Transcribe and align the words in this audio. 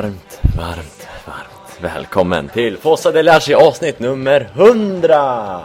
Varmt, 0.00 0.40
varmt, 0.56 1.08
varmt 1.26 1.78
välkommen 1.80 2.48
till 2.48 2.76
Fossa 2.76 3.12
del 3.12 3.26
Lasci 3.26 3.54
avsnitt 3.54 3.98
nummer 3.98 4.50
100! 4.54 5.62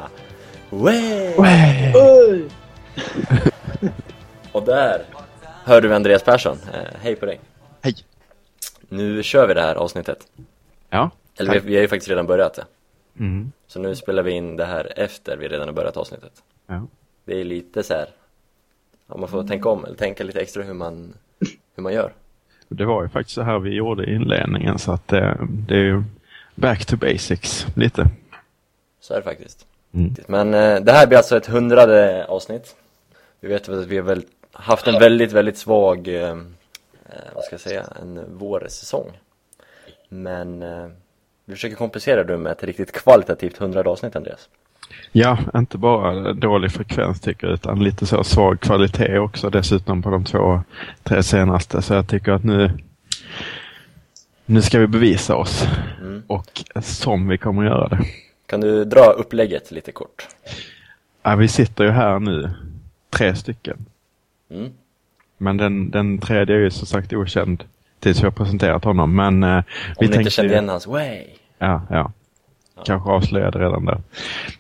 Way! 0.70 1.34
Oj! 1.94 2.50
Och 4.52 4.64
där 4.64 5.06
hör 5.64 5.82
du 5.82 5.96
Andreas 5.96 6.24
Persson. 6.24 6.58
Eh, 6.74 7.00
hej 7.02 7.16
på 7.16 7.26
dig. 7.26 7.40
Hej. 7.82 7.96
Nu 8.90 9.24
kör 9.24 9.48
vi 9.48 9.54
det 9.54 9.62
här 9.62 9.76
avsnittet. 9.76 10.28
Ja. 10.90 11.10
Eller 11.38 11.54
vi, 11.54 11.60
vi 11.60 11.76
har 11.76 11.82
ju 11.82 11.88
faktiskt 11.88 12.10
redan 12.10 12.28
börjat 12.28 12.54
det. 12.54 12.66
Mm. 13.20 13.52
Så 13.68 13.80
nu 13.80 13.96
spelar 13.96 14.24
vi 14.24 14.32
in 14.32 14.56
det 14.56 14.66
här 14.66 14.94
efter 14.96 15.38
vi 15.38 15.48
redan 15.48 15.68
har 15.68 15.74
börjat 15.74 15.98
avsnittet. 15.98 16.44
ja. 16.68 16.88
Det 17.26 17.40
är 17.40 17.44
lite 17.44 17.84
så 17.84 17.94
här. 17.94 18.10
Ja, 19.08 19.18
man 19.18 19.30
får 19.30 19.44
tänka 19.44 19.70
om 19.70 19.86
eller 19.86 19.96
tänka 19.96 20.24
lite 20.24 20.42
extra 20.42 20.64
hur 20.64 20.74
man, 20.74 21.14
hur 21.76 21.84
man 21.84 21.94
gör. 21.94 22.14
Det 22.68 22.86
var 22.86 23.04
ju 23.04 23.10
faktiskt 23.10 23.36
så 23.36 23.42
här 23.42 23.60
vi 23.60 23.74
gjorde 23.74 24.06
i 24.06 24.16
inledningen 24.16 24.80
så 24.80 24.92
att 24.92 25.08
det, 25.08 25.38
det 25.68 25.76
är 25.76 25.84
ju 25.84 26.04
back 26.56 26.86
to 26.86 26.98
basics 26.98 27.68
lite. 27.76 28.08
Så 29.00 29.14
är 29.14 29.18
det 29.18 29.24
faktiskt. 29.24 29.66
Mm. 29.94 30.16
Men 30.28 30.54
eh, 30.54 30.82
det 30.82 30.92
här 30.92 31.08
blir 31.08 31.18
alltså 31.18 31.38
ett 31.38 31.46
hundrade 31.46 32.26
avsnitt. 32.26 32.76
Vi 33.40 33.48
vet 33.48 33.70
att 33.70 33.88
vi 33.88 33.98
har 33.98 34.04
väl 34.04 34.26
haft 34.52 34.88
en 34.88 35.00
väldigt, 35.00 35.32
väldigt 35.32 35.58
svag, 35.58 36.08
eh, 36.08 36.30
eh, 36.30 36.36
vad 37.34 37.44
ska 37.44 37.54
jag 37.54 37.62
säga, 37.62 37.84
en 38.02 38.38
vårsäsong. 38.38 39.12
Men 40.10 40.64
eh, 40.64 40.88
vi 41.46 41.54
försöker 41.54 41.76
kompensera 41.76 42.24
det 42.24 42.38
med 42.38 42.52
ett 42.52 42.64
riktigt 42.64 42.92
kvalitativt 42.92 43.58
hundrade 43.58 43.90
avsnitt, 43.90 44.16
Andreas. 44.16 44.50
Ja, 45.12 45.38
inte 45.56 45.78
bara 45.78 46.34
dålig 46.34 46.72
frekvens 46.72 47.20
tycker 47.22 47.48
jag 47.48 47.54
utan 47.54 47.84
lite 47.84 48.06
så 48.06 48.24
svag 48.24 48.60
kvalitet 48.60 49.18
också 49.20 49.50
dessutom 49.50 50.02
på 50.02 50.10
de 50.10 50.24
två, 50.24 50.62
tre 51.04 51.24
senaste. 51.24 51.82
Så 51.82 51.94
jag 51.94 52.08
tycker 52.08 52.32
att 52.32 52.44
nu, 52.44 52.72
nu 54.46 54.62
ska 54.62 54.80
vi 54.80 54.88
bevisa 54.88 55.36
oss. 55.36 55.68
Mm. 56.02 56.24
Och 56.28 56.64
som 56.82 57.28
vi 57.28 57.38
kommer 57.38 57.64
att 57.64 57.70
göra 57.70 57.88
det. 57.88 58.00
Kan 58.46 58.62
du 58.62 58.86
dra 58.86 59.06
upplägget 59.06 59.72
lite 59.72 59.92
kort? 59.92 60.28
Ja, 61.24 61.36
vi 61.36 61.48
sitter 61.48 61.84
ju 61.84 61.90
här 61.92 62.20
nu, 62.20 62.50
tre 63.10 63.36
stycken. 63.36 63.86
Mm. 64.52 64.72
Men 65.38 65.58
den, 65.58 65.92
den 65.92 66.18
tredje 66.18 66.56
är 66.56 66.60
ju 66.60 66.72
som 66.72 66.88
sagt 66.88 67.14
okänd 67.14 67.64
tills 68.00 68.20
vi 68.20 68.24
har 68.24 68.32
presenterat 68.32 68.84
honom. 68.84 69.16
Men 69.16 69.44
eh, 69.44 69.50
Om 69.58 69.64
vi 69.66 69.94
ni 70.00 70.06
inte 70.06 70.16
tänkte 70.16 70.32
kände 70.32 70.50
ju- 70.50 70.54
igen 70.54 70.70
hans 70.70 70.88
way. 70.88 71.24
Ja, 71.58 71.82
ja. 71.90 72.12
Kanske 72.84 73.10
avslöjade 73.10 73.60
redan 73.60 73.86
där. 73.86 74.02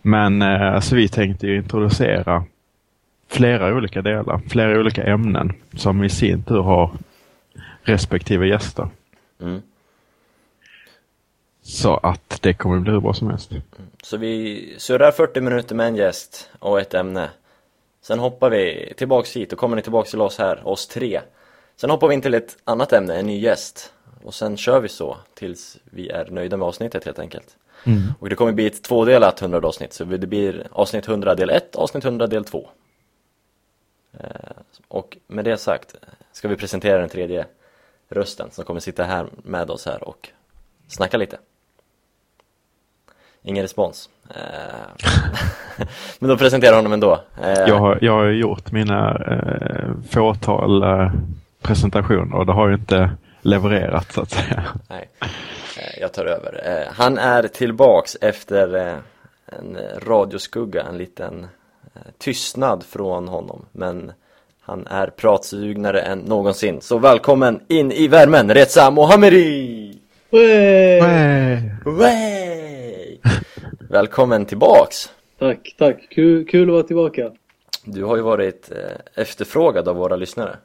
Men 0.02 0.42
eh, 0.42 0.80
så 0.80 0.96
vi 0.96 1.08
tänkte 1.08 1.48
ju 1.48 1.58
introducera 1.58 2.44
flera 3.28 3.76
olika 3.76 4.02
delar, 4.02 4.42
flera 4.50 4.80
olika 4.80 5.04
ämnen 5.04 5.54
som 5.74 6.04
i 6.04 6.10
sin 6.10 6.44
tur 6.44 6.62
har 6.62 6.92
respektive 7.84 8.48
gäster. 8.48 8.88
Mm. 9.42 9.62
Så 11.62 11.98
att 11.98 12.40
det 12.42 12.54
kommer 12.54 12.80
bli 12.80 12.92
hur 12.92 13.00
bra 13.00 13.14
som 13.14 13.30
helst. 13.30 13.52
Så 14.04 14.18
vi 14.18 14.74
surrar 14.78 15.12
40 15.12 15.42
minuter 15.42 15.76
med 15.76 15.88
en 15.88 15.96
gäst 15.96 16.50
och 16.60 16.80
ett 16.80 16.94
ämne. 16.94 17.30
Sen 18.02 18.20
hoppar 18.20 18.50
vi 18.50 18.94
tillbaks 18.98 19.36
hit 19.36 19.54
och 19.54 19.60
kommer 19.60 19.76
ni 19.76 19.82
tillbaks 19.82 20.10
till 20.10 20.22
oss 20.22 20.38
här, 20.38 20.68
oss 20.68 20.88
tre. 20.88 21.22
Sen 21.76 21.90
hoppar 21.90 22.08
vi 22.08 22.14
in 22.14 22.22
till 22.22 22.34
ett 22.34 22.58
annat 22.64 22.94
ämne, 22.94 23.16
en 23.16 23.26
ny 23.26 23.40
gäst. 23.40 23.94
Och 24.24 24.34
sen 24.34 24.58
kör 24.58 24.80
vi 24.80 24.88
så 24.88 25.18
tills 25.34 25.78
vi 25.84 26.10
är 26.10 26.28
nöjda 26.32 26.58
med 26.58 26.68
avsnittet 26.68 27.06
helt 27.06 27.20
enkelt. 27.20 27.58
Och 28.20 28.30
det 28.30 28.36
kommer 28.36 28.52
bli 28.52 28.68
ett 28.68 28.84
tvådelat 28.84 29.42
100 29.42 29.68
avsnitt, 29.68 29.94
så 29.94 30.04
det 30.04 30.28
blir 30.28 30.68
avsnitt 30.72 31.08
100 31.08 31.36
del 31.36 31.50
1, 31.50 31.76
avsnitt 31.76 32.06
100 32.06 32.28
del 32.28 32.44
2. 32.46 32.70
Eh, 34.20 34.28
Och 34.88 35.18
med 35.28 35.46
det 35.46 35.58
sagt 35.58 35.96
ska 36.32 36.48
vi 36.48 36.56
presentera 36.56 37.00
den 37.00 37.10
tredje 37.10 37.46
rösten 38.10 38.52
som 38.52 38.66
kommer 38.66 38.80
sitta 38.80 39.04
här 39.04 39.28
med 39.44 39.70
oss 39.70 39.86
här 39.86 40.04
och 40.08 40.30
snacka 40.88 41.18
lite. 41.18 41.38
Ingen 43.44 43.62
respons. 43.62 44.10
Eh, 44.30 45.06
Men 46.20 46.30
då 46.30 46.38
presenterar 46.38 46.76
honom 46.76 46.94
ändå. 46.94 47.22
Eh, 47.44 47.50
Jag 47.52 47.80
har, 47.80 48.00
jag 48.02 48.14
har 48.14 48.26
gjort 48.26 48.72
mina 48.72 49.18
eh, 49.32 49.90
fåtal 50.10 50.84
eh, 50.84 51.12
presentationer 51.62 52.36
och 52.38 52.46
det 52.46 52.54
har 52.54 52.68
ju 52.68 52.74
inte 52.76 53.10
levererat 53.46 54.12
så 54.12 54.22
att 54.22 54.32
säga. 54.32 54.64
Nej, 54.90 55.10
eh, 55.22 56.00
jag 56.02 56.14
tar 56.14 56.26
över. 56.26 56.62
Eh, 56.66 56.94
Han 56.94 57.18
är 57.18 57.48
tillbaks 57.48 58.18
efter 58.22 58.76
eh, 58.76 58.96
en 59.46 59.78
radioskugga, 60.08 60.84
en 60.84 60.98
liten 60.98 61.48
tystnad 62.18 62.84
från 62.84 63.28
honom. 63.28 63.66
Men 63.72 64.12
han 64.62 64.88
är 64.88 65.08
pratsugnare 65.08 66.02
än 66.02 66.20
någonsin. 66.20 66.82
Så 66.82 66.98
välkommen 66.98 67.60
in 67.68 67.92
i 67.92 68.08
värmen, 68.08 68.54
Reza 68.54 68.92
Mohammedi! 68.92 70.00
Oj! 70.32 71.00
Wey! 71.86 73.20
Välkommen 73.90 74.46
tillbaks! 74.46 75.10
Tack, 75.40 75.76
tack. 75.78 76.08
Kul, 76.10 76.46
kul 76.48 76.70
att 76.70 76.74
vara 76.74 76.84
tillbaka. 76.84 77.32
Du 77.84 78.04
har 78.04 78.16
ju 78.16 78.22
varit 78.22 78.72
efterfrågad 79.16 79.88
av 79.88 79.96
våra 79.96 80.16
lyssnare. 80.16 80.58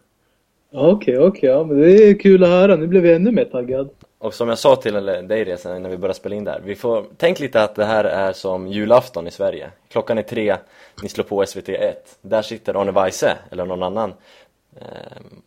Ja, 0.71 0.91
Okej, 0.91 1.19
okej. 1.19 1.51
ja, 1.51 1.65
men 1.65 1.81
det 1.81 1.93
är 1.93 2.19
kul 2.19 2.45
att 2.45 2.49
höra. 2.51 2.77
Nu 2.77 2.87
blev 2.87 3.07
jag 3.07 3.17
ännu 3.17 3.31
mer 3.31 3.45
taggad. 3.45 3.91
Och 4.19 4.35
som 4.35 4.49
jag 4.49 4.59
sa 4.59 4.77
till 4.77 4.95
dig 5.05 5.45
Reza 5.45 5.79
när 5.79 5.91
vi 5.91 5.97
började 5.97 6.15
spela 6.19 6.35
in 6.35 6.45
där, 6.45 6.61
vi 6.65 6.77
får, 6.77 7.05
tänk 7.17 7.41
lite 7.41 7.63
att 7.63 7.75
det 7.75 7.85
här 7.85 8.05
är 8.05 8.33
som 8.33 8.69
julafton 8.69 9.27
i 9.27 9.31
Sverige. 9.31 9.71
Klockan 9.89 10.19
är 10.19 10.23
tre, 10.23 10.57
ni 11.03 11.09
slår 11.09 11.25
på 11.25 11.47
SVT 11.47 11.69
1. 11.69 12.19
Där 12.23 12.43
sitter 12.43 12.81
Arne 12.81 12.93
Weise, 12.93 13.39
eller 13.51 13.65
någon 13.65 13.83
annan 13.83 14.15
eh, 14.77 14.87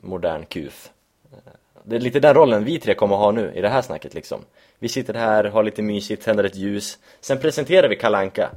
modern 0.02 0.46
kuf. 0.46 0.90
Eh, 1.32 1.38
det 1.84 1.96
är 1.96 2.00
lite 2.00 2.20
den 2.20 2.34
rollen 2.34 2.64
vi 2.64 2.80
tre 2.80 2.94
kommer 2.94 3.16
ha 3.16 3.32
nu 3.32 3.52
i 3.56 3.62
det 3.62 3.70
här 3.70 3.82
snacket 3.82 4.14
liksom. 4.14 4.40
Vi 4.80 4.88
sitter 4.90 5.14
här, 5.14 5.44
har 5.44 5.64
lite 5.64 5.82
mysigt, 5.82 6.26
tänder 6.26 6.44
ett 6.44 6.56
ljus. 6.56 6.98
Sen 7.22 7.38
presenterar 7.38 7.90
vi 7.90 7.96
Kalanka. 7.96 8.50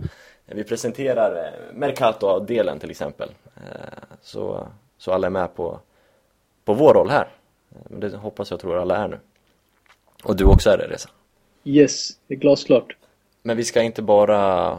Vi 0.46 0.64
presenterar 0.64 1.36
eh, 1.36 1.74
Mercato-delen 1.74 2.78
till 2.78 2.90
exempel. 2.90 3.28
Eh, 3.56 3.62
så, 4.22 4.66
så 4.98 5.12
alla 5.12 5.26
är 5.26 5.30
med 5.30 5.54
på, 5.54 5.80
på 6.66 6.74
vår 6.74 6.94
roll 6.94 7.10
här. 7.10 7.28
Men 7.88 8.00
det 8.00 8.16
hoppas 8.16 8.50
jag 8.50 8.60
tror 8.60 8.78
alla 8.78 8.96
är 8.96 9.08
nu. 9.08 9.18
Och 10.24 10.36
du 10.36 10.44
också 10.44 10.70
är 10.70 10.78
det 10.78 10.86
Reza. 10.86 11.08
Yes, 11.64 12.10
det 12.26 12.34
är 12.34 12.38
glasklart. 12.38 12.96
Men 13.42 13.56
vi 13.56 13.64
ska 13.64 13.82
inte 13.82 14.02
bara 14.02 14.70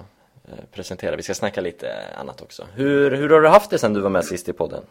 eh, 0.45 0.63
presentera, 0.71 1.15
vi 1.15 1.23
ska 1.23 1.33
snacka 1.33 1.61
lite 1.61 1.87
annat 2.19 2.41
också. 2.41 2.67
Hur, 2.73 3.11
hur 3.11 3.29
har 3.29 3.41
du 3.41 3.47
haft 3.47 3.69
det 3.69 3.77
sen 3.77 3.93
du 3.93 4.01
var 4.01 4.09
med 4.09 4.25
sist 4.25 4.49
i 4.49 4.53
podden? 4.53 4.83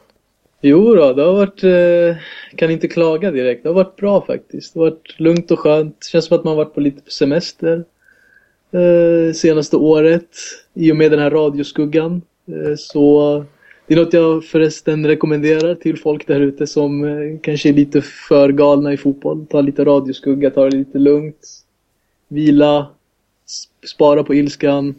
Jo 0.61 0.95
då, 0.95 1.13
det 1.13 1.23
har 1.23 1.33
varit... 1.33 1.65
Eh, 1.65 2.23
kan 2.57 2.71
inte 2.71 2.89
klaga 2.89 3.31
direkt. 3.31 3.63
Det 3.63 3.69
har 3.69 3.75
varit 3.75 3.97
bra 3.97 4.27
faktiskt. 4.27 4.75
Det 4.75 4.81
har 4.81 4.91
varit 4.91 5.21
lugnt 5.21 5.51
och 5.51 5.59
skönt. 5.59 6.05
Känns 6.05 6.25
som 6.25 6.39
att 6.39 6.45
man 6.45 6.57
varit 6.57 6.75
på 6.75 6.81
lite 6.81 7.11
semester. 7.11 7.85
Eh, 8.71 9.33
senaste 9.33 9.77
året. 9.77 10.29
I 10.75 10.93
och 10.93 10.97
med 10.97 11.11
den 11.11 11.21
här 11.21 11.31
radioskuggan. 11.31 12.23
Så 12.79 13.45
det 13.87 13.95
är 13.95 13.99
något 13.99 14.13
jag 14.13 14.45
förresten 14.45 15.07
rekommenderar 15.07 15.75
till 15.75 15.99
folk 15.99 16.27
där 16.27 16.41
ute 16.41 16.67
som 16.67 17.05
eh, 17.05 17.39
kanske 17.43 17.69
är 17.69 17.73
lite 17.73 18.03
för 18.03 18.49
galna 18.53 18.93
i 18.93 18.97
fotboll. 18.97 19.47
Ta 19.47 19.61
lite 19.61 19.85
radioskugga, 19.85 20.51
ta 20.51 20.65
det 20.71 20.77
lite 20.77 20.99
lugnt. 20.99 21.49
Vila. 22.29 22.89
sp- 23.47 23.87
Spara 23.87 24.25
på 24.25 24.35
ilskan. 24.35 24.95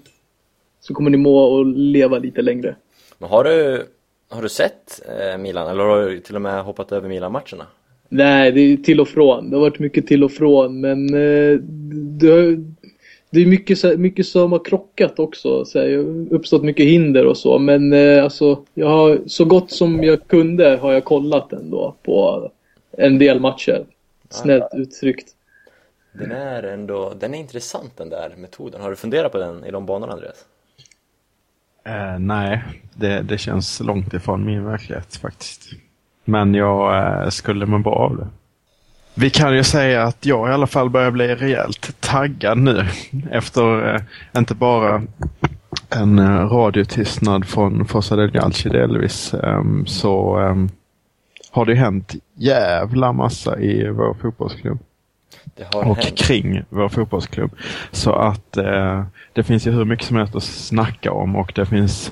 Så 0.79 0.93
kommer 0.93 1.09
ni 1.09 1.17
må 1.17 1.37
och 1.37 1.65
leva 1.65 2.17
lite 2.17 2.41
längre. 2.41 2.75
Men 3.19 3.29
har 3.29 3.43
du, 3.43 3.85
har 4.29 4.41
du 4.41 4.49
sett 4.49 5.01
eh, 5.19 5.37
Milan, 5.37 5.67
eller 5.67 5.83
har 5.83 6.01
du 6.09 6.19
till 6.19 6.35
och 6.35 6.41
med 6.41 6.63
hoppat 6.63 6.91
över 6.91 7.09
Milan-matcherna? 7.09 7.65
Nej, 8.09 8.51
det 8.51 8.61
är 8.61 8.77
till 8.77 8.99
och 9.01 9.07
från. 9.07 9.49
Det 9.49 9.55
har 9.55 9.61
varit 9.61 9.79
mycket 9.79 10.07
till 10.07 10.23
och 10.23 10.31
från. 10.31 10.81
Men 10.81 11.09
eh, 11.13 11.59
har- 12.29 12.76
det 13.29 13.41
är 13.41 13.45
mycket, 13.45 13.99
mycket 13.99 14.27
som 14.27 14.51
har 14.51 14.65
krockat 14.65 15.19
också. 15.19 15.65
Så 15.65 15.79
här, 15.79 15.89
uppstått 16.33 16.63
mycket 16.63 16.85
hinder 16.85 17.25
och 17.25 17.37
så. 17.37 17.59
Men 17.59 17.93
eh, 17.93 18.23
alltså, 18.23 18.63
jag 18.73 18.87
har, 18.87 19.19
så 19.27 19.45
gott 19.45 19.71
som 19.71 20.03
jag 20.03 20.27
kunde 20.27 20.77
har 20.77 20.93
jag 20.93 21.03
kollat 21.03 21.53
ändå 21.53 21.95
på 22.03 22.49
en 22.91 23.19
del 23.19 23.39
matcher. 23.39 23.85
Snällt 24.29 24.73
uttryckt. 24.73 25.27
Den 26.13 26.31
är 26.31 26.63
ändå, 26.63 27.13
den 27.19 27.33
är 27.33 27.39
intressant 27.39 27.97
den 27.97 28.09
där 28.09 28.33
metoden. 28.37 28.81
Har 28.81 28.89
du 28.89 28.95
funderat 28.95 29.31
på 29.31 29.37
den 29.37 29.65
i 29.65 29.71
de 29.71 29.85
banorna 29.85 30.13
Andreas? 30.13 30.45
Eh, 31.83 32.19
nej, 32.19 32.63
det, 32.93 33.21
det 33.21 33.37
känns 33.37 33.79
långt 33.79 34.13
ifrån 34.13 34.45
min 34.45 34.65
verklighet 34.65 35.15
faktiskt. 35.15 35.69
Men 36.23 36.53
jag 36.53 36.97
eh, 37.23 37.29
skulle 37.29 37.65
må 37.65 37.79
bra 37.79 37.93
av 37.93 38.17
det. 38.17 38.27
Vi 39.19 39.29
kan 39.29 39.55
ju 39.55 39.63
säga 39.63 40.03
att 40.03 40.25
jag 40.25 40.49
i 40.49 40.53
alla 40.53 40.67
fall 40.67 40.89
börjar 40.89 41.11
bli 41.11 41.35
rejält 41.35 41.95
taggad 41.99 42.57
nu. 42.57 42.85
Efter 43.31 43.95
eh, 43.95 44.01
inte 44.37 44.55
bara 44.55 45.03
en 45.89 46.19
eh, 46.19 46.49
radiotystnad 46.49 47.45
från 47.45 47.85
Fossa 47.85 48.15
del 48.15 48.31
Galci 48.31 48.69
delvis 48.69 49.33
ehm, 49.33 49.85
så 49.85 50.37
ehm, 50.37 50.69
har 51.51 51.65
det 51.65 51.75
hänt 51.75 52.15
jävla 52.35 53.13
massa 53.13 53.59
i 53.59 53.89
vår 53.89 54.13
fotbollsklubb 54.21 54.79
och 55.73 55.97
hänt. 55.97 56.17
kring 56.17 56.63
vår 56.69 56.89
fotbollsklubb. 56.89 57.51
Så 57.91 58.13
att 58.13 58.57
eh, 58.57 59.03
det 59.33 59.43
finns 59.43 59.67
ju 59.67 59.71
hur 59.71 59.85
mycket 59.85 60.05
som 60.05 60.17
helst 60.17 60.35
att 60.35 60.43
snacka 60.43 61.11
om 61.11 61.35
och 61.35 61.51
det 61.55 61.65
finns 61.65 62.11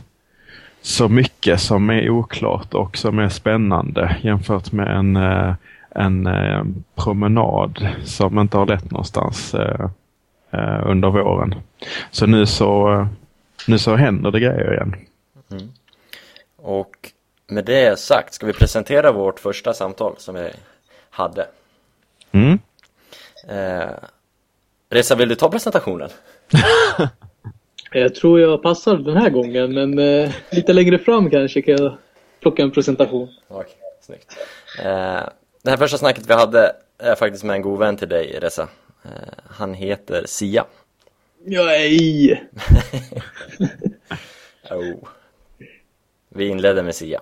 så 0.81 1.09
mycket 1.09 1.59
som 1.59 1.89
är 1.89 2.09
oklart 2.09 2.73
och 2.73 2.97
som 2.97 3.19
är 3.19 3.29
spännande 3.29 4.17
jämfört 4.21 4.71
med 4.71 4.97
en, 4.97 5.15
eh, 5.15 5.53
en 5.95 6.27
eh, 6.27 6.63
promenad 6.95 7.87
som 8.03 8.39
inte 8.39 8.57
har 8.57 8.65
lett 8.65 8.91
någonstans 8.91 9.53
eh, 9.53 9.89
eh, 10.51 10.89
under 10.89 11.09
våren. 11.09 11.55
Så 12.11 12.25
nu 12.25 12.45
så, 12.45 13.07
nu 13.67 13.79
så 13.79 13.95
händer 13.95 14.31
det 14.31 14.39
grejer 14.39 14.73
igen. 14.73 14.95
Mm. 15.51 15.71
Och 16.57 17.11
med 17.47 17.65
det 17.65 17.99
sagt, 17.99 18.33
ska 18.33 18.45
vi 18.45 18.53
presentera 18.53 19.11
vårt 19.11 19.39
första 19.39 19.73
samtal 19.73 20.15
som 20.17 20.35
vi 20.35 20.49
hade? 21.09 21.47
Mm. 22.31 22.59
Eh, 23.47 23.89
Reza, 24.89 25.15
vill 25.15 25.29
du 25.29 25.35
ta 25.35 25.51
presentationen? 25.51 26.09
Jag 27.91 28.15
tror 28.15 28.39
jag 28.39 28.63
passar 28.63 28.97
den 28.97 29.17
här 29.17 29.29
gången, 29.29 29.73
men 29.73 29.99
eh, 29.99 30.31
lite 30.51 30.73
längre 30.73 30.97
fram 30.97 31.29
kanske 31.29 31.61
kan 31.61 31.75
jag 31.77 31.97
plocka 32.41 32.63
en 32.63 32.71
presentation. 32.71 33.29
Okej, 33.47 33.73
snyggt. 34.01 34.37
Eh, 34.83 35.23
det 35.65 35.71
här 35.71 35.77
första 35.77 35.97
snacket 35.97 36.29
vi 36.29 36.33
hade 36.33 36.75
är 36.97 37.15
faktiskt 37.15 37.43
med 37.43 37.55
en 37.55 37.61
god 37.61 37.79
vän 37.79 37.97
till 37.97 38.09
dig, 38.09 38.39
Reza. 38.39 38.67
Eh, 39.03 39.09
han 39.49 39.73
heter 39.73 40.23
Sia. 40.25 40.65
Nej! 41.39 42.43
oh. 44.71 45.07
Vi 46.29 46.47
inledde 46.47 46.83
med 46.83 46.95
Sia. 46.95 47.21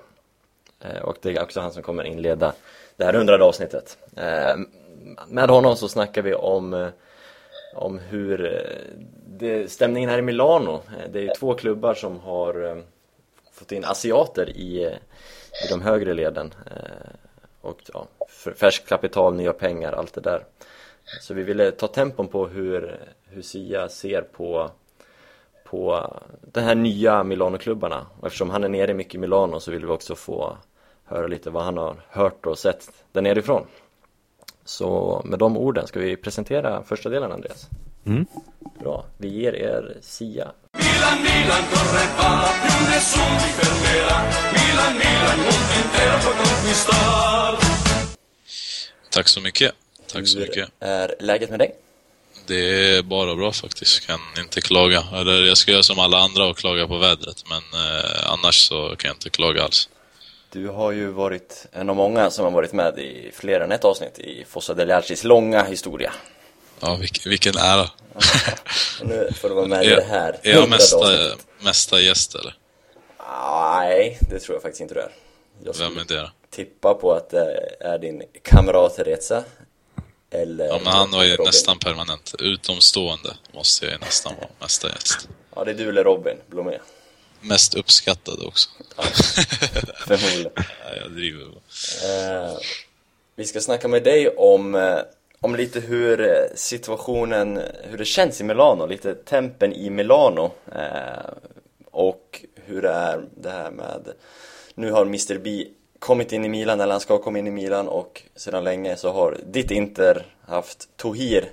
Eh, 0.79 1.01
och 1.01 1.17
det 1.21 1.29
är 1.29 1.43
också 1.43 1.59
han 1.59 1.71
som 1.71 1.83
kommer 1.83 2.03
inleda 2.03 2.53
det 2.95 3.05
här 3.05 3.13
hundrade 3.13 3.43
avsnittet. 3.43 3.97
Eh, 4.15 4.55
med 5.27 5.49
honom 5.49 5.75
så 5.75 5.87
snackar 5.87 6.21
vi 6.21 6.33
om, 6.33 6.91
om 7.75 7.99
hur 7.99 8.63
det, 9.27 9.71
stämningen 9.71 10.09
här 10.09 10.19
i 10.19 10.21
Milano, 10.21 10.81
det 11.09 11.27
är 11.27 11.35
två 11.35 11.53
klubbar 11.53 11.93
som 11.93 12.19
har 12.19 12.83
fått 13.51 13.71
in 13.71 13.85
asiater 13.85 14.49
i, 14.49 14.83
i 15.65 15.69
de 15.69 15.81
högre 15.81 16.13
leden. 16.13 16.53
Och 17.63 17.81
ja, 17.93 18.07
färskt 18.55 18.89
kapital, 18.89 19.35
nya 19.35 19.53
pengar, 19.53 19.93
allt 19.93 20.13
det 20.13 20.21
där. 20.21 20.45
Så 21.21 21.33
vi 21.33 21.43
ville 21.43 21.71
ta 21.71 21.87
tempon 21.87 22.27
på 22.27 22.47
hur, 22.47 22.99
hur 23.25 23.41
Sia 23.41 23.89
ser 23.89 24.21
på, 24.21 24.71
på 25.63 26.13
de 26.41 26.61
här 26.61 26.75
nya 26.75 27.23
Milano-klubbarna. 27.23 28.05
Och 28.19 28.27
eftersom 28.27 28.49
han 28.49 28.63
är 28.63 28.69
nere 28.69 28.93
mycket 28.93 29.15
i 29.15 29.17
Milano 29.17 29.59
så 29.59 29.71
vill 29.71 29.85
vi 29.85 29.91
också 29.91 30.15
få 30.15 30.57
höra 31.03 31.27
lite 31.27 31.49
vad 31.49 31.63
han 31.63 31.77
har 31.77 31.95
hört 32.09 32.45
och 32.45 32.59
sett 32.59 32.91
där 33.11 33.21
nerifrån. 33.21 33.65
Så 34.65 35.21
med 35.25 35.39
de 35.39 35.57
orden 35.57 35.87
ska 35.87 35.99
vi 35.99 36.17
presentera 36.17 36.83
första 36.83 37.09
delen 37.09 37.31
Andreas. 37.31 37.69
Mm. 38.05 38.25
Bra, 38.79 39.05
vi 39.17 39.27
ger 39.27 39.53
er 39.53 39.97
Sia. 40.01 40.51
Milan, 41.03 41.21
Milan, 41.21 41.63
corre 41.71 42.05
va, 42.17 42.49
più 42.63 42.87
nessuno 42.89 43.35
ti 43.37 43.49
fermerà. 43.59 44.17
Milan, 44.53 44.93
Milan, 45.01 45.37
mondo 45.37 45.73
intero 45.81 46.17
può 46.23 46.31
conquistar. 46.31 47.57
Tack 49.09 49.27
så 49.27 49.41
mycket. 49.41 49.71
Tack 50.07 50.27
så 50.27 50.37
Hur 50.39 50.45
mycket. 50.47 50.69
är 50.79 51.15
läget 51.19 51.49
med 51.49 51.59
dig? 51.59 51.75
Det 52.47 52.95
är 52.97 53.01
bara 53.01 53.35
bra 53.35 53.51
faktiskt. 53.51 54.07
Kan 54.07 54.19
inte 54.37 54.61
klaga. 54.61 55.03
Eller 55.13 55.43
jag 55.43 55.57
ska 55.57 55.71
göra 55.71 55.83
som 55.83 55.99
alla 55.99 56.17
andra 56.19 56.45
och 56.45 56.57
klaga 56.57 56.87
på 56.87 56.97
vädret, 56.97 57.43
men 57.49 57.81
eh, 57.81 58.31
annars 58.31 58.67
så 58.67 58.95
kan 58.95 59.07
jag 59.09 59.15
inte 59.15 59.29
klaga 59.29 59.63
alls. 59.63 59.89
Du 60.51 60.67
har 60.67 60.91
ju 60.91 61.07
varit 61.07 61.65
en 61.71 61.89
av 61.89 61.95
många 61.95 62.29
som 62.31 62.43
har 62.45 62.51
varit 62.51 62.73
med 62.73 62.99
i 62.99 63.31
fler 63.33 63.59
än 63.59 63.71
ett 63.71 63.85
avsnitt 63.85 64.19
i 64.19 64.45
Fossa 64.49 64.73
Deliarcis 64.73 65.23
långa 65.23 65.63
historia. 65.63 66.13
Ja, 66.85 66.95
vilk, 66.95 67.25
vilken 67.25 67.57
ära. 67.57 67.89
Nu 69.01 69.29
får 69.41 69.49
du 69.49 69.55
vara 69.55 69.67
med 69.67 69.85
i 69.85 69.89
det 69.89 70.05
här 70.09 70.39
är 70.43 70.51
jag 70.53 70.69
mesta, 70.69 70.97
mesta 71.59 71.99
gäst 72.01 72.35
eller? 72.35 72.57
Nej, 73.71 74.17
det 74.29 74.39
tror 74.39 74.55
jag 74.55 74.61
faktiskt 74.61 74.81
inte 74.81 74.93
du 74.93 74.99
är. 74.99 75.11
Jag 75.63 75.73
Vem 75.73 75.97
är 75.97 76.03
det 76.07 76.21
då? 76.21 76.29
tippa 76.49 76.93
på 76.93 77.13
att 77.13 77.29
det 77.29 77.75
är 77.79 77.97
din 77.99 78.23
kamrat 78.43 78.99
Reza. 78.99 79.43
Eller 80.31 80.65
Ja, 80.65 80.79
men 80.83 80.93
han 80.93 81.11
var 81.11 81.23
ju 81.23 81.31
Robin. 81.31 81.45
nästan 81.45 81.79
permanent. 81.79 82.35
Utomstående 82.39 83.33
måste 83.53 83.85
jag 83.85 83.93
ju 83.93 83.99
nästan 83.99 84.35
vara 84.35 84.47
mesta 84.59 84.87
gäst. 84.89 85.27
Ja, 85.55 85.63
det 85.63 85.71
är 85.71 85.75
du 85.75 85.89
eller 85.89 86.03
Robin 86.03 86.37
Blomé. 86.47 86.77
Mest 87.41 87.73
uppskattad 87.73 88.39
också. 88.45 88.69
Förmodligen. 90.07 90.51
Nej, 90.55 90.99
jag 91.01 91.11
driver. 91.11 91.45
Eh, 92.03 92.57
vi 93.35 93.45
ska 93.45 93.61
snacka 93.61 93.87
med 93.87 94.03
dig 94.03 94.29
om, 94.29 94.75
eh, 94.75 94.97
om 95.43 95.55
lite 95.55 95.79
hur 95.79 96.21
eh, 96.21 96.55
situationen, 96.55 97.61
hur 97.83 97.97
det 97.97 98.05
känns 98.05 98.41
i 98.41 98.43
Milano, 98.43 98.85
lite 98.85 99.15
tempen 99.15 99.73
i 99.73 99.89
Milano. 99.89 100.51
Eh, 100.75 101.33
och 101.91 102.45
hur 102.65 102.81
det 102.81 102.89
är 102.89 103.25
det 103.35 103.49
här 103.49 103.71
med, 103.71 104.07
nu 104.75 104.91
har 104.91 105.05
Mr 105.05 105.37
B 105.37 105.67
kommit 105.99 106.31
in 106.31 106.45
i 106.45 106.49
Milan, 106.49 106.81
eller 106.81 106.91
han 106.91 107.01
ska 107.01 107.17
komma 107.17 107.39
in 107.39 107.47
i 107.47 107.51
Milan 107.51 107.87
och 107.87 108.21
sedan 108.35 108.63
länge 108.63 108.95
så 108.95 109.11
har 109.11 109.37
ditt 109.45 109.71
Inter 109.71 110.25
haft 110.47 110.89
Tohir 110.97 111.49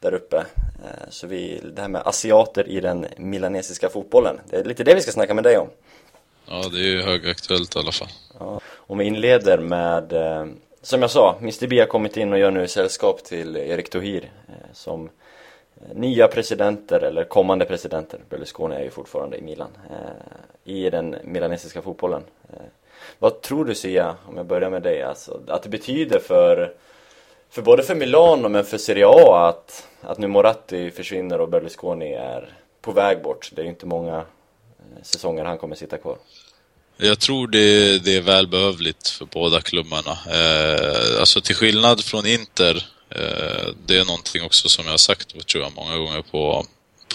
där 0.00 0.14
uppe. 0.14 0.36
Eh, 0.36 1.08
så 1.10 1.26
vi, 1.26 1.60
det 1.74 1.80
här 1.82 1.88
med 1.88 2.02
asiater 2.04 2.68
i 2.68 2.80
den 2.80 3.06
milanesiska 3.16 3.88
fotbollen, 3.88 4.40
det 4.50 4.56
är 4.56 4.64
lite 4.64 4.84
det 4.84 4.94
vi 4.94 5.00
ska 5.00 5.12
snacka 5.12 5.34
med 5.34 5.44
dig 5.44 5.58
om. 5.58 5.68
Ja, 6.48 6.68
det 6.72 6.78
är 6.78 6.86
ju 6.86 7.02
högaktuellt 7.02 7.76
i 7.76 7.78
alla 7.78 7.92
fall. 7.92 8.08
Ja, 8.38 8.60
om 8.74 8.98
vi 8.98 9.04
inleder 9.04 9.58
med, 9.58 10.12
eh, 10.12 10.46
som 10.84 11.02
jag 11.02 11.10
sa, 11.10 11.36
Mr 11.40 11.66
B 11.66 11.80
har 11.80 11.86
kommit 11.86 12.16
in 12.16 12.32
och 12.32 12.38
gör 12.38 12.50
nu 12.50 12.68
sällskap 12.68 13.24
till 13.24 13.56
Erik 13.56 13.90
Tohir 13.90 14.30
eh, 14.48 14.54
som 14.72 15.10
eh, 15.76 15.96
nya 15.96 16.28
presidenter, 16.28 17.00
eller 17.00 17.24
kommande 17.24 17.64
presidenter, 17.64 18.20
Berlusconi 18.28 18.76
är 18.76 18.82
ju 18.82 18.90
fortfarande 18.90 19.36
i 19.36 19.42
Milan, 19.42 19.68
eh, 19.90 20.72
i 20.74 20.90
den 20.90 21.16
milanesiska 21.24 21.82
fotbollen. 21.82 22.22
Vad 23.18 23.40
tror 23.40 23.64
du 23.64 23.74
Sia, 23.74 24.16
om 24.28 24.36
jag 24.36 24.46
börjar 24.46 24.70
med 24.70 24.82
dig, 24.82 25.02
alltså, 25.02 25.40
att 25.48 25.62
det 25.62 25.68
betyder 25.68 26.18
för, 26.18 26.74
för 27.50 27.62
både 27.62 27.82
för 27.82 27.94
Milano 27.94 28.48
men 28.48 28.64
för 28.64 28.78
Serie 28.78 29.06
A 29.06 29.48
att, 29.48 29.88
att 30.00 30.18
nu 30.18 30.26
Moratti 30.26 30.90
försvinner 30.90 31.40
och 31.40 31.48
Berlusconi 31.48 32.12
är 32.12 32.48
på 32.80 32.92
väg 32.92 33.22
bort? 33.22 33.50
Det 33.54 33.62
är 33.62 33.64
ju 33.64 33.70
inte 33.70 33.86
många 33.86 34.24
säsonger 35.02 35.44
han 35.44 35.58
kommer 35.58 35.76
sitta 35.76 35.98
kvar. 35.98 36.16
Jag 36.96 37.18
tror 37.18 37.48
det, 37.48 37.98
det 37.98 38.16
är 38.16 38.20
välbehövligt 38.20 39.08
för 39.08 39.24
båda 39.24 39.60
klubbarna. 39.60 40.18
Eh, 40.30 41.20
alltså 41.20 41.40
till 41.40 41.54
skillnad 41.54 42.04
från 42.04 42.26
Inter, 42.26 42.76
eh, 43.10 43.68
det 43.86 43.98
är 43.98 44.04
någonting 44.04 44.42
också 44.42 44.68
som 44.68 44.84
jag 44.84 44.92
har 44.92 44.98
sagt 44.98 45.46
tror 45.46 45.64
jag 45.64 45.72
många 45.72 45.96
gånger 45.96 46.22
på, 46.22 46.66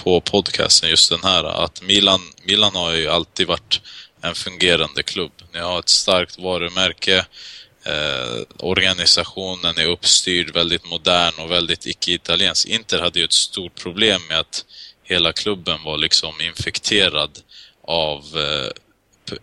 på 0.03 0.21
podcasten, 0.21 0.89
just 0.89 1.09
den 1.09 1.23
här, 1.23 1.43
att 1.43 1.81
Milan, 1.81 2.19
Milan 2.43 2.75
har 2.75 2.93
ju 2.93 3.07
alltid 3.07 3.47
varit 3.47 3.81
en 4.21 4.35
fungerande 4.35 5.03
klubb. 5.03 5.31
Ni 5.53 5.59
har 5.59 5.79
ett 5.79 5.89
starkt 5.89 6.39
varumärke, 6.39 7.25
eh, 7.83 8.41
organisationen 8.59 9.77
är 9.77 9.85
uppstyrd, 9.85 10.53
väldigt 10.53 10.85
modern 10.85 11.33
och 11.39 11.51
väldigt 11.51 11.85
icke-italiensk. 11.85 12.67
Inter 12.67 12.99
hade 12.99 13.19
ju 13.19 13.25
ett 13.25 13.33
stort 13.33 13.81
problem 13.81 14.21
med 14.29 14.39
att 14.39 14.65
hela 15.03 15.33
klubben 15.33 15.83
var 15.83 15.97
liksom 15.97 16.41
infekterad 16.41 17.39
av 17.87 18.23
eh, 18.35 18.71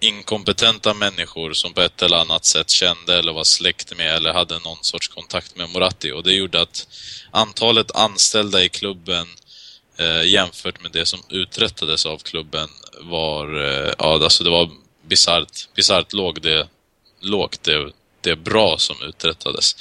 inkompetenta 0.01 0.95
människor 0.95 1.53
som 1.53 1.73
på 1.75 1.81
ett 1.81 2.03
eller 2.03 2.17
annat 2.17 2.45
sätt 2.45 2.71
kände 2.71 3.19
eller 3.19 3.33
var 3.33 3.45
släkt 3.45 3.97
med 3.97 4.17
eller 4.17 4.33
hade 4.33 4.59
någon 4.59 4.85
sorts 4.85 5.09
kontakt 5.09 5.57
med 5.57 5.71
Moratti 5.71 6.13
och 6.13 6.23
det 6.23 6.33
gjorde 6.33 6.61
att 6.61 6.89
antalet 7.31 7.91
anställda 7.91 8.63
i 8.63 8.69
klubben 8.69 9.27
eh, 9.97 10.23
jämfört 10.23 10.83
med 10.83 10.93
det 10.93 11.07
som 11.07 11.21
uträttades 11.29 12.07
av 12.07 12.19
klubben 12.19 12.69
var, 13.01 13.65
eh, 13.65 13.93
ja 13.99 14.25
alltså 14.25 14.45
det 14.45 14.51
var 14.51 14.71
bisarrt, 15.07 15.69
bisarrt 15.75 16.13
låg 16.13 16.43
det, 16.43 16.69
lågt 17.21 17.63
det, 17.63 17.93
det 18.21 18.37
bra 18.37 18.79
som 18.79 18.97
uträttades. 19.03 19.77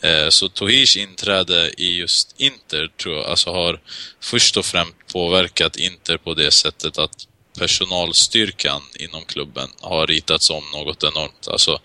Eh, 0.00 0.28
så 0.28 0.48
Tohirs 0.48 0.96
inträde 0.96 1.70
i 1.76 1.96
just 1.96 2.34
Inter 2.40 2.90
tror 2.96 3.16
jag 3.16 3.26
alltså 3.26 3.50
har 3.50 3.80
först 4.20 4.56
och 4.56 4.64
främst 4.64 4.94
påverkat 5.12 5.76
Inter 5.76 6.16
på 6.16 6.34
det 6.34 6.50
sättet 6.50 6.98
att 6.98 7.28
personalstyrkan 7.58 8.82
inom 8.98 9.24
klubben 9.24 9.68
har 9.80 10.06
ritats 10.06 10.50
om 10.50 10.64
något 10.72 11.02
enormt. 11.02 11.48
Alltså, 11.48 11.80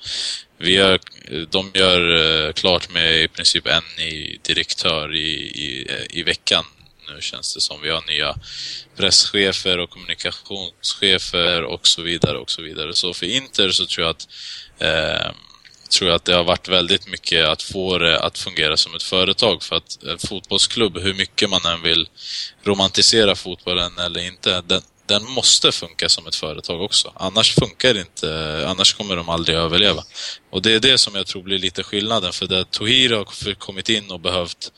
vi 0.58 0.74
gör, 0.74 1.00
de 1.50 1.72
gör 1.74 2.02
eh, 2.48 2.54
klart 2.54 2.90
med 2.90 3.24
i 3.24 3.28
princip 3.28 3.68
en 3.68 3.84
ny 3.98 4.38
direktör 4.42 5.16
i, 5.16 5.30
i, 5.40 5.88
i 6.10 6.24
veckan. 6.24 6.66
Nu 7.16 7.22
känns 7.22 7.56
det 7.56 7.62
som 7.62 7.82
vi 7.82 7.90
har 7.90 8.04
nya 8.08 8.36
presschefer 8.98 9.78
och 9.78 9.90
kommunikationschefer 9.90 11.64
och 11.64 11.88
så 11.88 12.02
vidare 12.02 12.38
och 12.38 12.52
så 12.52 12.62
vidare. 12.62 12.94
Så 12.94 13.14
för 13.14 13.26
Inter 13.26 13.70
så 13.70 13.86
tror 13.86 14.08
jag 14.08 14.12
att 14.12 14.28
eh, 14.80 15.32
tror 15.90 16.10
jag 16.10 16.16
att 16.16 16.26
det 16.26 16.36
har 16.36 16.44
varit 16.44 16.68
väldigt 16.68 17.08
mycket 17.08 17.46
att 17.46 17.62
få 17.62 17.98
det 17.98 18.20
att 18.20 18.38
fungera 18.38 18.78
som 18.78 18.96
ett 18.96 19.04
företag 19.04 19.64
för 19.64 19.76
att 19.76 20.04
en 20.04 20.20
fotbollsklubb, 20.20 20.98
hur 20.98 21.14
mycket 21.14 21.50
man 21.50 21.66
än 21.66 21.82
vill 21.82 22.10
romantisera 22.64 23.36
fotbollen 23.36 23.98
eller 23.98 24.20
inte, 24.20 24.62
den, 24.62 24.82
den 25.10 25.24
måste 25.24 25.72
funka 25.72 26.10
som 26.10 26.28
ett 26.28 26.36
företag 26.36 26.82
också. 26.82 27.14
Annars 27.16 27.56
funkar 27.56 27.94
det 27.94 28.00
inte, 28.00 28.64
annars 28.68 28.94
kommer 28.94 29.16
de 29.16 29.30
aldrig 29.30 29.58
överleva. 29.58 30.04
Och 30.50 30.62
det 30.62 30.74
är 30.74 30.80
det 30.80 30.98
som 30.98 31.16
jag 31.16 31.28
tror 31.28 31.44
blir 31.44 31.60
lite 31.60 31.84
skillnaden, 31.84 32.34
för 32.34 32.48
där 32.48 32.64
Tohir 32.64 33.10
har 33.10 33.54
kommit 33.54 33.90
in 33.90 34.12
och 34.12 34.20
behövt 34.20 34.72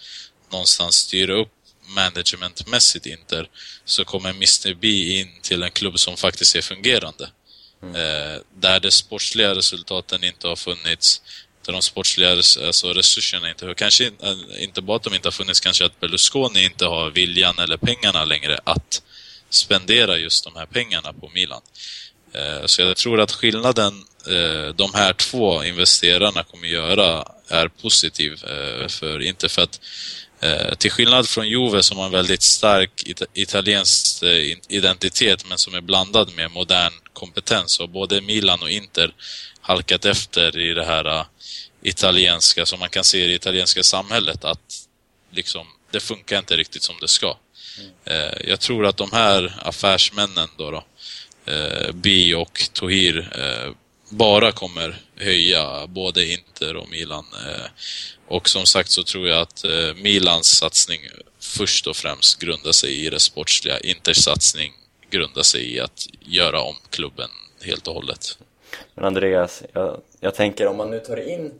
någonstans 0.51 0.95
styra 0.95 1.33
upp 1.33 1.49
managementmässigt 1.95 3.05
Inter, 3.05 3.49
så 3.85 4.05
kommer 4.05 4.29
Mr 4.29 4.73
B 4.73 4.87
in 5.19 5.27
till 5.41 5.63
en 5.63 5.71
klubb 5.71 5.99
som 5.99 6.17
faktiskt 6.17 6.55
är 6.55 6.61
fungerande. 6.61 7.29
Eh, 7.83 8.41
där 8.55 8.79
de 8.79 8.91
sportsliga 8.91 9.55
resultaten 9.55 10.23
inte 10.23 10.47
har 10.47 10.55
funnits, 10.55 11.21
där 11.65 11.73
de 11.73 11.81
sportsliga 11.81 12.31
alltså 12.31 12.93
resurserna 12.93 13.49
inte 13.49 13.65
har... 13.65 13.73
Kanske 13.73 14.05
äh, 14.05 14.63
inte 14.63 14.81
bara 14.81 14.97
att 14.97 15.03
de 15.03 15.13
inte 15.13 15.27
har 15.27 15.31
funnits, 15.31 15.59
kanske 15.59 15.85
att 15.85 15.99
Berlusconi 15.99 16.63
inte 16.63 16.85
har 16.85 17.09
viljan 17.09 17.59
eller 17.59 17.77
pengarna 17.77 18.25
längre 18.25 18.59
att 18.63 19.01
spendera 19.53 20.17
just 20.17 20.43
de 20.43 20.55
här 20.55 20.65
pengarna 20.65 21.13
på 21.13 21.29
Milan. 21.29 21.61
Eh, 22.33 22.65
så 22.65 22.81
jag 22.81 22.97
tror 22.97 23.21
att 23.21 23.31
skillnaden 23.31 24.05
eh, 24.27 24.75
de 24.75 24.93
här 24.93 25.13
två 25.13 25.63
investerarna 25.63 26.43
kommer 26.43 26.67
göra 26.67 27.25
är 27.47 27.67
positiv 27.67 28.33
eh, 28.33 28.87
för 28.87 29.21
Inter. 29.21 29.47
För 29.47 29.61
att 29.61 29.79
till 30.77 30.91
skillnad 30.91 31.29
från 31.29 31.49
Juve 31.49 31.83
som 31.83 31.97
har 31.97 32.05
en 32.05 32.11
väldigt 32.11 32.41
stark 32.41 33.03
it- 33.05 33.21
italiensk 33.33 34.23
identitet 34.69 35.45
men 35.49 35.57
som 35.57 35.73
är 35.73 35.81
blandad 35.81 36.35
med 36.35 36.51
modern 36.51 36.93
kompetens 37.13 37.79
och 37.79 37.89
både 37.89 38.21
Milan 38.21 38.61
och 38.61 38.69
Inter 38.69 39.13
halkat 39.61 40.05
efter 40.05 40.57
i 40.57 40.73
det 40.73 40.85
här 40.85 41.25
italienska, 41.81 42.65
som 42.65 42.79
man 42.79 42.89
kan 42.89 43.03
se 43.03 43.23
i 43.23 43.27
det 43.27 43.33
italienska 43.33 43.83
samhället, 43.83 44.43
att 44.45 44.87
liksom, 45.31 45.67
det 45.91 45.99
funkar 45.99 46.37
inte 46.39 46.57
riktigt 46.57 46.83
som 46.83 46.95
det 47.01 47.07
ska. 47.07 47.37
Eh, 48.05 48.49
jag 48.49 48.59
tror 48.59 48.85
att 48.85 48.97
de 48.97 49.11
här 49.11 49.53
affärsmännen 49.61 50.47
då, 50.57 50.71
då 50.71 50.83
eh, 51.51 51.91
Bi 51.93 52.33
och 52.33 52.61
Tohir 52.73 53.31
eh, 53.35 53.73
bara 54.09 54.51
kommer 54.51 55.01
höja 55.15 55.87
både 55.87 56.25
Inter 56.25 56.75
och 56.75 56.89
Milan. 56.89 57.25
Eh, 57.47 57.65
och 58.27 58.49
som 58.49 58.65
sagt 58.65 58.89
så 58.89 59.03
tror 59.03 59.27
jag 59.27 59.41
att 59.41 59.63
eh, 59.63 59.93
Milans 59.95 60.57
satsning 60.57 60.99
först 61.39 61.87
och 61.87 61.95
främst 61.95 62.39
grundar 62.39 62.71
sig 62.71 63.05
i 63.05 63.09
det 63.09 63.19
sportsliga. 63.19 63.79
Inters 63.79 64.17
satsning 64.17 64.73
grundar 65.09 65.43
sig 65.43 65.75
i 65.75 65.79
att 65.79 66.07
göra 66.19 66.61
om 66.61 66.75
klubben 66.89 67.29
helt 67.61 67.87
och 67.87 67.93
hållet. 67.93 68.37
Men 68.95 69.05
Andreas, 69.05 69.63
jag, 69.73 70.01
jag 70.19 70.35
tänker 70.35 70.67
om 70.67 70.77
man 70.77 70.89
nu 70.89 70.99
tar 70.99 71.29
in 71.29 71.45
eh, 71.45 71.51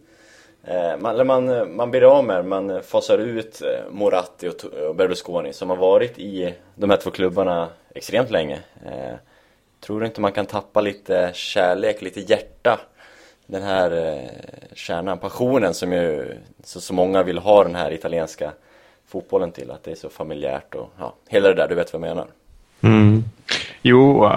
Eh, 0.63 0.97
man, 0.99 1.13
eller 1.13 1.23
man, 1.23 1.49
eh, 1.49 1.65
man 1.65 1.91
blir 1.91 2.17
av 2.17 2.23
med, 2.23 2.45
man 2.45 2.69
eh, 2.69 2.81
fasar 2.81 3.17
ut 3.17 3.61
Moratti 3.89 4.47
och, 4.47 4.63
och 4.63 4.95
Berlusconi 4.95 5.53
som 5.53 5.69
har 5.69 5.77
varit 5.77 6.19
i 6.19 6.53
de 6.75 6.89
här 6.89 6.97
två 6.97 7.11
klubbarna 7.11 7.69
extremt 7.95 8.31
länge. 8.31 8.59
Eh, 8.85 9.15
tror 9.79 9.99
du 9.99 10.05
inte 10.05 10.21
man 10.21 10.31
kan 10.31 10.45
tappa 10.45 10.81
lite 10.81 11.31
kärlek, 11.33 12.01
lite 12.01 12.19
hjärta? 12.19 12.79
Den 13.45 13.63
här 13.63 13.91
eh, 13.91 14.29
kärnan, 14.73 15.17
passionen 15.17 15.73
som 15.73 15.93
ju 15.93 16.37
så, 16.63 16.81
så 16.81 16.93
många 16.93 17.23
vill 17.23 17.37
ha 17.37 17.63
den 17.63 17.75
här 17.75 17.91
italienska 17.91 18.51
fotbollen 19.07 19.51
till, 19.51 19.71
att 19.71 19.83
det 19.83 19.91
är 19.91 19.95
så 19.95 20.09
familjärt 20.09 20.75
och 20.75 20.89
ja, 20.99 21.13
hela 21.27 21.47
det 21.47 21.55
där, 21.55 21.67
du 21.67 21.75
vet 21.75 21.93
vad 21.93 22.01
jag 22.01 22.15
menar? 22.15 22.27
Mm. 22.81 23.23
Jo, 23.81 24.29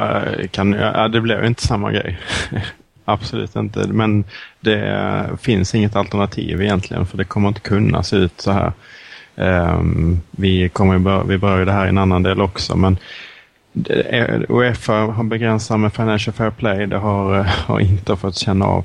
kan, 0.50 0.73
ja, 0.73 1.09
det 1.09 1.21
blev 1.21 1.45
inte 1.45 1.62
samma 1.62 1.93
grej. 1.93 2.19
Absolut 3.04 3.56
inte. 3.56 3.88
Men 3.88 4.25
det 4.61 5.28
finns 5.40 5.75
inget 5.75 5.96
alternativ 5.96 6.62
egentligen 6.62 7.06
för 7.06 7.18
det 7.18 7.25
kommer 7.25 7.49
inte 7.49 7.61
kunna 7.61 8.02
se 8.02 8.16
ut 8.16 8.40
så 8.40 8.52
här. 8.52 8.73
Ehm, 9.37 10.20
vi, 10.30 10.68
kommer 10.68 11.25
vi 11.25 11.38
berör 11.38 11.58
ju 11.58 11.64
det 11.64 11.73
här 11.73 11.87
i 11.87 11.88
en 11.88 11.99
annan 11.99 12.23
del 12.23 12.40
också 12.40 12.76
men 12.76 12.96
Uefa 14.49 14.92
har 14.92 15.25
begränsat 15.25 15.80
med 15.80 15.92
Financial 15.92 16.34
Fair 16.34 16.50
Play. 16.50 16.87
Det 16.87 16.99
har, 16.99 17.38
eh, 17.38 17.44
har 17.44 17.80
inte 17.80 18.16
fått 18.16 18.37
känna 18.37 18.64
av. 18.64 18.84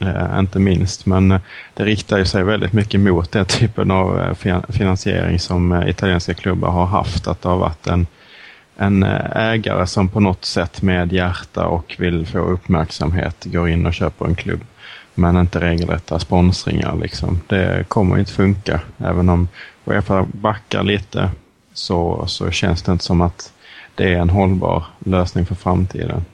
Eh, 0.00 0.38
inte 0.38 0.58
minst, 0.58 1.06
men 1.06 1.32
eh, 1.32 1.40
det 1.74 1.84
riktar 1.84 2.18
ju 2.18 2.24
sig 2.24 2.44
väldigt 2.44 2.72
mycket 2.72 3.00
mot 3.00 3.32
den 3.32 3.44
typen 3.44 3.90
av 3.90 4.20
eh, 4.20 4.60
finansiering 4.68 5.38
som 5.38 5.82
italienska 5.86 6.34
klubbar 6.34 6.70
har 6.70 6.86
haft. 6.86 7.26
Att 7.28 7.42
det 7.42 7.48
har 7.48 7.58
varit 7.58 7.86
en, 7.86 8.06
en 8.78 9.02
eh, 9.02 9.36
ägare 9.36 9.86
som 9.86 10.08
på 10.08 10.20
något 10.20 10.44
sätt 10.44 10.82
med 10.82 11.12
hjärta 11.12 11.66
och 11.66 11.96
vill 11.98 12.26
få 12.26 12.38
uppmärksamhet 12.38 13.44
går 13.44 13.68
in 13.68 13.86
och 13.86 13.94
köper 13.94 14.26
en 14.26 14.34
klubb. 14.34 14.60
Men 15.14 15.36
inte 15.36 15.60
regelrätta 15.60 16.18
sponsringar. 16.18 16.96
Liksom. 16.96 17.40
Det 17.46 17.88
kommer 17.88 18.18
inte 18.18 18.32
funka. 18.32 18.80
Även 18.98 19.28
om 19.28 19.48
Uefa 19.84 20.26
backar 20.32 20.82
lite 20.82 21.30
så, 21.74 22.24
så 22.26 22.50
känns 22.50 22.82
det 22.82 22.92
inte 22.92 23.04
som 23.04 23.20
att 23.20 23.52
det 23.94 24.14
är 24.14 24.18
en 24.18 24.30
hållbar 24.30 24.84
lösning 24.98 25.46
för 25.46 25.54
framtiden. 25.54 26.24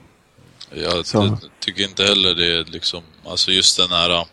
Jag 0.71 1.05
Så. 1.05 1.29
ty- 1.29 1.47
tycker 1.59 1.83
inte 1.83 2.03
heller 2.03 2.35
det 2.35 2.57
är 2.59 2.63
liksom, 2.65 3.03
alltså 3.27 3.51
just 3.51 3.77
den 3.77 3.89
här 3.89 4.25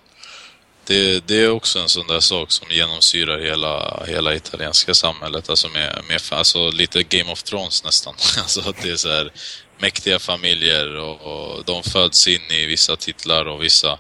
det, 0.93 1.27
det 1.27 1.41
är 1.45 1.51
också 1.51 1.79
en 1.79 1.89
sån 1.89 2.07
där 2.07 2.21
sak 2.21 2.53
som 2.53 2.71
genomsyrar 2.71 3.41
hela, 3.41 4.05
hela 4.07 4.35
italienska 4.35 4.95
samhället. 4.95 5.51
Alltså, 5.51 5.69
med, 5.69 6.03
med, 6.09 6.21
alltså 6.31 6.71
lite 6.71 7.03
Game 7.03 7.33
of 7.33 7.43
Thrones 7.43 7.85
nästan. 7.85 8.15
Alltså 8.39 8.61
att 8.61 8.83
det 8.83 8.91
är 8.91 8.97
så 8.97 9.09
här 9.09 9.33
mäktiga 9.79 10.19
familjer 10.19 10.97
och, 10.97 11.21
och 11.21 11.65
de 11.65 11.83
föds 11.83 12.29
in 12.29 12.51
i 12.51 12.67
vissa 12.67 12.97
titlar 12.97 13.45
och 13.45 13.63
vissa 13.63 13.99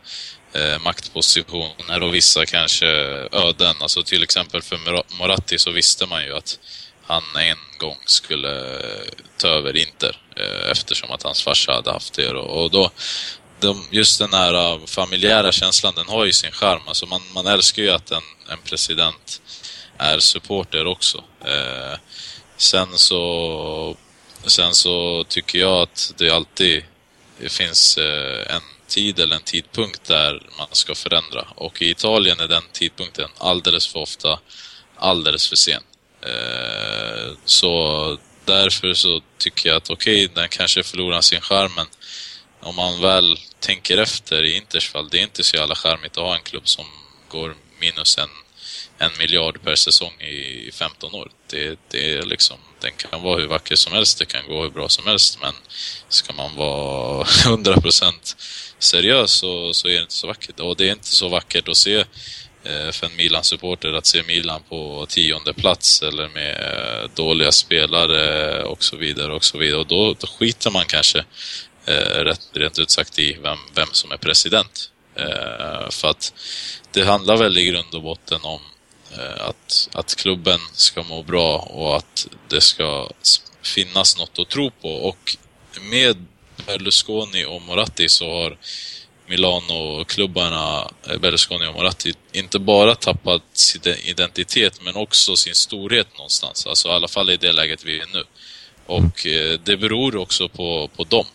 eh, 0.52 0.78
maktpositioner 0.84 2.02
och 2.02 2.14
vissa 2.14 2.46
kanske 2.46 2.86
öden. 3.32 3.74
Alltså 3.80 4.02
till 4.02 4.22
exempel 4.22 4.62
för 4.62 4.78
Moratti 5.18 5.58
så 5.58 5.70
visste 5.70 6.06
man 6.06 6.24
ju 6.24 6.36
att 6.36 6.58
han 7.06 7.22
en 7.38 7.78
gång 7.78 7.98
skulle 8.06 8.80
eh, 8.80 9.08
ta 9.36 9.48
över 9.48 9.76
Inter 9.76 10.16
eh, 10.36 10.70
eftersom 10.70 11.10
att 11.10 11.22
hans 11.22 11.42
farsa 11.42 11.72
hade 11.72 11.92
haft 11.92 12.14
det. 12.14 12.28
Och, 12.28 12.62
och 12.62 12.70
då, 12.70 12.90
de, 13.62 13.86
just 13.90 14.18
den 14.18 14.32
här 14.32 14.54
äh, 14.54 14.86
familjära 14.86 15.52
känslan, 15.52 15.94
den 15.96 16.08
har 16.08 16.24
ju 16.24 16.32
sin 16.32 16.52
charm. 16.52 16.82
Alltså 16.86 17.06
man, 17.06 17.20
man 17.34 17.46
älskar 17.46 17.82
ju 17.82 17.90
att 17.90 18.10
en, 18.10 18.22
en 18.48 18.58
president 18.64 19.42
är 19.98 20.18
supporter 20.18 20.86
också. 20.86 21.24
Eh, 21.44 21.98
sen 22.56 22.88
så 22.98 23.96
sen 24.46 24.74
så 24.74 25.24
tycker 25.28 25.58
jag 25.58 25.82
att 25.82 26.14
det 26.18 26.30
alltid 26.30 26.84
finns 27.48 27.98
eh, 27.98 28.54
en 28.54 28.62
tid 28.88 29.20
eller 29.20 29.36
en 29.36 29.42
tidpunkt 29.42 30.04
där 30.04 30.42
man 30.58 30.66
ska 30.72 30.94
förändra. 30.94 31.46
Och 31.54 31.82
i 31.82 31.90
Italien 31.90 32.40
är 32.40 32.48
den 32.48 32.62
tidpunkten 32.72 33.30
alldeles 33.38 33.86
för 33.86 33.98
ofta 33.98 34.38
alldeles 34.96 35.48
för 35.48 35.56
sen. 35.56 35.82
Eh, 36.22 37.32
så 37.44 38.18
därför 38.44 38.94
så 38.94 39.20
tycker 39.38 39.68
jag 39.68 39.76
att 39.76 39.90
okej, 39.90 40.28
den 40.34 40.48
kanske 40.48 40.82
förlorar 40.82 41.20
sin 41.20 41.40
charm, 41.40 41.72
men 41.76 41.86
om 42.62 42.76
man 42.76 43.00
väl 43.00 43.38
tänker 43.60 43.98
efter 43.98 44.44
i 44.44 44.56
Inters 44.56 44.88
fall, 44.88 45.08
det 45.08 45.18
är 45.18 45.22
inte 45.22 45.44
så 45.44 45.56
jävla 45.56 45.74
charmigt 45.74 46.18
att 46.18 46.24
ha 46.24 46.36
en 46.36 46.42
klubb 46.42 46.68
som 46.68 46.84
går 47.28 47.54
minus 47.80 48.18
en, 48.18 48.28
en 48.98 49.10
miljard 49.18 49.62
per 49.62 49.74
säsong 49.74 50.20
i 50.20 50.70
15 50.72 51.14
år. 51.14 51.30
Det, 51.50 51.78
det 51.90 52.12
är 52.12 52.22
liksom, 52.22 52.56
den 52.80 52.92
kan 52.92 53.22
vara 53.22 53.40
hur 53.40 53.46
vacker 53.46 53.76
som 53.76 53.92
helst, 53.92 54.18
det 54.18 54.24
kan 54.24 54.48
gå 54.48 54.62
hur 54.62 54.70
bra 54.70 54.88
som 54.88 55.06
helst, 55.06 55.38
men 55.40 55.52
ska 56.08 56.32
man 56.32 56.56
vara 56.56 57.24
100% 57.24 58.36
seriös 58.78 59.30
så, 59.30 59.72
så 59.72 59.88
är 59.88 59.92
det 59.92 60.00
inte 60.00 60.14
så 60.14 60.26
vackert. 60.26 60.60
Och 60.60 60.76
det 60.76 60.88
är 60.88 60.92
inte 60.92 61.06
så 61.16 61.28
vackert 61.28 61.68
att 61.68 61.76
se 61.76 61.96
eh, 62.64 62.90
för 62.92 63.06
en 63.06 63.16
Milan-supporter 63.16 63.92
att 63.92 64.06
se 64.06 64.22
Milan 64.22 64.62
på 64.68 65.06
tionde 65.08 65.54
plats 65.54 66.02
eller 66.02 66.28
med 66.28 66.56
eh, 67.02 67.10
dåliga 67.14 67.52
spelare 67.52 68.62
och 68.62 68.84
så 68.84 68.96
vidare 68.96 69.32
och 69.32 69.44
så 69.44 69.58
vidare. 69.58 69.80
Och 69.80 69.86
då, 69.86 70.14
då 70.20 70.26
skiter 70.26 70.70
man 70.70 70.84
kanske 70.86 71.24
eh, 71.86 72.24
rätt, 72.24 72.40
rent 72.52 72.78
ut 72.78 72.90
sagt 72.90 73.18
i 73.18 73.38
vem, 73.42 73.58
vem 73.74 73.88
som 73.92 74.12
är 74.12 74.16
president. 74.16 74.90
Eh, 75.14 75.90
för 75.90 76.08
att 76.08 76.34
det 76.92 77.04
handlar 77.04 77.36
väl 77.36 77.58
i 77.58 77.64
grund 77.64 77.94
och 77.94 78.02
botten 78.02 78.40
om 78.42 78.60
eh, 79.18 79.48
att, 79.48 79.88
att 79.92 80.14
klubben 80.14 80.60
ska 80.72 81.02
må 81.02 81.22
bra 81.22 81.58
och 81.58 81.96
att 81.96 82.26
det 82.48 82.60
ska 82.60 83.10
finnas 83.62 84.18
något 84.18 84.38
att 84.38 84.48
tro 84.48 84.70
på. 84.70 84.88
Och 84.88 85.36
med 85.80 86.26
Berlusconi 86.66 87.44
och 87.44 87.62
Moratti 87.62 88.08
så 88.08 88.24
har 88.24 88.56
Milano-klubbarna, 89.26 90.90
eh, 91.08 91.18
Berlusconi 91.18 91.66
och 91.66 91.74
Moratti, 91.74 92.12
inte 92.32 92.58
bara 92.58 92.94
tappat 92.94 93.42
sin 93.52 93.82
identitet 94.04 94.80
men 94.82 94.96
också 94.96 95.36
sin 95.36 95.54
storhet 95.54 96.08
någonstans. 96.14 96.66
Alltså 96.66 96.88
i 96.88 96.92
alla 96.92 97.08
fall 97.08 97.30
i 97.30 97.36
det 97.36 97.52
läget 97.52 97.84
vi 97.84 98.00
är 98.00 98.06
nu. 98.12 98.24
Och 98.86 99.26
eh, 99.26 99.60
det 99.64 99.76
beror 99.76 100.16
också 100.16 100.48
på, 100.48 100.90
på 100.96 101.04
dem. 101.04 101.26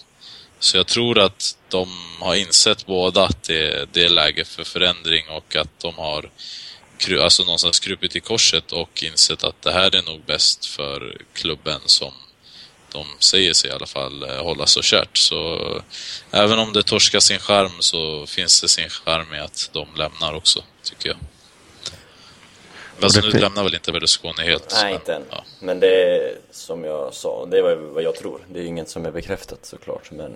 Så 0.59 0.77
jag 0.77 0.87
tror 0.87 1.19
att 1.19 1.57
de 1.69 1.89
har 2.19 2.35
insett 2.35 2.85
båda 2.85 3.23
att 3.23 3.43
det, 3.43 3.93
det 3.93 4.03
är 4.05 4.09
läge 4.09 4.45
för 4.45 4.63
förändring 4.63 5.29
och 5.29 5.55
att 5.55 5.79
de 5.79 5.95
har 5.95 6.29
alltså 7.21 7.43
någonstans 7.43 7.79
krupit 7.79 8.15
i 8.15 8.19
korset 8.19 8.71
och 8.71 9.03
insett 9.03 9.43
att 9.43 9.61
det 9.61 9.71
här 9.71 9.95
är 9.95 10.01
nog 10.01 10.21
bäst 10.25 10.65
för 10.65 11.17
klubben 11.33 11.79
som 11.85 12.13
de 12.91 13.05
säger 13.19 13.53
sig 13.53 13.69
i 13.69 13.73
alla 13.73 13.85
fall 13.85 14.23
eh, 14.23 14.43
hålla 14.43 14.65
så 14.65 14.81
kärt. 14.81 15.17
Så 15.17 15.81
även 16.31 16.59
om 16.59 16.73
det 16.73 16.83
torskar 16.83 17.19
sin 17.19 17.39
charm 17.39 17.71
så 17.79 18.25
finns 18.25 18.61
det 18.61 18.67
sin 18.67 18.89
charm 18.89 19.33
i 19.33 19.39
att 19.39 19.69
de 19.73 19.87
lämnar 19.95 20.33
också, 20.33 20.63
tycker 20.83 21.09
jag. 21.09 21.17
Alltså 23.01 23.21
det 23.21 23.33
nu 23.33 23.39
lämnar 23.39 23.63
väl 23.63 23.73
inte 23.73 23.91
Berlusconi 23.91 24.43
helt. 24.43 24.73
Nej, 24.73 24.83
men, 24.83 24.93
inte 24.93 25.13
än. 25.13 25.23
Ja. 25.29 25.43
Men 25.59 25.79
det 25.79 26.03
är 26.03 26.35
som 26.51 26.83
jag 26.83 27.13
sa, 27.13 27.45
det 27.45 27.61
var 27.61 27.75
vad 27.75 28.03
jag 28.03 28.15
tror. 28.15 28.41
Det 28.53 28.59
är 28.59 28.63
inget 28.63 28.89
som 28.89 29.05
är 29.05 29.11
bekräftat 29.11 29.65
såklart. 29.65 30.11
Men 30.11 30.35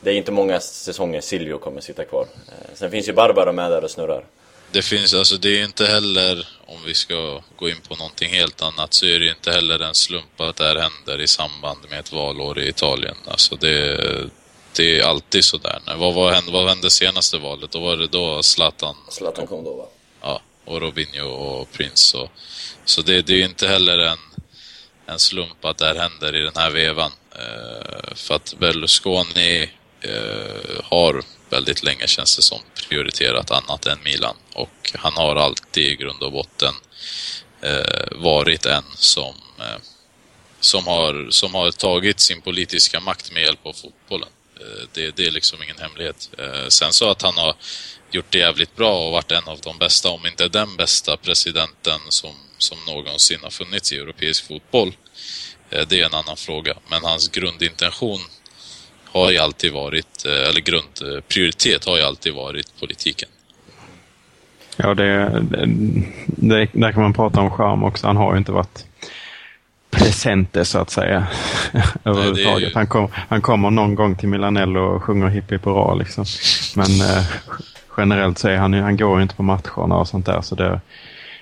det 0.00 0.10
är 0.10 0.14
inte 0.14 0.32
många 0.32 0.60
säsonger 0.60 1.20
Silvio 1.20 1.58
kommer 1.58 1.80
sitta 1.80 2.04
kvar. 2.04 2.26
Eh, 2.48 2.74
Sen 2.74 2.90
finns 2.90 3.08
ju 3.08 3.12
Barbara 3.12 3.52
med 3.52 3.70
där 3.70 3.84
och 3.84 3.90
snurrar. 3.90 4.24
Det 4.72 4.82
finns, 4.82 5.14
alltså 5.14 5.36
det 5.36 5.60
är 5.60 5.64
inte 5.64 5.86
heller, 5.86 6.48
om 6.66 6.76
vi 6.86 6.94
ska 6.94 7.42
gå 7.56 7.68
in 7.68 7.80
på 7.88 7.94
någonting 7.96 8.28
helt 8.30 8.62
annat, 8.62 8.94
så 8.94 9.06
är 9.06 9.18
det 9.18 9.28
inte 9.28 9.50
heller 9.50 9.78
en 9.78 9.94
slump 9.94 10.40
att 10.40 10.56
det 10.56 10.64
här 10.64 10.76
händer 10.76 11.20
i 11.20 11.26
samband 11.26 11.78
med 11.90 11.98
ett 12.00 12.12
valår 12.12 12.58
i 12.58 12.68
Italien. 12.68 13.16
Alltså 13.26 13.56
det, 13.56 13.96
det 14.76 14.98
är 14.98 15.04
alltid 15.04 15.44
sådär. 15.44 15.80
Vad, 15.98 16.14
vad, 16.14 16.32
hände, 16.34 16.52
vad 16.52 16.68
hände 16.68 16.90
senaste 16.90 17.38
valet? 17.38 17.70
Då 17.70 17.80
var 17.80 17.96
det 17.96 18.06
då 18.06 18.42
Zlatan 18.42 18.94
Zlatan 19.08 19.46
kom 19.46 19.64
då 19.64 19.74
va? 19.74 19.86
Och 20.68 20.80
Robinho 20.80 21.28
och 21.28 21.72
Prince. 21.72 22.16
Och, 22.16 22.30
så 22.84 23.02
det, 23.02 23.22
det 23.22 23.32
är 23.32 23.36
ju 23.36 23.44
inte 23.44 23.68
heller 23.68 23.98
en, 23.98 24.18
en 25.06 25.18
slump 25.18 25.64
att 25.64 25.78
det 25.78 25.86
här 25.86 25.94
händer 25.94 26.36
i 26.36 26.40
den 26.40 26.56
här 26.56 26.70
vevan. 26.70 27.12
Eh, 27.32 28.14
för 28.14 28.34
att 28.34 28.54
Berlusconi 28.58 29.70
eh, 30.00 30.82
har 30.84 31.22
väldigt 31.50 31.82
länge, 31.82 32.06
känns 32.06 32.36
det 32.36 32.42
som, 32.42 32.60
prioriterat 32.88 33.50
annat 33.50 33.86
än 33.86 33.98
Milan. 34.04 34.36
Och 34.54 34.92
han 34.94 35.12
har 35.12 35.36
alltid 35.36 35.84
i 35.84 35.96
grund 35.96 36.22
och 36.22 36.32
botten 36.32 36.74
eh, 37.60 38.18
varit 38.18 38.66
en 38.66 38.84
som, 38.94 39.34
eh, 39.58 39.80
som, 40.60 40.86
har, 40.86 41.30
som 41.30 41.54
har 41.54 41.70
tagit 41.70 42.20
sin 42.20 42.40
politiska 42.40 43.00
makt 43.00 43.32
med 43.32 43.42
hjälp 43.42 43.66
av 43.66 43.72
fotbollen. 43.72 44.28
Eh, 44.60 44.88
det, 44.92 45.16
det 45.16 45.26
är 45.26 45.30
liksom 45.30 45.62
ingen 45.62 45.78
hemlighet. 45.78 46.30
Eh, 46.38 46.68
sen 46.68 46.92
så 46.92 47.10
att 47.10 47.22
han 47.22 47.34
har 47.36 47.54
gjort 48.10 48.30
det 48.30 48.38
jävligt 48.38 48.76
bra 48.76 49.06
och 49.06 49.12
varit 49.12 49.32
en 49.32 49.48
av 49.48 49.58
de 49.62 49.78
bästa, 49.78 50.08
om 50.08 50.26
inte 50.26 50.48
den 50.48 50.76
bästa 50.76 51.16
presidenten 51.16 52.00
som, 52.08 52.30
som 52.58 52.78
någonsin 52.86 53.38
har 53.42 53.50
funnits 53.50 53.92
i 53.92 53.96
europeisk 53.96 54.48
fotboll. 54.48 54.92
Eh, 55.70 55.86
det 55.88 56.00
är 56.00 56.06
en 56.06 56.14
annan 56.14 56.36
fråga. 56.36 56.74
Men 56.90 57.04
hans 57.04 57.28
grundintention 57.28 58.20
har 59.04 59.30
ju 59.30 59.38
alltid 59.38 59.72
varit, 59.72 60.24
eller 60.24 60.60
grundprioritet 60.60 61.84
har 61.84 61.96
ju 61.96 62.02
alltid 62.02 62.34
varit 62.34 62.80
politiken. 62.80 63.28
Ja, 64.76 64.94
det, 64.94 65.42
det, 65.50 65.66
det, 66.26 66.68
där 66.72 66.92
kan 66.92 67.02
man 67.02 67.12
prata 67.12 67.40
om 67.40 67.50
charm 67.50 67.84
också. 67.84 68.06
Han 68.06 68.16
har 68.16 68.32
ju 68.32 68.38
inte 68.38 68.52
varit 68.52 68.84
presente 69.90 70.64
så 70.64 70.78
att 70.78 70.90
säga. 70.90 71.26
överhuvudtaget. 72.04 72.68
ju- 72.68 72.74
Han, 72.74 72.86
kom, 72.86 73.08
han 73.28 73.40
kommer 73.40 73.70
någon 73.70 73.94
gång 73.94 74.16
till 74.16 74.28
Milanello 74.28 74.80
och 74.80 75.02
sjunger 75.02 75.28
hipp 75.28 75.52
hipp 75.52 75.64
hurra 75.64 75.94
liksom. 75.94 76.24
Men 76.76 77.00
eh, 77.00 77.24
generellt 77.96 78.38
så 78.38 78.48
är 78.48 78.56
han, 78.56 78.72
ju- 78.72 78.82
han 78.82 78.96
går 78.96 79.16
ju 79.16 79.22
inte 79.22 79.34
på 79.34 79.42
matcherna 79.42 79.94
och 79.96 80.08
sånt 80.08 80.26
där. 80.26 80.40
Så 80.40 80.54
det, 80.54 80.80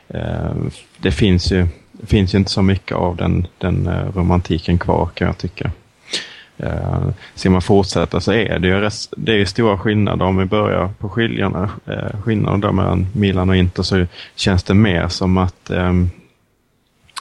eh, 0.08 0.54
det 0.98 1.10
finns 1.12 1.52
ju, 1.52 1.66
det 1.92 2.06
finns 2.06 2.34
ju 2.34 2.38
inte 2.38 2.50
så 2.50 2.62
mycket 2.62 2.96
av 2.96 3.16
den, 3.16 3.46
den 3.58 3.86
eh, 3.86 4.06
romantiken 4.16 4.78
kvar 4.78 5.08
kan 5.14 5.26
jag 5.26 5.38
tycka. 5.38 5.70
Uh, 6.64 7.08
ska 7.34 7.50
man 7.50 7.62
fortsätta 7.62 8.20
så 8.20 8.32
är 8.32 8.58
det 8.58 8.68
ju, 8.68 8.80
res- 8.80 9.08
det 9.16 9.32
är 9.32 9.36
ju 9.36 9.46
stora 9.46 9.78
skillnader. 9.78 10.24
Om 10.24 10.36
vi 10.36 10.44
börjar 10.44 10.90
på 10.98 11.08
skiljarna, 11.08 11.70
skillnaden 12.24 12.60
då 12.60 12.72
mellan 12.72 13.06
Milan 13.12 13.48
och 13.50 13.56
Inter 13.56 13.82
så 13.82 14.06
känns 14.36 14.62
det 14.62 14.74
mer 14.74 15.08
som 15.08 15.38
att 15.38 15.70
uh, 15.70 15.92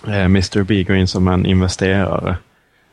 Mr 0.03 0.63
B 0.63 0.83
går 0.83 0.95
in 0.95 1.07
som 1.07 1.27
en 1.27 1.45
investerare. 1.45 2.37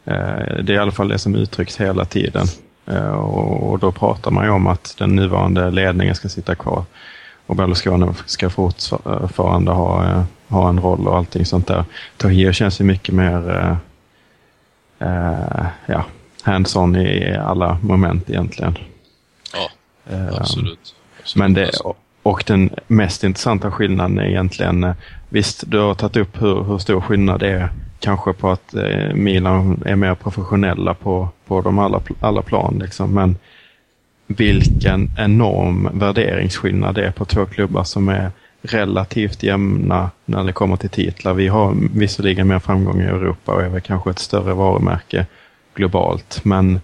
Uh, 0.09 0.63
det 0.63 0.73
är 0.73 0.77
i 0.77 0.79
alla 0.79 0.93
fall 0.93 1.09
det 1.09 1.19
som 1.19 1.35
uttrycks 1.35 1.81
hela 1.81 2.05
tiden. 2.05 2.47
Uh, 2.91 3.11
och, 3.11 3.79
då 3.79 3.93
pratar 3.93 4.31
man 4.31 4.45
ju 4.45 4.51
om 4.51 4.67
att 4.67 4.95
den 4.99 5.17
nuvarande 5.17 5.71
ledningen 5.71 6.15
ska 6.15 6.29
sitta 6.29 6.55
kvar. 6.55 6.85
Och 7.47 7.57
Berlusconi 7.57 8.13
ska 8.27 8.51
fortfarande 8.51 9.73
ha, 9.73 10.25
ha 10.49 10.69
en 10.69 10.81
roll 10.81 11.09
och 11.09 11.17
allting 11.17 11.47
sånt 11.47 11.67
där. 11.67 11.85
Tohir 12.17 12.53
känns 12.53 12.81
ju 12.81 12.85
mycket 12.85 13.15
mer 13.15 13.71
uh, 15.03 15.67
ja, 15.87 16.05
hands-on 16.43 16.97
i 16.97 17.37
alla 17.37 17.79
moment 17.83 18.31
egentligen. 18.31 18.79
Ja, 19.55 19.71
Eh, 20.11 20.27
absolut. 20.27 20.79
absolut. 21.21 21.37
Men 21.37 21.55
det, 21.55 21.67
Alltså, 21.67 21.95
och 22.23 22.45
den 22.47 22.71
mest 22.87 23.25
intressanta 23.25 23.71
skillnaden 23.71 24.19
är 24.19 24.25
egentligen, 24.25 24.85
eh, 24.85 24.95
visst 25.29 25.65
du 25.67 25.79
har 25.79 25.95
tagit 25.95 26.17
upp 26.17 26.43
hur, 26.43 26.65
hur 26.65 26.79
stor 26.79 27.01
skillnad 27.01 27.41
det 27.41 27.51
är 27.51 27.69
kanske 28.01 28.33
på 28.33 28.51
att 28.51 28.75
eh, 28.75 29.15
Milan 29.15 29.83
är 29.87 29.97
mer 29.97 30.15
professionella 30.15 30.95
på, 30.95 31.29
på 31.47 31.61
de 31.61 31.79
alla, 31.79 32.01
alla 32.21 32.43
plan. 32.43 32.79
Liksom. 32.83 33.15
Men 33.15 33.37
vilken 34.27 35.11
enorm 35.19 35.89
värderingsskillnad 35.93 36.95
det 36.95 37.07
är 37.07 37.11
på 37.11 37.25
två 37.25 37.47
klubbar 37.47 37.85
som 37.85 38.09
är 38.09 38.31
relativt 38.63 39.43
jämna 39.43 40.11
när 40.25 40.45
det 40.45 40.53
kommer 40.53 40.77
till 40.77 40.91
titlar. 40.91 41.35
Vi 41.35 41.49
har 41.49 41.77
visserligen 41.95 42.49
mer 42.49 42.59
framgång 42.59 43.01
i 43.01 43.05
Europa 43.05 43.53
och 43.53 43.63
är 43.63 43.69
väl 43.69 43.81
kanske 43.81 44.11
ett 44.11 44.19
större 44.19 44.55
varumärke 44.55 45.27
globalt. 45.75 46.41
Men 46.45 46.81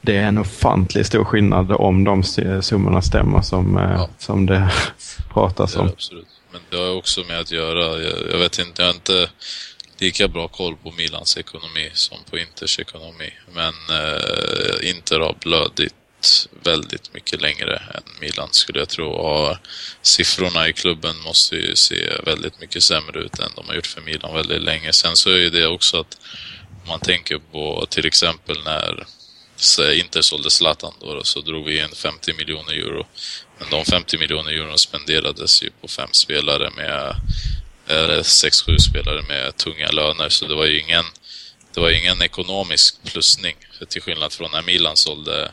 det 0.00 0.16
är 0.16 0.22
en 0.24 0.38
ofantligt 0.38 1.06
stor 1.06 1.24
skillnad 1.24 1.72
om 1.72 2.04
de 2.04 2.22
summorna 2.62 3.02
stämmer 3.02 3.42
som, 3.42 3.76
eh, 3.76 3.82
Ja. 3.92 4.08
som 4.18 4.46
det 4.46 4.70
pratas 5.32 5.76
om. 5.76 5.86
det 5.86 5.92
absolut. 5.92 6.26
Men 6.52 6.60
det 6.70 6.76
har 6.76 6.94
också 6.94 7.24
med 7.28 7.40
att 7.40 7.50
göra, 7.50 8.02
jag, 8.02 8.12
jag 8.32 8.38
vet 8.38 8.58
inte, 8.58 8.82
jag 8.82 8.88
har 8.88 8.94
inte 8.94 9.30
lika 9.98 10.28
bra 10.28 10.48
koll 10.48 10.76
på 10.76 10.90
Milans 10.92 11.36
ekonomi 11.36 11.90
som 11.94 12.18
på 12.30 12.38
Inters 12.38 12.78
ekonomi. 12.78 13.32
Men 13.54 13.72
eh, 13.90 14.90
Inter 14.90 15.20
har 15.20 15.36
blödit 15.40 15.94
väldigt 16.64 17.14
mycket 17.14 17.40
längre 17.42 17.76
än 17.76 18.02
Milan 18.20 18.48
skulle 18.52 18.78
jag 18.78 18.88
tro. 18.88 19.06
Och 19.08 19.56
siffrorna 20.02 20.68
i 20.68 20.72
klubben 20.72 21.14
måste 21.24 21.56
ju 21.56 21.76
se 21.76 22.12
väldigt 22.26 22.60
mycket 22.60 22.82
sämre 22.82 23.20
ut 23.20 23.38
än 23.38 23.50
de 23.56 23.68
har 23.68 23.74
gjort 23.74 23.86
för 23.86 24.00
Milan 24.00 24.34
väldigt 24.34 24.62
länge. 24.62 24.92
Sen 24.92 25.16
så 25.16 25.30
är 25.30 25.50
det 25.50 25.66
också 25.66 26.00
att 26.00 26.16
man 26.88 27.00
tänker 27.00 27.38
på 27.52 27.86
till 27.90 28.06
exempel 28.06 28.56
när 28.64 29.06
så 29.58 29.92
Inter 29.92 30.22
sålde 30.22 30.50
Zlatan 30.50 30.94
då, 31.00 31.14
då, 31.14 31.24
så 31.24 31.40
drog 31.40 31.64
vi 31.64 31.80
in 31.80 31.88
50 31.94 32.32
miljoner 32.32 32.72
euro. 32.72 33.06
Men 33.58 33.70
de 33.70 33.84
50 33.84 34.18
miljoner 34.18 34.52
euro 34.52 34.78
spenderades 34.78 35.62
ju 35.62 35.70
på 35.80 35.88
fem 35.88 36.08
spelare 36.12 36.70
med, 36.76 37.16
eller 37.86 38.22
sex, 38.22 38.62
sju 38.62 38.78
spelare 38.78 39.22
med 39.22 39.56
tunga 39.56 39.90
löner. 39.90 40.28
Så 40.28 40.46
det 40.46 40.54
var 40.54 40.66
ju 40.66 40.80
ingen, 40.80 41.04
det 41.74 41.80
var 41.80 41.90
ingen 41.90 42.22
ekonomisk 42.22 43.02
plusning. 43.04 43.56
För 43.78 43.84
till 43.84 44.02
skillnad 44.02 44.32
från 44.32 44.50
när 44.50 44.62
Milan 44.62 44.96
sålde 44.96 45.50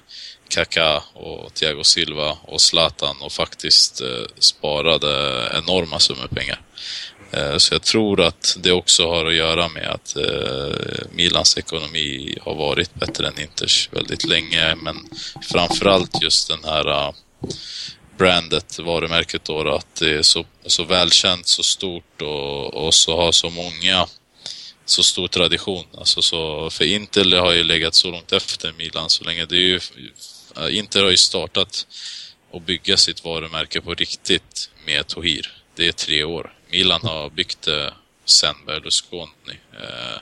Kaká 0.49 1.03
och 1.13 1.53
Thiago 1.53 1.83
Silva 1.83 2.37
och 2.41 2.61
Zlatan 2.61 3.15
och 3.21 3.31
faktiskt 3.31 4.01
eh, 4.01 4.25
sparade 4.39 5.51
enorma 5.53 5.99
summor 5.99 6.27
pengar. 6.27 6.61
Eh, 7.31 7.57
så 7.57 7.73
jag 7.73 7.81
tror 7.81 8.21
att 8.21 8.57
det 8.59 8.71
också 8.71 9.09
har 9.09 9.25
att 9.25 9.35
göra 9.35 9.69
med 9.69 9.87
att 9.87 10.15
eh, 10.15 11.07
Milans 11.11 11.57
ekonomi 11.57 12.37
har 12.41 12.55
varit 12.55 12.93
bättre 12.95 13.27
än 13.27 13.41
Inters 13.41 13.89
väldigt 13.91 14.25
länge. 14.25 14.75
Men 14.75 15.09
framförallt 15.41 16.21
just 16.21 16.47
den 16.47 16.63
här 16.63 16.87
eh, 16.89 17.13
brandet, 18.17 18.79
varumärket 18.79 19.43
då, 19.45 19.75
att 19.75 19.95
det 19.95 20.09
är 20.09 20.21
så, 20.21 20.45
så 20.65 20.83
välkänt, 20.83 21.47
så 21.47 21.63
stort 21.63 22.21
och, 22.21 22.73
och 22.73 22.93
så 22.93 23.17
har 23.17 23.31
så 23.31 23.49
många, 23.49 24.07
så 24.85 25.03
stor 25.03 25.27
tradition. 25.27 25.85
Alltså 25.97 26.21
så, 26.21 26.69
för 26.69 26.85
Inter 26.85 27.37
har 27.39 27.53
ju 27.53 27.63
legat 27.63 27.95
så 27.95 28.11
långt 28.11 28.33
efter 28.33 28.73
Milan 28.77 29.09
så 29.09 29.23
länge. 29.23 29.45
Det 29.45 29.55
är 29.55 29.59
ju, 29.59 29.79
Inter 30.69 31.03
har 31.03 31.11
ju 31.11 31.17
startat 31.17 31.87
att 32.53 32.65
bygga 32.65 32.97
sitt 32.97 33.23
varumärke 33.23 33.81
på 33.81 33.93
riktigt 33.93 34.69
med 34.85 35.07
Tohir. 35.07 35.53
Det 35.75 35.87
är 35.87 35.91
tre 35.91 36.23
år. 36.23 36.53
Milan 36.69 37.01
har 37.03 37.29
byggt 37.29 37.61
det 37.61 37.93
sen 38.25 38.55
Berlusconi. 38.65 39.59
Eh, 39.73 40.19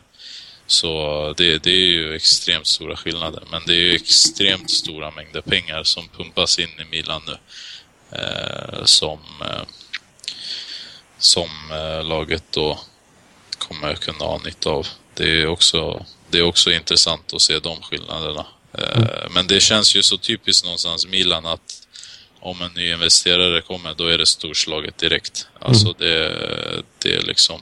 så 0.67 1.33
det, 1.37 1.63
det 1.63 1.71
är 1.71 1.87
ju 1.87 2.15
extremt 2.15 2.67
stora 2.67 2.95
skillnader. 2.95 3.43
Men 3.51 3.61
det 3.65 3.73
är 3.73 3.79
ju 3.79 3.95
extremt 3.95 4.71
stora 4.71 5.11
mängder 5.11 5.41
pengar 5.41 5.83
som 5.83 6.07
pumpas 6.07 6.59
in 6.59 6.69
i 6.79 6.85
Milan 6.91 7.21
nu. 7.27 7.37
Eh, 8.17 8.85
Som, 8.85 9.19
eh, 9.41 9.63
som 11.17 11.49
eh, 11.71 12.03
laget 12.03 12.43
då 12.51 12.79
kommer 13.57 13.95
kunna 13.95 14.25
ha 14.25 14.37
nytta 14.45 14.69
av. 14.69 14.87
Det 15.13 15.41
är 15.41 15.47
också, 15.47 16.05
det 16.29 16.37
är 16.37 16.43
också 16.43 16.71
intressant 16.71 17.33
att 17.33 17.41
se 17.41 17.59
de 17.59 17.81
skillnaderna. 17.81 18.45
Eh, 18.77 19.29
men 19.29 19.47
det 19.47 19.59
känns 19.59 19.95
ju 19.95 20.03
så 20.03 20.17
typiskt 20.17 20.63
någonstans 20.65 21.07
Milan 21.07 21.45
att 21.45 21.82
om 22.43 22.61
en 22.61 22.71
ny 22.75 22.91
investerare 22.91 23.61
kommer, 23.61 23.93
då 23.93 24.07
är 24.07 24.17
det 24.17 24.25
storslaget 24.25 24.97
direkt. 24.97 25.47
Alltså 25.59 25.93
det, 25.97 26.35
det 26.99 27.13
är 27.13 27.21
liksom 27.21 27.61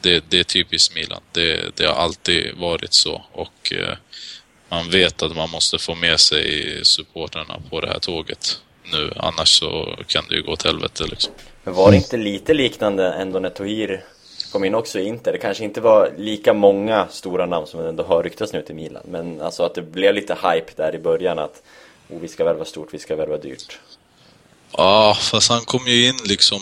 det, 0.00 0.24
det 0.28 0.38
är 0.38 0.44
typiskt 0.44 0.94
Milan. 0.94 1.20
Det, 1.32 1.76
det 1.76 1.86
har 1.86 1.94
alltid 1.94 2.54
varit 2.56 2.92
så 2.92 3.24
och 3.32 3.72
eh, 3.72 3.96
man 4.68 4.90
vet 4.90 5.22
att 5.22 5.36
man 5.36 5.50
måste 5.50 5.78
få 5.78 5.94
med 5.94 6.20
sig 6.20 6.80
supporterna 6.84 7.62
på 7.70 7.80
det 7.80 7.88
här 7.88 7.98
tåget 7.98 8.60
nu. 8.92 9.12
Annars 9.16 9.58
så 9.58 9.96
kan 10.06 10.24
det 10.28 10.34
ju 10.34 10.42
gå 10.42 10.52
åt 10.52 10.64
helvete 10.64 11.04
liksom. 11.10 11.32
Men 11.64 11.74
var 11.74 11.90
det 11.90 11.96
inte 11.96 12.16
lite 12.16 12.54
liknande 12.54 13.12
ändå 13.12 13.38
när 13.38 13.50
Tohir 13.50 14.04
kom 14.52 14.64
in 14.64 14.74
också 14.74 14.98
i 14.98 15.04
Inter? 15.04 15.32
Det 15.32 15.38
kanske 15.38 15.64
inte 15.64 15.80
var 15.80 16.12
lika 16.18 16.54
många 16.54 17.08
stora 17.10 17.46
namn 17.46 17.66
som 17.66 17.80
ändå 17.80 18.02
har 18.02 18.22
ryktats 18.22 18.52
nu 18.52 18.62
till 18.62 18.74
Milan. 18.74 19.02
Men 19.08 19.40
alltså 19.40 19.62
att 19.62 19.74
det 19.74 19.82
blev 19.82 20.14
lite 20.14 20.34
hype 20.34 20.72
där 20.76 20.94
i 20.94 20.98
början 20.98 21.38
att 21.38 21.62
oh, 22.12 22.20
vi 22.20 22.28
ska 22.28 22.44
värva 22.44 22.64
stort, 22.64 22.94
vi 22.94 22.98
ska 22.98 23.16
värva 23.16 23.36
dyrt. 23.36 23.78
Ja, 24.76 25.16
fast 25.20 25.50
han 25.50 25.64
kom 25.64 25.86
ju 25.86 26.08
in 26.08 26.18
liksom 26.24 26.60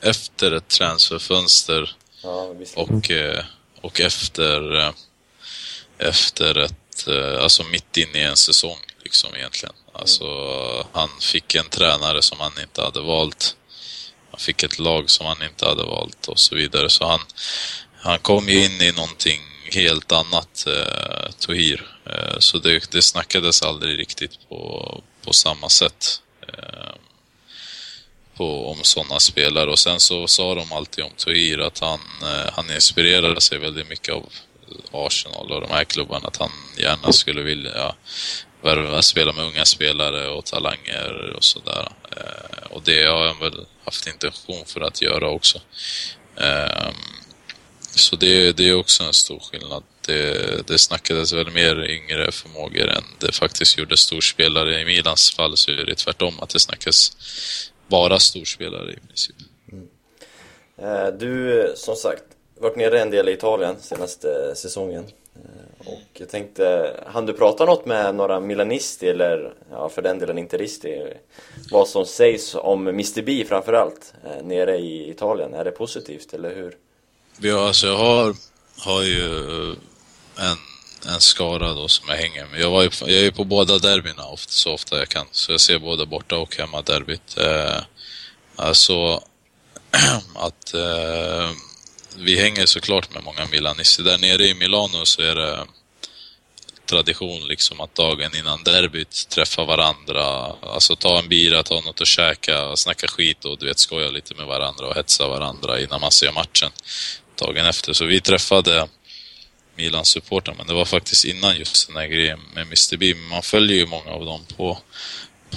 efter 0.00 0.52
ett 0.52 0.68
transferfönster 0.68 1.96
Ja, 2.22 2.54
och, 2.76 3.10
eh, 3.10 3.44
och 3.80 4.00
efter, 4.00 4.78
eh, 4.78 4.92
efter 5.98 6.58
ett, 6.58 7.08
eh, 7.08 7.42
alltså 7.42 7.62
mitt 7.62 7.96
inne 7.96 8.18
i 8.18 8.22
en 8.22 8.36
säsong 8.36 8.78
liksom 9.02 9.34
egentligen. 9.34 9.74
Alltså 9.92 10.26
han 10.92 11.08
fick 11.20 11.54
en 11.54 11.68
tränare 11.68 12.22
som 12.22 12.40
han 12.40 12.52
inte 12.62 12.82
hade 12.82 13.00
valt. 13.00 13.56
Han 14.30 14.40
fick 14.40 14.62
ett 14.62 14.78
lag 14.78 15.10
som 15.10 15.26
han 15.26 15.42
inte 15.42 15.66
hade 15.66 15.82
valt 15.82 16.28
och 16.28 16.38
så 16.38 16.54
vidare. 16.54 16.90
Så 16.90 17.06
han, 17.06 17.20
han 18.00 18.18
kom 18.18 18.48
ju 18.48 18.64
in 18.64 18.82
i 18.82 18.92
någonting 18.92 19.40
helt 19.74 20.12
annat, 20.12 20.66
eh, 20.66 21.30
Tohir. 21.38 21.82
Eh, 22.06 22.38
så 22.38 22.58
det, 22.58 22.92
det 22.92 23.02
snackades 23.02 23.62
aldrig 23.62 23.98
riktigt 23.98 24.48
på, 24.48 25.02
på 25.24 25.32
samma 25.32 25.68
sätt 25.68 26.22
eh, 26.48 26.94
på, 28.36 28.70
om 28.70 28.78
sådana 28.82 29.20
spelare. 29.20 29.70
Och 29.70 29.78
sen 29.78 30.00
så 30.00 30.26
sa 30.26 30.54
de 30.54 30.72
alltid 30.72 31.04
om 31.04 31.10
Tohir 31.16 31.60
att 31.60 31.78
han, 31.78 32.00
eh, 32.22 32.52
han 32.52 32.70
inspirerade 32.70 33.40
sig 33.40 33.58
väldigt 33.58 33.88
mycket 33.88 34.14
av 34.14 34.32
Arsenal 34.92 35.52
och 35.52 35.60
de 35.60 35.70
här 35.70 35.84
klubbarna. 35.84 36.28
Att 36.28 36.36
han 36.36 36.50
gärna 36.78 37.12
skulle 37.12 37.42
vilja 37.42 37.94
värva, 38.62 39.02
spela 39.02 39.32
med 39.32 39.44
unga 39.44 39.64
spelare 39.64 40.28
och 40.28 40.44
talanger 40.44 41.32
och 41.36 41.44
sådär. 41.44 41.88
Eh, 42.16 42.66
och 42.70 42.82
det 42.82 43.04
har 43.04 43.26
han 43.26 43.38
väl 43.38 43.66
haft 43.84 44.06
intention 44.06 44.64
för 44.66 44.80
att 44.80 45.02
göra 45.02 45.28
också. 45.28 45.60
Ehm, 46.36 46.94
så 47.94 48.16
det, 48.16 48.56
det 48.56 48.68
är 48.68 48.74
också 48.74 49.04
en 49.04 49.12
stor 49.12 49.38
skillnad. 49.38 49.82
Det, 50.06 50.66
det 50.66 50.78
snackades 50.78 51.32
väl 51.32 51.50
mer 51.50 51.90
yngre 51.90 52.32
förmågor 52.32 52.88
än 52.88 53.04
det 53.18 53.34
faktiskt 53.34 53.78
gjorde 53.78 53.96
storspelare. 53.96 54.80
I 54.80 54.84
Milans 54.84 55.30
fall 55.30 55.56
så 55.56 55.70
är 55.70 55.84
det 55.86 55.94
tvärtom, 55.94 56.40
att 56.40 56.50
det 56.50 56.60
snackas 56.60 57.16
bara 57.88 58.18
storspelare 58.18 58.92
i 58.92 59.06
princip. 59.06 59.36
Mm. 59.72 59.88
Eh, 60.76 61.12
du, 61.12 61.72
som 61.76 61.96
sagt, 61.96 62.24
varit 62.58 62.76
nere 62.76 63.00
en 63.00 63.10
del 63.10 63.28
i 63.28 63.32
Italien 63.32 63.76
senaste 63.80 64.46
eh, 64.48 64.54
säsongen. 64.54 65.04
Eh, 65.34 65.88
och 65.88 66.08
jag 66.12 66.28
tänkte, 66.28 66.96
hann 67.06 67.26
du 67.26 67.32
prata 67.32 67.64
något 67.64 67.86
med 67.86 68.14
några 68.14 68.40
milanisti 68.40 69.08
eller, 69.08 69.54
ja 69.70 69.88
för 69.88 70.02
den 70.02 70.18
delen 70.18 70.38
interisti? 70.38 71.02
Vad 71.70 71.88
som 71.88 72.06
sägs 72.06 72.54
om 72.54 72.88
Mr 72.88 73.22
B 73.22 73.44
framförallt, 73.48 74.14
nere 74.42 74.76
i 74.76 75.10
Italien, 75.10 75.54
är 75.54 75.64
det 75.64 75.70
positivt 75.70 76.34
eller 76.34 76.54
hur? 76.54 76.76
Ja, 77.42 77.66
alltså 77.66 77.86
jag 77.86 77.96
har, 77.96 78.34
har 78.78 79.02
ju 79.02 79.70
eh, 79.70 79.76
en, 80.36 80.56
en 81.14 81.20
skara 81.20 81.74
då 81.74 81.88
som 81.88 82.08
jag 82.08 82.16
hänger 82.16 82.46
med. 82.46 82.60
Jag, 82.60 82.70
var 82.70 82.82
ju, 82.82 82.90
jag 83.00 83.10
är 83.10 83.22
ju 83.22 83.32
på 83.32 83.44
båda 83.44 83.78
derbyna 83.78 84.24
ofta, 84.24 84.52
så 84.52 84.72
ofta 84.72 84.98
jag 84.98 85.08
kan, 85.08 85.26
så 85.32 85.52
jag 85.52 85.60
ser 85.60 85.78
både 85.78 86.06
borta 86.06 86.36
och 86.36 86.56
hemma 86.56 86.82
derbyt. 86.82 87.36
Eh, 87.36 87.82
alltså 88.56 89.22
att 90.34 90.74
eh, 90.74 91.50
vi 92.16 92.40
hänger 92.40 92.66
såklart 92.66 93.14
med 93.14 93.24
många 93.24 93.46
milanister. 93.46 94.02
Där 94.02 94.18
nere 94.18 94.46
i 94.46 94.54
Milano 94.54 95.06
så 95.06 95.22
är 95.22 95.34
det 95.34 95.66
tradition 96.90 97.48
liksom 97.48 97.80
att 97.80 97.94
dagen 97.94 98.36
innan 98.36 98.62
derbyt 98.62 99.28
träffa 99.28 99.64
varandra, 99.64 100.24
alltså 100.62 100.96
ta 100.96 101.18
en 101.18 101.28
bira, 101.28 101.62
ta 101.62 101.80
något 101.80 102.00
att 102.00 102.06
käka, 102.06 102.76
snacka 102.76 103.08
skit 103.08 103.44
och 103.44 103.58
du 103.58 103.66
vet 103.66 103.78
skoja 103.78 104.10
lite 104.10 104.34
med 104.34 104.46
varandra 104.46 104.86
och 104.86 104.94
hetsa 104.94 105.28
varandra 105.28 105.80
innan 105.80 106.00
man 106.00 106.10
ser 106.12 106.32
matchen 106.32 106.70
dagen 107.40 107.66
efter. 107.66 107.92
Så 107.92 108.04
vi 108.04 108.20
träffade 108.20 108.88
Milans 109.76 110.08
supportrar 110.08 110.54
men 110.54 110.66
det 110.66 110.74
var 110.74 110.84
faktiskt 110.84 111.24
innan 111.24 111.56
just 111.56 111.86
den 111.86 111.96
här 111.96 112.06
grejen 112.06 112.40
med 112.54 112.62
Mr 112.66 112.96
B. 112.96 113.14
Man 113.14 113.42
följer 113.42 113.76
ju 113.76 113.86
många 113.86 114.10
av 114.10 114.24
dem 114.24 114.40
på, 114.56 114.78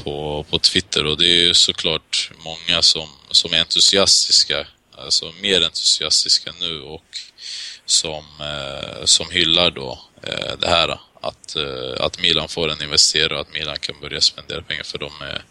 på, 0.04 0.46
på 0.50 0.60
Twitter 0.60 1.06
och 1.06 1.18
det 1.18 1.28
är 1.28 1.48
ju 1.48 1.54
såklart 1.54 2.32
många 2.38 2.82
som, 2.82 3.08
som 3.32 3.54
är 3.54 3.60
entusiastiska, 3.60 4.68
alltså 4.98 5.34
mer 5.42 5.62
entusiastiska 5.62 6.54
nu 6.60 6.82
och 6.82 7.18
som, 7.86 8.26
eh, 8.40 9.06
som 9.06 9.32
hyllar 9.32 9.72
då 9.72 10.00
eh, 10.24 10.58
det 10.60 10.68
här 10.68 11.00
att, 11.22 11.56
eh, 11.56 12.06
att 12.06 12.22
Milan 12.22 12.48
får 12.48 12.70
en 12.70 12.84
investerare 12.84 13.34
och 13.36 13.42
att 13.42 13.54
Milan 13.54 13.78
kan 13.80 13.96
börja 14.02 14.22
spendera 14.22 14.62
pengar 14.62 14.84
för 14.84 14.98
de 14.98 15.12
är 15.22 15.44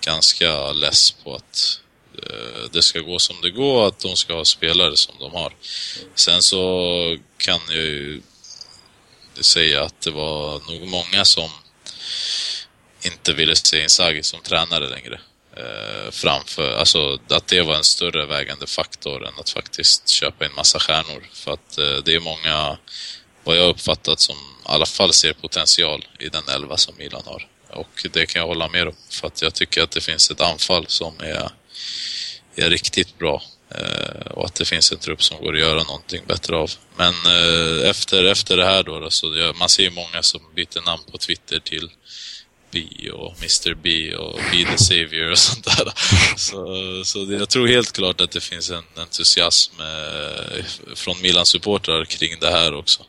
ganska 0.00 0.72
less 0.72 1.10
på 1.10 1.34
att 1.34 1.80
Eh, 2.22 2.70
det 2.72 2.82
ska 2.82 3.00
gå 3.00 3.18
som 3.18 3.36
det 3.42 3.50
går 3.50 3.88
att 3.88 3.98
de 3.98 4.16
ska 4.16 4.34
ha 4.34 4.44
spelare 4.44 4.96
som 4.96 5.14
de 5.18 5.32
har. 5.32 5.52
Sen 6.14 6.42
så 6.42 7.16
kan 7.36 7.60
jag 7.68 7.76
ju 7.76 8.20
säga 9.40 9.82
att 9.82 10.00
det 10.00 10.10
var 10.10 10.72
nog 10.72 10.88
många 10.88 11.24
som 11.24 11.50
inte 13.02 13.32
ville 13.32 13.56
se 13.56 13.82
Inzaghi 13.82 14.22
som 14.22 14.40
tränare 14.40 14.88
längre. 14.88 15.20
Eh, 15.56 16.10
framför, 16.10 16.72
alltså 16.76 17.18
att 17.28 17.46
det 17.46 17.62
var 17.62 17.74
en 17.74 17.84
större 17.84 18.26
vägande 18.26 18.66
faktor 18.66 19.26
än 19.26 19.32
att 19.40 19.50
faktiskt 19.50 20.08
köpa 20.08 20.44
in 20.44 20.54
massa 20.56 20.78
stjärnor. 20.78 21.28
För 21.32 21.52
att 21.52 21.78
eh, 21.78 21.96
det 22.04 22.14
är 22.14 22.20
många, 22.20 22.78
vad 23.44 23.56
jag 23.56 23.68
uppfattat, 23.68 24.20
som 24.20 24.36
i 24.36 24.38
alla 24.64 24.86
fall 24.86 25.12
ser 25.12 25.32
potential 25.32 26.04
i 26.18 26.28
den 26.28 26.48
elva 26.48 26.76
som 26.76 26.94
Milan 26.98 27.22
har. 27.26 27.46
Och 27.70 28.06
det 28.12 28.26
kan 28.26 28.40
jag 28.40 28.46
hålla 28.46 28.68
med 28.68 28.88
om. 28.88 28.94
För 29.10 29.26
att 29.26 29.42
jag 29.42 29.54
tycker 29.54 29.82
att 29.82 29.90
det 29.90 30.00
finns 30.00 30.30
ett 30.30 30.40
anfall 30.40 30.84
som 30.88 31.20
är, 31.20 31.50
är 32.56 32.70
riktigt 32.70 33.18
bra. 33.18 33.42
Eh, 33.70 34.30
och 34.30 34.46
att 34.46 34.54
det 34.54 34.64
finns 34.64 34.92
en 34.92 34.98
trupp 34.98 35.22
som 35.22 35.40
går 35.40 35.54
att 35.54 35.60
göra 35.60 35.82
någonting 35.82 36.22
bättre 36.26 36.56
av. 36.56 36.70
Men 36.96 37.14
eh, 37.26 37.90
efter, 37.90 38.24
efter 38.24 38.56
det 38.56 38.64
här 38.64 38.82
då, 38.82 39.10
så 39.10 39.30
det, 39.30 39.52
man 39.58 39.68
ser 39.68 39.82
ju 39.82 39.90
många 39.90 40.22
som 40.22 40.40
byter 40.54 40.86
namn 40.86 41.02
på 41.12 41.18
Twitter 41.18 41.58
till 41.58 41.90
B 42.70 43.10
och 43.10 43.34
Mr 43.38 43.74
B 43.74 44.14
och 44.14 44.40
Be 44.52 44.64
the 44.64 44.78
Savior 44.78 45.30
och 45.30 45.38
sånt 45.48 45.64
där. 45.64 45.92
Så, 46.36 47.04
så 47.04 47.24
det, 47.24 47.36
jag 47.36 47.48
tror 47.48 47.68
helt 47.68 47.92
klart 47.92 48.20
att 48.20 48.30
det 48.30 48.40
finns 48.40 48.70
en 48.70 48.84
entusiasm 48.96 49.74
eh, 49.80 50.64
från 50.94 51.20
Milan-supportrar 51.22 52.04
kring 52.04 52.40
det 52.40 52.50
här 52.50 52.74
också. 52.74 53.02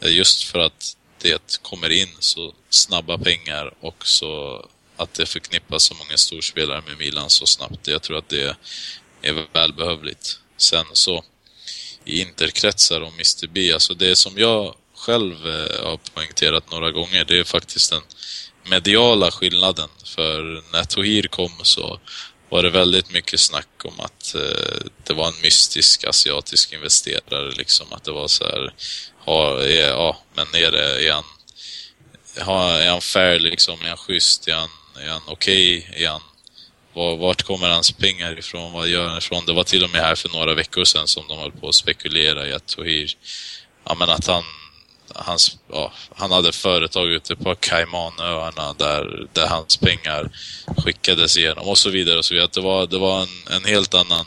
Eh, 0.00 0.12
just 0.12 0.42
för 0.42 0.58
att 0.58 0.96
det 1.22 1.58
kommer 1.62 1.90
in 1.90 2.08
så 2.18 2.54
snabba 2.70 3.18
pengar 3.18 3.74
och 3.80 4.06
så 4.06 4.64
att 5.02 5.14
det 5.14 5.26
förknippas 5.26 5.82
så 5.82 5.94
många 5.94 6.16
storspelare 6.16 6.82
med 6.86 6.98
Milan 6.98 7.30
så 7.30 7.46
snabbt. 7.46 7.88
Jag 7.88 8.02
tror 8.02 8.18
att 8.18 8.28
det 8.28 8.56
är 9.22 9.46
välbehövligt. 9.52 10.38
Sen 10.56 10.84
så 10.92 11.24
i 12.04 12.20
interkretsar 12.20 13.00
och 13.00 13.12
Mr 13.12 13.46
B, 13.46 13.72
alltså 13.72 13.94
det 13.94 14.16
som 14.16 14.38
jag 14.38 14.74
själv 14.96 15.46
eh, 15.46 15.84
har 15.84 15.98
poängterat 16.14 16.70
några 16.70 16.90
gånger, 16.90 17.24
det 17.24 17.38
är 17.38 17.44
faktiskt 17.44 17.90
den 17.90 18.02
mediala 18.64 19.30
skillnaden. 19.30 19.88
För 20.04 20.62
när 20.72 20.84
Tohir 20.84 21.28
kom 21.28 21.50
så 21.62 22.00
var 22.48 22.62
det 22.62 22.70
väldigt 22.70 23.10
mycket 23.10 23.40
snack 23.40 23.84
om 23.84 24.00
att 24.00 24.34
eh, 24.34 24.86
det 25.04 25.12
var 25.12 25.28
en 25.28 25.40
mystisk 25.42 26.04
asiatisk 26.04 26.72
investerare 26.72 27.50
liksom. 27.50 27.86
Att 27.90 28.04
det 28.04 28.12
var 28.12 28.28
så 28.28 28.44
här, 28.44 28.74
ha, 29.24 29.62
ja, 29.64 30.22
men 30.34 30.46
är, 30.54 30.70
det, 30.70 31.08
är 31.08 31.12
han 31.12 31.24
ha, 32.40 32.70
är 32.70 32.90
han 32.90 33.00
fair 33.00 33.38
liksom? 33.38 33.80
Är 33.82 33.88
han 33.88 33.96
schysst? 33.96 34.48
Är 34.48 34.54
han, 34.54 34.68
är 35.00 35.08
han 35.08 35.22
okej? 35.26 35.90
Är 35.96 36.08
han 36.08 36.20
var, 36.94 37.16
vart 37.16 37.42
kommer 37.42 37.68
hans 37.68 37.92
pengar 37.92 38.38
ifrån? 38.38 38.72
Vad 38.72 38.88
gör 38.88 39.08
han 39.08 39.18
ifrån? 39.18 39.46
Det 39.46 39.52
var 39.52 39.64
till 39.64 39.84
och 39.84 39.90
med 39.90 40.00
här 40.00 40.14
för 40.14 40.28
några 40.28 40.54
veckor 40.54 40.84
sedan 40.84 41.08
som 41.08 41.28
de 41.28 41.38
höll 41.38 41.52
på 41.52 41.68
att 41.68 41.74
spekulera 41.74 42.48
i 42.48 42.52
att 42.52 42.66
Tohir, 42.66 43.12
ja 43.84 43.94
men 43.98 44.08
att 44.08 44.26
han, 44.26 44.42
hans, 45.14 45.58
ja, 45.72 45.92
han 46.14 46.32
hade 46.32 46.52
företag 46.52 47.08
ute 47.08 47.36
på 47.36 47.54
Caymanöarna 47.54 48.72
där, 48.72 49.26
där 49.32 49.46
hans 49.46 49.76
pengar 49.76 50.30
skickades 50.84 51.36
igenom 51.36 51.68
och 51.68 51.78
så 51.78 51.90
vidare 51.90 52.18
och 52.18 52.24
så 52.24 52.34
vidare. 52.34 52.44
Att 52.44 52.52
det 52.52 52.60
var, 52.60 52.86
det 52.86 52.98
var 52.98 53.22
en, 53.22 53.56
en 53.56 53.64
helt 53.64 53.94
annan 53.94 54.26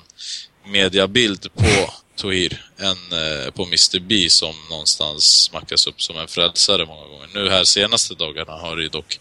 mediabild 0.66 1.54
på 1.54 1.94
Tohir 2.16 2.66
än 2.78 3.20
eh, 3.20 3.52
på 3.52 3.64
Mr 3.64 4.00
B 4.00 4.30
som 4.30 4.56
någonstans 4.70 5.42
smackas 5.44 5.88
upp 5.88 6.02
som 6.02 6.18
en 6.18 6.28
frälsare 6.28 6.86
många 6.86 7.08
gånger. 7.08 7.30
Nu 7.34 7.50
här 7.50 7.64
senaste 7.64 8.14
dagarna 8.16 8.52
har 8.54 8.76
det 8.76 8.84
ju 8.84 8.90
dock 8.90 9.20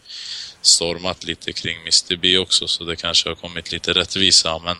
stormat 0.66 1.24
lite 1.24 1.52
kring 1.52 1.80
Mr 1.80 2.16
B 2.16 2.38
också 2.38 2.68
så 2.68 2.84
det 2.84 2.96
kanske 2.96 3.28
har 3.28 3.34
kommit 3.34 3.72
lite 3.72 3.92
rättvisa 3.92 4.58
men 4.58 4.76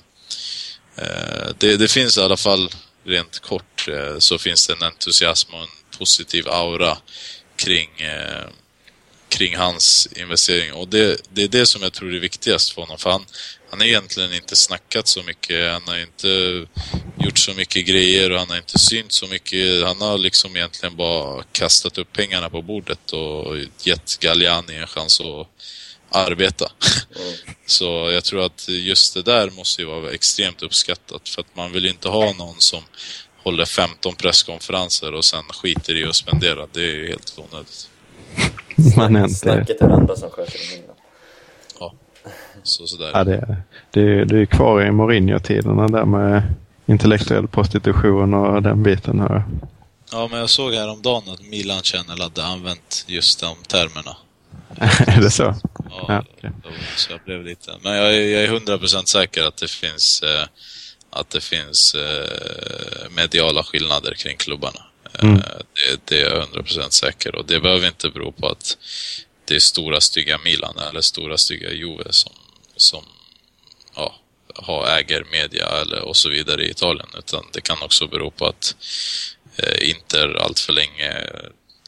eh, 0.96 1.54
det, 1.58 1.76
det 1.76 1.88
finns 1.88 2.18
i 2.18 2.20
alla 2.20 2.36
fall 2.36 2.70
rent 3.04 3.38
kort 3.38 3.88
eh, 3.88 4.18
så 4.18 4.38
finns 4.38 4.66
det 4.66 4.72
en 4.72 4.82
entusiasm 4.82 5.54
och 5.54 5.60
en 5.60 5.98
positiv 5.98 6.48
aura 6.48 6.98
kring 7.56 8.00
eh, 8.00 8.46
kring 9.36 9.56
hans 9.56 10.08
investering 10.16 10.72
och 10.72 10.88
det, 10.88 11.20
det 11.32 11.42
är 11.42 11.48
det 11.48 11.66
som 11.66 11.82
jag 11.82 11.92
tror 11.92 12.14
är 12.14 12.20
viktigast 12.20 12.72
för 12.72 12.82
honom 12.82 12.98
för 12.98 13.10
han, 13.10 13.24
han 13.70 13.80
har 13.80 13.86
egentligen 13.86 14.34
inte 14.34 14.56
snackat 14.56 15.08
så 15.08 15.22
mycket, 15.22 15.72
han 15.72 15.82
har 15.86 15.98
inte 15.98 16.28
gjort 17.18 17.38
så 17.38 17.54
mycket 17.54 17.86
grejer 17.86 18.32
och 18.32 18.38
han 18.38 18.50
har 18.50 18.56
inte 18.56 18.78
synt 18.78 19.12
så 19.12 19.26
mycket. 19.26 19.84
Han 19.84 20.00
har 20.00 20.18
liksom 20.18 20.56
egentligen 20.56 20.96
bara 20.96 21.42
kastat 21.52 21.98
upp 21.98 22.12
pengarna 22.12 22.50
på 22.50 22.62
bordet 22.62 23.12
och 23.12 23.56
gett 23.82 24.18
Galliani 24.20 24.76
en 24.76 24.86
chans 24.86 25.20
att 25.20 25.48
arbeta. 26.10 26.72
Så 27.66 28.10
jag 28.12 28.24
tror 28.24 28.46
att 28.46 28.68
just 28.68 29.14
det 29.14 29.22
där 29.22 29.50
måste 29.50 29.82
ju 29.82 29.88
vara 29.88 30.12
extremt 30.12 30.62
uppskattat 30.62 31.28
för 31.28 31.40
att 31.40 31.56
man 31.56 31.72
vill 31.72 31.84
ju 31.84 31.90
inte 31.90 32.08
ha 32.08 32.32
någon 32.32 32.60
som 32.60 32.82
håller 33.42 33.64
15 33.64 34.16
presskonferenser 34.16 35.12
och 35.14 35.24
sen 35.24 35.44
skiter 35.44 35.96
i 35.96 36.04
att 36.04 36.16
spendera. 36.16 36.66
Det 36.72 36.80
är 36.80 36.94
ju 36.94 37.08
helt 37.08 37.34
onödigt. 37.38 37.88
Man 38.96 39.16
är 39.16 39.20
inte... 39.20 39.34
Snacket 39.34 39.80
är 39.80 39.88
det 39.88 39.94
andra 39.94 40.16
som 40.16 40.30
sköter 40.30 40.52
det 40.52 40.74
mindre. 40.76 40.94
Ja, 41.80 41.94
så 42.62 42.86
sådär. 42.86 43.10
Ja, 43.14 43.24
det, 43.24 43.56
det, 43.90 44.24
det 44.24 44.38
är 44.38 44.46
kvar 44.46 44.82
i 44.82 44.90
Mourinho-tiderna 44.90 45.88
där 45.88 46.04
med 46.04 46.42
intellektuell 46.86 47.48
prostitution 47.48 48.34
och 48.34 48.62
den 48.62 48.82
biten. 48.82 49.20
Här. 49.20 49.44
Ja, 50.12 50.28
men 50.30 50.40
jag 50.40 50.50
såg 50.50 50.74
häromdagen 50.74 51.22
att 51.28 51.42
Milan 51.50 51.80
Channel 51.82 52.20
hade 52.20 52.44
använt 52.44 53.04
just 53.08 53.40
de 53.40 53.56
termerna. 53.68 54.16
är 55.16 55.20
det 55.20 55.30
så? 55.30 55.42
Ja, 55.90 56.04
Ja, 56.08 56.24
okej. 56.36 56.50
Så 56.96 57.12
jag 57.12 57.20
blev 57.24 57.44
lite... 57.44 57.70
Men 57.82 57.92
jag, 57.96 58.14
är- 58.16 58.20
jag 58.20 58.42
är 58.44 58.48
100% 58.78 59.04
säker 59.04 59.42
att 59.48 59.56
det 59.56 59.70
finns, 59.70 60.22
eh, 60.22 60.46
att 61.10 61.30
det 61.30 61.40
finns 61.40 61.94
eh, 61.94 63.10
mediala 63.16 63.62
skillnader 63.62 64.14
kring 64.14 64.36
klubbarna. 64.36 64.80
Mm. 65.22 65.36
Eh, 65.36 65.42
Det, 65.74 66.00
det 66.04 66.20
är 66.22 66.30
jag 66.30 66.48
100% 66.48 66.90
säker 66.90 67.34
och 67.34 67.46
det 67.46 67.60
behöver 67.60 67.86
inte 67.86 68.10
bero 68.10 68.32
på 68.32 68.48
att 68.48 68.78
det 69.44 69.54
är 69.54 69.60
stora 69.60 70.00
stygga 70.00 70.38
Milan 70.38 70.78
eller 70.78 71.00
stora 71.00 71.38
stygga 71.38 71.72
Juve 71.72 72.12
som, 72.12 72.32
som 72.76 73.04
ja, 73.96 74.14
har 74.54 74.86
äger 74.86 75.24
media 75.32 75.66
eller 75.66 76.00
och 76.00 76.16
så 76.16 76.30
vidare 76.30 76.66
i 76.66 76.70
Italien 76.70 77.08
utan 77.18 77.44
det 77.52 77.60
kan 77.60 77.82
också 77.82 78.06
bero 78.06 78.30
på 78.30 78.46
att 78.46 78.76
eh, 79.56 79.90
Inter 79.90 80.34
allt 80.34 80.60
för 80.60 80.72
länge 80.72 81.26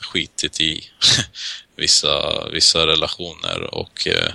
skitit 0.00 0.60
i 0.60 0.90
vissa, 1.76 2.46
vissa 2.48 2.86
relationer 2.86 3.74
och 3.74 4.06
eh, 4.06 4.32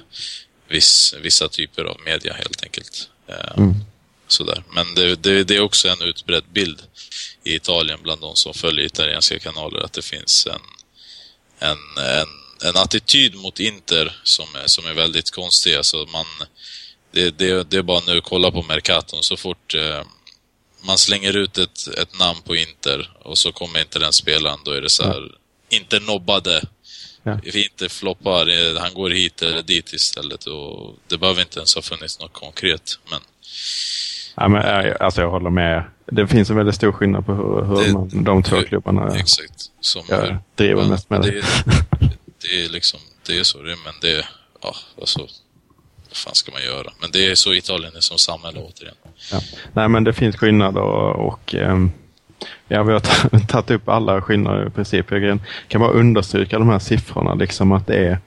viss, 0.67 1.15
vissa 1.21 1.47
typer 1.47 1.84
av 1.84 1.97
media 2.06 2.34
helt 2.34 2.63
enkelt. 2.63 3.10
Eh, 3.27 3.58
Mm. 3.58 3.75
Sådär. 4.32 4.63
Men 4.76 4.96
det, 4.96 5.15
det, 5.15 5.44
det 5.44 5.56
är 5.56 5.62
också 5.62 5.89
en 5.89 6.02
utbredd 6.02 6.44
bild 6.54 6.82
i 7.44 7.56
Italien 7.56 8.00
bland 8.04 8.22
de 8.22 8.36
som 8.36 8.54
följer 8.54 8.86
italienska 8.86 9.39
kanaler 9.39 9.80
att 9.80 9.94
det 9.94 10.02
finns 10.02 10.48
en, 10.48 10.62
en, 11.60 12.06
en, 12.06 12.28
en 12.70 12.78
attityd 12.78 13.36
mot 13.36 13.60
Inter 13.60 14.20
som 14.24 14.46
är, 14.56 14.67
som 14.67 14.86
är 14.86 14.94
väldigt 14.94 15.32
konstig. 15.32 15.76
Alltså 15.76 15.98
man, 15.98 16.26
det, 17.12 17.38
det, 17.38 17.70
det 17.70 17.78
är 17.78 17.82
bara 17.82 18.02
nu 18.08 18.22
kolla 18.22 18.52
på 18.52 18.63
Mercaton 18.63 19.24
så 19.24 19.38
fort 19.38 19.76
eh, 19.76 20.04
man 20.82 20.98
slänger 20.98 21.38
ut 21.38 21.58
ett, 21.58 21.88
ett 21.88 22.20
namn 22.20 22.41
på 22.41 22.56
Inter 22.56 23.12
och 23.24 23.38
så 23.38 23.52
kommer 23.52 23.80
inte 23.80 24.00
den 24.00 24.13
spelaren, 24.13 24.60
då 24.65 24.72
är 24.72 24.82
det 24.82 24.89
så 24.89 25.04
här, 25.04 25.32
inte 25.70 26.00
nobbade. 26.00 26.63
Ja. 27.24 27.39
Inte 27.44 27.89
floppar, 27.89 28.48
eh, 28.48 28.82
han 28.82 28.94
går 28.94 29.10
hit 29.10 29.41
eller 29.41 29.62
dit 29.62 29.94
istället 29.94 30.46
och 30.46 30.96
det 31.08 31.17
behöver 31.17 31.41
inte 31.41 31.60
ens 31.60 31.76
ha 31.76 31.82
funnits 31.82 32.20
något 32.20 32.34
konkret. 32.34 33.00
Men 33.10 33.20
Ja, 34.41 34.47
men, 34.47 34.86
eh, 34.86 34.95
alltså 34.99 35.21
jag 35.21 35.30
håller 35.30 35.49
med. 35.49 35.84
Det 36.06 36.27
finns 36.27 36.49
en 36.49 36.56
väldigt 36.56 36.75
stor 36.75 36.91
skillnad 36.91 37.25
på 37.25 37.34
hur, 37.34 37.65
hur 37.65 37.86
Det- 37.88 37.93
man, 37.93 38.23
de 38.23 38.43
två 38.43 38.56
det- 38.56 38.63
klubbarna 38.63 39.15
Exakt. 39.15 39.65
Som 39.80 40.01
Ja, 40.10 40.21
hur- 40.21 40.38
driver 40.56 40.86
mest 40.86 41.10
med 41.10 41.21
det. 41.21 41.32
det. 41.32 41.41
Det 42.41 42.63
är 42.65 42.69
liksom, 42.69 42.99
det 43.27 43.39
är 43.39 43.43
så 43.43 43.58
det 43.58 43.75
men 43.86 43.93
det, 44.01 44.25
ja, 44.62 44.75
alltså, 44.99 45.19
vad 45.19 46.17
fan 46.17 46.36
ska 46.36 46.51
man 46.51 46.63
göra? 46.63 46.91
Men 47.01 47.10
det 47.13 47.32
är 47.32 47.36
så 47.36 47.54
Italien 47.54 47.95
är 47.95 47.99
som 47.99 48.17
samhälle 48.17 48.60
återigen. 48.60 48.95
Ja. 49.32 49.39
Nej, 49.73 49.89
men 49.89 50.04
det 50.04 50.13
finns 50.13 50.36
skillnader 50.36 50.82
och, 50.82 51.27
och 51.27 51.56
ehm, 51.56 51.91
ja, 52.67 52.84
vi 52.84 52.93
har 52.93 52.99
ta- 52.99 53.39
tagit 53.47 53.71
upp 53.71 53.89
alla 53.89 54.21
skillnader 54.21 54.67
i 54.67 54.69
princip. 54.69 55.12
Jag 55.12 55.39
kan 55.67 55.82
bara 55.82 55.91
understryka 55.91 56.60
de 56.60 56.69
här 56.69 56.80
siffrorna, 56.80 57.34
liksom 57.34 57.71
att 57.71 57.88
det 57.88 57.95
är 58.08 58.19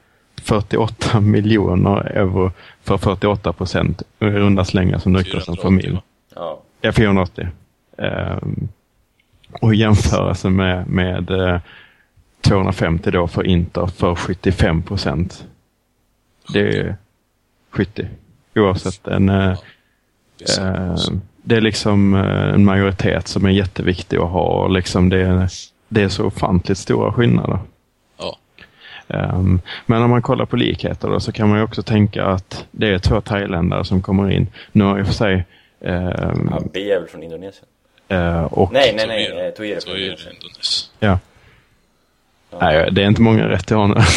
48 0.42 1.20
miljoner 1.20 1.96
euro 2.16 2.52
för 2.84 2.98
48 2.98 3.52
procent 3.52 4.02
i 4.18 4.24
runda 4.24 4.64
slängar 4.64 4.98
som 4.98 5.14
som 5.14 5.24
480, 5.24 5.62
familj. 5.62 5.98
Ja. 6.34 6.60
Ja, 6.80 6.92
480. 6.92 7.48
Ehm, 7.98 8.68
och 9.60 9.74
i 9.74 9.76
jämförelse 9.78 10.50
med, 10.50 10.88
med 10.88 11.30
eh, 11.30 11.60
250 12.40 13.10
då 13.10 13.26
för 13.26 13.46
Inter 13.46 13.86
för 13.86 14.14
75 14.14 14.82
procent. 14.82 15.46
Det 16.52 16.78
är 16.78 16.96
70. 17.70 18.08
Oavsett 18.54 19.06
en... 19.06 19.28
eh, 19.28 19.58
Visst. 20.38 20.58
Eh, 20.58 20.96
det 21.42 21.56
är 21.56 21.60
liksom 21.60 22.14
eh, 22.14 22.54
en 22.54 22.64
majoritet 22.64 23.28
som 23.28 23.44
är 23.46 23.50
jätteviktig 23.50 24.16
att 24.16 24.30
ha. 24.30 24.64
Och 24.64 24.70
liksom 24.70 25.08
det, 25.08 25.20
är, 25.20 25.48
det 25.88 26.02
är 26.02 26.08
så 26.08 26.24
ofantligt 26.26 26.78
stora 26.78 27.12
skillnader. 27.12 27.58
Ja, 29.06 29.16
Ehm, 29.18 29.60
men 29.86 30.02
om 30.02 30.10
man 30.10 30.22
kollar 30.22 30.46
på 30.46 30.56
likheter 30.56 31.08
då, 31.08 31.20
så 31.20 31.32
kan 31.32 31.48
man 31.48 31.58
ju 31.58 31.64
också 31.64 31.82
tänka 31.82 32.24
att 32.24 32.66
det 32.70 32.88
är 32.94 32.98
två 32.98 33.20
thailändare 33.20 33.84
som 33.84 34.02
kommer 34.02 34.30
in. 34.30 34.46
Nu 34.72 34.84
har 34.84 34.98
i 34.98 35.02
och 35.02 35.06
för 35.06 35.14
sig 35.14 35.44
ehm, 35.80 36.48
ja, 36.50 36.60
B 36.72 36.90
är 36.92 37.00
väl 37.00 37.08
från 37.08 37.22
Indonesien? 37.22 37.64
eh, 38.08 38.44
och 38.44 38.72
Nej, 38.72 38.94
nej, 38.96 39.06
nej, 39.06 39.52
Toir- 39.58 39.70
eh, 39.70 39.76
är 39.76 39.80
från 39.80 39.92
Toir 39.92 40.02
Indonesien. 40.04 40.34
Indonesien. 40.34 40.90
Ja. 41.00 41.18
Nej, 42.60 42.88
det 42.92 43.02
är 43.02 43.06
inte 43.06 43.22
många 43.22 43.48
rätt 43.48 43.70
i 43.70 43.74
honom. 43.74 44.02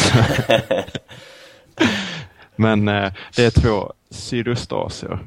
Men 2.56 2.88
eh, 2.88 3.12
det 3.36 3.44
är 3.44 3.60
två 3.60 3.92
sydostasier 4.10 5.18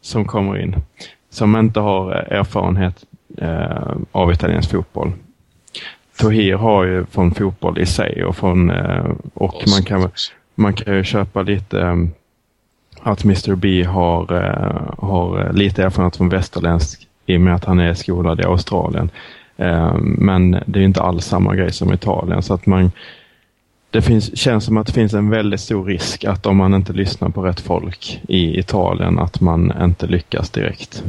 som 0.00 0.24
kommer 0.24 0.58
in. 0.58 0.76
Som 1.30 1.56
inte 1.56 1.80
har 1.80 2.12
eh, 2.32 2.38
erfarenhet 2.38 3.04
eh, 3.38 3.92
av 4.12 4.32
italiensk 4.32 4.70
fotboll. 4.70 5.12
Tohir 6.20 6.54
har 6.54 6.84
ju 6.84 7.04
från 7.06 7.34
fotboll 7.34 7.78
i 7.78 7.86
sig 7.86 8.24
och 8.24 8.36
från 8.36 8.70
eh, 8.70 9.04
och 9.34 9.64
man 9.66 9.84
kan, 9.84 10.10
man 10.54 10.74
kan 10.74 10.94
ju 10.94 11.04
köpa 11.04 11.42
lite 11.42 11.80
eh, 11.80 11.96
att 13.02 13.24
Mr 13.24 13.54
B 13.54 13.84
har, 13.84 14.32
eh, 14.32 15.06
har 15.06 15.46
eh, 15.46 15.52
lite 15.52 15.82
erfarenhet 15.82 16.16
från 16.16 16.28
västerländsk 16.28 17.08
i 17.26 17.36
och 17.36 17.40
med 17.40 17.54
att 17.54 17.64
han 17.64 17.80
är 17.80 17.94
skolad 17.94 18.40
i 18.40 18.44
Australien. 18.44 19.10
Eh, 19.56 19.94
Men 19.98 20.50
det 20.50 20.78
är 20.78 20.80
ju 20.80 20.84
inte 20.84 21.02
alls 21.02 21.24
samma 21.24 21.54
grej 21.54 21.72
som 21.72 21.92
Italien. 21.92 22.42
Så 22.42 22.54
att 22.54 22.66
man, 22.66 22.92
det 23.90 24.02
finns, 24.02 24.38
känns 24.38 24.64
som 24.64 24.76
att 24.76 24.86
det 24.86 24.92
finns 24.92 25.14
en 25.14 25.30
väldigt 25.30 25.60
stor 25.60 25.84
risk 25.84 26.24
att 26.24 26.46
om 26.46 26.56
man 26.56 26.74
inte 26.74 26.92
lyssnar 26.92 27.28
på 27.28 27.42
rätt 27.42 27.60
folk 27.60 28.20
i 28.28 28.58
Italien 28.58 29.18
att 29.18 29.40
man 29.40 29.72
inte 29.82 30.06
lyckas 30.06 30.50
direkt. 30.50 31.04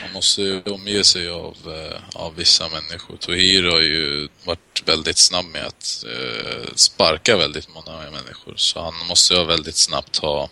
Man 0.00 0.12
måste 0.12 0.42
ju 0.42 0.62
omge 0.62 1.04
sig 1.04 1.28
av, 1.28 1.56
eh, 1.66 2.20
av 2.20 2.34
vissa 2.34 2.68
människor. 2.68 3.16
Tohir 3.16 3.62
har 3.62 3.80
ju 3.80 4.28
varit 4.44 4.82
väldigt 4.86 5.18
snabb 5.18 5.46
med 5.46 5.66
att 5.66 6.04
eh, 6.06 6.74
sparka 6.74 7.36
väldigt 7.36 7.68
många 7.74 8.10
människor. 8.10 8.54
Så 8.56 8.80
han 8.80 8.94
måste 9.08 9.34
ju 9.34 9.44
väldigt 9.44 9.76
snabbt 9.76 10.18
ha, 10.18 10.48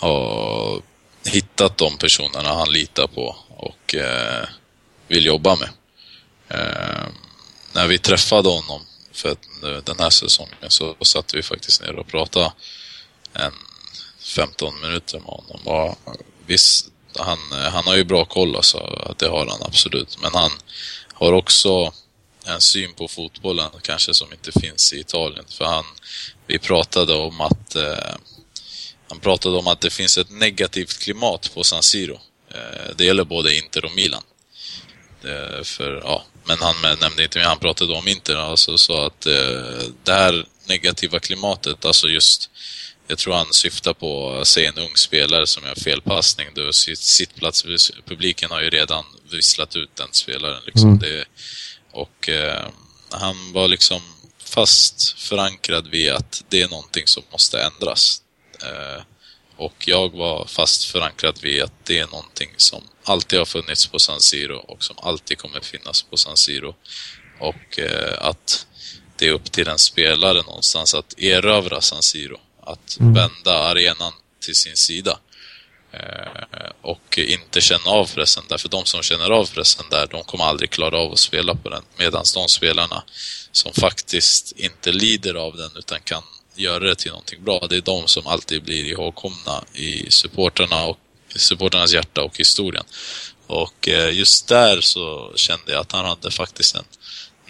ha 0.00 0.80
hittat 1.24 1.78
de 1.78 1.98
personerna 1.98 2.48
han 2.48 2.72
litar 2.72 3.06
på 3.06 3.36
och 3.48 3.94
eh, 3.94 4.48
vill 5.08 5.26
jobba 5.26 5.56
med. 5.56 5.70
Eh, 6.48 7.08
när 7.72 7.86
vi 7.86 7.98
träffade 7.98 8.48
honom 8.48 8.80
för 9.12 9.32
att, 9.32 9.64
eh, 9.64 9.84
den 9.84 9.98
här 9.98 10.10
säsongen 10.10 10.56
så 10.68 10.96
satt 11.00 11.34
vi 11.34 11.42
faktiskt 11.42 11.82
ner 11.82 11.94
och 11.94 12.06
pratade 12.06 12.52
en 13.32 13.52
15 14.20 14.80
minuter 14.80 15.18
med 15.18 15.28
honom. 15.28 15.60
Och 15.64 15.86
eh, 15.86 16.20
visst, 16.46 16.88
han, 17.18 17.38
eh, 17.52 17.72
han 17.72 17.84
har 17.84 17.96
ju 17.96 18.04
bra 18.04 18.24
koll 18.24 18.56
alltså, 18.56 18.78
att 18.78 19.18
det 19.18 19.28
har 19.28 19.46
han 19.46 19.62
absolut. 19.62 20.18
Men 20.22 20.30
han 20.34 20.50
har 21.12 21.32
också 21.32 21.92
en 22.46 22.60
syn 22.60 22.94
på 22.94 23.08
fotbollen 23.08 23.70
kanske 23.82 24.14
som 24.14 24.32
inte 24.32 24.60
finns 24.60 24.92
i 24.92 25.00
Italien. 25.00 25.44
För 25.48 25.64
han, 25.64 25.84
vi 26.46 26.58
pratade 26.58 27.14
om 27.14 27.40
att 27.40 27.76
eh, 27.76 28.14
han 29.08 29.20
pratade 29.20 29.56
om 29.56 29.66
att 29.66 29.80
det 29.80 29.90
finns 29.90 30.18
ett 30.18 30.30
negativt 30.30 30.98
klimat 30.98 31.50
på 31.54 31.64
San 31.64 31.82
Siro. 31.82 32.20
Eh, 32.54 32.94
det 32.96 33.04
gäller 33.04 33.24
både 33.24 33.56
Inter 33.56 33.84
och 33.84 33.94
Milan. 33.96 34.22
Eh, 35.24 35.62
för, 35.62 36.00
ja, 36.04 36.24
men 36.44 36.58
han 36.60 36.74
nämnde 37.00 37.22
inte 37.22 37.38
mer, 37.38 37.46
han 37.46 37.58
pratade 37.58 37.92
om 37.94 38.08
Inter, 38.08 38.36
alltså 38.36 38.78
sa 38.78 39.06
att 39.06 39.26
eh, 39.26 39.82
det 40.04 40.12
här 40.12 40.46
negativa 40.68 41.18
klimatet, 41.18 41.84
alltså 41.84 42.08
just 42.08 42.50
jag 43.10 43.18
tror 43.18 43.34
han 43.34 43.52
syftar 43.52 43.94
på, 43.94 44.40
säg 44.44 44.66
en 44.66 44.78
ung 44.78 44.96
spelare 44.96 45.46
som 45.46 45.64
gör 45.64 45.74
felpassning, 45.74 46.48
då 46.54 46.72
sitt, 46.72 46.98
sittplats, 46.98 47.64
publiken 48.04 48.50
har 48.50 48.62
ju 48.62 48.70
redan 48.70 49.04
visslat 49.30 49.76
ut 49.76 49.96
den 49.96 50.08
spelaren 50.12 50.62
liksom. 50.66 50.88
Mm. 50.88 50.98
Det, 50.98 51.24
och 51.92 52.28
eh, 52.28 52.66
han 53.10 53.52
var 53.52 53.68
liksom 53.68 54.00
fast 54.44 55.12
förankrad 55.18 55.88
vid 55.88 56.12
att 56.12 56.44
det 56.48 56.62
är 56.62 56.68
någonting 56.68 57.06
som 57.06 57.22
måste 57.32 57.62
ändras. 57.62 58.22
Eh, 58.62 59.02
och 59.56 59.88
jag 59.88 60.16
var 60.16 60.46
fast 60.46 60.84
förankrad 60.84 61.38
vid 61.42 61.62
att 61.62 61.84
det 61.84 61.98
är 61.98 62.06
någonting 62.06 62.50
som 62.56 62.82
alltid 63.04 63.38
har 63.38 63.46
funnits 63.46 63.86
på 63.86 63.98
San 63.98 64.20
Siro 64.20 64.56
och 64.56 64.84
som 64.84 64.96
alltid 65.02 65.38
kommer 65.38 65.60
finnas 65.60 66.02
på 66.02 66.16
San 66.16 66.36
Siro. 66.36 66.74
Och 67.40 67.78
eh, 67.78 68.26
att 68.26 68.66
det 69.16 69.28
är 69.28 69.32
upp 69.32 69.52
till 69.52 69.68
en 69.68 69.78
spelare 69.78 70.42
någonstans 70.42 70.94
att 70.94 71.18
erövra 71.18 71.80
San 71.80 72.02
Siro. 72.02 72.40
Att 72.72 72.96
vända 73.00 73.58
arenan 73.58 74.12
till 74.40 74.54
sin 74.54 74.76
sida. 74.76 75.18
Eh, 75.92 76.70
och 76.82 77.18
inte 77.18 77.60
känna 77.60 77.90
av 77.90 78.14
pressen 78.14 78.44
där. 78.48 78.58
För 78.58 78.68
de 78.68 78.84
som 78.84 79.02
känner 79.02 79.30
av 79.30 79.46
pressen 79.46 79.84
där, 79.90 80.06
de 80.10 80.24
kommer 80.24 80.44
aldrig 80.44 80.70
klara 80.70 80.98
av 80.98 81.12
att 81.12 81.18
spela 81.18 81.54
på 81.54 81.68
den. 81.68 81.82
Medan 81.96 82.24
de 82.34 82.48
spelarna 82.48 83.02
som 83.52 83.72
faktiskt 83.72 84.52
inte 84.52 84.92
lider 84.92 85.34
av 85.34 85.56
den 85.56 85.70
utan 85.76 86.00
kan 86.00 86.22
göra 86.54 86.84
det 86.84 86.94
till 86.94 87.10
någonting 87.10 87.44
bra, 87.44 87.66
det 87.70 87.76
är 87.76 87.80
de 87.80 88.08
som 88.08 88.26
alltid 88.26 88.62
blir 88.62 88.84
ihågkomna 88.84 89.64
i 89.74 90.10
supporterna 90.10 90.84
och 90.84 90.98
supporternas 91.36 91.92
hjärta 91.92 92.22
och 92.22 92.38
historien. 92.38 92.84
Och 93.46 93.88
eh, 93.88 94.14
just 94.14 94.48
där 94.48 94.80
så 94.80 95.32
kände 95.36 95.72
jag 95.72 95.80
att 95.80 95.92
han 95.92 96.04
hade 96.04 96.30
faktiskt 96.30 96.76
en 96.76 96.84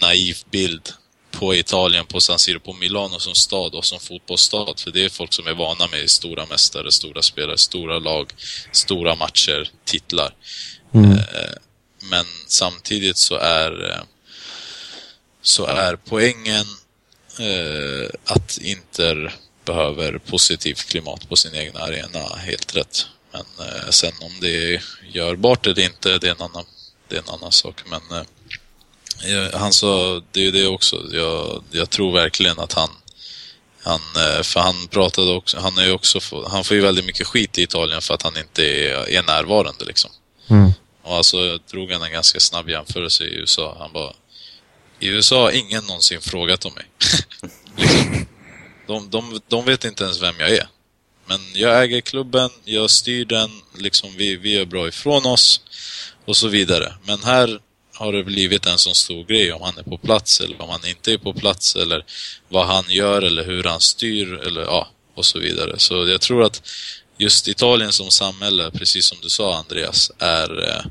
naiv 0.00 0.36
bild 0.50 0.92
på 1.30 1.54
Italien, 1.54 2.06
på 2.06 2.20
San 2.20 2.38
Siro, 2.38 2.60
på 2.60 2.72
Milano 2.72 3.18
som 3.18 3.34
stad 3.34 3.74
och 3.74 3.84
som 3.84 4.00
fotbollsstad. 4.00 4.80
För 4.80 4.90
det 4.90 5.04
är 5.04 5.08
folk 5.08 5.32
som 5.32 5.46
är 5.46 5.54
vana 5.54 5.86
med 5.86 6.10
stora 6.10 6.46
mästare, 6.46 6.92
stora 6.92 7.22
spelare, 7.22 7.58
stora 7.58 7.98
lag, 7.98 8.32
stora 8.72 9.14
matcher, 9.14 9.70
titlar. 9.84 10.34
Eh, 10.94 11.54
Men 12.02 12.24
samtidigt 12.46 13.18
så 13.18 13.36
är, 13.36 13.90
eh, 13.90 14.02
så 15.42 15.66
är 15.66 15.96
poängen 15.96 16.66
eh, 17.38 18.10
att 18.24 18.58
Inter 18.58 19.34
behöver 19.64 20.18
positivt 20.18 20.88
klimat 20.88 21.28
på 21.28 21.36
sin 21.36 21.54
egna 21.54 21.80
arena 21.80 22.36
helt 22.36 22.76
rätt. 22.76 23.06
Men 23.32 23.44
sen 23.92 24.12
om 24.20 24.32
det 24.40 24.74
är 24.74 24.82
görbart 25.12 25.66
eller 25.66 25.82
inte, 25.82 26.18
det 26.18 26.26
är 26.26 26.34
en 26.34 26.42
annan, 26.42 26.64
det 27.08 27.16
är 27.16 27.20
en 27.20 27.28
annan 27.28 27.52
sak. 27.52 27.82
Men 27.86 28.00
Han 29.52 29.72
sa, 29.72 30.22
det 30.32 30.40
är 30.40 30.44
ju 30.44 30.50
det 30.50 30.66
också. 30.66 31.04
Jag, 31.12 31.64
jag 31.70 31.90
tror 31.90 32.12
verkligen 32.12 32.58
att 32.58 32.72
han, 32.72 32.90
han, 33.82 34.00
eh, 34.16 34.42
för 34.42 34.60
han 34.60 34.88
pratade 34.88 35.30
också, 35.30 35.58
han 35.60 35.78
är 35.78 35.84
ju 35.84 35.92
också, 35.92 36.20
han 36.48 36.64
får 36.64 36.76
ju 36.76 36.82
väldigt 36.82 37.04
mycket 37.04 37.26
skit 37.26 37.58
i 37.58 37.62
Italien 37.62 38.02
för 38.02 38.14
att 38.14 38.22
han 38.22 38.36
inte 38.36 38.64
är, 38.64 39.08
är 39.08 39.22
närvarande 39.22 39.84
liksom. 39.84 40.10
Mm. 40.50 40.72
Och 41.02 41.16
alltså 41.16 41.58
drog 41.70 41.92
han 41.92 42.02
en 42.02 42.12
ganska 42.12 42.40
snabb 42.40 42.68
jämförelse 42.68 43.24
i 43.24 43.34
USA. 43.34 43.76
Han 43.78 43.92
bara, 43.92 44.12
i 45.00 45.08
USA 45.08 45.42
har 45.42 45.50
ingen 45.50 45.84
någonsin 45.84 46.20
frågat 46.20 46.64
om 46.64 46.72
mig. 46.74 46.84
liksom. 47.76 48.26
de, 48.86 49.10
de, 49.10 49.40
de 49.48 49.64
vet 49.64 49.84
inte 49.84 50.04
ens 50.04 50.22
vem 50.22 50.34
jag 50.38 50.50
är. 50.50 50.68
Men 51.26 51.40
jag 51.54 51.82
äger 51.82 52.00
klubben, 52.00 52.50
jag 52.64 52.90
styr 52.90 53.24
den, 53.24 53.50
liksom 53.78 54.10
vi, 54.16 54.36
vi 54.36 54.54
gör 54.54 54.64
bra 54.64 54.88
ifrån 54.88 55.26
oss 55.26 55.60
och 56.24 56.36
så 56.36 56.48
vidare. 56.48 56.94
Men 57.04 57.22
här 57.24 57.60
har 58.00 58.12
det 58.12 58.24
blivit 58.24 58.66
en 58.66 58.78
sån 58.78 58.94
stor 58.94 59.24
grej 59.24 59.52
om 59.52 59.62
han 59.62 59.78
är 59.78 59.82
på 59.82 59.98
plats 59.98 60.40
eller 60.40 60.62
om 60.62 60.68
han 60.68 60.86
inte 60.88 61.12
är 61.12 61.18
på 61.18 61.32
plats 61.32 61.76
eller 61.76 62.04
vad 62.48 62.66
han 62.66 62.84
gör 62.88 63.22
eller 63.22 63.44
hur 63.44 63.64
han 63.64 63.80
styr 63.80 64.32
eller 64.32 64.60
ja, 64.60 64.88
och 65.14 65.24
så 65.24 65.38
vidare. 65.38 65.78
Så 65.78 66.08
jag 66.08 66.20
tror 66.20 66.42
att 66.42 66.62
just 67.18 67.48
Italien 67.48 67.92
som 67.92 68.10
samhälle, 68.10 68.70
precis 68.70 69.04
som 69.04 69.18
du 69.22 69.28
sa 69.28 69.58
Andreas, 69.58 70.12
är 70.18 70.68
eh, 70.68 70.84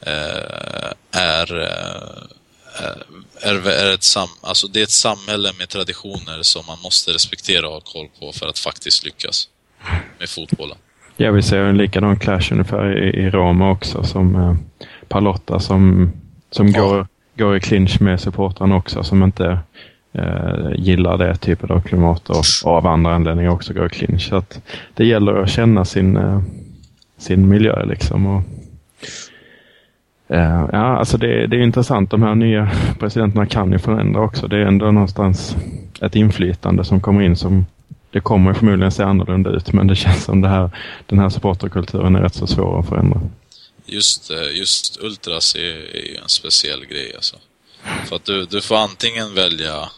eh, 0.00 0.92
är, 1.10 1.52
är, 1.52 3.02
är, 3.40 3.68
är 3.68 3.94
ett 3.94 4.02
sam, 4.02 4.28
alltså 4.42 4.66
det 4.66 4.80
är 4.80 4.84
ett 4.84 4.90
samhälle 4.90 5.52
med 5.58 5.68
traditioner 5.68 6.42
som 6.42 6.66
man 6.66 6.78
måste 6.82 7.12
respektera 7.12 7.66
och 7.66 7.72
ha 7.72 7.80
koll 7.80 8.08
på 8.20 8.32
för 8.32 8.46
att 8.46 8.58
faktiskt 8.58 9.04
lyckas 9.04 9.48
med 10.18 10.28
fotbollen. 10.28 10.76
Ja, 11.16 11.30
vi 11.30 11.42
ser 11.42 11.60
en 11.60 11.76
likadan 11.76 12.18
clash 12.18 12.52
ungefär 12.52 13.04
i, 13.04 13.26
i 13.26 13.30
Roma 13.30 13.70
också 13.70 14.04
som 14.04 14.34
eh, 14.34 14.54
Palotta 15.08 15.58
som, 15.58 16.12
som 16.50 16.66
Ja. 16.66 16.80
går, 16.82 17.06
går 17.38 17.56
i 17.56 17.60
clinch 17.60 18.00
med 18.00 18.20
supportrarna 18.20 18.76
också 18.76 19.02
som 19.02 19.22
inte 19.22 19.58
eh, 20.12 20.70
gillar 20.74 21.18
det 21.18 21.36
typen 21.36 21.70
av 21.70 21.80
klimat 21.80 22.30
och, 22.30 22.42
och 22.64 22.72
av 22.72 22.86
andra 22.86 23.14
anledningar 23.14 23.50
också 23.50 23.74
går 23.74 23.86
i 23.86 23.88
clinch. 23.88 24.28
Så 24.28 24.36
att 24.36 24.60
det 24.94 25.06
gäller 25.06 25.34
att 25.34 25.50
känna 25.50 25.84
sin, 25.84 26.16
eh, 26.16 26.40
sin 27.18 27.48
miljö 27.48 27.84
liksom. 27.84 28.26
Och, 28.26 28.42
eh, 30.36 30.66
ja, 30.72 30.98
alltså 30.98 31.18
det, 31.18 31.46
det 31.46 31.56
är 31.56 31.60
intressant. 31.60 32.10
De 32.10 32.22
här 32.22 32.34
nya 32.34 32.70
presidenterna 32.98 33.46
kan 33.46 33.72
ju 33.72 33.78
förändra 33.78 34.20
också. 34.20 34.48
Det 34.48 34.56
är 34.56 34.66
ändå 34.66 34.90
någonstans 34.90 35.56
ett 36.00 36.16
inflytande 36.16 36.84
som 36.84 37.00
kommer 37.00 37.22
in 37.22 37.36
som 37.36 37.66
det 38.10 38.20
kommer 38.20 38.52
förmodligen 38.52 38.90
se 38.90 39.02
annorlunda 39.02 39.50
ut 39.50 39.72
men 39.72 39.86
det 39.86 39.94
känns 39.96 40.24
som 40.24 40.40
det 40.40 40.48
här, 40.48 40.70
den 41.06 41.18
här 41.18 41.28
supporterkulturen 41.28 42.16
är 42.16 42.20
rätt 42.20 42.34
så 42.34 42.46
svår 42.46 42.80
att 42.80 42.88
förändra. 42.88 43.20
Just, 43.88 44.30
eh, 44.30 44.56
just 44.56 44.96
Ultras 45.00 45.54
är, 45.54 45.96
är 45.96 46.04
ju 46.04 46.16
en 46.16 46.28
speciell 46.28 46.84
grej 46.84 47.14
alltså. 47.14 47.36
För 48.08 48.16
att 48.16 48.24
du, 48.24 48.46
du 48.46 48.60
får 48.60 48.76
antingen 48.76 49.34
välja 49.34 49.90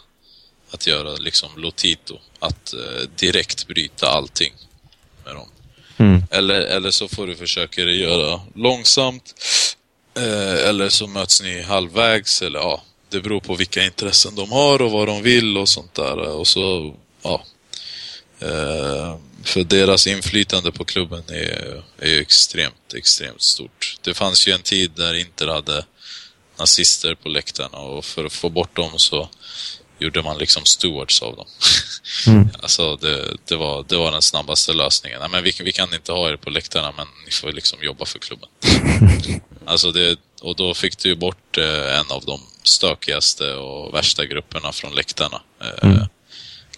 att 0.71 0.87
göra 0.87 1.15
liksom 1.17 1.51
Lotito, 1.57 2.19
att 2.39 2.73
eh, 2.73 3.09
direkt 3.17 3.67
bryta 3.67 4.09
allting 4.09 4.53
med 5.25 5.35
dem. 5.35 5.49
Mm. 5.97 6.23
Eller, 6.31 6.61
eller 6.61 6.91
så 6.91 7.09
får 7.09 7.27
du 7.27 7.37
försöka 7.37 7.81
göra 7.81 8.41
långsamt. 8.55 9.35
Eh, 10.17 10.69
eller 10.69 10.89
så 10.89 11.07
möts 11.07 11.43
ni 11.43 11.63
halvvägs. 11.63 12.43
Eller 12.43 12.59
ja, 12.59 12.83
det 13.09 13.21
beror 13.21 13.41
på 13.41 13.55
vilka 13.55 13.85
intressen 13.85 14.35
de 14.35 14.53
har 14.53 14.83
och 14.83 14.91
vad 14.91 15.09
de 15.09 15.23
vill 15.23 15.59
och 15.59 15.69
sånt 15.69 15.95
där. 15.95 16.19
Och 16.19 16.47
så, 16.47 16.95
ja. 17.23 17.45
Eh, 18.41 19.17
för 19.45 19.65
deras 19.65 20.07
inflytande 20.07 20.73
på 20.73 20.85
klubben 20.85 21.23
är, 21.29 21.83
är 21.99 22.09
ju 22.09 22.21
extremt, 22.21 22.95
extremt 22.95 23.43
stort. 23.43 23.97
Det 24.03 24.15
fanns 24.15 24.49
ju 24.49 24.53
en 24.53 24.63
tid 24.63 24.91
där 24.97 25.15
Inter 25.15 25.47
hade 25.47 25.85
nazister 26.59 27.15
på 27.15 27.29
läktarna 27.29 27.79
och 27.79 28.05
för 28.05 28.25
att 28.25 28.33
få 28.33 28.49
bort 28.49 28.77
dem 28.77 28.91
så 28.97 29.29
gjorde 29.99 30.23
man 30.23 30.39
liksom 30.39 30.65
stewards 30.65 31.23
av 31.23 31.37
dem. 31.37 31.47
Mm. 32.27 32.49
Alltså 32.63 32.97
det, 32.97 33.37
det, 33.45 33.57
var, 33.57 33.85
det 33.89 33.97
var 33.97 34.13
den 34.13 34.23
snabbaste 34.23 34.73
lösningen. 34.73 35.21
Nej, 35.21 35.29
men 35.31 35.45
vi, 35.45 35.53
vi 35.65 35.73
kan 35.73 35.95
inte 35.95 36.13
ha 36.13 36.31
er 36.31 36.37
på 36.37 36.51
läktarna 36.51 36.93
men 36.97 37.07
ni 37.27 37.31
får 37.31 37.53
liksom 37.53 37.83
jobba 37.83 38.05
för 38.05 38.19
klubben. 38.19 38.49
alltså 39.65 39.93
det, 39.93 40.17
och 40.41 40.57
då 40.57 40.75
fick 40.75 40.99
du 40.99 41.09
ju 41.09 41.15
bort 41.15 41.59
eh, 41.59 41.99
en 41.99 42.11
av 42.11 42.25
de 42.27 42.41
stökigaste 42.63 43.55
och 43.55 43.95
värsta 43.95 44.27
grupperna 44.27 44.73
från 44.73 44.95
läktarna. 44.95 45.43
Eh, 45.61 45.91
Mm. 45.91 46.07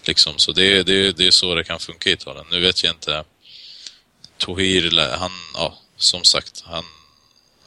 Liksom, 0.07 0.37
så 0.37 0.51
det, 0.51 0.83
det, 0.83 1.11
det 1.11 1.27
är 1.27 1.31
så 1.31 1.55
det 1.55 1.63
kan 1.63 1.79
funka 1.79 2.09
i 2.09 2.13
Italien. 2.13 2.45
Nu 2.51 2.59
vet 2.59 2.83
jag 2.83 2.93
inte. 2.93 3.23
Tohir, 4.37 5.15
han, 5.17 5.31
ja, 5.53 5.77
som 5.97 6.23
sagt, 6.23 6.63
han, 6.65 6.83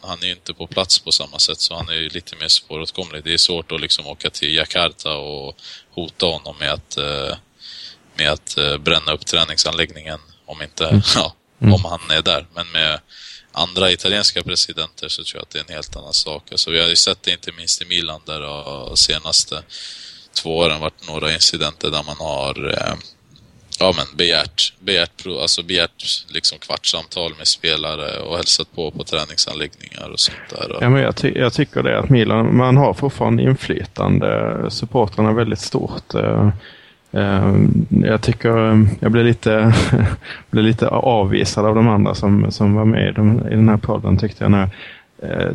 han 0.00 0.22
är 0.22 0.26
ju 0.26 0.32
inte 0.32 0.54
på 0.54 0.66
plats 0.66 0.98
på 0.98 1.12
samma 1.12 1.38
sätt 1.38 1.60
så 1.60 1.74
han 1.76 1.88
är 1.88 1.94
ju 1.94 2.08
lite 2.08 2.36
mer 2.36 2.48
svåråtkomlig. 2.48 3.24
Det 3.24 3.32
är 3.32 3.38
svårt 3.38 3.72
att 3.72 3.80
liksom 3.80 4.06
åka 4.06 4.30
till 4.30 4.54
Jakarta 4.54 5.16
och 5.16 5.56
hota 5.90 6.26
honom 6.26 6.56
med 6.58 6.72
att, 6.72 6.96
eh, 6.96 7.36
med 8.14 8.30
att 8.30 8.56
eh, 8.58 8.76
bränna 8.78 9.12
upp 9.12 9.26
träningsanläggningen 9.26 10.18
om 10.46 10.62
inte, 10.62 11.02
ja, 11.14 11.34
om 11.58 11.84
han 11.84 12.10
är 12.10 12.22
där. 12.22 12.46
Men 12.54 12.70
med 12.70 13.00
andra 13.52 13.92
italienska 13.92 14.42
presidenter 14.42 15.08
så 15.08 15.24
tror 15.24 15.36
jag 15.36 15.42
att 15.42 15.50
det 15.50 15.58
är 15.58 15.64
en 15.68 15.74
helt 15.74 15.96
annan 15.96 16.14
sak. 16.14 16.42
Alltså, 16.50 16.70
vi 16.70 16.80
har 16.80 16.88
ju 16.88 16.96
sett 16.96 17.22
det 17.22 17.30
inte 17.32 17.52
minst 17.52 17.82
i 17.82 17.84
Milan 17.84 18.20
där 18.24 18.40
det 18.40 18.46
har 18.46 18.96
senaste 18.96 19.62
två 20.42 20.56
åren 20.56 20.80
varit 20.80 21.08
några 21.08 21.32
incidenter 21.32 21.90
där 21.90 22.02
man 22.06 22.16
har 22.18 22.68
eh, 22.68 22.94
ja, 23.80 23.92
men 23.96 24.16
begärt, 24.16 24.72
begärt, 24.80 25.26
alltså 25.42 25.62
begärt 25.62 26.04
liksom 26.28 26.58
kvartssamtal 26.58 27.32
med 27.38 27.46
spelare 27.46 28.20
och 28.20 28.36
hälsat 28.36 28.68
på 28.74 28.90
på 28.90 29.04
träningsanläggningar 29.04 30.10
och 30.12 30.20
sånt 30.20 30.38
där. 30.50 30.78
Ja, 30.80 30.90
men 30.90 31.02
jag, 31.02 31.16
ty 31.16 31.32
jag 31.34 31.52
tycker 31.52 31.82
det 31.82 31.98
att 31.98 32.10
Milan, 32.10 32.56
man 32.56 32.76
har 32.76 32.94
fortfarande 32.94 33.42
inflytande. 33.42 34.56
Supportrarna 34.70 35.28
är 35.28 35.34
väldigt 35.34 35.60
stort. 35.60 36.14
Eh, 36.14 36.48
eh, 37.12 37.54
Jag 38.02 38.22
tycker 38.22 38.48
jag 39.00 39.12
blev 39.12 39.24
lite, 39.24 39.74
blev 40.50 40.64
lite 40.64 40.88
avvisad 40.88 41.66
av 41.66 41.74
de 41.74 41.88
andra 41.88 42.14
som, 42.14 42.52
som 42.52 42.74
var 42.74 42.84
med 42.84 43.08
i, 43.08 43.12
de, 43.12 43.46
i 43.48 43.50
den 43.50 43.68
här 43.68 43.76
podden 43.76 44.18
tyckte 44.18 44.44
jag. 44.44 44.50
När, 44.50 44.70
eh, 45.22 45.52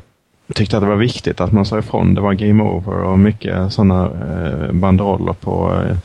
tyckte 0.55 0.77
att 0.77 0.83
det 0.83 0.89
var 0.89 0.95
viktigt 0.95 1.41
att 1.41 1.51
man 1.51 1.65
sa 1.65 1.79
ifrån. 1.79 2.13
Det 2.13 2.21
var 2.21 2.33
game 2.33 2.63
over 2.63 2.93
och 2.93 3.19
mycket 3.19 3.73
sådana 3.73 4.05
eh, 4.05 4.71
banderoller 4.71 5.33
på 5.33 5.81
eh, 5.85 5.97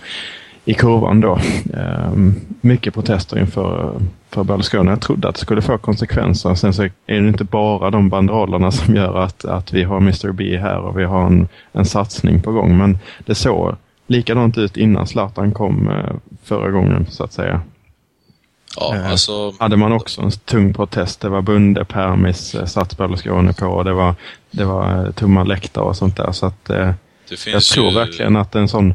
i 0.65 0.75
kurvan 0.75 1.21
då. 1.21 1.39
Eh, 1.75 2.13
mycket 2.61 2.95
protester 2.95 3.39
inför 3.39 4.01
för 4.31 4.45
Berlusconi. 4.45 4.91
Jag 4.91 5.01
trodde 5.01 5.29
att 5.29 5.35
det 5.35 5.41
skulle 5.41 5.63
få 5.63 5.79
konsekvenser. 5.79 6.55
Sen 6.55 6.73
så 6.73 6.83
är 6.83 6.91
det 7.07 7.29
inte 7.29 7.45
bara 7.45 7.91
de 7.91 8.09
banderollerna 8.09 8.71
som 8.71 8.95
gör 8.95 9.19
att, 9.19 9.45
att 9.45 9.73
vi 9.73 9.83
har 9.83 9.97
Mr 9.97 10.33
B 10.33 10.59
här 10.59 10.79
och 10.79 10.99
vi 10.99 11.05
har 11.05 11.27
en, 11.27 11.49
en 11.73 11.85
satsning 11.85 12.43
på 12.43 12.53
gång. 12.53 12.79
Men 12.79 12.99
det 13.27 13.35
såg 13.35 13.75
likadant 14.07 14.59
ut 14.59 14.77
innan 14.77 15.07
Zlatan 15.07 15.53
kom 15.53 15.89
eh, 15.89 16.15
förra 16.45 16.71
gången 16.71 17.07
så 17.09 17.25
att 17.25 17.33
säga 17.33 17.61
ja, 18.77 18.97
eh, 18.97 19.11
alltså, 19.11 19.55
Hade 19.59 19.77
man 19.77 19.93
också 19.93 20.21
en 20.21 20.31
tung 20.31 20.75
protest. 20.75 21.21
Det 21.21 21.29
var 21.29 21.43
Bunde, 21.43 21.85
Permis, 21.85 22.55
eh, 22.55 22.67
satt 22.67 22.97
Berlusconi 22.97 23.53
på 23.53 23.67
och 23.67 23.85
det 23.85 23.93
var, 23.93 24.15
det 24.51 24.65
var 24.65 25.07
eh, 25.07 25.13
tomma 25.13 25.45
läktare 25.45 25.85
och 25.85 25.97
sånt 25.97 26.17
där. 26.17 26.33
Så 26.33 26.47
att, 26.47 26.71
eh, 26.71 26.93
jag 27.47 27.63
tror 27.63 27.89
ju, 27.89 27.95
verkligen 27.95 28.37
att 28.37 28.55
en 28.55 28.69
sån, 28.69 28.95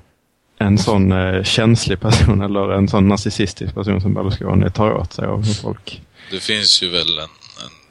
en 0.59 0.77
sån 0.77 1.11
eh, 1.11 1.43
känslig 1.43 1.99
person 1.99 2.41
eller 2.45 2.71
en 2.71 2.87
sån 2.87 3.07
narcissistisk 3.07 3.73
person 3.73 4.01
som 4.01 4.13
Berlusconi 4.13 4.71
tar 4.71 4.91
åt 4.91 5.13
sig 5.13 5.25
av 5.25 5.43
folk. 5.61 6.01
Det 6.31 6.39
finns 6.39 6.83
ju 6.83 6.89
väl 6.89 7.17
en, 7.17 7.23
en 7.23 7.29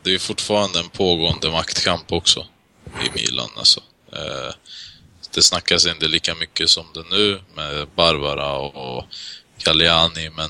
det 0.03 0.15
är 0.15 0.19
fortfarande 0.19 0.79
en 0.79 0.89
pågående 0.89 1.51
maktkamp 1.51 2.13
också 2.13 2.47
i 2.87 3.11
Milan 3.15 3.49
alltså. 3.57 3.81
Eh, 4.13 4.55
det 5.35 5.43
snackas 5.43 5.87
inte 5.87 6.09
lika 6.09 6.35
mycket 6.35 6.69
som 6.69 6.85
det 6.95 7.05
nu 7.11 7.41
med 7.55 7.89
Barbara 7.95 8.53
och, 8.53 8.97
och 8.97 9.05
Galliani 9.65 10.31
men 10.37 10.49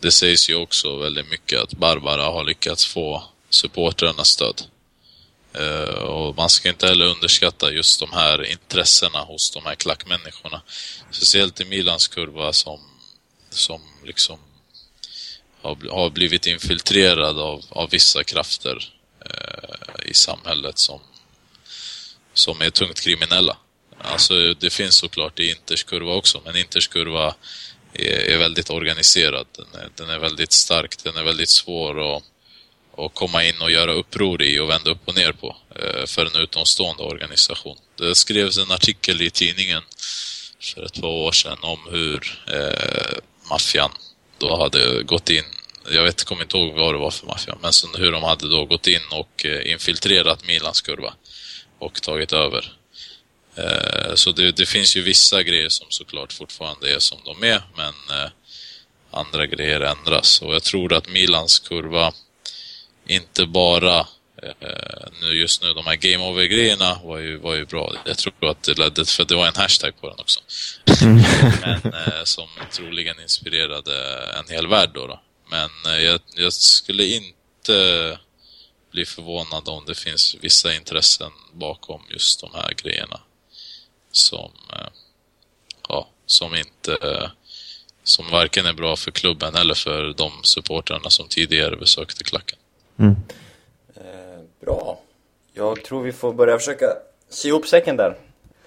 det 0.00 0.10
sägs 0.10 0.50
ju 0.50 0.54
också 0.54 0.96
väldigt 0.96 1.30
mycket 1.30 1.60
att 1.60 1.74
Barbara 1.74 2.22
har 2.22 2.44
lyckats 2.44 2.86
få 2.86 3.24
supportrarnas 3.50 4.28
stöd. 4.28 4.62
Uh, 5.60 6.02
och 6.02 6.36
man 6.36 6.50
ska 6.50 6.68
inte 6.68 6.86
heller 6.86 7.06
underskatta 7.06 7.72
just 7.72 8.00
de 8.00 8.12
här 8.12 8.44
intressena 8.44 9.18
hos 9.18 9.50
de 9.50 9.64
här 9.64 9.74
klackmänniskorna. 9.74 10.62
Speciellt 11.10 11.60
i 11.60 11.64
Milans 11.64 12.08
kurva 12.08 12.52
som, 12.52 12.80
som 13.50 13.80
liksom 14.04 14.38
har, 15.62 15.90
har 15.90 16.10
blivit 16.10 16.46
infiltrerad 16.46 17.38
av, 17.38 17.64
av 17.68 17.90
vissa 17.90 18.24
krafter 18.24 18.92
uh, 19.26 20.10
i 20.10 20.14
samhället 20.14 20.78
som, 20.78 21.00
som 22.34 22.60
är 22.60 22.70
tungt 22.70 23.00
kriminella. 23.00 23.56
Alltså 23.98 24.54
det 24.54 24.70
finns 24.70 24.94
såklart 24.94 25.40
i 25.40 25.50
Inters 25.50 25.84
kurva 25.84 26.12
också, 26.12 26.40
men 26.44 26.56
Inters 26.56 26.88
kurva 26.88 27.34
är, 27.92 28.34
är 28.34 28.38
väldigt 28.38 28.70
organiserad. 28.70 29.46
Den 29.56 29.82
är, 29.82 29.88
den 29.96 30.10
är 30.10 30.18
väldigt 30.18 30.52
stark, 30.52 31.04
den 31.04 31.16
är 31.16 31.24
väldigt 31.24 31.48
svår 31.48 32.16
att, 32.16 32.22
att 32.96 33.14
komma 33.14 33.44
in 33.44 33.60
och 33.60 33.70
göra 33.70 33.92
uppror 33.92 34.42
i 34.42 34.58
och 34.58 34.70
vända 34.70 34.90
upp 34.90 35.08
och 35.08 35.16
ner 35.16 35.32
på 35.32 35.56
eh, 35.74 36.06
för 36.06 36.26
en 36.26 36.42
utomstående 36.42 37.02
organisation. 37.02 37.76
Det 37.96 38.14
skrevs 38.14 38.58
en 38.58 38.72
artikel 38.72 39.22
i 39.22 39.30
tidningen 39.30 39.82
för 40.60 40.84
ett 40.84 41.00
par 41.00 41.08
år 41.08 41.32
sedan 41.32 41.58
om 41.62 41.78
hur 41.90 42.42
eh, 42.52 43.18
maffian 43.50 43.90
då 44.38 44.62
hade 44.62 45.02
gått 45.02 45.30
in, 45.30 45.44
jag 45.90 46.02
vet, 46.02 46.24
kommer 46.24 46.42
inte 46.42 46.56
ihåg 46.56 46.74
vad 46.74 46.94
det 46.94 46.98
var 46.98 47.10
för 47.10 47.26
maffia, 47.26 47.58
men 47.62 47.72
hur 47.98 48.12
de 48.12 48.22
hade 48.22 48.50
då 48.50 48.64
gått 48.64 48.86
in 48.86 49.00
och 49.10 49.46
eh, 49.46 49.72
infiltrerat 49.72 50.46
Milans 50.46 50.80
kurva 50.80 51.14
och 51.78 52.02
tagit 52.02 52.32
över. 52.32 52.79
Eh, 53.60 54.14
så 54.14 54.32
det, 54.32 54.52
det, 54.52 54.66
finns 54.66 54.96
ju 54.96 55.02
vissa 55.02 55.42
grejer 55.42 55.68
som 55.68 55.86
såklart 55.90 56.32
fortfarande 56.32 56.94
är 56.94 56.98
som 56.98 57.18
de 57.24 57.42
är, 57.42 57.62
men 57.76 57.94
eh, 58.18 58.30
andra 59.10 59.46
grejer 59.46 59.80
ändras. 59.80 60.42
Och 60.42 60.54
jag 60.54 60.62
tror 60.62 60.92
att 60.92 61.08
Milans 61.08 61.58
kurva 61.58 62.12
inte 63.06 63.46
bara 63.46 63.98
eh, 64.42 65.08
nu 65.22 65.34
just 65.34 65.62
nu, 65.62 65.74
de 65.74 65.86
här 65.86 65.96
game 65.96 66.24
over-grejerna 66.24 67.00
var 67.04 67.18
ju, 67.18 67.36
var 67.38 67.54
ju 67.54 67.66
bra. 67.66 67.94
Jag 68.04 68.18
tror 68.18 68.50
att 68.50 68.62
det 68.62 68.78
ledde, 68.78 69.04
för 69.04 69.24
det 69.24 69.34
var 69.34 69.46
en 69.46 69.56
hashtag 69.56 70.00
på 70.00 70.08
den 70.08 70.18
också. 70.20 70.40
Men 71.60 71.94
eh, 71.94 72.24
som 72.24 72.48
troligen 72.72 73.20
inspirerade 73.20 74.24
en 74.38 74.54
hel 74.54 74.66
värld 74.66 74.90
då. 74.94 75.06
då. 75.06 75.20
Men 75.50 76.02
jag, 76.04 76.20
jag 76.36 76.52
skulle 76.52 77.04
inte 77.04 78.18
bli 78.92 79.06
förvånad 79.06 79.68
om 79.68 79.84
det 79.86 79.94
finns 79.94 80.36
vissa 80.40 80.74
intressen 80.74 81.30
bakom 81.52 82.02
just 82.10 82.40
de 82.40 82.50
här 82.54 82.74
grejerna. 82.82 83.20
Som, 84.12 84.50
eh, 84.72 84.88
ja, 85.88 86.08
som 86.26 86.54
inte, 86.54 86.92
eh, 86.92 87.30
som 88.04 88.30
varken 88.30 88.66
är 88.66 88.72
bra 88.72 88.96
för 88.96 89.10
klubben 89.10 89.54
eller 89.54 89.74
för 89.74 90.14
de 90.16 90.32
supportrarna 90.42 91.10
som 91.10 91.28
tidigare 91.28 91.76
besökte 91.76 92.24
klacken. 92.24 92.58
Mm. 92.98 93.16
Eh, 93.96 94.40
bra. 94.60 95.00
Jag 95.54 95.84
tror 95.84 96.02
vi 96.02 96.12
får 96.12 96.32
börja 96.32 96.58
försöka 96.58 96.86
sy 97.30 97.48
ihop 97.48 97.66
säcken 97.66 97.96
där. 97.96 98.16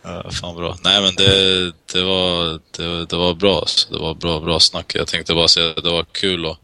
Ja, 0.01 0.31
fan 0.31 0.55
bra. 0.55 0.77
Nej 0.83 1.01
men 1.01 1.15
det, 1.15 1.65
det, 1.93 2.03
var, 2.03 2.59
det, 2.71 3.05
det 3.05 3.15
var 3.15 3.33
bra. 3.33 3.65
Det 3.91 3.97
var 3.97 4.13
bra, 4.13 4.39
bra 4.39 4.59
snack. 4.59 4.95
Jag 4.95 5.07
tänkte 5.07 5.33
bara 5.33 5.47
säga 5.47 5.69
att 5.69 5.83
det 5.83 5.91
var 5.91 6.03
kul 6.03 6.45
att 6.45 6.57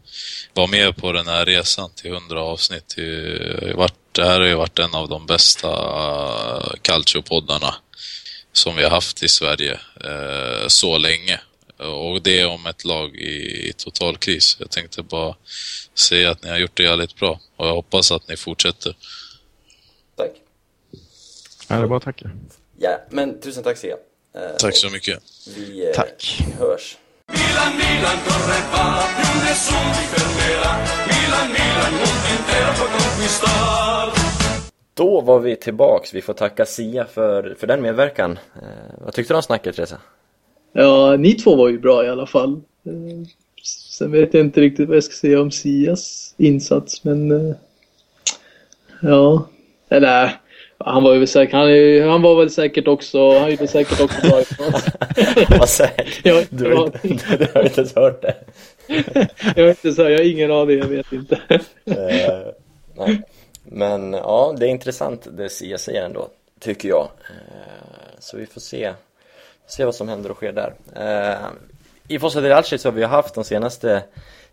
vara 0.54 0.66
med 0.66 0.96
på 0.96 1.12
den 1.12 1.26
här 1.26 1.46
resan 1.46 1.90
till 1.94 2.12
100 2.12 2.42
avsnitt. 2.42 2.94
Det 4.12 4.24
här 4.24 4.40
har 4.40 4.46
ju 4.46 4.54
varit 4.54 4.78
en 4.78 4.94
av 4.94 5.08
de 5.08 5.26
bästa 5.26 5.68
calcio-poddarna 6.82 7.74
som 8.52 8.76
vi 8.76 8.82
har 8.82 8.90
haft 8.90 9.22
i 9.22 9.28
Sverige 9.28 9.72
eh, 10.04 10.66
så 10.68 10.98
länge. 10.98 11.40
Och 11.76 12.22
det 12.22 12.40
är 12.40 12.46
om 12.48 12.66
ett 12.66 12.84
lag 12.84 13.16
i, 13.16 13.68
i 13.68 13.72
total 13.76 14.16
kris. 14.16 14.56
Jag 14.60 14.70
tänkte 14.70 15.02
bara 15.02 15.34
säga 15.94 16.30
att 16.30 16.42
ni 16.42 16.50
har 16.50 16.58
gjort 16.58 16.76
det 16.76 16.82
jävligt 16.82 17.16
bra 17.16 17.40
och 17.56 17.66
jag 17.66 17.74
hoppas 17.74 18.12
att 18.12 18.28
ni 18.28 18.36
fortsätter. 18.36 18.96
Tack. 20.16 20.30
Ja, 21.68 21.76
det 21.76 21.82
är 21.82 21.86
bara 21.86 21.96
att 21.96 22.02
tacka. 22.02 22.30
Ja, 22.78 23.00
men 23.10 23.40
tusen 23.40 23.62
tack 23.62 23.76
Sia. 23.78 23.96
Eh, 24.34 24.56
Tack 24.58 24.76
så 24.76 24.90
mycket. 24.90 25.22
Vi 25.56 25.86
eh, 25.86 25.92
Tack. 25.94 26.42
hörs. 26.58 26.96
Milan, 27.32 27.72
Milan 27.76 28.16
corre 28.26 28.60
va, 28.72 29.02
più 29.16 29.40
nessuno 29.44 29.92
ti 29.94 30.04
fermerà. 30.12 30.72
Milan, 31.10 31.48
Milan, 31.52 31.92
mondo 31.92 32.28
intero 32.38 32.72
può 32.78 32.86
conquistar. 32.86 34.29
Då 34.94 35.20
var 35.20 35.38
vi 35.38 35.56
tillbaks. 35.56 36.14
Vi 36.14 36.20
får 36.22 36.32
tacka 36.32 36.66
Sia 36.66 37.04
för, 37.04 37.56
för 37.58 37.66
den 37.66 37.82
medverkan. 37.82 38.38
Eh, 38.62 38.94
vad 39.04 39.12
tyckte 39.14 39.32
du 39.32 39.36
om 39.36 39.42
snacket, 39.42 39.76
Teresa? 39.76 39.96
Ja, 40.72 41.16
ni 41.16 41.34
två 41.34 41.56
var 41.56 41.68
ju 41.68 41.78
bra 41.78 42.04
i 42.04 42.08
alla 42.08 42.26
fall. 42.26 42.52
Eh, 42.86 43.26
Sen 43.90 44.12
vet 44.12 44.34
jag 44.34 44.40
inte 44.44 44.60
riktigt 44.60 44.88
vad 44.88 44.96
jag 44.96 45.04
ska 45.04 45.14
säga 45.14 45.40
om 45.40 45.50
Sias 45.50 46.34
insats, 46.36 47.04
men... 47.04 47.30
eh, 47.50 47.54
Ja, 49.02 49.48
eller 49.88 50.36
han 50.78 51.02
var 51.02 51.14
ju 51.14 51.26
säkert, 51.26 51.52
han, 51.54 52.10
han 52.10 52.22
var 52.22 52.36
väl 52.36 52.50
säkert 52.50 52.88
också, 52.88 53.38
han 53.38 53.50
gjorde 53.50 53.66
säkert 53.68 54.00
också 54.00 54.28
bra 54.28 54.40
ifrån 54.40 54.72
Vad 55.58 55.68
säkert. 55.68 56.48
Du, 56.50 56.74
har 56.74 56.84
inte- 57.02 57.36
du 57.36 57.46
har 57.54 57.62
inte 57.62 57.80
ens 57.80 57.94
hört 57.94 58.22
det. 58.22 58.34
Jag 59.56 59.64
vet 59.64 59.84
inte, 59.84 59.92
så 59.96 60.02
jag 60.02 60.18
har 60.18 60.30
ingen 60.32 60.52
aning, 60.52 60.78
jag 60.78 60.86
vet 60.86 61.12
inte. 61.12 61.40
Eh, 61.84 62.52
nej. 62.96 63.22
Men 63.72 64.12
ja, 64.12 64.54
det 64.58 64.66
är 64.66 64.70
intressant 64.70 65.28
det 65.30 65.48
Sia 65.48 65.78
säger 65.78 66.02
ändå, 66.02 66.28
tycker 66.58 66.88
jag. 66.88 67.08
Eh, 67.30 68.18
så 68.18 68.36
vi 68.36 68.46
får 68.46 68.60
se, 68.60 68.94
se 69.66 69.84
vad 69.84 69.94
som 69.94 70.08
händer 70.08 70.30
och 70.30 70.36
sker 70.36 70.52
där. 70.52 70.74
Eh, 70.96 71.48
I 72.08 72.18
Fossa 72.18 72.40
del 72.40 72.52
Alci 72.52 72.78
så 72.78 72.88
har 72.88 72.94
vi 72.94 73.04
haft 73.04 73.34
den 73.34 73.44
senaste 73.44 74.02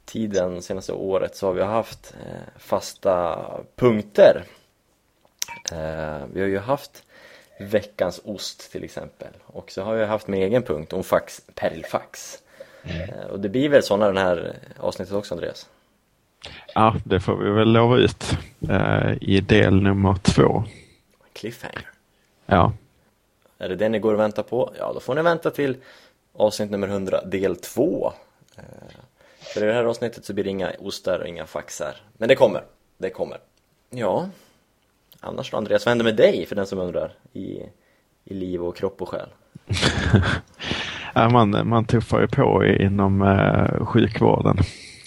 tiden, 0.05 0.61
senaste 0.61 0.93
året, 0.93 1.35
så 1.35 1.45
har 1.47 1.53
vi 1.53 1.63
haft 1.63 2.13
eh, 2.25 2.59
fasta 2.59 3.43
punkter. 3.75 4.43
Vi 6.33 6.41
har 6.41 6.47
ju 6.47 6.59
haft 6.59 7.03
veckans 7.59 8.21
ost 8.23 8.71
till 8.71 8.83
exempel 8.83 9.33
och 9.45 9.71
så 9.71 9.81
har 9.81 9.95
vi 9.95 10.05
haft 10.05 10.27
med 10.27 10.39
egen 10.39 10.63
punkt 10.63 10.93
om 10.93 11.03
fax, 11.03 11.41
perlfax. 11.55 12.39
Eh, 12.83 13.25
och 13.29 13.39
det 13.39 13.49
blir 13.49 13.69
väl 13.69 13.83
sådana 13.83 14.07
den 14.07 14.17
här 14.17 14.55
avsnittet 14.77 15.13
också 15.13 15.33
Andreas? 15.33 15.67
Ja, 16.75 16.95
det 17.03 17.19
får 17.19 17.35
vi 17.35 17.49
väl 17.49 17.71
lova 17.71 17.97
ut 17.97 18.37
eh, 18.69 19.13
i 19.21 19.39
del 19.41 19.81
nummer 19.81 20.15
två. 20.21 20.63
Cliffhanger. 21.33 21.89
Ja, 22.45 22.73
Är 23.57 23.69
det 23.69 23.75
det 23.75 23.89
ni 23.89 23.99
går 23.99 24.13
och 24.13 24.19
väntar 24.19 24.43
på? 24.43 24.73
Ja, 24.79 24.91
då 24.93 24.99
får 24.99 25.15
ni 25.15 25.21
vänta 25.21 25.51
till 25.51 25.77
avsnitt 26.33 26.71
nummer 26.71 26.87
100, 26.87 27.25
del 27.25 27.55
2. 27.55 28.13
Eh, 28.57 28.63
För 29.53 29.63
i 29.63 29.65
det 29.67 29.73
här 29.73 29.83
avsnittet 29.83 30.25
så 30.25 30.33
blir 30.33 30.43
det 30.43 30.49
inga 30.49 30.71
ostar 30.79 31.19
och 31.19 31.27
inga 31.27 31.45
faxar. 31.45 31.95
Men 32.17 32.29
det 32.29 32.35
kommer, 32.35 32.63
det 32.97 33.09
kommer. 33.09 33.37
Ja, 33.89 34.29
annars 35.19 35.51
då 35.51 35.57
Andreas, 35.57 35.85
vad 35.85 35.91
händer 35.91 36.05
med 36.05 36.15
dig 36.15 36.45
för 36.45 36.55
den 36.55 36.67
som 36.67 36.79
undrar? 36.79 37.13
I, 37.33 37.61
i 38.25 38.33
liv 38.33 38.63
och 38.63 38.75
kropp 38.77 39.01
och 39.01 39.09
själ? 39.09 39.29
Man, 41.31 41.67
man 41.67 41.85
tuffar 41.85 42.21
ju 42.21 42.27
på 42.27 42.65
inom 42.65 43.21
eh, 43.21 43.85
sjukvården. 43.85 44.57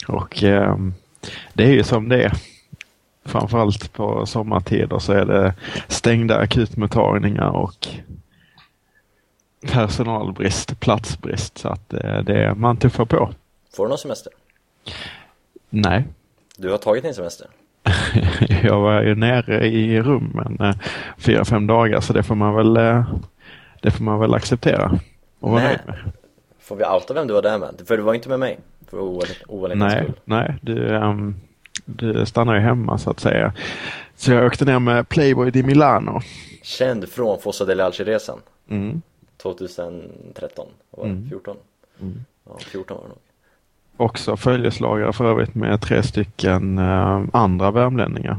Och 0.09 0.43
eh, 0.45 0.77
det 1.53 1.65
är 1.65 1.73
ju 1.73 1.83
som 1.83 2.09
det 2.09 2.23
är. 2.25 2.33
Framförallt 3.25 3.93
på 3.93 4.27
sommartider 4.27 4.99
så 4.99 5.13
är 5.13 5.25
det 5.25 5.55
stängda 5.89 6.37
akutmottagningar 6.39 7.51
och 7.51 7.89
personalbrist, 9.73 10.81
platsbrist. 10.81 11.59
Så 11.59 11.69
att 11.69 11.93
eh, 11.93 12.19
det, 12.19 12.55
man 12.55 12.77
tuffar 12.77 13.05
på. 13.05 13.31
Får 13.77 13.85
du 13.85 13.89
någon 13.89 13.99
semester? 13.99 14.33
Nej, 15.71 16.05
Du 16.57 16.71
har 16.71 16.79
tagit 16.79 17.03
din 17.05 17.15
semester? 17.15 17.47
jag 18.63 18.81
var 18.81 19.03
ju 19.03 19.15
nere 19.15 19.67
i 19.67 20.03
rummen 20.03 20.59
eh, 20.61 20.75
fyra, 21.19 21.45
fem 21.45 21.67
dagar 21.67 22.01
så 22.01 22.13
det 22.13 22.23
får 22.23 22.35
man 22.35 22.55
väl, 22.55 22.77
eh, 22.77 23.15
det 23.83 23.91
får 23.91 24.05
man 24.05 24.21
väl 24.21 24.35
acceptera 24.35 24.99
och 25.41 25.51
vara 25.51 25.63
nöjd 25.63 25.79
med. 25.87 25.97
Får 26.61 26.77
vi 26.77 26.85
outa 26.85 27.15
vem 27.15 27.27
du 27.27 27.35
var 27.35 27.43
där 27.43 27.59
med? 27.59 27.83
För 27.87 27.97
du 27.97 28.03
var 28.03 28.15
inte 28.15 28.29
med 28.29 28.39
mig, 28.39 28.59
för 28.91 28.97
ovanlig- 29.01 29.43
ovanlighetens 29.49 29.93
Nej, 29.95 30.03
skull. 30.05 30.21
nej 30.25 30.55
du, 30.61 30.97
ehm, 30.97 31.35
du 31.85 32.27
stannar 32.27 32.55
ju 32.55 32.61
hemma 32.61 32.99
så 32.99 33.11
att 33.11 33.21
säga. 33.21 33.53
Så 34.17 34.33
jag 34.33 34.47
åkte 34.47 34.65
ner 34.65 34.79
med 34.79 35.09
Playboy 35.09 35.51
di 35.51 35.63
Milano. 35.63 36.21
Känd 36.63 37.09
från 37.09 37.39
Fossa 37.41 37.65
del 37.65 37.81
Alci-resan 37.81 38.39
Mm. 38.69 39.03
2013, 39.43 40.67
vad 40.91 41.09
var 41.09 41.15
det? 41.15 41.29
14? 41.29 41.57
Ja, 42.47 42.59
14 42.59 42.97
var 42.97 43.03
det 43.05 43.09
nog. 43.09 43.19
Också 43.97 44.37
följeslagare 44.37 45.13
för 45.13 45.25
övrigt 45.31 45.55
med 45.55 45.81
tre 45.81 46.03
stycken 46.03 46.79
eh, 46.79 47.23
andra 47.33 47.71
värmlänningar. 47.71 48.37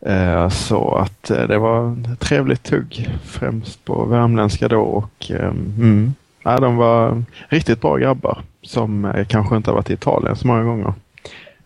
Eh, 0.00 0.48
så 0.48 0.94
att 0.94 1.30
eh, 1.30 1.46
det 1.46 1.58
var 1.58 1.96
ett 2.12 2.20
trevligt 2.20 2.62
tugg, 2.62 3.08
främst 3.24 3.84
på 3.84 4.04
värmländska 4.04 4.68
då 4.68 4.80
och 4.80 5.30
mm, 5.30 6.14
ja, 6.42 6.60
de 6.60 6.76
var 6.76 7.22
riktigt 7.48 7.80
bra 7.80 7.96
grabbar 7.96 8.42
som 8.62 9.04
eh, 9.04 9.26
kanske 9.26 9.56
inte 9.56 9.70
har 9.70 9.74
varit 9.74 9.90
i 9.90 9.94
Italien 9.94 10.36
så 10.36 10.46
många 10.46 10.62
gånger. 10.62 10.94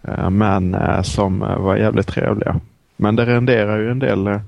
Eh, 0.03 0.31
men 0.31 0.75
eh, 0.75 1.03
som 1.03 1.39
var 1.39 1.77
jävligt 1.77 2.07
trevliga. 2.07 2.61
Men 2.97 3.17
det 3.17 3.27
renderar 3.27 3.79
ju 3.79 3.91
en 3.91 3.99
del, 3.99 4.41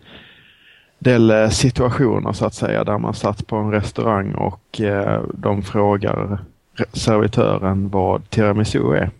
del 0.98 1.50
situationer 1.50 2.32
så 2.32 2.46
att 2.46 2.54
säga 2.54 2.84
där 2.84 2.98
man 2.98 3.14
satt 3.14 3.46
på 3.46 3.56
en 3.56 3.70
restaurang 3.70 4.34
och 4.34 4.80
de 5.34 5.62
frågar 5.62 6.38
re- 6.76 6.96
servitören 6.96 7.88
vad 7.88 8.30
tiramisu 8.30 8.92
är. 8.92 9.10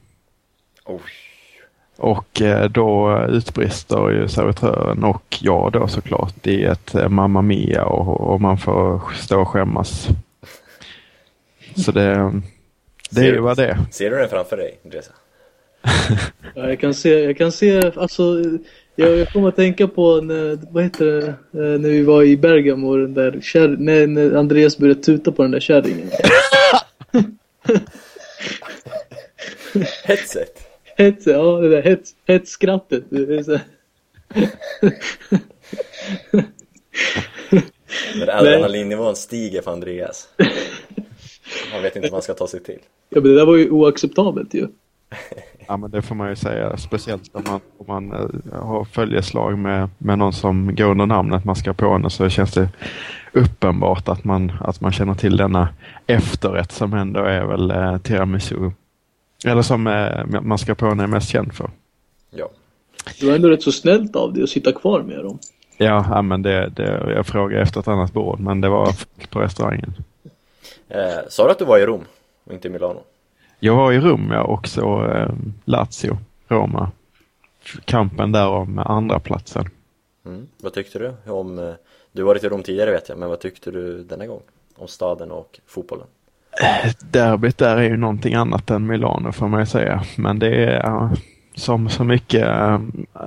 Oj. 0.85 1.01
Och 1.97 2.43
då 2.71 3.21
utbrister 3.29 4.11
ju 4.11 4.29
servitören 4.29 5.05
och 5.05 5.39
jag 5.41 5.73
då 5.73 5.89
såklart 5.89 6.47
i 6.47 6.65
ett 6.65 6.95
Mamma 7.09 7.43
Mia 7.43 7.85
och, 7.85 8.21
och 8.21 8.41
man 8.41 8.59
får 8.59 9.01
stå 9.15 9.41
och 9.41 9.49
skämmas. 9.49 10.09
Så 11.77 11.93
det, 11.93 12.33
det 13.11 13.21
är 13.21 13.33
ju 13.33 13.41
vad 13.41 13.57
det 13.57 13.67
är. 13.67 13.79
Ser 13.91 14.11
du 14.11 14.17
den 14.17 14.29
framför 14.29 14.57
dig, 14.57 14.79
Andreas? 14.85 15.11
Ja, 16.55 16.69
jag 16.69 16.81
kan 16.81 16.95
se, 16.95 17.25
jag 17.25 17.39
kan 17.39 17.53
se, 17.53 17.93
alltså 17.97 18.23
jag, 18.97 19.17
jag 19.17 19.33
kommer 19.33 19.49
att 19.49 19.57
tänka 19.57 19.89
på 19.89 20.21
när, 20.21 20.59
vad 20.71 20.83
heter 20.83 21.05
det, 21.05 21.27
eh, 21.27 21.81
när 21.81 21.89
vi 21.89 22.03
var 22.03 22.23
i 22.23 22.37
Bergamo, 22.37 22.97
den 22.97 23.15
där 23.15 23.41
kär, 23.41 23.69
när, 23.69 24.07
när 24.07 24.35
Andreas 24.35 24.79
började 24.79 25.03
tuta 25.03 25.33
på 25.33 25.43
den 25.43 25.51
där 25.51 25.61
kärringen. 25.61 26.11
Headset! 30.05 30.69
Hets, 30.97 31.27
ja 31.27 31.61
det 31.61 31.69
där 31.69 31.83
hets, 31.83 32.15
hetsskrattet. 32.27 33.13
Är. 33.13 33.61
När 38.19 38.39
adrenalinnivån 38.39 39.17
stiger 39.17 39.63
för 39.63 39.71
Andreas. 39.71 40.29
Han 41.73 41.83
vet 41.83 41.97
inte 41.97 42.09
vad 42.09 42.13
han 42.13 42.23
ska 42.23 42.35
ta 42.35 42.47
sig 42.47 42.63
till. 42.63 42.79
Ja 43.09 43.21
men 43.21 43.31
det 43.31 43.35
där 43.39 43.47
var 43.47 43.57
ju 43.57 43.71
oacceptabelt 43.71 44.55
ju. 44.55 44.69
Ja 45.71 45.77
men 45.77 45.91
det 45.91 46.03
får 46.03 46.15
man 46.15 46.29
ju 46.29 46.37
säga. 46.37 46.77
Speciellt 46.77 47.35
om 47.35 47.43
man, 47.47 47.61
om 47.79 47.87
man 47.89 48.13
eh, 48.13 48.63
har 48.63 48.85
följeslag 48.85 49.59
med, 49.59 49.89
med 49.99 50.19
någon 50.19 50.33
som 50.33 50.75
går 50.77 50.91
under 50.91 51.07
namnet 51.07 51.45
man 51.45 51.57
ska 51.57 51.73
på 51.73 51.93
henne 51.93 52.11
så 52.11 52.29
känns 52.29 52.53
det 52.53 52.69
uppenbart 53.33 54.09
att 54.09 54.25
man, 54.25 54.53
att 54.61 54.81
man 54.81 54.93
känner 54.93 55.15
till 55.15 55.37
denna 55.37 55.69
efterrätt 56.07 56.73
som 56.73 56.95
ändå 56.95 57.21
är 57.21 57.45
väl 57.45 57.71
eh, 57.71 57.99
tiramisu. 57.99 58.71
Eller 59.47 59.63
som 59.63 59.87
eh, 59.87 60.41
mascarpone 60.43 61.03
är 61.03 61.07
mest 61.07 61.29
känd 61.29 61.55
för. 61.55 61.71
Ja. 62.31 62.49
Det 63.21 63.27
var 63.27 63.35
ändå 63.35 63.49
rätt 63.49 63.63
så 63.63 63.73
snällt 63.73 64.17
av 64.17 64.33
dig 64.33 64.43
att 64.43 64.51
sitta 64.51 64.73
kvar 64.73 65.03
med 65.03 65.25
dem. 65.25 65.39
Ja, 65.77 66.07
ja 66.11 66.23
men 66.23 66.43
det, 66.43 66.69
det, 66.69 67.13
jag 67.17 67.27
frågade 67.27 67.63
efter 67.63 67.81
ett 67.81 67.89
annat 67.89 68.13
bord 68.13 68.41
men 68.41 68.61
det 68.61 68.69
var 68.69 68.93
på 69.31 69.41
restaurangen. 69.41 69.95
Eh, 70.89 71.19
sa 71.29 71.45
du 71.45 71.51
att 71.51 71.59
du 71.59 71.65
var 71.65 71.79
i 71.79 71.87
Rom 71.87 72.05
och 72.45 72.53
inte 72.53 72.69
i 72.69 72.71
Milano? 72.71 73.01
Jag 73.59 73.77
var 73.77 73.93
i 73.93 74.01
Rom 74.01 74.31
ja, 74.33 74.43
och 74.43 74.69
så 74.69 75.05
eh, 75.07 75.31
Lazio, 75.65 76.19
Roma. 76.49 76.91
Kampen 77.85 78.33
där 78.33 78.49
om 78.49 78.79
andra 78.79 79.19
platsen. 79.19 79.65
Mm. 80.27 80.47
Vad 80.63 80.73
tyckte 80.73 80.99
du 80.99 81.33
om, 81.33 81.59
eh, 81.59 81.75
du 82.13 82.23
har 82.23 82.27
varit 82.27 82.45
i 82.45 82.49
Rom 82.49 82.63
tidigare 82.63 82.91
vet 82.91 83.09
jag, 83.09 83.19
men 83.19 83.29
vad 83.29 83.41
tyckte 83.41 83.71
du 83.71 84.03
denna 84.03 84.27
gång? 84.27 84.41
Om 84.77 84.89
staden 84.89 85.31
och 85.31 85.61
fotbollen? 85.67 86.07
Derbyt 87.11 87.59
där 87.59 87.77
är 87.77 87.83
ju 87.83 87.97
någonting 87.97 88.35
annat 88.35 88.71
än 88.71 88.87
Milano 88.87 89.33
får 89.33 89.49
man 89.49 89.61
ju 89.61 89.67
säga. 89.67 90.03
Men 90.17 90.39
det 90.39 90.65
är 90.65 90.87
eh, 90.87 91.13
som 91.55 91.89
så 91.89 92.05
mycket, 92.05 92.49
eh, 92.49 92.79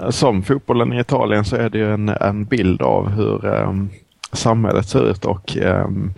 som 0.09 0.43
fotbollen 0.43 0.93
i 0.93 0.99
Italien 0.99 1.45
så 1.45 1.55
är 1.55 1.69
det 1.69 1.77
ju 1.77 1.93
en, 1.93 2.09
en 2.09 2.45
bild 2.45 2.81
av 2.81 3.09
hur 3.09 3.45
um, 3.45 3.89
samhället 4.33 4.85
ser 4.85 5.09
ut 5.09 5.25
och 5.25 5.57
um, 5.57 6.13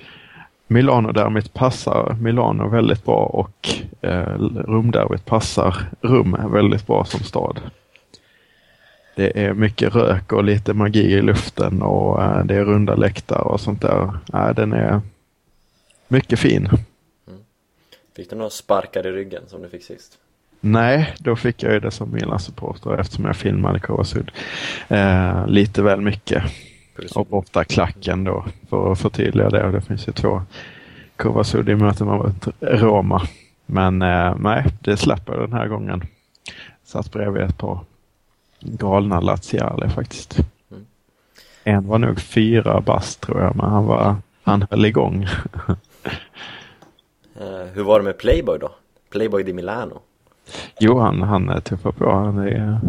Milano 0.68 1.12
däremot 1.12 1.54
passar 1.54 2.18
Milano 2.22 2.70
väldigt 2.70 3.06
bra 3.06 3.26
och 3.26 3.70
eh, 4.02 4.38
Romderbyt 4.68 5.26
passar 5.26 5.76
Rom 6.02 6.38
väldigt 6.52 6.88
bra 6.88 7.06
som 7.06 7.20
stad. 7.24 7.60
Det 9.16 9.44
är 9.44 9.54
mycket 9.54 9.96
rök 9.96 10.32
och 10.32 10.44
lite 10.44 10.74
magi 10.74 11.14
i 11.14 11.22
luften 11.22 11.82
och 11.82 12.24
eh, 12.24 12.46
det 12.46 12.56
är 12.56 12.66
runda 12.66 12.96
läktare 12.96 13.42
och 13.42 13.62
sånt 13.62 13.82
där. 13.82 14.20
Eh, 14.34 14.50
den 14.56 14.74
är 14.74 15.02
mycket 16.08 16.40
fin. 16.40 16.70
Fick 18.16 18.30
du 18.30 18.36
några 18.36 18.50
sparkar 18.50 19.08
i 19.08 19.12
ryggen 19.12 19.44
som 19.48 19.62
du 19.62 19.70
fick 19.70 19.84
sist? 19.84 20.18
Nej, 20.60 21.14
då 21.20 21.36
fick 21.36 21.64
jag 21.64 21.74
ju 21.74 21.80
det 21.80 21.92
som 21.92 22.12
Milan-supporter 22.12 23.00
eftersom 23.00 23.26
jag 23.26 23.36
filmade 23.36 23.80
Kåsud. 23.80 24.32
Eh, 24.88 25.48
lite 25.48 25.82
väl 25.82 26.02
mycket. 26.02 26.44
Och 27.16 27.26
borta 27.26 27.64
klacken 27.64 28.24
då, 28.24 28.46
för 28.70 28.92
att 28.92 29.00
förtydliga 29.00 29.50
det. 29.50 29.72
Det 29.72 29.82
finns 29.82 30.08
ju 30.08 30.12
två 30.12 30.42
Kovasud 31.16 31.70
i 31.70 31.76
mötet 31.76 32.08
mot 32.08 32.48
Roma. 32.60 33.22
Men 33.66 34.02
eh, 34.02 34.36
nej, 34.40 34.66
det 34.80 34.98
slapp 34.98 35.22
jag 35.26 35.40
den 35.40 35.54
här 35.54 35.68
gången. 35.68 36.02
Satt 36.84 37.12
bredvid 37.12 37.42
ett 37.42 37.58
par 37.58 37.80
galna 38.60 39.20
laziale 39.20 39.90
faktiskt. 39.90 40.40
Mm. 40.72 40.86
En 41.64 41.88
var 41.88 41.98
nog 41.98 42.20
fyra 42.20 42.82
bast 42.82 43.22
tror 43.22 43.42
jag, 43.42 43.56
men 43.56 43.70
han, 43.70 43.86
var, 43.86 44.16
han 44.44 44.66
höll 44.70 44.86
igång. 44.86 45.28
Eh, 47.40 47.68
hur 47.74 47.84
var 47.84 48.00
det 48.00 48.06
med 48.06 48.18
Playboy 48.18 48.60
då? 48.60 48.72
Playboy 49.10 49.44
di 49.44 49.54
Milano? 49.54 50.02
jo, 50.80 51.00
han, 51.00 51.22
han 51.22 51.62
tuffar 51.62 51.92
på. 51.92 52.12
Han, 52.12 52.38
är, 52.38 52.80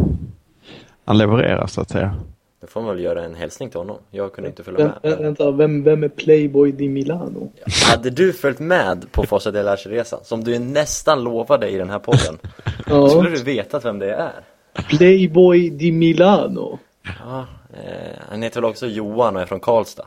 han 1.05 1.17
levererar 1.17 1.67
så 1.67 1.81
att 1.81 1.89
säga. 1.89 2.15
Då 2.65 2.69
får 2.69 2.81
man 2.81 2.95
väl 2.95 3.03
göra 3.03 3.23
en 3.23 3.35
hälsning 3.35 3.69
till 3.69 3.79
honom. 3.79 3.97
Jag 4.11 4.33
kunde 4.33 4.49
inte 4.49 4.63
följa 4.63 4.79
Vem, 4.79 4.91
med. 5.03 5.19
vä- 5.19 5.21
vänta, 5.23 5.51
vem, 5.51 5.83
vem 5.83 6.03
är 6.03 6.07
Playboy 6.07 6.71
di 6.71 6.87
Milano? 6.89 7.51
Hade 7.89 8.09
du 8.09 8.33
följt 8.33 8.59
med 8.59 9.11
på 9.11 9.23
Fossa 9.23 9.51
del 9.51 9.67
resan 9.77 10.19
som 10.23 10.43
du 10.43 10.59
nästan 10.59 11.23
lovade 11.23 11.69
i 11.69 11.77
den 11.77 11.89
här 11.89 11.99
podden, 11.99 12.37
Ja, 12.87 13.09
skulle 13.09 13.29
du 13.29 13.43
vetat 13.43 13.85
vem 13.85 13.99
det 13.99 14.13
är. 14.13 14.31
Playboy 14.89 15.69
di 15.69 15.91
Milano. 15.91 16.79
Ja, 17.25 17.45
eh, 17.73 18.19
han 18.29 18.41
heter 18.41 18.61
väl 18.61 18.69
också 18.69 18.87
Johan 18.87 19.35
och 19.35 19.41
är 19.41 19.45
från 19.45 19.59
Karlstad. 19.59 20.05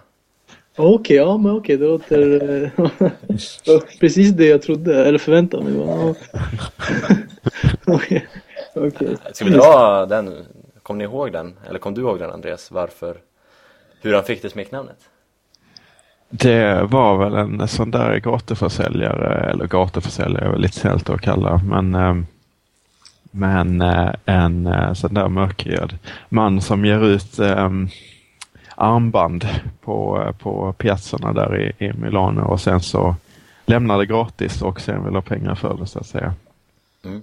Okej, 0.77 1.17
ja 1.17 1.37
men 1.37 1.53
okej, 1.53 1.77
det 1.77 1.85
låter 1.87 2.43
eh, 2.65 3.81
precis 4.01 4.31
det 4.31 4.47
jag 4.47 4.63
trodde, 4.63 5.05
eller 5.05 5.19
förväntade 5.19 5.63
mig. 5.65 5.75
Okej, 7.87 8.27
okej. 8.75 9.17
Ska 9.33 9.45
vi 9.45 9.51
dra 9.51 10.07
den? 10.07 10.35
Kom 10.89 10.99
ni 10.99 11.05
ihåg 11.05 11.33
den? 11.33 11.55
Eller 11.69 11.79
kom 11.79 11.95
du 11.95 12.01
ihåg 12.01 12.19
den 12.19 12.31
Andreas? 12.31 12.71
Varför? 12.71 13.17
Hur 14.01 14.15
han 14.15 14.25
fick 14.25 14.43
det 14.43 14.51
smeknamnet? 14.51 14.97
Det 16.29 16.83
var 16.83 17.17
väl 17.19 17.35
en 17.35 17.69
sån 17.69 17.91
där 17.91 18.19
gatuförsäljare, 18.19 19.51
eller 19.51 19.67
gatuförsäljare 19.67 20.45
är 20.45 20.51
väl 20.51 20.61
lite 20.61 20.79
snällt 20.79 21.11
att 21.11 21.21
kalla, 21.21 21.61
men 21.65 21.95
eh, 21.95 22.17
men 23.31 23.81
eh, 23.81 24.11
en 24.25 24.67
eh, 24.67 24.93
sån 24.93 25.15
där 25.15 25.29
mörkhyad 25.29 25.99
man 26.29 26.61
som 26.61 26.85
ger 26.85 27.05
ut 27.05 27.39
armband 28.75 29.49
på, 29.81 30.33
på 30.39 30.73
piazzorna 30.73 31.33
där 31.33 31.61
i, 31.61 31.85
i 31.87 31.93
Milano 31.93 32.41
och 32.41 32.61
sen 32.61 32.81
så 32.81 33.17
lämnar 33.67 33.99
det 33.99 34.07
gratis 34.07 34.63
och 34.63 34.81
sen 34.81 35.05
vill 35.05 35.15
ha 35.15 35.23
pengar 35.23 35.55
för 35.55 35.77
det 35.77 35.87
så 35.87 35.99
att 35.99 36.07
säga. 36.07 36.35
Mm. 37.05 37.23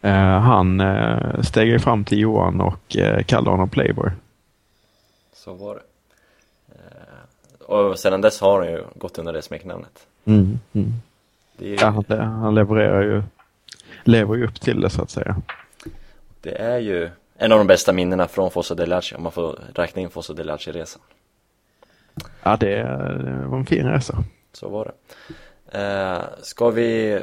Eh, 0.00 0.38
han 0.40 0.80
eh, 0.80 1.40
steg 1.42 1.80
fram 1.80 2.04
till 2.04 2.18
Johan 2.18 2.60
och 2.60 2.96
eh, 2.96 3.22
kallade 3.22 3.50
honom 3.50 3.68
Playboy. 3.68 4.10
Så 5.32 5.54
var 5.54 5.74
det. 5.74 5.80
Eh, 6.74 7.66
och 7.68 7.98
sedan 7.98 8.20
dess 8.20 8.40
har 8.40 8.58
han 8.62 8.72
ju 8.72 8.84
gått 8.94 9.18
under 9.18 9.32
det 9.32 9.42
smeknamnet. 9.42 10.06
Mm, 10.24 10.58
mm. 10.72 10.92
Det 11.56 11.64
ju, 11.68 11.74
Ja, 11.74 11.86
han, 12.08 12.18
han 12.20 12.54
levererar 12.54 13.02
ju, 13.02 13.22
lever 14.04 14.34
ju 14.34 14.44
upp 14.46 14.60
till 14.60 14.80
det 14.80 14.90
så 14.90 15.02
att 15.02 15.10
säga. 15.10 15.36
det 16.40 16.60
är 16.62 16.78
ju 16.78 17.10
en 17.36 17.52
av 17.52 17.58
de 17.58 17.66
bästa 17.66 17.92
minnena 17.92 18.28
från 18.28 18.50
Fossa 18.50 18.74
del 18.74 18.88
Laci, 18.88 19.14
om 19.14 19.22
man 19.22 19.32
får 19.32 19.58
räkna 19.74 20.02
in 20.02 20.10
Fossa 20.10 20.32
del 20.32 20.46
Laci-resan. 20.46 21.00
Ja, 22.42 22.56
det, 22.56 22.74
det 23.24 23.46
var 23.46 23.58
en 23.58 23.66
fin 23.66 23.86
resa. 23.86 24.24
Så 24.52 24.68
var 24.68 24.84
det. 24.84 24.92
Eh, 25.78 26.22
ska 26.42 26.70
vi 26.70 27.20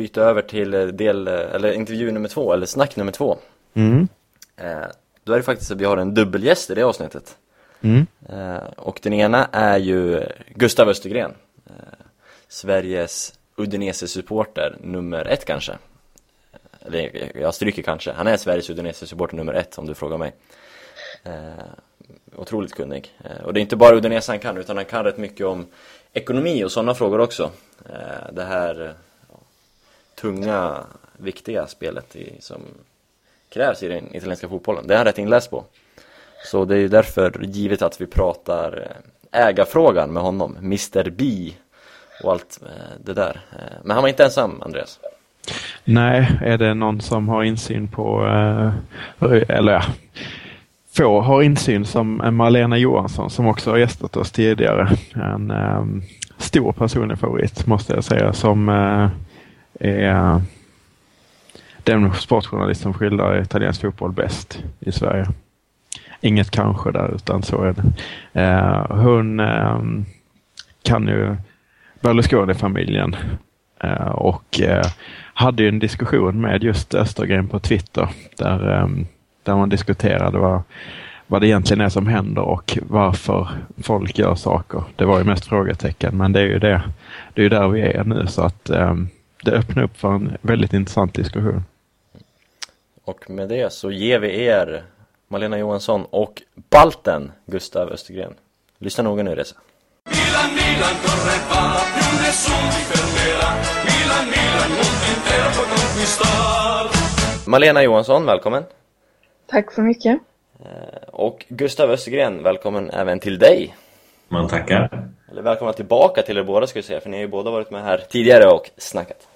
byta 0.00 0.22
över 0.22 0.42
till 0.42 0.70
del, 0.96 1.28
eller 1.28 1.72
intervju 1.72 2.10
nummer 2.10 2.28
två, 2.28 2.52
eller 2.52 2.66
snack 2.66 2.96
nummer 2.96 3.12
två? 3.12 3.38
Mm. 3.74 4.08
Eh, 4.56 4.86
då 5.24 5.32
är 5.32 5.36
det 5.36 5.42
faktiskt 5.42 5.70
att 5.70 5.80
vi 5.80 5.84
har 5.84 5.96
en 5.96 6.14
dubbelgäst 6.14 6.70
i 6.70 6.74
det 6.74 6.82
avsnittet. 6.82 7.36
Mm. 7.80 8.06
Eh, 8.28 8.64
och 8.76 9.00
den 9.02 9.12
ena 9.12 9.48
är 9.52 9.78
ju 9.78 10.26
Gustav 10.54 10.88
Östergren. 10.88 11.34
Eh, 11.66 11.72
Sveriges 12.48 13.34
Udinese-supporter 13.56 14.76
nummer 14.80 15.24
ett 15.24 15.44
kanske. 15.44 15.72
Eller 16.80 17.30
jag 17.40 17.54
stryker 17.54 17.82
kanske. 17.82 18.12
Han 18.12 18.26
är 18.26 18.36
Sveriges 18.36 18.70
Udinese-supporter 18.70 19.36
nummer 19.36 19.54
ett 19.54 19.78
om 19.78 19.86
du 19.86 19.94
frågar 19.94 20.18
mig. 20.18 20.32
Eh, 21.24 21.64
otroligt 22.36 22.74
kunnig. 22.74 23.14
Eh, 23.24 23.44
och 23.44 23.52
det 23.52 23.60
är 23.60 23.62
inte 23.62 23.76
bara 23.76 23.96
Udinese 23.96 24.32
han 24.32 24.38
kan 24.38 24.56
utan 24.56 24.76
han 24.76 24.86
kan 24.86 25.04
rätt 25.04 25.18
mycket 25.18 25.46
om 25.46 25.66
ekonomi 26.12 26.64
och 26.64 26.72
sådana 26.72 26.94
frågor 26.94 27.20
också. 27.20 27.50
Eh, 27.88 28.32
det 28.32 28.44
här 28.44 28.82
eh, 28.82 28.90
tunga, 30.20 30.76
viktiga 31.16 31.66
spelet 31.66 32.16
i, 32.16 32.36
som 32.40 32.60
krävs 33.48 33.82
i 33.82 33.88
den 33.88 34.16
italienska 34.16 34.48
fotbollen. 34.48 34.86
Det 34.86 34.94
är 34.94 34.98
han 34.98 35.06
rätt 35.06 35.18
inläst 35.18 35.50
på. 35.50 35.64
Så 36.44 36.64
det 36.64 36.74
är 36.74 36.78
ju 36.78 36.88
därför 36.88 37.40
givet 37.42 37.82
att 37.82 38.00
vi 38.00 38.06
pratar 38.06 38.88
eh, 39.32 39.46
ägarfrågan 39.46 40.12
med 40.12 40.22
honom, 40.22 40.56
Mr 40.56 41.10
B 41.10 41.52
och 42.24 42.32
allt 42.32 42.60
eh, 42.62 43.04
det 43.04 43.14
där. 43.14 43.40
Eh, 43.52 43.76
men 43.84 43.90
han 43.90 44.02
var 44.02 44.08
inte 44.08 44.24
ensam, 44.24 44.62
Andreas. 44.62 45.00
Nej, 45.84 46.38
är 46.42 46.58
det 46.58 46.74
någon 46.74 47.00
som 47.00 47.28
har 47.28 47.42
insyn 47.42 47.88
på, 47.88 48.22
eller 49.48 49.72
ja, 49.72 49.82
få 50.92 51.20
har 51.20 51.42
insyn 51.42 51.84
som 51.84 52.22
Malena 52.36 52.78
Johansson 52.78 53.30
som 53.30 53.46
också 53.46 53.70
har 53.70 53.78
gästat 53.78 54.16
oss 54.16 54.32
tidigare. 54.32 54.96
En 55.14 55.50
um, 55.50 56.02
stor 56.38 56.72
personlig 56.72 57.18
favorit 57.18 57.66
måste 57.66 57.92
jag 57.92 58.04
säga 58.04 58.32
som 58.32 58.68
är 59.80 60.08
eh, 60.08 60.40
den 61.84 62.14
sportjournalist 62.14 62.80
som 62.80 62.94
skildrar 62.94 63.42
italiensk 63.42 63.80
fotboll 63.80 64.12
bäst 64.12 64.62
i 64.80 64.92
Sverige. 64.92 65.26
Inget 66.20 66.50
kanske 66.50 66.90
där 66.90 67.14
utan 67.14 67.42
så 67.42 67.62
är 67.62 67.72
det. 67.72 67.82
Eh, 68.40 68.96
hon 68.96 69.40
eh, 69.40 69.80
kan 70.82 71.06
ju 71.06 71.36
Berlusconi-familjen 72.00 73.16
eh, 73.82 74.08
och 74.08 74.60
eh, 74.60 74.86
hade 75.34 75.62
ju 75.62 75.68
en 75.68 75.78
diskussion 75.78 76.40
med 76.40 76.62
just 76.62 76.94
Östergren 76.94 77.48
på 77.48 77.58
Twitter 77.58 78.08
där, 78.36 78.78
eh, 78.78 78.88
där 79.42 79.56
man 79.56 79.68
diskuterade 79.68 80.38
vad, 80.38 80.62
vad 81.26 81.40
det 81.40 81.46
egentligen 81.46 81.80
är 81.80 81.88
som 81.88 82.06
händer 82.06 82.42
och 82.42 82.78
varför 82.82 83.48
folk 83.82 84.18
gör 84.18 84.34
saker. 84.34 84.82
Det 84.96 85.04
var 85.04 85.18
ju 85.18 85.24
mest 85.24 85.46
frågetecken 85.46 86.16
men 86.16 86.32
det 86.32 86.40
är 86.40 86.46
ju 86.46 86.58
det, 86.58 86.82
det 87.34 87.40
är 87.40 87.42
ju 87.42 87.48
där 87.48 87.68
vi 87.68 87.80
är 87.80 88.04
nu 88.04 88.26
så 88.26 88.42
att 88.42 88.70
eh, 88.70 88.94
det 89.42 89.52
öppnar 89.52 89.82
upp 89.82 89.96
för 89.96 90.08
en 90.08 90.36
väldigt 90.42 90.72
intressant 90.72 91.14
diskussion. 91.14 91.64
Och 93.04 93.30
med 93.30 93.48
det 93.48 93.72
så 93.72 93.90
ger 93.90 94.18
vi 94.18 94.44
er 94.44 94.84
Malena 95.28 95.58
Johansson 95.58 96.06
och 96.10 96.42
balten 96.70 97.32
Gustav 97.46 97.88
Östergren. 97.88 98.34
Lyssna 98.78 99.04
noga 99.04 99.22
nu 99.22 99.34
Reza. 99.34 99.56
Milan, 100.04 100.50
Milan 100.54 100.94
correva, 101.04 101.62
più 101.94 102.08
nessuno 102.22 102.66
mi 102.74 102.82
fermerà. 102.90 103.50
Milan, 103.88 104.24
Milan, 104.34 104.70
mondo 104.76 105.06
intero 105.14 105.48
può 105.56 105.64
conquistar. 105.74 106.84
Malena 107.46 107.82
Johansson, 107.82 108.26
välkommen! 108.26 108.64
Tack 109.46 109.72
så 109.72 109.80
mycket. 109.82 110.18
Och 111.06 111.44
Gustav 111.48 111.90
Östergren, 111.90 112.42
välkommen 112.42 112.90
även 112.90 113.20
till 113.20 113.38
dig! 113.38 113.76
Man 114.28 114.48
tackar. 114.48 115.08
Eller 115.30 115.42
välkomna 115.42 115.72
tillbaka 115.72 116.22
till 116.22 116.38
er 116.38 116.44
båda 116.44 116.66
ska 116.66 116.78
vi 116.78 116.82
säga, 116.82 117.00
för 117.00 117.10
ni 117.10 117.16
har 117.16 117.22
ju 117.22 117.28
båda 117.28 117.50
varit 117.50 117.70
med 117.70 117.84
här 117.84 117.98
tidigare 118.08 118.50
och 118.50 118.70
snackat. 118.76 119.28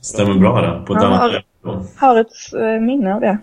Stämmer 0.00 0.34
bra 0.34 0.60
det. 0.60 0.86
På 0.86 0.92
ett 0.92 1.02
har-. 1.02 1.44
Har 1.96 2.20
ett 2.20 2.52
eh, 2.54 2.80
minne 2.80 3.14
av 3.14 3.20
det. 3.20 3.38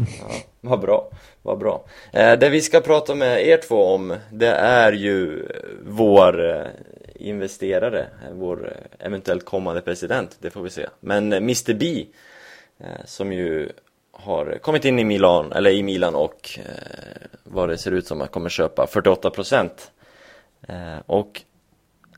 Vad 0.61 0.79
bra, 0.79 1.09
vad 1.41 1.57
bra. 1.57 1.83
Eh, 2.13 2.39
det 2.39 2.49
vi 2.49 2.61
ska 2.61 2.81
prata 2.81 3.15
med 3.15 3.47
er 3.47 3.57
två 3.57 3.83
om, 3.83 4.13
det 4.31 4.51
är 4.55 4.91
ju 4.91 5.47
vår 5.87 6.49
eh, 6.49 6.65
investerare, 7.15 8.05
vår 8.33 8.73
eventuellt 8.99 9.45
kommande 9.45 9.81
president, 9.81 10.37
det 10.41 10.49
får 10.49 10.61
vi 10.61 10.69
se. 10.69 10.87
Men 10.99 11.33
Mr 11.33 11.73
B, 11.73 12.05
som 13.05 13.33
ju 13.33 13.69
har 14.11 14.57
kommit 14.61 14.85
in 14.85 14.99
i 14.99 15.03
Milan, 15.03 15.51
eller 15.51 15.71
i 15.71 15.83
Milan 15.83 16.15
och 16.15 16.59
vad 17.43 17.69
det 17.69 17.77
ser 17.77 17.91
ut 17.91 18.07
som 18.07 18.21
att 18.21 18.31
kommer 18.31 18.49
köpa 18.49 18.85
48% 18.85 19.69
eh, 20.67 20.75
och 21.05 21.41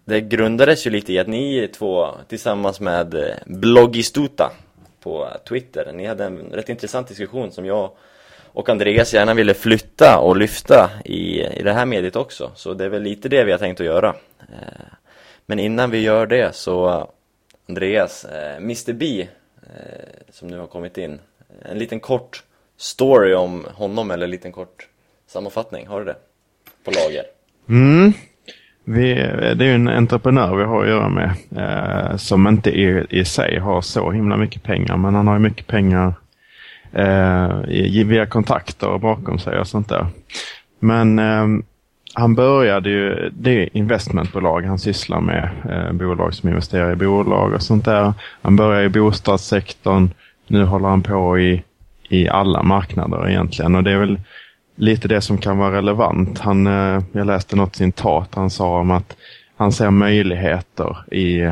det 0.09 0.21
grundades 0.21 0.87
ju 0.87 0.89
lite 0.89 1.13
i 1.13 1.19
att 1.19 1.27
ni 1.27 1.67
två 1.67 2.07
tillsammans 2.27 2.79
med 2.79 3.13
eh, 3.13 3.35
Bloggistuta 3.45 4.51
på 4.99 5.27
Twitter, 5.47 5.91
ni 5.93 6.05
hade 6.05 6.25
en 6.25 6.37
rätt 6.37 6.69
intressant 6.69 7.07
diskussion 7.07 7.51
som 7.51 7.65
jag 7.65 7.91
och 8.53 8.69
Andreas 8.69 9.13
gärna 9.13 9.33
ville 9.33 9.53
flytta 9.53 10.19
och 10.19 10.37
lyfta 10.37 10.89
i, 11.05 11.43
i 11.43 11.63
det 11.63 11.73
här 11.73 11.85
mediet 11.85 12.15
också. 12.15 12.51
Så 12.55 12.73
det 12.73 12.85
är 12.85 12.89
väl 12.89 13.03
lite 13.03 13.29
det 13.29 13.43
vi 13.43 13.51
har 13.51 13.59
tänkt 13.59 13.79
att 13.79 13.85
göra. 13.85 14.15
Eh, 14.39 14.85
men 15.45 15.59
innan 15.59 15.91
vi 15.91 16.01
gör 16.01 16.27
det 16.27 16.55
så, 16.55 17.07
Andreas, 17.67 18.25
eh, 18.25 18.55
Mr 18.55 18.93
B, 18.93 19.27
som 20.31 20.47
nu 20.47 20.57
har 20.57 20.67
kommit 20.67 20.97
in, 20.97 21.19
en 21.61 21.79
liten 21.79 21.99
kort 21.99 22.43
story 22.77 23.33
om 23.33 23.65
honom 23.73 24.11
eller 24.11 24.23
en 24.25 24.31
liten 24.31 24.51
kort 24.51 24.87
sammanfattning, 25.27 25.87
har 25.87 25.99
du 25.99 26.05
det? 26.05 26.15
På 26.83 26.91
lager? 26.91 27.25
Mm. 27.69 28.13
Vi, 28.91 29.13
det 29.55 29.65
är 29.65 29.67
ju 29.67 29.75
en 29.75 29.87
entreprenör 29.87 30.55
vi 30.55 30.63
har 30.63 30.83
att 30.83 30.89
göra 30.89 31.09
med 31.09 31.31
eh, 31.57 32.17
som 32.17 32.47
inte 32.47 32.69
i, 32.69 33.05
i 33.09 33.25
sig 33.25 33.59
har 33.59 33.81
så 33.81 34.11
himla 34.11 34.37
mycket 34.37 34.63
pengar 34.63 34.97
men 34.97 35.15
han 35.15 35.27
har 35.27 35.33
ju 35.33 35.39
mycket 35.39 35.67
pengar 35.67 36.13
eh, 36.91 37.49
i, 37.67 38.03
via 38.03 38.25
kontakter 38.25 38.97
bakom 38.97 39.39
sig 39.39 39.59
och 39.59 39.67
sånt 39.67 39.89
där. 39.89 40.07
Men 40.79 41.19
eh, 41.19 41.47
han 42.13 42.35
började 42.35 42.89
ju, 42.89 43.29
det 43.33 43.63
är 43.63 43.77
investmentbolag 43.77 44.61
han 44.61 44.79
sysslar 44.79 45.21
med, 45.21 45.49
eh, 45.69 45.91
bolag 45.91 46.33
som 46.33 46.49
investerar 46.49 46.91
i 46.91 46.95
bolag 46.95 47.53
och 47.53 47.61
sånt 47.61 47.85
där. 47.85 48.13
Han 48.41 48.55
började 48.55 48.85
i 48.85 48.89
bostadssektorn, 48.89 50.09
nu 50.47 50.63
håller 50.63 50.89
han 50.89 51.03
på 51.03 51.39
i, 51.39 51.63
i 52.09 52.29
alla 52.29 52.63
marknader 52.63 53.29
egentligen 53.29 53.75
och 53.75 53.83
det 53.83 53.91
är 53.91 53.97
väl 53.97 54.19
lite 54.79 55.07
det 55.07 55.21
som 55.21 55.37
kan 55.37 55.57
vara 55.57 55.77
relevant. 55.77 56.39
Han, 56.39 56.67
eh, 56.67 57.03
jag 57.11 57.27
läste 57.27 57.55
något 57.55 57.75
citat 57.75 58.35
han 58.35 58.49
sa 58.49 58.79
om 58.79 58.91
att 58.91 59.15
han 59.57 59.71
ser 59.71 59.91
möjligheter 59.91 61.13
i, 61.13 61.51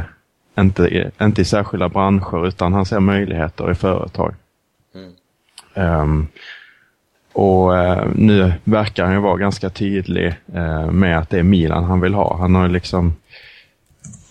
inte, 0.59 1.11
inte 1.21 1.41
i 1.41 1.45
särskilda 1.45 1.89
branscher, 1.89 2.47
utan 2.47 2.73
han 2.73 2.85
ser 2.85 2.99
möjligheter 2.99 3.71
i 3.71 3.75
företag. 3.75 4.33
Mm. 4.95 5.11
Ehm, 5.73 6.27
och 7.33 7.77
eh, 7.77 8.07
nu 8.15 8.53
verkar 8.63 9.05
han 9.05 9.13
ju 9.13 9.19
vara 9.19 9.37
ganska 9.37 9.69
tydlig 9.69 10.35
eh, 10.53 10.91
med 10.91 11.17
att 11.17 11.29
det 11.29 11.39
är 11.39 11.43
Milan 11.43 11.83
han 11.83 12.01
vill 12.01 12.13
ha. 12.13 12.37
Han 12.37 12.55
har 12.55 12.67
liksom 12.67 13.13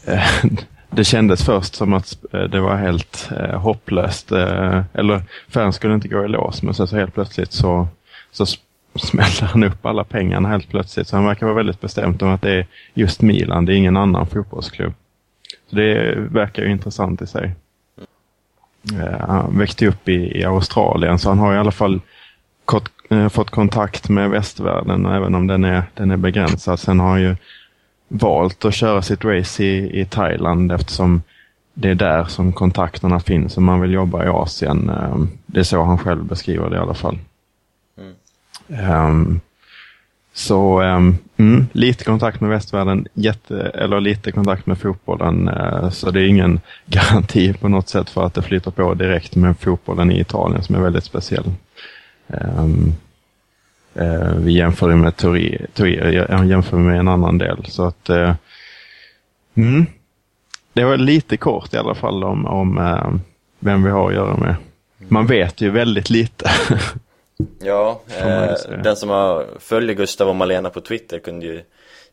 det 0.90 1.04
kändes 1.04 1.44
först 1.44 1.74
som 1.74 1.92
att 1.92 2.16
det 2.30 2.60
var 2.60 2.76
helt 2.76 3.30
hopplöst. 3.54 4.32
Eller 4.32 5.22
färgen 5.48 5.72
skulle 5.72 5.94
inte 5.94 6.08
gå 6.08 6.24
i 6.24 6.28
lås, 6.28 6.62
men 6.62 6.74
sen 6.74 6.86
så 6.86 6.96
helt 6.96 7.14
plötsligt 7.14 7.52
så, 7.52 7.88
så 8.30 8.46
smäller 8.98 9.42
han 9.46 9.64
upp 9.64 9.86
alla 9.86 10.04
pengarna 10.04 10.48
helt 10.48 10.68
plötsligt. 10.68 11.08
Så 11.08 11.16
han 11.16 11.26
verkar 11.26 11.46
vara 11.46 11.56
väldigt 11.56 11.80
bestämd 11.80 12.22
om 12.22 12.28
att 12.30 12.42
det 12.42 12.50
är 12.52 12.66
just 12.94 13.20
Milan, 13.22 13.64
det 13.64 13.72
är 13.74 13.76
ingen 13.76 13.96
annan 13.96 14.26
fotbollsklubb. 14.26 14.92
Så 15.70 15.76
det 15.76 16.14
verkar 16.30 16.62
ju 16.62 16.70
intressant 16.70 17.22
i 17.22 17.26
sig. 17.26 17.54
Uh, 18.92 19.26
Han 19.28 19.58
växte 19.58 19.86
upp 19.86 20.08
i, 20.08 20.38
i 20.40 20.44
Australien 20.44 21.18
så 21.18 21.28
han 21.28 21.38
har 21.38 21.54
i 21.54 21.58
alla 21.58 21.70
fall 21.70 22.00
kort, 22.64 22.90
uh, 23.12 23.28
fått 23.28 23.50
kontakt 23.50 24.08
med 24.08 24.30
västvärlden 24.30 25.06
även 25.06 25.34
om 25.34 25.46
den 25.46 25.64
är, 25.64 25.82
den 25.94 26.10
är 26.10 26.16
begränsad. 26.16 26.80
Sen 26.80 27.00
har 27.00 27.08
han 27.08 27.22
ju 27.22 27.36
valt 28.08 28.64
att 28.64 28.74
köra 28.74 29.02
sitt 29.02 29.24
race 29.24 29.64
i, 29.64 30.00
i 30.00 30.04
Thailand 30.04 30.72
eftersom 30.72 31.22
det 31.74 31.90
är 31.90 31.94
där 31.94 32.24
som 32.24 32.52
kontakterna 32.52 33.20
finns 33.20 33.56
om 33.56 33.64
man 33.64 33.80
vill 33.80 33.92
jobba 33.92 34.24
i 34.24 34.28
Asien. 34.28 34.90
Uh, 34.90 35.24
Det 35.46 35.60
är 35.60 35.64
så 35.64 35.82
han 35.82 35.98
själv 35.98 36.24
beskriver 36.24 36.70
det 36.70 36.76
i 36.76 36.80
alla 36.80 36.94
fall. 36.94 37.18
Um, 38.68 39.40
så 40.32 40.82
um, 40.82 41.18
mm, 41.36 41.66
lite 41.72 42.04
kontakt 42.04 42.40
med 42.40 42.50
västvärlden, 42.50 43.06
jätte, 43.14 43.60
eller 43.60 44.00
lite 44.00 44.32
kontakt 44.32 44.66
med 44.66 44.78
fotbollen. 44.78 45.48
Uh, 45.48 45.90
så 45.90 46.10
det 46.10 46.20
är 46.20 46.26
ingen 46.26 46.60
garanti 46.86 47.54
på 47.54 47.68
något 47.68 47.88
sätt 47.88 48.10
för 48.10 48.26
att 48.26 48.34
det 48.34 48.42
flyter 48.42 48.70
på 48.70 48.94
direkt 48.94 49.36
med 49.36 49.58
fotbollen 49.58 50.10
i 50.10 50.20
Italien 50.20 50.62
som 50.62 50.74
är 50.74 50.80
väldigt 50.80 51.04
speciell. 51.04 51.52
Um, 52.26 52.94
vi 54.36 54.52
jämför 54.52 54.88
det 54.88 54.96
med 54.96 55.16
Turin, 55.16 56.48
jämför 56.48 56.76
med 56.76 56.98
en 56.98 57.08
annan 57.08 57.38
del. 57.38 57.64
Så 57.68 57.84
att 57.84 58.08
eh, 58.08 58.34
mm, 59.54 59.86
det 60.72 60.84
var 60.84 60.96
lite 60.96 61.36
kort 61.36 61.74
i 61.74 61.76
alla 61.76 61.94
fall 61.94 62.24
om, 62.24 62.46
om 62.46 62.78
eh, 62.78 63.14
vem 63.58 63.82
vi 63.82 63.90
har 63.90 64.08
att 64.08 64.14
göra 64.14 64.36
med. 64.36 64.54
Man 65.08 65.26
vet 65.26 65.60
ju 65.60 65.70
väldigt 65.70 66.10
lite. 66.10 66.50
Ja, 67.58 68.00
eh, 68.18 68.54
den 68.82 68.96
som 68.96 69.08
har, 69.08 69.46
följer 69.58 69.94
Gustav 69.94 70.28
och 70.28 70.36
Malena 70.36 70.70
på 70.70 70.80
Twitter 70.80 71.18
kunde 71.18 71.46
ju 71.46 71.62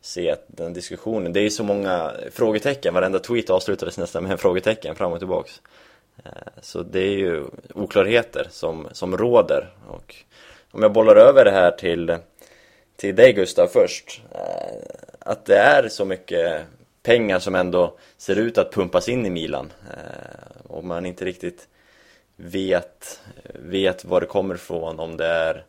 se 0.01 0.31
att 0.31 0.45
den 0.47 0.73
diskussionen, 0.73 1.33
det 1.33 1.39
är 1.39 1.43
ju 1.43 1.49
så 1.49 1.63
många 1.63 2.11
frågetecken, 2.31 2.93
varenda 2.93 3.19
tweet 3.19 3.49
avslutades 3.49 3.97
nästan 3.97 4.23
med 4.23 4.31
en 4.31 4.37
frågetecken 4.37 4.95
fram 4.95 5.11
och 5.11 5.19
tillbaks. 5.19 5.61
Eh, 6.25 6.31
så 6.61 6.83
det 6.83 6.99
är 6.99 7.17
ju 7.17 7.43
oklarheter 7.73 8.47
som, 8.49 8.87
som 8.91 9.17
råder. 9.17 9.69
Och 9.87 10.15
om 10.71 10.81
jag 10.81 10.93
bollar 10.93 11.15
över 11.15 11.45
det 11.45 11.51
här 11.51 11.71
till, 11.71 12.17
till 12.95 13.15
dig 13.15 13.33
Gustav 13.33 13.67
först, 13.67 14.21
eh, 14.31 14.77
att 15.19 15.45
det 15.45 15.57
är 15.57 15.89
så 15.89 16.05
mycket 16.05 16.61
pengar 17.03 17.39
som 17.39 17.55
ändå 17.55 17.97
ser 18.17 18.35
ut 18.35 18.57
att 18.57 18.71
pumpas 18.71 19.09
in 19.09 19.25
i 19.25 19.29
Milan. 19.29 19.73
Eh, 19.91 20.71
och 20.71 20.83
man 20.83 21.05
inte 21.05 21.25
riktigt 21.25 21.67
vet, 22.43 23.21
vet 23.53 24.05
var 24.05 24.21
det 24.21 24.27
kommer 24.27 24.55
ifrån, 24.55 24.99
om 24.99 25.17
det 25.17 25.27
är 25.27 25.63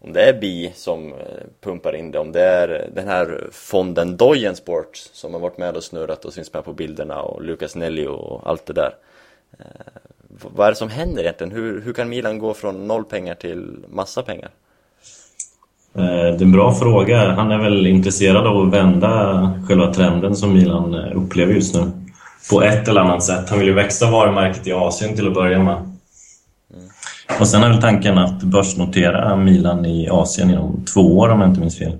om 0.00 0.12
det 0.12 0.28
är 0.28 0.40
Bi 0.40 0.72
som 0.74 1.12
eh, 1.12 1.18
pumpar 1.60 1.96
in 1.96 2.10
det, 2.10 2.18
om 2.18 2.32
det 2.32 2.42
är 2.42 2.90
den 2.94 3.08
här 3.08 3.48
fonden 3.52 4.16
Dojen 4.16 4.56
Sports 4.56 5.10
som 5.12 5.32
har 5.32 5.40
varit 5.40 5.58
med 5.58 5.76
och 5.76 5.84
snurrat 5.84 6.24
och 6.24 6.32
syns 6.32 6.52
med 6.52 6.64
på 6.64 6.72
bilderna 6.72 7.22
och 7.22 7.42
Lucas 7.42 7.76
Nelly 7.76 8.06
och 8.06 8.50
allt 8.50 8.66
det 8.66 8.72
där. 8.72 8.94
Eh, 9.58 9.64
vad 10.54 10.66
är 10.66 10.70
det 10.70 10.76
som 10.76 10.90
händer 10.90 11.22
egentligen? 11.22 11.52
Hur, 11.52 11.80
hur 11.80 11.92
kan 11.92 12.08
Milan 12.08 12.38
gå 12.38 12.54
från 12.54 12.86
noll 12.86 13.04
pengar 13.04 13.34
till 13.34 13.76
massa 13.88 14.22
pengar? 14.22 14.50
Eh, 15.94 16.02
det 16.02 16.40
är 16.40 16.42
en 16.42 16.52
bra 16.52 16.74
fråga. 16.74 17.30
Han 17.30 17.50
är 17.50 17.58
väl 17.58 17.86
intresserad 17.86 18.46
av 18.46 18.56
att 18.56 18.72
vända 18.72 19.52
själva 19.68 19.94
trenden 19.94 20.36
som 20.36 20.52
Milan 20.52 20.94
upplever 20.94 21.54
just 21.54 21.74
nu. 21.74 21.90
På 22.50 22.62
ett 22.62 22.88
eller 22.88 23.00
annat 23.00 23.22
sätt. 23.22 23.48
Han 23.50 23.58
vill 23.58 23.68
ju 23.68 23.74
växa 23.74 24.10
varumärket 24.10 24.66
i 24.66 24.72
Asien 24.72 25.16
till 25.16 25.28
att 25.28 25.34
börja 25.34 25.58
med. 25.58 25.97
Och 27.40 27.48
sen 27.48 27.62
är 27.62 27.68
väl 27.68 27.80
tanken 27.80 28.18
att 28.18 28.42
börsnotera 28.42 29.36
Milan 29.36 29.86
i 29.86 30.08
Asien 30.08 30.50
inom 30.50 30.84
två 30.94 31.18
år 31.18 31.28
om 31.28 31.40
jag 31.40 31.50
inte 31.50 31.60
minns 31.60 31.78
fel. 31.78 31.96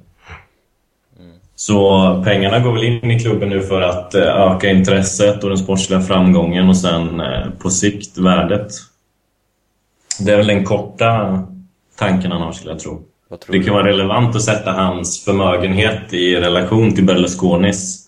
Så 1.59 2.23
pengarna 2.25 2.59
går 2.59 2.73
väl 2.73 2.85
in 2.85 3.11
i 3.11 3.21
klubben 3.21 3.49
nu 3.49 3.61
för 3.61 3.81
att 3.81 4.15
eh, 4.15 4.23
öka 4.23 4.71
intresset 4.71 5.45
och 5.45 5.49
den 5.49 5.59
sportsliga 5.59 6.01
framgången 6.01 6.69
och 6.69 6.77
sen 6.77 7.21
eh, 7.21 7.51
på 7.59 7.71
sikt 7.71 8.19
värdet. 8.19 8.73
Det 10.21 10.33
är 10.33 10.37
väl 10.37 10.47
den 10.47 10.65
korta 10.65 11.43
tanken 11.99 12.33
han 12.33 12.43
har 12.43 12.53
skulle 12.53 12.73
jag 12.73 12.81
tro. 12.81 13.03
Det 13.31 13.53
du? 13.53 13.63
kan 13.63 13.75
vara 13.75 13.89
relevant 13.89 14.37
att 14.37 14.43
sätta 14.43 14.73
hans 14.73 15.25
förmögenhet 15.25 16.13
i 16.13 16.37
relation 16.37 16.95
till 16.95 17.05
Berlusconis. 17.05 18.05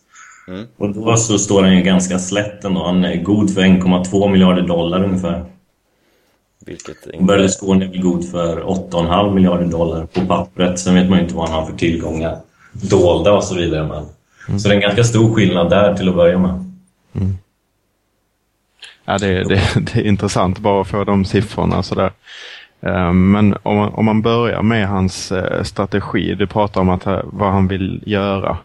Mm. 0.49 0.67
Och 0.77 0.95
då 0.95 1.17
så 1.17 1.39
står 1.39 1.63
han 1.63 1.77
ju 1.77 1.83
ganska 1.83 2.19
slätt 2.19 2.65
ändå. 2.65 2.85
Han 2.85 3.05
är 3.05 3.17
god 3.17 3.55
för 3.55 3.61
1,2 3.61 4.31
miljarder 4.31 4.63
dollar 4.63 5.05
ungefär. 5.05 5.45
Vilket 6.67 7.07
inte... 7.07 7.25
Berlusconi 7.25 7.85
är 7.85 7.89
väl 7.89 8.03
god 8.03 8.31
för 8.31 8.61
8,5 8.63 9.35
miljarder 9.35 9.67
dollar 9.67 10.07
på 10.07 10.21
pappret. 10.21 10.79
Sen 10.79 10.95
vet 10.95 11.09
man 11.09 11.19
ju 11.19 11.25
inte 11.25 11.37
vad 11.37 11.49
han 11.49 11.61
har 11.61 11.71
för 11.71 11.77
tillgångar. 11.77 12.37
Dolda 12.73 13.33
och 13.33 13.45
så 13.45 13.55
vidare. 13.55 13.87
Men. 13.89 14.61
Så 14.61 14.69
det 14.69 14.75
är 14.75 14.77
en 14.77 14.83
ganska 14.83 15.05
stor 15.05 15.35
skillnad 15.35 15.71
där 15.71 15.95
till 15.95 16.09
att 16.09 16.15
börja 16.15 16.39
med. 16.39 16.65
Ja, 19.05 19.19
det, 19.19 19.45
det, 19.45 19.63
det 19.75 20.01
är 20.01 20.07
intressant 20.07 20.59
bara 20.59 20.81
att 20.81 20.89
få 20.89 21.05
de 21.05 21.25
siffrorna 21.25 21.83
sådär. 21.83 22.13
Eh, 22.81 23.13
Men 23.13 23.57
om 23.63 23.77
man, 23.77 23.93
om 23.95 24.05
man 24.05 24.23
börjar 24.23 24.63
med 24.63 24.89
hans 24.89 25.33
eh, 25.33 25.63
strategi, 25.63 26.35
du 26.35 26.47
pratar 26.47 26.81
om 26.81 26.89
att, 26.89 27.07
eh, 27.07 27.21
vad 27.25 27.53
han 27.53 27.69
vill 27.69 28.03
göra, 28.07 28.59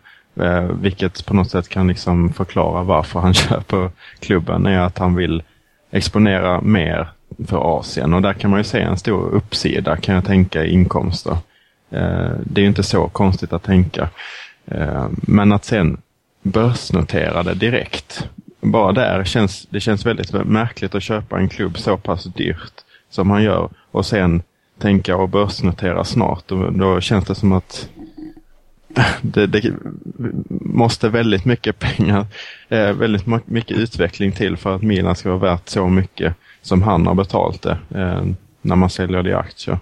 vilket 0.81 1.25
på 1.25 1.33
något 1.33 1.51
sätt 1.51 1.69
kan 1.69 1.87
liksom 1.87 2.33
förklara 2.33 2.83
varför 2.83 3.19
han 3.19 3.33
köper 3.33 3.89
klubben, 4.19 4.65
är 4.65 4.79
att 4.79 4.97
han 4.97 5.15
vill 5.15 5.43
exponera 5.91 6.61
mer 6.61 7.07
för 7.47 7.79
Asien 7.79 8.13
och 8.13 8.21
där 8.21 8.33
kan 8.33 8.51
man 8.51 8.59
ju 8.59 8.63
se 8.63 8.81
en 8.81 8.97
stor 8.97 9.29
uppsida 9.29 9.97
kan 9.97 10.15
jag 10.15 10.25
tänka 10.25 10.65
i 10.65 10.71
inkomster. 10.71 11.37
Eh, 11.89 12.31
det 12.43 12.61
är 12.61 12.63
ju 12.63 12.67
inte 12.67 12.83
så 12.83 13.07
konstigt 13.07 13.53
att 13.53 13.63
tänka. 13.63 14.09
Eh, 14.65 15.07
men 15.11 15.51
att 15.51 15.65
sen 15.65 15.97
börsnotera 16.41 17.43
det 17.43 17.53
direkt, 17.53 18.29
bara 18.61 18.91
där 18.91 19.23
känns 19.23 19.67
det 19.69 19.79
känns 19.79 20.05
väldigt 20.05 20.33
märkligt 20.33 20.95
att 20.95 21.03
köpa 21.03 21.39
en 21.39 21.49
klubb 21.49 21.77
så 21.77 21.97
pass 21.97 22.23
dyrt 22.23 22.73
som 23.09 23.29
han 23.29 23.43
gör 23.43 23.69
och 23.91 24.05
sen 24.05 24.43
tänka 24.79 25.17
och 25.17 25.29
börsnotera 25.29 26.03
snart. 26.03 26.43
Då, 26.47 26.69
då 26.69 27.01
känns 27.01 27.25
det 27.25 27.35
som 27.35 27.51
att 27.51 27.89
det, 29.21 29.47
det, 29.47 29.73
måste 30.49 31.09
väldigt 31.09 31.45
mycket 31.45 31.79
pengar, 31.79 32.25
eh, 32.69 32.91
väldigt 32.91 33.25
mycket 33.45 33.77
utveckling 33.77 34.31
till 34.31 34.57
för 34.57 34.75
att 34.75 34.81
Milan 34.81 35.15
ska 35.15 35.29
vara 35.29 35.51
värt 35.51 35.69
så 35.69 35.87
mycket 35.87 36.35
som 36.65 36.81
han 36.81 37.07
har 37.07 37.15
betalt 37.15 37.61
det 37.61 37.77
eh, 37.95 38.23
när 38.61 38.75
man 38.75 38.89
säljer 38.89 39.23
det 39.23 39.29
i 39.29 39.33
aktier. 39.33 39.79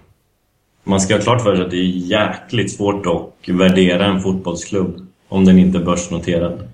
Man 0.84 1.00
ska 1.00 1.14
ha 1.14 1.20
klart 1.20 1.42
för 1.42 1.56
sig 1.56 1.64
att 1.64 1.70
det 1.70 1.76
är 1.76 1.84
jäkligt 1.84 2.76
svårt 2.76 3.06
att 3.06 3.48
värdera 3.48 4.06
en 4.06 4.20
fotbollsklubb 4.20 5.06
om 5.28 5.44
den 5.44 5.58
inte 5.58 5.78
är 5.78 5.82
börsnoterad. 5.82 6.68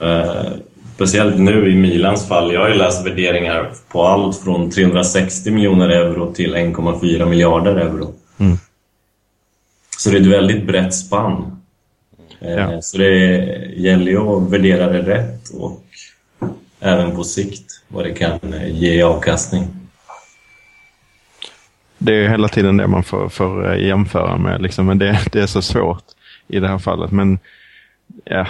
Eh, 0.00 0.52
speciellt 0.94 1.38
nu 1.38 1.70
i 1.70 1.76
Milans 1.76 2.28
fall. 2.28 2.52
Jag 2.52 2.60
har 2.60 2.68
ju 2.68 2.74
läst 2.74 3.06
värderingar 3.06 3.72
på 3.88 4.02
allt 4.02 4.38
från 4.38 4.70
360 4.70 5.50
miljoner 5.50 5.88
euro 5.88 6.32
till 6.32 6.54
1,4 6.54 7.26
miljarder 7.26 7.76
euro. 7.76 8.14
Mm. 8.38 8.56
Så 9.98 10.10
det 10.10 10.16
är 10.16 10.20
ett 10.20 10.26
väldigt 10.26 10.66
brett 10.66 10.94
spann. 10.94 11.62
Eh, 12.40 12.52
ja. 12.52 12.82
Så 12.82 12.98
det 12.98 13.36
gäller 13.76 14.10
ju 14.10 14.18
att 14.18 14.50
värdera 14.50 14.92
det 14.92 15.02
rätt 15.02 15.48
och 15.48 15.84
även 16.84 17.16
på 17.16 17.24
sikt 17.24 17.82
vad 17.88 18.04
det 18.04 18.12
kan 18.12 18.38
ge 18.70 18.94
i 18.94 19.02
avkastning. 19.02 19.68
Det 21.98 22.24
är 22.24 22.28
hela 22.28 22.48
tiden 22.48 22.76
det 22.76 22.86
man 22.86 23.04
får, 23.04 23.28
får 23.28 23.72
eh, 23.72 23.86
jämföra 23.86 24.36
med, 24.36 24.62
liksom. 24.62 24.86
men 24.86 24.98
det, 24.98 25.18
det 25.32 25.40
är 25.40 25.46
så 25.46 25.62
svårt 25.62 26.04
i 26.48 26.60
det 26.60 26.68
här 26.68 26.78
fallet. 26.78 27.10
Men 27.10 27.38
ja, 28.24 28.46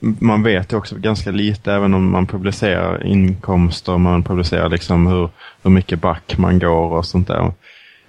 man 0.00 0.42
vet 0.42 0.72
också 0.72 0.96
ganska 0.96 1.30
lite 1.30 1.72
även 1.72 1.94
om 1.94 2.10
man 2.10 2.26
publicerar 2.26 3.06
inkomster, 3.06 3.98
man 3.98 4.22
publicerar 4.22 4.68
liksom 4.68 5.06
hur, 5.06 5.30
hur 5.62 5.70
mycket 5.70 6.00
back 6.00 6.38
man 6.38 6.58
går 6.58 6.92
och 6.92 7.06
sånt 7.06 7.28
där. 7.28 7.52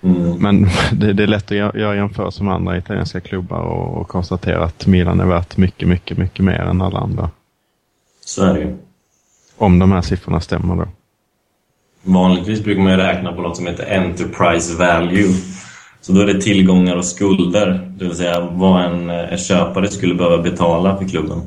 Mm. 0.02 0.34
Men 0.34 0.68
det, 0.92 1.14
det, 1.14 1.24
är 1.24 1.28
lätt 1.28 1.52
att 1.52 1.58
göra 1.58 1.96
jämförelser 1.96 2.44
med 2.44 2.54
andra 2.54 2.78
italienska 2.78 3.20
klubbar 3.20 3.60
och, 3.60 4.02
och, 4.02 4.08
konstatera 4.08 4.64
att 4.64 4.88
Milan 4.88 5.20
är 5.20 5.26
värt 5.26 5.58
mycket, 5.58 5.88
mycket, 5.88 6.18
mycket 6.18 6.46
mer 6.46 6.60
än 6.60 6.82
alla 6.82 7.00
andra. 7.00 7.30
Så 8.26 8.44
är 8.44 8.54
det 8.54 8.60
ju. 8.60 8.78
Om 9.60 9.80
de 9.80 9.92
här 9.92 10.02
siffrorna 10.02 10.42
stämmer 10.42 10.76
då. 10.76 10.88
Vanligtvis 12.04 12.64
brukar 12.64 12.82
man 12.82 12.98
räkna 12.98 13.34
på 13.34 13.42
något 13.42 13.58
som 13.58 13.68
heter 13.68 13.96
Enterprise 13.96 14.76
Value. 14.76 15.34
Så 16.02 16.12
då 16.12 16.22
är 16.22 16.26
det 16.26 16.42
tillgångar 16.42 16.96
och 16.96 17.06
skulder, 17.06 17.92
det 17.98 18.06
vill 18.06 18.16
säga 18.16 18.40
vad 18.40 18.86
en, 18.86 19.10
en 19.10 19.38
köpare 19.38 19.88
skulle 19.88 20.16
behöva 20.16 20.44
betala 20.44 20.98
för 20.98 21.08
klubben. 21.08 21.42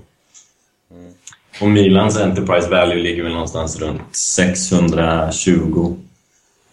Och 1.60 1.68
Milans 1.68 2.20
Enterprise 2.20 2.70
Value 2.70 3.02
ligger 3.02 3.22
väl 3.22 3.32
någonstans 3.32 3.80
runt 3.80 4.16
620 4.16 5.96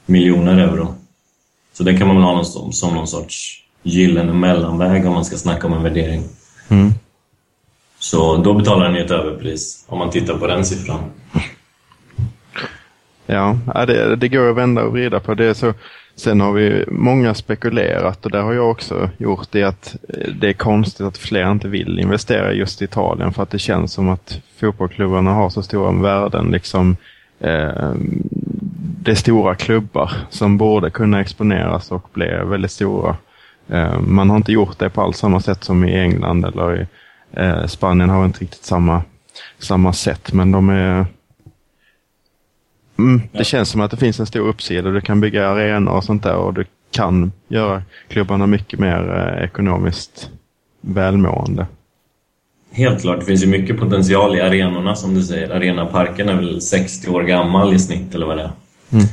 miljoner 0.06 0.58
euro. 0.58 0.96
Så 1.74 1.84
det 1.84 1.98
kan 1.98 2.08
man 2.08 2.16
väl 2.16 2.26
ha 2.26 2.34
någon, 2.34 2.74
som 2.74 2.94
någon 2.94 3.08
sorts 3.08 3.64
gyllene 3.84 4.34
mellanväg 4.34 5.06
om 5.06 5.14
man 5.14 5.26
ska 5.26 5.38
snacka 5.38 5.68
om 5.68 5.74
en 5.74 5.84
värdering. 5.84 6.24
Mm. 6.68 6.94
Så 8.10 8.38
då 8.38 8.54
betalar 8.54 8.90
ni 8.90 9.00
ett 9.00 9.12
överpris 9.12 9.86
om 9.88 10.00
man 10.00 10.10
tittar 10.10 10.38
på 10.38 10.48
den 10.48 10.66
siffran. 10.66 11.00
Ja, 13.26 13.58
det, 13.88 14.16
det 14.16 14.28
går 14.28 14.50
att 14.50 14.56
vända 14.56 14.84
och 14.84 14.94
vrida 14.94 15.20
på. 15.20 15.34
det. 15.34 15.56
Så, 15.56 15.74
sen 16.16 16.42
har 16.42 16.52
vi 16.52 16.86
många 16.88 17.34
spekulerat 17.34 18.26
och 18.26 18.32
det 18.32 18.40
har 18.40 18.54
jag 18.54 18.72
också 18.72 19.10
gjort 19.18 19.48
det 19.52 19.64
att 19.64 19.96
eh, 20.10 20.34
det 20.34 20.50
är 20.50 20.54
konstigt 20.54 21.06
att 21.06 21.18
fler 21.18 21.52
inte 21.52 21.68
vill 21.68 22.00
investera 22.00 22.54
just 22.54 22.82
i 22.82 22.86
Italien 22.86 23.34
för 23.34 23.44
att 23.44 23.50
det 23.50 23.60
känns 23.60 23.94
som 23.94 24.10
att 24.10 24.42
fotbollsklubbarna 24.60 25.34
har 25.34 25.50
så 25.50 25.62
stora 25.62 25.92
värden. 25.92 26.52
Liksom, 26.52 26.98
eh, 27.40 27.94
det 29.04 29.12
är 29.12 29.16
stora 29.16 29.56
klubbar 29.56 30.12
som 30.30 30.58
borde 30.58 30.90
kunna 30.90 31.22
exponeras 31.22 31.92
och 31.92 32.10
bli 32.14 32.28
väldigt 32.46 32.72
stora. 32.72 33.16
Eh, 33.68 34.00
man 34.00 34.30
har 34.30 34.38
inte 34.38 34.52
gjort 34.52 34.80
det 34.80 34.90
på 34.90 35.02
alls 35.02 35.18
samma 35.18 35.40
sätt 35.40 35.64
som 35.64 35.86
i 35.86 36.00
England 36.00 36.46
eller 36.46 36.82
i 36.82 36.88
eh, 37.32 37.66
Spanien 37.66 38.10
har 38.10 38.26
inte 38.26 38.40
riktigt 38.40 38.66
samma, 38.66 39.02
samma 39.60 39.94
sätt 39.94 40.34
men 40.34 40.52
de 40.52 40.70
är 40.70 41.06
Mm, 43.00 43.22
det 43.32 43.38
ja. 43.38 43.44
känns 43.44 43.70
som 43.70 43.82
att 43.82 43.92
det 43.92 43.98
finns 43.98 44.20
en 44.20 44.26
stor 44.26 44.48
uppsida. 44.48 44.90
Du 44.90 45.02
kan 45.02 45.22
bygga 45.22 45.48
arenor 45.48 45.92
och 45.92 46.04
sånt 46.04 46.24
där 46.24 46.36
och 46.36 46.54
du 46.54 46.66
kan 46.92 47.32
göra 47.48 47.84
klubbarna 48.08 48.48
mycket 48.48 48.80
mer 48.80 49.34
eh, 49.38 49.44
ekonomiskt 49.44 50.30
välmående. 50.82 51.68
Helt 52.72 53.02
klart, 53.02 53.20
det 53.20 53.26
finns 53.26 53.44
ju 53.44 53.48
mycket 53.48 53.80
potential 53.80 54.36
i 54.38 54.42
arenorna 54.42 54.96
som 54.96 55.14
du 55.14 55.24
säger. 55.24 55.50
Arenaparken 55.50 56.30
är 56.30 56.36
väl 56.36 56.62
60 56.62 57.10
år 57.10 57.24
gammal 57.24 57.74
i 57.74 57.80
snitt 57.80 58.16
eller 58.16 58.26
vad 58.26 58.38
det 58.38 58.44
är. 58.44 58.52
Mm. 58.92 59.06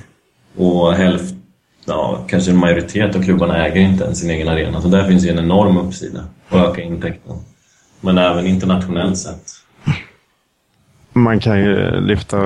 Och 0.57 0.93
hälften, 0.93 1.43
ja, 1.85 2.25
kanske 2.29 2.51
en 2.51 2.59
majoritet 2.59 3.17
av 3.17 3.23
klubbarna 3.23 3.67
äger 3.67 3.81
inte 3.81 4.05
ens 4.05 4.21
sin 4.21 4.31
egen 4.31 4.49
arena. 4.49 4.81
Så 4.81 4.89
där 4.89 5.09
finns 5.09 5.27
ju 5.27 5.31
en 5.31 5.39
enorm 5.39 5.77
uppsida 5.77 6.25
att 6.49 6.71
öka 6.71 6.83
intäkten. 6.83 7.37
Men 8.07 8.19
även 8.19 8.47
internationellt 8.47 9.19
sett. 9.19 9.43
Man 11.13 11.41
kan 11.41 11.61
ju 11.61 12.01
lyfta 12.01 12.39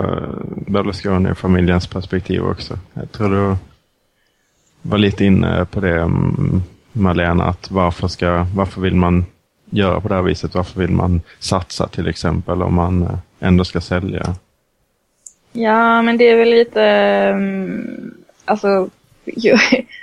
Berlusconi 0.67 1.33
och 1.33 1.39
familjens 1.39 1.87
perspektiv 1.87 2.43
också. 2.43 2.79
Jag 2.95 3.13
tror 3.13 3.31
du 3.31 3.57
var 4.83 4.99
lite 4.99 5.25
inne 5.25 5.67
på 5.71 5.81
det 5.81 6.01
mm, 6.01 6.63
Malena, 6.93 7.45
att 7.45 7.71
varför, 7.71 8.09
ska, 8.09 8.47
varför 8.55 8.81
vill 8.81 8.95
man 8.95 9.25
göra 9.71 10.01
på 10.01 10.09
det 10.09 10.15
här 10.15 10.23
viset? 10.23 10.55
Varför 10.55 10.81
vill 10.81 10.91
man 10.91 11.21
satsa 11.39 11.89
till 11.89 12.09
exempel 12.09 12.63
om 12.63 12.75
man 12.75 13.03
eh, 13.03 13.19
ändå 13.41 13.65
ska 13.65 13.81
sälja? 13.81 14.35
Ja, 15.53 16.03
men 16.03 16.17
det 16.17 16.29
är 16.29 16.37
väl 16.37 16.51
lite, 16.51 16.83
mm, 16.83 18.15
alltså, 18.45 18.89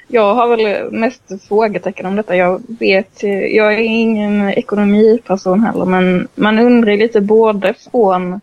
jag, 0.08 0.36
har 0.36 0.48
väl 0.48 0.92
mest 0.92 1.48
frågetecken 1.48 2.06
om 2.06 2.16
detta. 2.16 2.36
Jag 2.36 2.62
vet, 2.80 3.24
jag 3.54 3.74
är 3.74 3.78
ingen 3.78 4.50
ekonomiperson 4.50 5.64
heller, 5.64 5.86
men 5.86 6.28
man 6.36 6.60
undrar 6.60 6.98
lite 6.98 7.22
både 7.22 7.74
från 7.92 8.42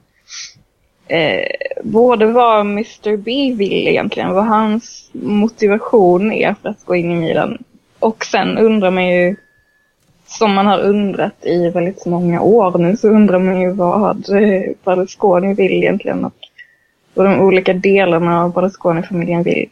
eh, 1.09 1.47
både 1.83 2.27
vad 2.27 2.61
Mr 2.61 3.17
B 3.17 3.55
vill 3.57 3.89
egentligen, 3.89 4.35
vad 4.35 4.47
hans 4.47 5.11
motivation 5.13 6.33
är 6.33 6.55
för 6.63 6.69
att 6.69 6.85
gå 6.85 6.95
in 6.95 7.13
i 7.13 7.17
Milan. 7.17 7.59
Och 7.99 8.25
sen 8.25 8.59
undrar 8.59 8.91
man 8.91 9.07
ju, 9.07 9.37
som 10.27 10.55
man 10.55 10.67
har 10.67 10.81
undrat 10.81 11.47
i 11.47 11.71
väldigt 11.71 12.07
många 12.07 12.41
år 12.41 12.79
nu, 12.79 12.97
så 12.97 13.09
undrar 13.09 13.39
man 13.39 13.61
ju 13.61 13.71
vad 13.71 14.27
Berlusconi 14.85 15.55
vill 15.55 15.73
egentligen. 15.73 16.25
Och 16.25 16.35
vad 17.15 17.27
de 17.27 17.41
olika 17.41 17.73
delarna 17.73 18.45
av 18.45 18.53
Berlusconi-familjen 18.53 19.43
vill. 19.43 19.69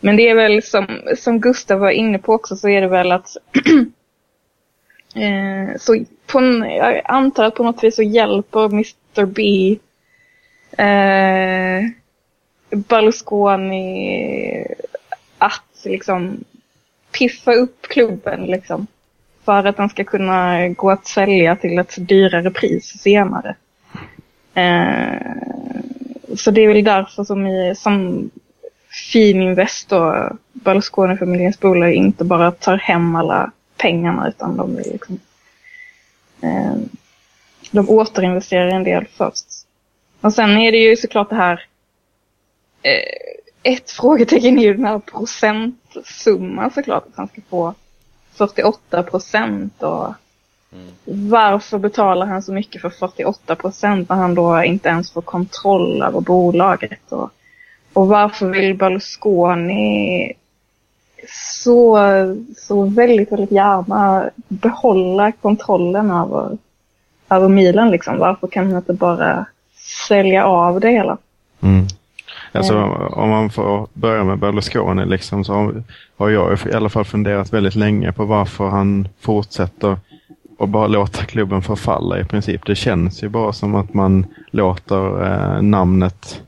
Men 0.00 0.16
det 0.16 0.28
är 0.28 0.34
väl 0.34 0.62
som, 0.62 0.86
som 1.16 1.40
Gustav 1.40 1.78
var 1.78 1.90
inne 1.90 2.18
på 2.18 2.34
också, 2.34 2.56
så 2.56 2.68
är 2.68 2.80
det 2.80 2.88
väl 2.88 3.12
att 3.12 3.36
eh, 5.14 5.76
så 5.78 6.04
på 6.26 6.40
jag 6.66 7.02
antar 7.04 7.44
att 7.44 7.54
på 7.54 7.62
något 7.62 7.84
vis 7.84 7.96
så 7.96 8.02
hjälper 8.02 8.64
Mr 8.64 9.24
B 9.24 9.76
eh, 10.82 11.84
Berlusconi 12.70 14.66
att 15.38 15.82
liksom 15.84 16.44
piffa 17.18 17.52
upp 17.52 17.82
klubben 17.82 18.46
liksom. 18.46 18.86
För 19.44 19.64
att 19.64 19.76
den 19.76 19.88
ska 19.88 20.04
kunna 20.04 20.68
gå 20.68 20.90
att 20.90 21.06
sälja 21.06 21.56
till 21.56 21.78
ett 21.78 22.08
dyrare 22.08 22.50
pris 22.50 22.84
senare. 22.84 23.56
Eh, 24.54 25.32
så 26.36 26.50
det 26.50 26.60
är 26.60 26.68
väl 26.68 26.84
därför 26.84 27.24
som, 27.24 27.46
i, 27.46 27.74
som 27.76 28.30
Fininvest 28.90 29.92
och 29.92 30.14
Berlusconi-familjens 30.52 31.60
bolag 31.60 31.92
inte 31.92 32.24
bara 32.24 32.50
tar 32.50 32.76
hem 32.76 33.16
alla 33.16 33.52
pengarna 33.76 34.28
utan 34.28 34.56
de 34.56 34.76
vill 34.76 34.92
liksom 34.92 35.20
eh, 36.42 36.76
de 37.70 37.88
återinvesterar 37.88 38.68
en 38.68 38.84
del 38.84 39.06
först. 39.06 39.46
Och 40.20 40.34
sen 40.34 40.50
är 40.50 40.72
det 40.72 40.78
ju 40.78 40.96
såklart 40.96 41.30
det 41.30 41.36
här 41.36 41.64
eh, 42.82 43.72
ett 43.74 43.90
frågetecken 43.90 44.58
är 44.58 44.62
ju 44.62 44.74
den 44.74 44.84
här 44.84 44.98
procentsumman 44.98 46.70
såklart 46.70 47.06
att 47.06 47.16
han 47.16 47.28
ska 47.28 47.40
få 47.50 47.74
48 48.32 49.02
procent 49.02 49.82
och 49.82 50.14
mm. 50.72 50.88
varför 51.04 51.78
betalar 51.78 52.26
han 52.26 52.42
så 52.42 52.52
mycket 52.52 52.82
för 52.82 52.90
48 52.90 53.56
procent 53.56 54.08
när 54.08 54.16
han 54.16 54.34
då 54.34 54.62
inte 54.64 54.88
ens 54.88 55.10
får 55.10 55.22
kontroll 55.22 56.02
över 56.02 56.20
bolaget 56.20 57.12
och, 57.12 57.30
och 58.00 58.08
varför 58.08 58.46
vill 58.46 58.74
Berlusconi 58.74 60.32
så, 61.28 61.98
så 62.56 62.84
väldigt, 62.84 63.32
väldigt 63.32 63.50
gärna 63.50 64.30
behålla 64.48 65.32
kontrollen 65.32 66.10
över, 66.10 66.58
över 67.30 67.48
Milan 67.48 67.90
liksom. 67.90 68.18
Varför 68.18 68.46
kan 68.46 68.66
han 68.66 68.76
inte 68.76 68.92
bara 68.92 69.46
sälja 70.08 70.44
av 70.44 70.80
det 70.80 70.90
hela. 70.90 71.18
Mm. 71.60 71.86
Alltså, 72.52 72.78
om 73.12 73.30
man 73.30 73.50
får 73.50 73.86
börja 73.92 74.24
med 74.24 74.38
Berlusconi 74.38 75.06
liksom, 75.06 75.44
så 75.44 75.72
har 76.16 76.28
jag 76.28 76.58
i 76.66 76.72
alla 76.72 76.88
fall 76.88 77.04
funderat 77.04 77.52
väldigt 77.52 77.74
länge 77.74 78.12
på 78.12 78.24
varför 78.24 78.68
han 78.68 79.08
fortsätter 79.20 79.96
och 80.58 80.68
bara 80.68 80.86
låta 80.86 81.24
klubben 81.24 81.62
förfalla 81.62 82.20
i 82.20 82.24
princip. 82.24 82.66
Det 82.66 82.74
känns 82.74 83.22
ju 83.22 83.28
bara 83.28 83.52
som 83.52 83.74
att 83.74 83.94
man 83.94 84.26
låter 84.50 85.24
eh, 85.26 85.62
namnet 85.62 86.42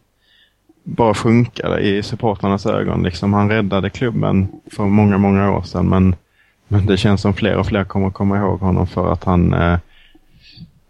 bara 0.85 1.15
funkade 1.15 1.81
i 1.81 2.03
supportrarnas 2.03 2.67
ögon. 2.67 3.03
Liksom, 3.03 3.33
han 3.33 3.51
räddade 3.51 3.91
klubben 3.91 4.49
för 4.73 4.85
många, 4.85 5.19
många 5.19 5.53
år 5.53 5.63
sedan 5.63 5.89
men, 5.89 6.15
men 6.69 6.87
det 6.87 6.97
känns 6.97 7.21
som 7.21 7.35
fler 7.35 7.57
och 7.57 7.67
fler 7.67 7.85
kommer 7.85 8.11
komma 8.11 8.39
ihåg 8.39 8.61
honom 8.61 8.87
för 8.87 9.13
att 9.13 9.25
han 9.25 9.55
eh, 9.55 9.79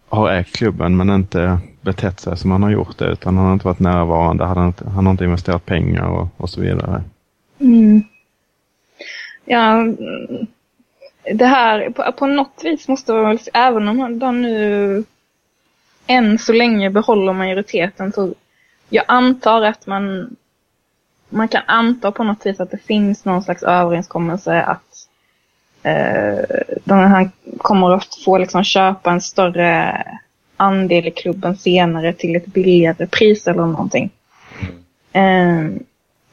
har 0.09 0.31
ägt 0.31 0.57
klubben 0.57 0.97
men 0.97 1.11
inte 1.11 1.59
betett 1.81 2.21
sig 2.21 2.37
som 2.37 2.51
han 2.51 2.63
har 2.63 2.71
gjort 2.71 2.99
det 2.99 3.13
utan 3.13 3.37
han 3.37 3.47
har 3.47 3.53
inte 3.53 3.67
varit 3.67 3.79
närvarande, 3.79 4.45
han 4.45 4.57
har 4.57 4.67
inte, 4.67 4.89
han 4.89 5.07
har 5.07 5.11
inte 5.11 5.25
investerat 5.25 5.67
pengar 5.67 6.07
och, 6.07 6.29
och 6.37 6.51
så 6.51 6.61
vidare. 6.61 7.03
Mm. 7.59 8.03
Ja, 9.45 9.81
mm, 9.81 10.47
det 11.35 11.47
här 11.47 11.91
på, 11.91 12.13
på 12.13 12.27
något 12.27 12.61
vis 12.65 12.89
måste 12.89 13.13
man 13.13 13.25
väl, 13.25 13.39
även 13.55 13.89
om 13.89 14.19
de 14.19 14.43
nu 14.43 15.05
än 16.07 16.39
så 16.39 16.53
länge 16.53 16.91
behåller 16.91 17.33
majoriteten, 17.33 18.13
så 18.13 18.35
jag 18.93 19.05
antar 19.09 19.63
att 19.63 19.87
man, 19.87 20.37
man 21.29 21.49
kan 21.49 21.63
anta 21.67 22.13
på 22.13 22.25
något 22.25 22.47
vis 22.47 22.61
att 22.61 22.71
det 22.71 22.79
finns 22.79 23.25
någon 23.25 23.43
slags 23.43 23.63
överenskommelse 23.63 24.63
att 24.63 25.09
eh, 25.83 26.45
den 26.85 26.99
han 26.99 27.31
kommer 27.59 27.91
att 27.91 28.15
få 28.25 28.39
liksom 28.39 28.65
köpa 28.65 29.11
en 29.11 29.21
större 29.21 30.05
andel 30.57 31.07
i 31.07 31.11
klubben 31.11 31.57
senare 31.57 32.13
till 32.13 32.37
ett 32.37 32.47
billigare 32.47 33.07
pris 33.07 33.47
eller 33.47 33.67
någonting. 33.67 34.11
Eh, 35.13 35.65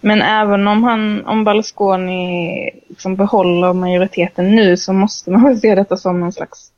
men 0.02 0.22
även 0.22 0.68
om 0.68 0.84
han, 0.84 1.26
om 1.26 1.44
Berlusconi 1.44 2.70
liksom 2.88 3.16
behåller 3.16 3.74
majoriteten 3.74 4.56
nu 4.56 4.78
så 4.78 4.94
måste 4.94 5.32
man 5.32 5.44
väl 5.44 5.60
se 5.60 5.76
detta 5.76 5.98
som 5.98 6.20
någon 6.20 6.34
slags, 6.34 6.72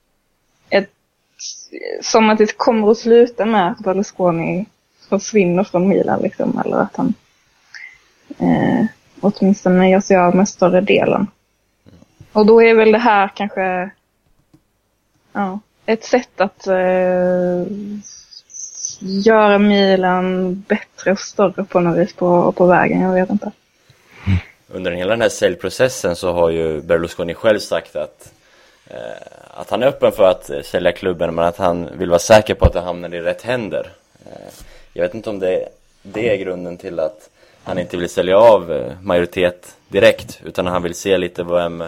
ett, 0.69 0.89
som 2.01 2.29
att 2.29 2.37
det 2.37 2.57
kommer 2.57 2.91
att 2.91 2.97
sluta 2.97 3.45
med 3.45 3.71
att 3.71 3.79
Berlusconi 3.79 4.65
försvinner 5.19 5.63
från 5.63 5.87
Milan 5.87 6.21
liksom, 6.21 6.61
eller 6.65 6.77
att 6.77 6.95
han 6.95 7.13
eh, 8.39 8.85
åtminstone 9.21 9.89
gör 9.89 9.99
sig 9.99 10.17
av 10.17 10.35
med 10.35 10.49
större 10.49 10.81
delen. 10.81 11.27
Och 12.31 12.45
då 12.45 12.63
är 12.63 12.75
väl 12.75 12.91
det 12.91 12.97
här 12.97 13.31
kanske 13.35 13.91
ja, 15.33 15.59
ett 15.85 16.03
sätt 16.03 16.41
att 16.41 16.67
eh, 16.67 17.65
göra 18.99 19.57
Milan 19.57 20.55
bättre 20.67 21.11
och 21.11 21.19
större 21.19 21.63
på 21.63 21.79
något 21.79 21.97
vis 21.97 22.13
på, 22.13 22.51
på 22.51 22.65
vägen, 22.65 23.01
jag 23.01 23.13
vet 23.13 23.29
inte. 23.29 23.51
Under 24.67 24.91
hela 24.91 25.09
den 25.09 25.21
här 25.21 25.29
säljprocessen 25.29 26.15
så 26.15 26.33
har 26.33 26.49
ju 26.49 26.81
Berlusconi 26.81 27.33
själv 27.33 27.59
sagt 27.59 27.95
att 27.95 28.33
eh, 28.87 29.41
att 29.53 29.69
han 29.69 29.83
är 29.83 29.87
öppen 29.87 30.11
för 30.11 30.23
att 30.23 30.65
sälja 30.65 30.91
klubben 30.91 31.35
men 31.35 31.45
att 31.45 31.57
han 31.57 31.97
vill 31.97 32.09
vara 32.09 32.19
säker 32.19 32.53
på 32.53 32.65
att 32.65 32.73
det 32.73 32.81
hamnar 32.81 33.15
i 33.15 33.21
rätt 33.21 33.41
händer. 33.41 33.91
Eh, 34.25 34.53
jag 34.93 35.01
vet 35.03 35.13
inte 35.13 35.29
om 35.29 35.39
det, 35.39 35.69
det 36.01 36.29
är 36.29 36.35
grunden 36.37 36.77
till 36.77 36.99
att 36.99 37.29
han 37.63 37.79
inte 37.79 37.97
vill 37.97 38.09
sälja 38.09 38.37
av 38.37 38.71
eh, 38.71 38.91
majoritet 39.01 39.75
direkt 39.87 40.39
utan 40.45 40.67
han 40.67 40.83
vill 40.83 40.95
se 40.95 41.17
lite 41.17 41.43
vem, 41.43 41.83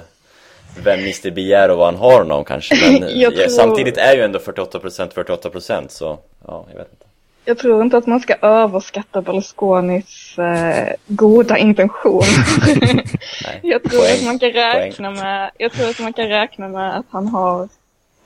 vem 0.84 1.00
Mr 1.00 1.32
B 1.32 1.54
är 1.54 1.70
och 1.72 1.78
vad 1.78 1.86
han 1.86 1.96
har 1.96 2.18
honom 2.20 2.44
kanske. 2.46 2.76
Men 3.00 3.20
Jag 3.20 3.34
eh, 3.34 3.38
tror- 3.40 3.48
samtidigt 3.48 3.98
är 3.98 4.16
ju 4.16 4.22
ändå 4.22 4.40
48% 4.40 5.14
48% 5.14 5.88
så 5.90 6.18
ja, 6.48 6.66
jag 6.70 6.78
vet 6.78 6.88
inte. 6.92 7.06
Jag 7.46 7.58
tror 7.58 7.82
inte 7.82 7.98
att 7.98 8.08
man 8.08 8.20
ska 8.20 8.36
överskatta 8.42 9.22
Berlusconis 9.22 10.38
eh, 10.40 10.94
goda 11.08 11.58
intention. 11.58 12.22
Jag, 13.62 13.84
tror 13.84 14.00
Poäng. 14.00 14.16
att 14.16 14.24
man 14.26 14.40
kan 14.40 14.52
räkna 14.52 15.12
med, 15.12 15.52
jag 15.58 15.72
tror 15.72 15.90
att 15.90 16.00
man 16.00 16.14
kan 16.14 16.28
räkna 16.28 16.68
med 16.68 16.98
att 16.98 17.06
han 17.10 17.28
har 17.28 17.70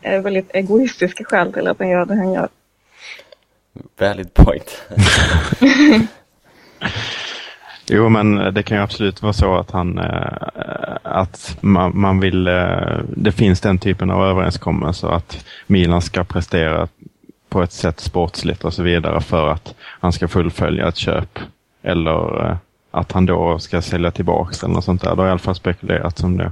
eh, 0.02 0.22
väldigt 0.22 0.56
egoistiska 0.56 1.24
skäl 1.24 1.54
till 1.54 1.68
att 1.68 1.80
han 1.80 1.90
gör 1.90 2.06
det 2.06 2.16
han 2.16 2.34
gör. 2.34 2.48
Valid 4.00 4.34
point. 4.34 4.82
Jo, 7.90 8.10
men 8.10 8.54
det 8.54 8.64
kan 8.64 8.78
ju 8.78 8.84
absolut 8.84 9.22
vara 9.22 9.34
så 9.34 9.56
att 9.56 9.72
han 9.72 9.98
eh, 9.98 10.98
att 11.04 11.58
man, 11.62 12.00
man 12.00 12.20
vill, 12.20 12.48
eh, 12.48 13.00
det 13.16 13.32
finns 13.32 13.62
den 13.62 13.78
typen 13.78 14.12
av 14.12 14.24
överenskommelser 14.26 15.08
att 15.08 15.46
Milan 15.68 16.02
ska 16.02 16.24
prestera 16.24 16.88
på 17.50 17.62
ett 17.64 17.72
sätt 17.72 18.00
sportsligt 18.00 18.66
och 18.66 18.74
så 18.74 18.84
vidare 18.84 19.22
för 19.22 19.48
att 19.48 19.76
han 19.80 20.14
ska 20.14 20.28
fullfölja 20.28 20.88
ett 20.88 20.96
köp. 20.96 21.40
Eller 21.82 22.46
eh, 22.46 22.58
att 22.92 23.12
han 23.12 23.26
då 23.26 23.60
ska 23.60 23.82
sälja 23.82 24.12
tillbaks 24.12 24.64
eller 24.64 24.74
något 24.74 24.86
sånt 24.86 25.02
där. 25.02 25.16
Det 25.16 25.22
har 25.22 25.28
i 25.28 25.32
alla 25.32 25.40
fall 25.40 25.56
spekulerats 25.56 26.24
om 26.24 26.38
det. 26.38 26.52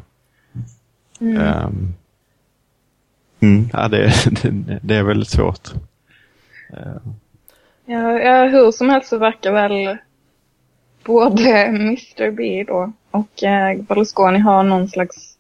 Ehm, 1.20 1.94
mm, 3.40 3.70
ja, 3.74 3.88
det, 3.88 4.14
det, 4.42 4.80
det 4.82 4.96
är 4.96 5.04
väldigt 5.04 5.30
svårt. 5.30 5.74
Ja, 7.86 8.20
ja, 8.20 8.46
hur 8.46 8.72
som 8.72 8.90
helst 8.90 9.10
så 9.10 9.18
verkar 9.18 9.52
väl 9.52 9.98
både 11.04 11.50
Mr 11.66 12.32
B 12.32 12.64
då 12.68 12.92
och 13.12 13.44
eh, 13.44 13.82
Berlusconi 13.82 14.40
ha 14.40 14.64
någon 14.64 14.88
slags... 14.88 15.38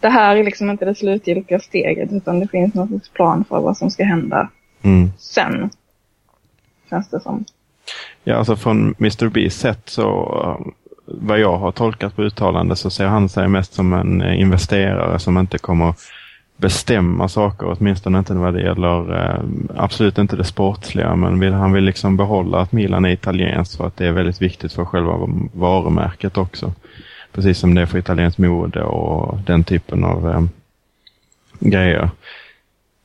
Det 0.00 0.08
här 0.08 0.36
är 0.36 0.44
liksom 0.44 0.70
inte 0.70 0.84
det 0.84 0.94
slutgiltiga 0.94 1.60
steget 1.60 2.12
utan 2.12 2.40
det 2.40 2.48
finns 2.48 2.74
någon 2.74 2.88
slags 2.88 3.08
plan 3.08 3.44
för 3.48 3.60
vad 3.60 3.76
som 3.76 3.90
ska 3.90 4.04
hända 4.04 4.48
Mm. 4.84 5.10
sen. 5.18 5.70
Känns 6.90 7.10
det 7.10 7.20
som. 7.20 7.44
Ja, 8.24 8.36
alltså 8.36 8.56
från 8.56 8.94
Mr. 8.98 9.28
B's 9.28 9.48
sätt 9.48 9.82
så 9.84 10.08
eh, 10.44 10.72
vad 11.06 11.38
jag 11.38 11.58
har 11.58 11.72
tolkat 11.72 12.16
på 12.16 12.22
uttalande 12.22 12.76
så 12.76 12.90
ser 12.90 13.06
han 13.06 13.28
sig 13.28 13.48
mest 13.48 13.74
som 13.74 13.92
en 13.92 14.22
eh, 14.22 14.40
investerare 14.40 15.18
som 15.18 15.38
inte 15.38 15.58
kommer 15.58 15.94
bestämma 16.62 17.28
saker, 17.28 17.76
åtminstone 17.78 18.18
inte 18.18 18.34
vad 18.34 18.54
det 18.54 18.62
gäller, 18.62 19.24
eh, 19.24 19.40
absolut 19.76 20.18
inte 20.18 20.36
det 20.36 20.44
sportsliga, 20.44 21.16
men 21.16 21.40
vill, 21.40 21.52
han 21.52 21.72
vill 21.72 21.84
liksom 21.84 22.16
behålla 22.16 22.60
att 22.60 22.72
Milan 22.72 23.04
är 23.04 23.10
italienskt 23.10 23.76
för 23.76 23.86
att 23.86 23.96
det 23.96 24.06
är 24.06 24.12
väldigt 24.12 24.42
viktigt 24.42 24.72
för 24.72 24.84
själva 24.84 25.28
varumärket 25.52 26.36
också. 26.36 26.72
Precis 27.32 27.58
som 27.58 27.74
det 27.74 27.82
är 27.82 27.86
för 27.86 27.98
italienskt 27.98 28.38
mode 28.38 28.82
och 28.82 29.38
den 29.46 29.64
typen 29.64 30.04
av 30.04 30.30
eh, 30.30 30.42
grejer. 31.60 32.10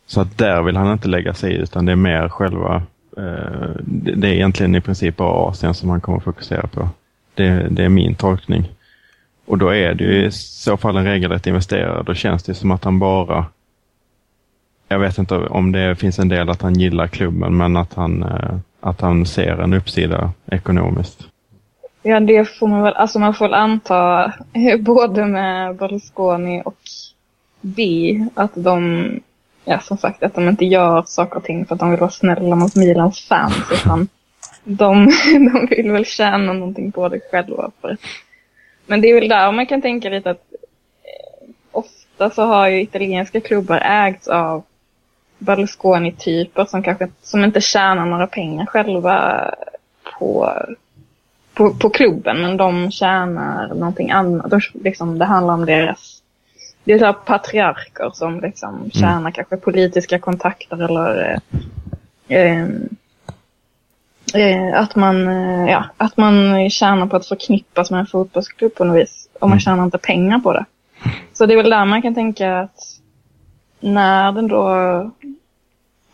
Så 0.05 0.21
att 0.21 0.37
där 0.37 0.61
vill 0.61 0.77
han 0.77 0.93
inte 0.93 1.07
lägga 1.07 1.33
sig 1.33 1.53
i 1.53 1.57
utan 1.57 1.85
det 1.85 1.91
är 1.91 1.95
mer 1.95 2.29
själva 2.29 2.75
eh, 3.17 3.71
det, 3.85 4.27
är 4.27 4.33
egentligen 4.33 4.75
i 4.75 4.81
princip 4.81 5.17
bara 5.17 5.49
Asien 5.49 5.73
som 5.73 5.89
han 5.89 6.01
kommer 6.01 6.19
fokusera 6.19 6.67
på. 6.67 6.89
Det, 7.33 7.67
det 7.69 7.83
är 7.83 7.89
min 7.89 8.15
tolkning. 8.15 8.69
Och 9.47 9.57
då 9.57 9.69
är 9.69 9.93
det 9.93 10.03
ju 10.03 10.25
i 10.25 10.31
så 10.31 10.77
fall 10.77 10.97
en 10.97 11.05
regelrätt 11.05 11.47
investerare. 11.47 12.03
Då 12.03 12.13
känns 12.13 12.43
det 12.43 12.53
som 12.53 12.71
att 12.71 12.83
han 12.83 12.99
bara 12.99 13.45
jag 14.87 14.99
vet 14.99 15.17
inte 15.17 15.35
om 15.35 15.71
det 15.71 15.95
finns 15.95 16.19
en 16.19 16.29
del 16.29 16.49
att 16.49 16.61
han 16.61 16.73
gillar 16.73 17.07
klubben 17.07 17.57
men 17.57 17.77
att 17.77 17.93
han, 17.93 18.23
eh, 18.23 18.57
att 18.79 19.01
han 19.01 19.25
ser 19.25 19.57
en 19.61 19.73
uppsida 19.73 20.31
ekonomiskt. 20.51 21.19
Ja, 22.01 22.19
det 22.19 22.45
får 22.45 22.67
man 22.67 22.81
väl, 22.83 22.93
alltså 22.93 23.19
man 23.19 23.33
får 23.33 23.45
väl 23.45 23.53
anta 23.53 24.33
både 24.79 25.25
med 25.25 25.75
Berlusconi 25.75 26.61
och 26.65 26.77
B 27.61 28.25
att 28.33 28.51
de, 28.55 29.09
ja 29.65 29.79
som 29.79 29.97
sagt, 29.97 30.23
att 30.23 30.35
de 30.35 30.49
inte 30.49 30.65
gör 30.65 31.03
saker 31.07 31.37
och 31.37 31.43
ting 31.43 31.65
för 31.65 31.75
att 31.75 31.79
de 31.79 31.91
vill 31.91 31.99
vara 31.99 32.11
snälla 32.11 32.55
mot 32.55 32.75
Milans 32.75 33.21
fans 33.21 33.71
utan 33.73 34.07
de, 34.63 35.05
de 35.33 35.67
vill 35.69 35.91
väl 35.91 36.05
tjäna 36.05 36.53
någonting 36.53 36.91
på 36.91 37.09
det 37.09 37.19
själva. 37.31 37.71
För. 37.81 37.97
Men 38.87 39.01
det 39.01 39.07
är 39.07 39.19
väl 39.19 39.29
där 39.29 39.51
man 39.51 39.65
kan 39.65 39.81
tänka 39.81 40.09
lite 40.09 40.29
att 40.29 40.53
eh, 41.03 41.49
ofta 41.71 42.29
så 42.29 42.41
har 42.41 42.67
ju 42.67 42.81
italienska 42.81 43.41
klubbar 43.41 43.81
ägts 43.83 44.27
av 44.27 44.63
Berlusconi-typer 45.37 46.65
som 46.65 46.83
kanske 46.83 47.07
som 47.21 47.43
inte 47.43 47.61
tjänar 47.61 48.05
några 48.05 48.27
pengar 48.27 48.65
själva 48.65 49.45
på 50.19 50.51
på, 51.57 51.73
på 51.73 51.89
klubben, 51.89 52.41
men 52.41 52.57
de 52.57 52.91
tjänar 52.91 53.67
någonting 53.67 54.11
annat. 54.11 54.51
De, 54.51 54.61
liksom, 54.73 55.19
det 55.19 55.25
handlar 55.25 55.53
om 55.53 55.65
deras... 55.65 56.21
Det 56.83 56.93
är 56.93 56.99
så 56.99 57.13
patriarker 57.13 58.11
som 58.13 58.39
liksom 58.39 58.91
tjänar 58.91 59.31
kanske 59.31 59.57
politiska 59.57 60.19
kontakter 60.19 60.83
eller 60.83 61.39
eh, 62.27 62.67
eh, 64.33 64.81
att, 64.81 64.95
man, 64.95 65.27
eh, 65.27 65.71
ja, 65.71 65.85
att 65.97 66.17
man 66.17 66.69
tjänar 66.69 67.07
på 67.07 67.15
att 67.15 67.25
förknippas 67.25 67.91
med 67.91 67.99
en 67.99 68.05
fotbollsklubb 68.05 68.75
på 68.75 68.83
något 68.83 69.01
vis. 69.01 69.29
Och 69.39 69.49
man 69.49 69.59
tjänar 69.59 69.83
inte 69.83 69.97
pengar 69.97 70.39
på 70.39 70.53
det. 70.53 70.65
Så 71.33 71.45
det 71.45 71.53
är 71.53 71.57
väl 71.57 71.69
där 71.69 71.85
man 71.85 72.01
kan 72.01 72.15
tänka 72.15 72.59
att 72.59 72.79
när 73.79 74.31
den 74.31 74.47
då... 74.47 75.11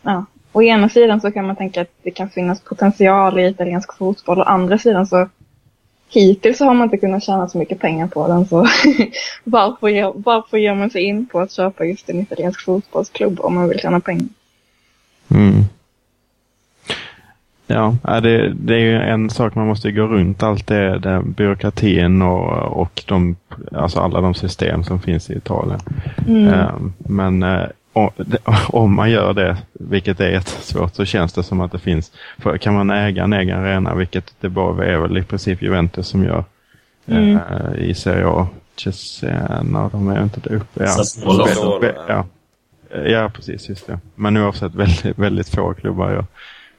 Ja, 0.02 0.24
å 0.52 0.62
ena 0.62 0.88
sidan 0.88 1.20
så 1.20 1.30
kan 1.30 1.46
man 1.46 1.56
tänka 1.56 1.80
att 1.80 1.90
det 2.02 2.10
kan 2.10 2.30
finnas 2.30 2.60
potential 2.60 3.38
i 3.38 3.46
italiensk 3.46 3.96
fotboll. 3.98 4.40
Å 4.40 4.42
andra 4.42 4.78
sidan 4.78 5.06
så 5.06 5.28
hittills 6.08 6.58
så 6.58 6.64
har 6.64 6.74
man 6.74 6.84
inte 6.84 6.98
kunnat 6.98 7.22
tjäna 7.22 7.48
så 7.48 7.58
mycket 7.58 7.80
pengar 7.80 8.06
på 8.06 8.28
den. 8.28 8.46
Så 8.46 8.66
varför, 9.44 9.88
ger, 9.88 10.12
varför 10.14 10.58
ger 10.58 10.74
man 10.74 10.90
sig 10.90 11.02
in 11.02 11.26
på 11.26 11.40
att 11.40 11.52
köpa 11.52 11.84
just 11.84 12.10
en 12.10 12.20
italiensk 12.20 12.64
fotbollsklubb 12.64 13.40
om 13.40 13.54
man 13.54 13.68
vill 13.68 13.80
tjäna 13.80 14.00
pengar? 14.00 14.28
Mm. 15.30 15.64
Ja, 17.66 17.96
det, 18.22 18.52
det 18.54 18.74
är 18.74 18.78
ju 18.78 18.94
en 18.96 19.30
sak 19.30 19.54
man 19.54 19.66
måste 19.66 19.92
gå 19.92 20.06
runt 20.06 20.42
allt 20.42 20.66
det, 20.66 20.98
det 20.98 21.22
byråkratin 21.24 22.22
och, 22.22 22.80
och 22.80 23.02
de, 23.06 23.36
alltså 23.72 24.00
alla 24.00 24.20
de 24.20 24.34
system 24.34 24.84
som 24.84 25.00
finns 25.00 25.30
i 25.30 25.36
Italien. 25.36 25.80
Mm. 26.28 26.48
Eh, 26.48 26.70
Men 26.98 27.42
eh, 27.42 27.66
om 28.68 28.94
man 28.94 29.10
gör 29.10 29.32
det, 29.32 29.56
vilket 29.72 30.20
är 30.20 30.28
jättesvårt, 30.30 30.94
så 30.94 31.04
känns 31.04 31.32
det 31.32 31.42
som 31.42 31.60
att 31.60 31.72
det 31.72 31.78
finns. 31.78 32.12
För 32.38 32.58
kan 32.58 32.74
man 32.74 32.90
äga 32.90 33.24
en 33.24 33.32
egen 33.32 33.58
arena, 33.58 33.94
vilket 33.94 34.34
det 34.40 34.48
bara 34.48 34.86
är 34.86 34.98
väl 34.98 35.18
i 35.18 35.22
princip 35.22 35.62
Juventus 35.62 36.06
som 36.06 36.24
gör 36.24 36.44
Mm. 37.06 37.36
eh, 37.50 37.74
i 37.82 37.94
Serie 37.94 38.26
A. 38.26 38.48
Cesena, 38.76 39.88
de 39.92 40.08
är 40.08 40.22
inte 40.22 40.40
där 40.40 40.54
uppe. 40.54 40.82
Ja, 40.82 40.86
Sassuolo. 40.86 41.46
Ja. 42.08 42.24
Ja, 43.06 43.30
precis, 43.34 43.68
just 43.68 43.86
det. 43.86 43.98
Men 44.14 44.36
oavsett 44.36 44.74
väldigt, 44.74 45.18
väldigt 45.18 45.48
få 45.48 45.74
klubbar 45.74 46.10
gör. 46.12 46.24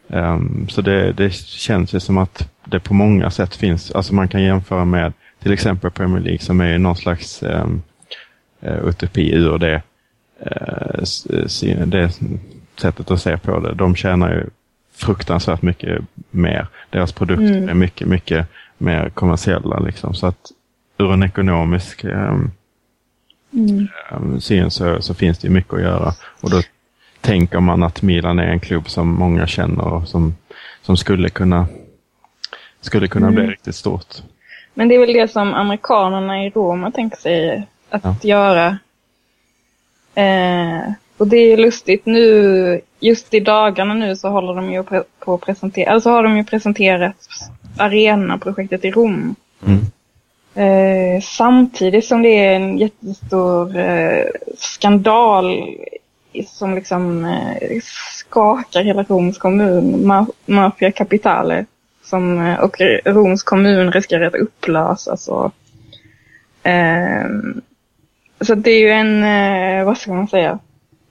Ehm, 0.09 0.67
så 0.69 0.81
det, 0.81 1.11
det 1.13 1.33
känns 1.33 1.93
ju 1.93 1.99
som 1.99 2.17
att 2.17 2.49
det 2.65 2.79
på 2.79 2.93
många 2.93 3.31
sätt 3.31 3.55
finns, 3.55 3.91
alltså 3.91 4.13
man 4.15 4.27
kan 4.27 4.43
jämföra 4.43 4.85
med 4.85 5.13
till 5.43 5.53
exempel 5.53 5.91
Premier 5.91 6.19
League 6.23 6.39
som 6.39 6.61
är 6.61 6.77
någon 6.77 6.95
slags 6.95 7.43
um, 7.43 7.81
utopi 8.61 9.33
ur 9.33 9.57
det, 9.57 9.81
sin- 11.47 11.89
det 11.89 12.11
sättet 12.81 13.11
att 13.11 13.21
se 13.21 13.37
på 13.37 13.59
det. 13.59 13.73
De 13.73 13.95
tjänar 13.95 14.31
ju 14.33 14.43
fruktansvärt 14.95 15.61
mycket 15.61 16.01
mer. 16.31 16.67
Deras 16.89 17.11
produkter 17.11 17.57
Mm. 17.57 17.69
är 17.69 17.73
mycket, 17.73 18.07
mycket 18.07 18.47
mer 18.77 19.09
kommersiella 19.09 19.79
liksom. 19.79 20.13
Så 20.13 20.27
att 20.27 20.51
ur 20.97 21.13
en 21.13 21.23
ekonomisk 21.23 22.03
um, 22.05 22.51
Mm. 23.53 23.87
um, 24.11 24.41
syn 24.41 24.71
så, 24.71 25.01
så 25.01 25.13
finns 25.13 25.37
det 25.37 25.49
mycket 25.49 25.73
att 25.73 25.81
göra. 25.81 26.13
Och 26.41 26.49
då 26.49 26.61
tänker 27.25 27.59
man 27.59 27.83
att 27.83 28.01
Milan 28.01 28.39
är 28.39 28.47
en 28.47 28.59
klubb 28.59 28.89
som 28.89 29.07
många 29.15 29.47
känner 29.47 29.93
och 29.93 30.07
som, 30.07 30.35
som 30.81 30.97
skulle 30.97 31.29
kunna, 31.29 31.67
skulle 32.81 33.07
kunna 33.07 33.27
bli 33.31 33.39
Mm. 33.39 33.51
riktigt 33.51 33.75
stort. 33.75 34.15
Men 34.73 34.87
det 34.87 34.95
är 34.95 34.99
väl 34.99 35.13
det 35.13 35.31
som 35.31 35.53
amerikanerna 35.53 36.45
i 36.45 36.49
Roma 36.49 36.91
tänker 36.91 37.17
sig 37.17 37.67
att 37.89 38.03
Ja. 38.03 38.15
göra. 38.23 38.77
Eh, 40.15 40.91
och 41.17 41.27
det 41.27 41.37
är 41.37 41.57
lustigt 41.57 42.05
nu, 42.05 42.81
just 42.99 43.33
i 43.33 43.39
dagarna 43.39 43.93
nu 43.93 44.15
så 44.15 44.29
håller 44.29 44.53
de 44.55 44.71
ju 44.71 44.83
på 45.19 45.33
att 45.33 45.41
presentera, 45.41 45.91
alltså 45.91 46.09
har 46.09 46.23
de 46.23 46.37
ju 46.37 46.43
presenterat 46.43 47.15
arenaprojektet 47.77 48.85
i 48.85 48.91
Rom. 48.91 49.35
Mm. 49.67 49.79
Eh, 50.55 51.21
samtidigt 51.21 52.05
som 52.05 52.21
det 52.21 52.29
är 52.45 52.55
en 52.55 52.77
jättestor 52.77 53.77
eh, 53.77 54.25
skandal 54.57 55.63
som 56.43 56.75
liksom 56.75 57.25
eh, 57.25 57.79
skakar 58.19 58.83
hela 58.83 59.03
Roms 59.03 59.37
kommun, 59.37 59.95
Ma- 60.05 60.31
Mafia 60.45 60.91
Capitale. 60.91 61.65
Som, 62.03 62.39
eh, 62.41 62.59
och 62.59 62.77
Roms 63.05 63.43
kommun 63.43 63.91
riskerar 63.91 64.27
att 64.27 64.35
upplösas. 64.35 65.27
Och, 65.27 65.53
eh, 66.69 67.25
så 68.41 68.55
det 68.55 68.71
är 68.71 68.79
ju 68.79 68.89
en, 68.89 69.23
eh, 69.23 69.85
vad 69.85 69.97
ska 69.97 70.13
man 70.13 70.27
säga? 70.27 70.59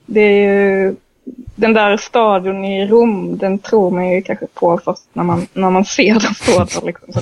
Det 0.06 0.20
är 0.20 0.52
ju, 0.52 0.96
den 1.54 1.72
där 1.72 1.96
stadion 1.96 2.64
i 2.64 2.86
Rom, 2.86 3.38
den 3.38 3.58
tror 3.58 3.90
man 3.90 4.10
ju 4.10 4.22
kanske 4.22 4.46
på 4.54 4.80
först 4.84 5.02
när 5.12 5.22
man, 5.24 5.46
när 5.52 5.70
man 5.70 5.84
ser 5.84 6.14
den 6.20 6.34
stå 6.34 6.80
där. 6.80 6.86
Liksom. 6.86 7.12
Så 7.12 7.20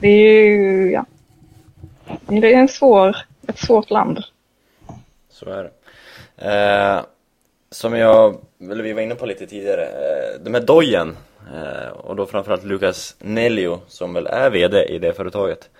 det 0.00 0.08
är 0.08 0.44
ju, 0.44 0.90
ja. 0.92 1.04
Det 2.26 2.54
är 2.54 2.58
en 2.58 2.68
svår, 2.68 3.16
ett 3.48 3.58
svårt 3.58 3.90
land. 3.90 4.18
Så 5.30 5.50
är 5.50 5.62
det. 5.62 5.70
Eh, 6.38 7.00
som 7.70 7.94
jag, 7.94 8.38
eller 8.60 8.82
vi 8.82 8.92
var 8.92 9.02
inne 9.02 9.14
på 9.14 9.26
lite 9.26 9.46
tidigare, 9.46 9.86
eh, 9.86 10.40
de 10.40 10.54
här 10.54 10.60
Dojen, 10.60 11.16
eh, 11.54 11.88
och 11.88 12.16
då 12.16 12.26
framförallt 12.26 12.64
Lucas 12.64 13.16
Nelio, 13.18 13.80
som 13.86 14.14
väl 14.14 14.26
är 14.26 14.50
VD 14.50 14.84
i 14.84 14.98
det 14.98 15.12
företaget, 15.12 15.70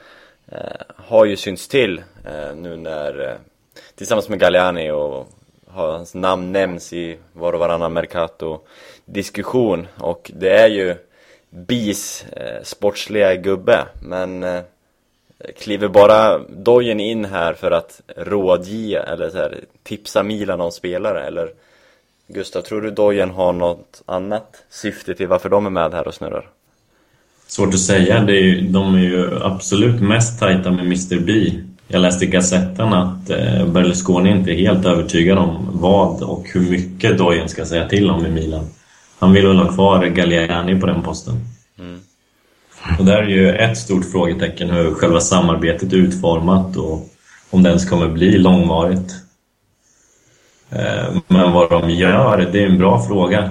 eh, 0.49 0.81
har 0.97 1.25
ju 1.25 1.37
synts 1.37 1.69
till 1.69 2.03
eh, 2.25 2.55
nu 2.57 2.77
när, 2.77 3.29
eh, 3.29 3.35
tillsammans 3.95 4.29
med 4.29 4.41
Galliani 4.41 4.91
och 4.91 5.29
har 5.67 5.93
hans 5.93 6.15
namn 6.15 6.53
nämns 6.53 6.93
i 6.93 7.19
var 7.33 7.53
och 7.53 7.61
varannan 7.61 7.93
Mercato-diskussion. 7.93 9.87
Och 9.99 10.31
det 10.35 10.51
är 10.51 10.69
ju 10.69 10.95
BIS 11.51 12.25
eh, 12.33 12.63
sportsliga 12.63 13.35
gubbe, 13.35 13.87
men 14.03 14.43
eh, 14.43 14.61
Kliver 15.59 15.89
bara 15.89 16.39
Dojen 16.39 17.01
in 17.01 17.25
här 17.25 17.55
för 17.55 17.71
att 17.71 18.01
rådge 18.17 19.05
eller 19.07 19.31
så 19.31 19.37
här, 19.37 19.61
tipsa 19.83 20.23
Milan 20.23 20.61
om 20.61 20.73
spelare 20.73 21.27
eller 21.27 21.51
Gustav, 22.27 22.61
tror 22.61 22.81
du 22.81 22.91
Dojen 22.91 23.31
har 23.31 23.53
något 23.53 24.03
annat 24.07 24.65
syfte 24.71 25.15
till 25.15 25.29
varför 25.29 25.49
de 25.49 25.67
är 25.67 25.71
med 25.71 25.93
här 25.93 26.09
och 26.09 26.15
snurrar? 26.15 26.49
Svårt 27.47 27.75
att 27.75 27.81
säga. 27.81 28.21
Det 28.21 28.33
är 28.33 28.43
ju, 28.43 28.61
de 28.61 28.95
är 28.95 28.99
ju 28.99 29.43
absolut 29.43 30.01
mest 30.01 30.41
tajta 30.41 30.71
med 30.71 30.85
Mr 30.85 31.21
B. 31.21 31.53
Jag 31.89 32.01
läste 32.03 32.25
i 32.25 32.29
Gazetten 32.29 32.93
att 32.93 33.31
eh, 33.31 33.67
Berlusconi 33.67 34.31
inte 34.31 34.51
är 34.51 34.55
helt 34.55 34.87
övertygad 34.87 35.39
om 35.39 35.69
vad 35.73 36.23
och 36.23 36.45
hur 36.55 36.71
mycket 36.71 37.19
Dojen 37.19 37.49
ska 37.49 37.65
säga 37.65 37.89
till 37.89 38.11
om 38.11 38.27
i 38.27 38.31
Milan. 38.31 38.65
Han 39.19 39.33
vill 39.33 39.47
väl 39.47 39.57
ha 39.57 39.73
kvar 39.73 40.07
Galliani 40.07 40.81
på 40.81 40.87
den 40.87 41.03
posten. 41.03 41.35
Och 42.99 43.05
där 43.05 43.23
är 43.23 43.29
ju 43.29 43.57
ett 43.57 43.79
stort 43.79 44.11
frågetecken 44.13 44.71
hur 44.71 44.95
själva 44.95 45.21
samarbetet 45.21 45.93
är 45.93 45.97
utformat 45.97 46.77
och 46.77 47.09
om 47.51 47.63
det 47.63 47.69
ens 47.69 47.89
kommer 47.89 48.09
bli 48.09 48.39
långvarigt. 48.39 49.15
Eh, 50.71 51.17
Men 51.29 51.53
vad 51.53 51.71
de 51.71 51.91
gör, 51.91 52.49
det 52.53 52.63
är 52.63 52.67
en 52.67 52.79
bra 52.79 53.07
fråga. 53.07 53.51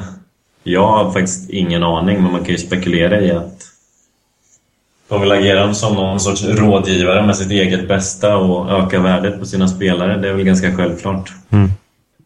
Jag 0.64 0.88
har 0.88 1.12
faktiskt 1.12 1.50
ingen 1.50 1.84
aning, 1.84 2.24
men 2.24 2.32
man 2.32 2.44
kan 2.44 2.52
ju 2.52 2.58
spekulera 2.58 3.22
i 3.22 3.32
att 3.32 3.64
de 5.08 5.22
vill 5.22 5.32
agera 5.32 5.74
som 5.74 5.96
någon 5.96 6.20
sorts 6.20 6.44
rådgivare 6.44 7.26
med 7.26 7.36
sitt 7.36 7.52
eget 7.52 7.88
bästa 7.88 8.38
och 8.38 8.72
öka 8.72 9.00
värdet 9.00 9.40
på 9.40 9.46
sina 9.46 9.68
spelare. 9.68 10.18
Det 10.18 10.30
är 10.30 10.34
väl 10.34 10.46
ganska 10.46 10.76
självklart. 10.76 11.32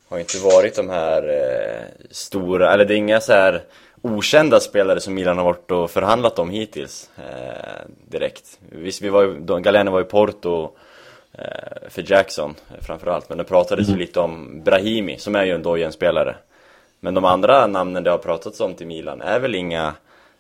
Har 0.10 0.20
inte 0.20 0.38
varit 0.38 0.76
de 0.76 0.90
här 0.90 1.30
eh, 1.30 1.86
stora, 2.12 2.74
eller 2.74 2.86
det 2.86 2.94
är 2.94 2.98
inga 2.98 3.22
så 3.22 3.34
här 3.34 3.62
okända 4.02 4.60
spelare 4.60 5.00
som 5.00 5.14
Milan 5.14 5.38
har 5.38 5.46
varit 5.46 5.72
och 5.72 5.92
förhandlat 5.92 6.40
om 6.40 6.50
hittills 6.50 7.10
eh, 7.18 7.88
direkt. 8.08 8.60
Visst, 8.70 9.02
vi 9.02 9.10
var 9.10 9.24
ju, 9.24 9.40
Galliani 9.40 9.92
var 9.92 10.00
ju 10.00 10.06
Porto 10.06 10.72
eh, 11.32 11.90
för 11.90 12.12
Jackson 12.12 12.56
eh, 12.70 12.84
framförallt, 12.84 13.30
men 13.30 13.38
det 13.38 13.44
pratades 13.44 13.90
ju 13.90 13.96
lite 13.96 14.20
om 14.20 14.62
Brahimi 14.64 15.18
som 15.18 15.36
är 15.36 15.46
ju 15.46 15.52
en 15.52 15.64
Dojen-spelare. 15.64 16.36
Men 17.00 17.14
de 17.14 17.26
andra 17.26 17.68
namnen 17.68 18.04
det 18.04 18.12
har 18.12 18.18
pratats 18.18 18.60
om 18.60 18.74
till 18.74 18.88
Milan 18.88 19.22
är 19.22 19.40
väl 19.40 19.56
inga 19.56 19.94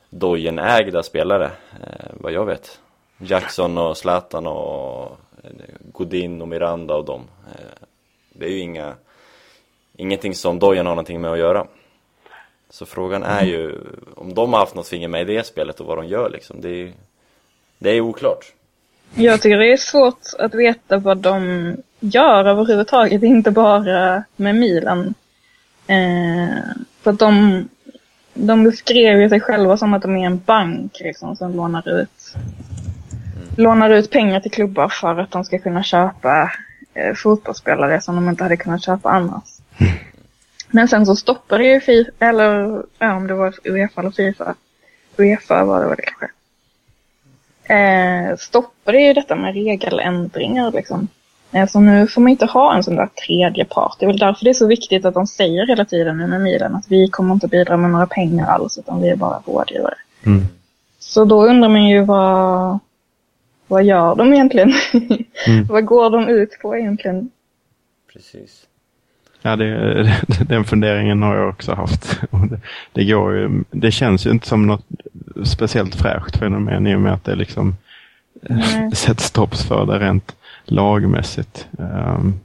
Dojen-ägda 0.09 1.03
spelare, 1.03 1.51
eh, 1.81 2.11
vad 2.13 2.31
jag 2.31 2.45
vet. 2.45 2.79
Jackson 3.17 3.77
och 3.77 3.97
Zlatan 3.97 4.47
och 4.47 5.17
eh, 5.43 5.49
Godin 5.79 6.41
och 6.41 6.47
Miranda 6.47 6.95
och 6.95 7.05
dem. 7.05 7.27
Eh, 7.51 7.85
det 8.33 8.45
är 8.45 8.49
ju 8.49 8.59
inga, 8.59 8.93
ingenting 9.97 10.35
som 10.35 10.59
Dojen 10.59 10.85
har 10.85 10.93
någonting 10.93 11.21
med 11.21 11.31
att 11.31 11.39
göra. 11.39 11.67
Så 12.71 12.85
frågan 12.85 13.23
är 13.23 13.45
ju 13.45 13.75
om 14.15 14.33
de 14.33 14.53
har 14.53 14.59
haft 14.59 14.75
något 14.75 14.87
finger 14.87 15.07
med 15.07 15.21
i 15.21 15.35
det 15.35 15.45
spelet 15.45 15.79
och 15.79 15.85
vad 15.85 15.97
de 15.97 16.07
gör 16.07 16.29
liksom. 16.29 16.61
Det 16.61 16.69
är, 16.69 16.91
det 17.77 17.89
är 17.89 18.01
oklart. 18.01 18.53
Jag 19.15 19.41
tycker 19.41 19.57
det 19.57 19.73
är 19.73 19.77
svårt 19.77 20.21
att 20.39 20.55
veta 20.55 20.97
vad 20.97 21.17
de 21.17 21.75
gör 21.99 22.45
överhuvudtaget, 22.45 23.23
inte 23.23 23.51
bara 23.51 24.23
med 24.35 24.55
Milan. 24.55 25.13
Eh, 25.87 26.57
för 27.01 27.11
att 27.11 27.19
de, 27.19 27.69
de 28.33 28.63
beskrev 28.63 29.21
ju 29.21 29.29
sig 29.29 29.39
själva 29.39 29.77
som 29.77 29.93
att 29.93 30.01
de 30.01 30.17
är 30.17 30.25
en 30.25 30.39
bank 30.45 30.97
liksom, 30.99 31.35
som 31.35 31.55
lånar 31.55 32.01
ut, 32.01 32.35
lånar 33.57 33.89
ut 33.89 34.11
pengar 34.11 34.39
till 34.39 34.51
klubbar 34.51 34.89
för 34.89 35.19
att 35.19 35.31
de 35.31 35.45
ska 35.45 35.59
kunna 35.59 35.83
köpa 35.83 36.51
eh, 36.93 37.13
fotbollsspelare 37.15 38.01
som 38.01 38.15
de 38.15 38.29
inte 38.29 38.43
hade 38.43 38.57
kunnat 38.57 38.83
köpa 38.83 39.09
annars. 39.09 39.43
Men 40.71 40.87
sen 40.87 41.05
så 41.05 41.15
stoppade 41.15 41.65
ju 41.65 41.79
FIFA, 41.79 42.11
eller 42.19 42.83
ja, 42.99 43.15
om 43.15 43.27
det 43.27 43.33
var 43.33 43.55
Uefa 43.63 44.01
eller 44.01 44.11
Fifa. 44.11 44.55
Uefa 45.17 45.63
var 45.63 45.81
det 45.81 45.87
väl 45.87 45.97
kanske 45.97 46.29
eh, 47.71 48.35
stoppade 48.37 49.01
ju 49.01 49.13
detta 49.13 49.35
med 49.35 49.53
regeländringar. 49.53 50.71
Liksom. 50.71 51.07
Eh, 51.51 51.67
så 51.67 51.79
nu 51.79 52.07
får 52.07 52.21
man 52.21 52.31
inte 52.31 52.45
ha 52.45 52.75
en 52.75 52.83
sån 52.83 52.95
där 52.95 53.09
tredje 53.27 53.65
part. 53.65 53.95
Det 53.99 54.05
är 54.05 54.07
väl 54.07 54.17
därför 54.17 54.43
det 54.43 54.49
är 54.49 54.53
så 54.53 54.67
viktigt 54.67 55.05
att 55.05 55.13
de 55.13 55.27
säger 55.27 55.67
hela 55.67 55.85
tiden 55.85 56.17
nu 56.17 56.27
med 56.27 56.41
Milan 56.41 56.75
att 56.75 56.85
vi 56.87 57.07
kommer 57.07 57.33
inte 57.33 57.47
bidra 57.47 57.77
med 57.77 57.89
några 57.89 58.07
pengar 58.07 58.47
alls 58.47 58.77
utan 58.77 59.01
vi 59.01 59.09
är 59.09 59.15
bara 59.15 59.41
rådgivare. 59.45 59.95
Mm. 60.25 60.45
Så 60.99 61.25
då 61.25 61.45
undrar 61.45 61.69
man 61.69 61.87
ju 61.87 62.03
vad, 62.03 62.79
vad 63.67 63.83
gör 63.83 64.15
de 64.15 64.33
egentligen? 64.33 64.73
Mm. 65.47 65.65
vad 65.69 65.85
går 65.85 66.09
de 66.09 66.27
ut 66.27 66.59
på 66.61 66.77
egentligen? 66.77 67.29
Precis. 68.13 68.65
Ja, 69.41 69.55
det, 69.55 70.21
den 70.47 70.63
funderingen 70.63 71.23
har 71.23 71.35
jag 71.35 71.49
också 71.49 71.73
haft. 71.73 72.21
Det, 72.49 72.59
det, 72.93 73.05
går 73.05 73.33
ju, 73.33 73.63
det 73.71 73.91
känns 73.91 74.25
ju 74.25 74.29
inte 74.29 74.47
som 74.47 74.67
något 74.67 74.85
speciellt 75.43 75.95
fräscht 75.95 76.37
fenomen 76.37 76.87
i 76.87 76.95
och 76.95 77.01
med 77.01 77.13
att 77.13 77.23
det 77.23 77.35
liksom 77.35 77.75
Nej. 78.41 78.91
sätts 78.95 79.23
stopps 79.23 79.63
för 79.63 79.85
det 79.85 79.99
rent 79.99 80.35
lagmässigt. 80.65 81.67
Um, 81.77 82.39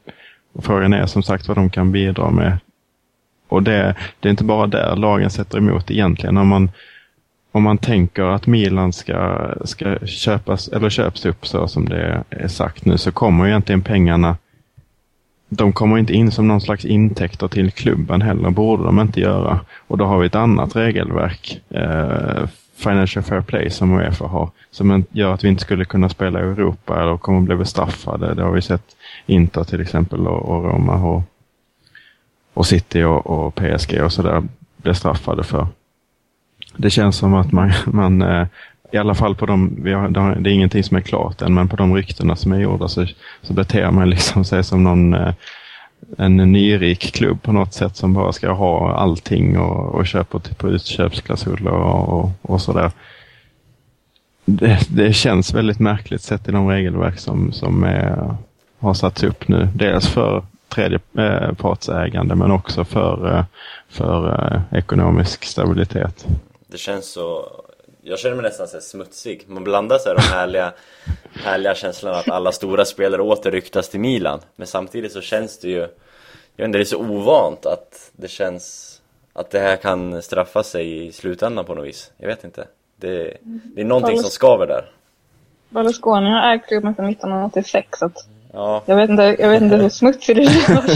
och 0.53 0.64
frågan 0.64 0.92
är 0.92 1.07
som 1.07 1.22
sagt 1.22 1.49
vad 1.49 1.57
de 1.57 1.70
kan 1.70 1.92
bidra 1.92 2.30
med. 2.30 2.59
Och 3.49 3.62
det, 3.62 3.94
det 4.20 4.28
är 4.28 4.30
inte 4.30 4.44
bara 4.44 4.66
där 4.66 4.97
lagen 4.97 5.30
sätter 5.30 5.59
emot 5.59 5.90
egentligen. 5.90 6.36
Om 6.36 6.49
man, 6.49 6.70
om 7.53 7.62
man 7.62 7.78
tänker 7.78 8.22
att 8.22 8.47
Milan 8.47 8.92
ska, 8.92 9.51
ska 9.64 9.99
köpas 10.07 10.68
eller 10.68 10.90
köps 10.90 11.26
upp 11.26 11.47
så 11.47 11.68
som 11.68 11.88
det 11.88 12.24
är 12.30 12.49
sagt 12.49 12.84
nu 12.84 12.99
så 12.99 13.12
kommer 13.12 13.44
ju 13.44 13.51
egentligen 13.51 13.82
pengarna 13.82 14.36
de 15.49 15.72
kommer 15.72 15.99
inte 15.99 16.12
in 16.12 16.30
som 16.30 16.49
någon 16.49 16.61
slags 16.61 16.84
intäkter 16.84 17.49
till 17.49 17.70
klubben 17.70 18.22
heller, 18.22 18.51
borde 18.51 18.84
de 18.84 19.01
inte 19.01 19.20
göra. 19.20 19.61
Och 19.78 19.99
då 19.99 20.05
har 20.05 20.18
vi 20.18 20.26
ett 20.26 20.34
annat 20.34 20.76
regelverk, 20.76 21.61
eh, 21.70 22.49
Financial 22.76 23.24
Fair 23.24 23.40
Play 23.40 23.70
som 23.70 23.99
Uefa 23.99 24.26
har, 24.26 24.51
som 24.70 25.05
gör 25.11 25.34
att 25.34 25.44
vi 25.44 25.49
inte 25.49 25.62
skulle 25.62 25.84
kunna 25.84 26.09
spela 26.09 26.40
i 26.40 26.42
Europa 26.42 27.03
eller 27.03 27.16
kommer 27.16 27.40
bli 27.40 27.57
bestraffade. 27.57 28.34
Det 28.34 28.42
har 28.42 28.53
vi 28.53 28.62
sett 28.62 28.97
Inter 29.26 29.64
till 29.64 29.80
exempel 29.80 30.26
och, 30.26 30.49
och 30.49 30.64
Roma 30.64 30.94
och, 31.05 31.22
och 32.55 32.66
City 32.66 33.03
och, 33.03 33.26
och 33.26 33.55
PSG 33.55 34.03
och 34.05 34.12
sådär 34.12 34.42
blir 34.76 34.92
straffade 34.92 35.44
för. 35.44 35.66
Det 36.76 36.90
känns 36.90 37.16
som 37.16 37.34
att 37.34 37.53
man, 37.53 37.72
man 37.86 38.22
eh, 38.22 38.47
i 38.93 38.97
alla 38.97 39.14
fall 39.14 39.34
på 39.34 39.47
de, 39.47 39.78
vi 39.82 39.93
har, 39.93 40.09
det 40.41 40.51
är 40.51 40.55
ingenting 40.55 40.84
som 40.84 40.97
är 40.97 41.01
klart 41.01 41.43
än, 41.43 41.55
men 41.55 41.68
på 41.68 41.76
de 41.76 41.95
ryktena 41.95 42.37
som 42.37 42.53
är 42.53 42.61
gjorda 42.61 42.89
så, 42.89 43.07
så 43.43 43.53
beter 43.53 43.91
man 43.91 44.11
liksom 44.11 44.45
sig 44.45 44.64
som 44.64 44.84
någon 44.84 45.14
eh, 45.14 45.32
en 46.18 46.37
nyrik 46.37 47.14
klubb 47.14 47.43
på 47.43 47.53
något 47.53 47.74
sätt 47.74 47.97
som 47.97 48.14
bara 48.14 48.32
ska 48.32 48.53
ha 48.53 48.95
allting 48.95 49.59
och, 49.59 49.95
och 49.95 50.07
köpa 50.07 50.39
typ 50.39 50.59
på 50.59 50.68
utköpsklausuler 50.68 51.70
och, 51.70 52.09
och, 52.09 52.30
och 52.43 52.61
sådär. 52.61 52.91
Det, 54.45 54.78
det, 54.89 55.12
känns 55.12 55.55
väldigt 55.55 55.78
märkligt 55.78 56.22
sett 56.22 56.49
i 56.49 56.53
de 56.53 56.68
regelverk 56.68 57.18
som, 57.18 57.53
som 57.53 57.84
är, 57.84 58.37
har 58.78 58.95
satts 58.95 59.22
upp 59.22 59.49
nu. 59.49 59.68
Dels 59.74 60.09
för 60.09 60.45
tredjepartsägande 60.68 62.32
eh, 62.32 62.39
men 62.39 62.51
också 62.51 62.84
för, 62.84 63.37
eh, 63.39 63.45
för 63.89 64.62
ekonomisk 64.72 65.45
stabilitet. 65.45 66.26
Det 66.66 66.78
känns 66.78 67.12
så 67.12 67.45
jag 68.09 68.18
känner 68.18 68.36
mig 68.36 68.42
nästan 68.42 68.68
så 68.68 68.80
smutsig. 68.80 69.44
Man 69.46 69.64
blandar 69.64 69.98
så 69.98 70.09
här 70.09 70.16
de 70.16 70.22
härliga, 70.22 70.72
härliga 71.44 71.74
känslorna 71.74 72.16
att 72.16 72.30
alla 72.30 72.52
stora 72.52 72.84
spelare 72.84 73.22
åter 73.22 73.50
ryktas 73.50 73.88
till 73.88 74.00
Milan. 74.00 74.40
Men 74.57 74.66
samtidigt 74.66 75.12
så 75.12 75.20
känns 75.20 75.59
det 75.59 75.68
ju, 75.68 75.78
jag 75.78 75.88
vet 76.57 76.66
inte, 76.66 76.78
det 76.78 76.82
är 76.82 76.84
så 76.84 76.98
ovant 76.98 77.66
att 77.66 78.11
det 78.12 78.28
känns 78.28 78.96
att 79.32 79.50
det 79.50 79.59
här 79.59 79.76
kan 79.76 80.22
straffa 80.22 80.62
sig 80.62 81.07
i 81.07 81.12
slutändan 81.12 81.64
på 81.64 81.74
något 81.74 81.86
vis. 81.86 82.12
Jag 82.16 82.28
vet 82.28 82.44
inte. 82.44 82.66
Det, 82.96 83.36
det 83.74 83.80
är 83.80 83.84
någonting 83.84 84.18
som 84.18 84.30
skaver 84.30 84.66
där. 84.66 84.90
Berlusconi 85.68 86.30
har 86.30 86.54
ägt 86.54 86.68
klubben 86.68 86.94
sedan 86.94 87.09
1986 87.09 87.88
så 87.98 88.11
ja. 88.52 88.82
jag, 88.86 88.96
vet 88.96 89.11
inte, 89.11 89.36
jag 89.38 89.48
vet 89.48 89.62
inte 89.62 89.76
hur 89.76 89.88
smutsig 89.88 90.36
det 90.36 90.46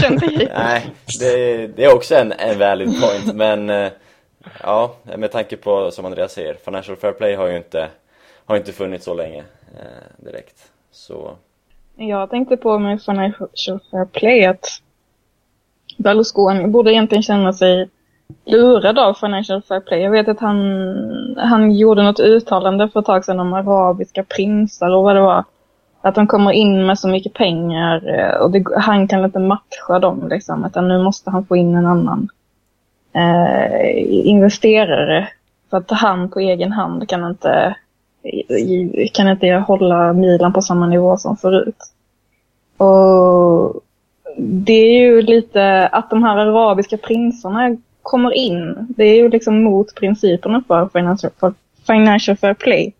känns. 0.01 0.21
Nej, 0.55 0.91
det, 1.19 1.67
det 1.67 1.83
är 1.83 1.95
också 1.95 2.15
en, 2.15 2.31
en 2.31 2.59
valid 2.59 3.01
point 3.01 3.35
men 3.35 3.69
eh, 3.69 3.91
Ja, 4.63 4.95
med 5.17 5.31
tanke 5.31 5.57
på 5.57 5.91
som 5.91 6.05
Andreas 6.05 6.31
säger, 6.31 6.53
Financial 6.53 6.97
Fair 6.97 7.11
Play 7.11 7.35
har 7.35 7.47
ju 7.47 7.57
inte, 7.57 7.89
har 8.45 8.57
inte 8.57 8.71
funnits 8.71 9.05
så 9.05 9.13
länge 9.13 9.43
eh, 9.79 10.25
direkt. 10.25 10.71
Så... 10.91 11.31
Jag 11.95 12.29
tänkte 12.29 12.57
på 12.57 12.79
med 12.79 13.01
Financial 13.03 13.79
Fair 13.91 14.05
Play 14.05 14.45
att 14.45 14.65
Berlusconi 15.97 16.67
borde 16.67 16.91
egentligen 16.91 17.23
känna 17.23 17.53
sig 17.53 17.89
lurad 18.45 18.99
av 18.99 19.13
Financial 19.13 19.61
Fair 19.61 19.79
Play. 19.79 20.01
Jag 20.01 20.11
vet 20.11 20.27
att 20.27 20.39
han, 20.39 20.57
han 21.37 21.71
gjorde 21.71 22.03
något 22.03 22.19
uttalande 22.19 22.89
för 22.89 22.99
ett 22.99 23.05
tag 23.05 23.25
sedan 23.25 23.39
om 23.39 23.53
arabiska 23.53 24.23
prinsar 24.23 24.89
och 24.89 25.03
vad 25.03 25.15
det 25.15 25.21
var. 25.21 25.43
Att 26.01 26.15
de 26.15 26.27
kommer 26.27 26.51
in 26.51 26.85
med 26.85 26.99
så 26.99 27.07
mycket 27.07 27.33
pengar 27.33 28.09
eh, 28.09 28.41
och 28.41 28.51
det, 28.51 28.63
han 28.77 29.07
kan 29.07 29.25
inte 29.25 29.39
matcha 29.39 29.99
dem 29.99 30.27
liksom. 30.29 30.65
Utan 30.65 30.87
nu 30.87 31.03
måste 31.03 31.29
han 31.29 31.45
få 31.45 31.55
in 31.55 31.75
en 31.75 31.85
annan 31.85 32.29
eh, 33.13 34.27
investerare. 34.27 35.27
För 35.69 35.77
att 35.77 35.91
han 35.91 36.29
på 36.29 36.39
egen 36.39 36.71
hand 36.71 37.09
kan 37.09 37.27
inte, 37.27 37.75
kan 39.13 39.27
inte 39.27 39.47
hålla 39.47 40.13
Milan 40.13 40.53
på 40.53 40.61
samma 40.61 40.87
nivå 40.87 41.17
som 41.17 41.37
förut. 41.37 41.77
Och 42.77 43.81
det 44.37 44.73
är 44.73 45.01
ju 45.01 45.21
lite 45.21 45.87
att 45.87 46.09
de 46.09 46.23
här 46.23 46.37
arabiska 46.37 46.97
prinsarna 46.97 47.77
kommer 48.01 48.33
in. 48.33 48.87
Det 48.89 49.03
är 49.03 49.15
ju 49.15 49.29
liksom 49.29 49.63
mot 49.63 49.95
principerna 49.95 50.63
för 50.67 50.89
financial, 50.93 51.31
för 51.39 51.53
financial 51.87 52.37
fair 52.37 52.53
play. 52.53 52.93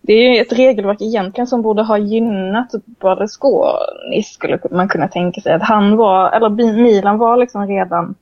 Det 0.00 0.12
är 0.12 0.34
ju 0.34 0.40
ett 0.40 0.52
regelverk 0.52 1.02
egentligen 1.02 1.46
som 1.46 1.62
borde 1.62 1.82
ha 1.82 1.98
gynnat 1.98 2.72
Berlusconi 3.00 4.22
skulle 4.22 4.58
man 4.70 4.88
kunna 4.88 5.08
tänka 5.08 5.40
sig. 5.40 5.52
Att 5.52 5.62
han 5.62 5.96
var, 5.96 6.30
eller 6.30 6.48
Milan 6.82 7.18
var 7.18 7.36
liksom 7.36 7.66
redan 7.66 8.14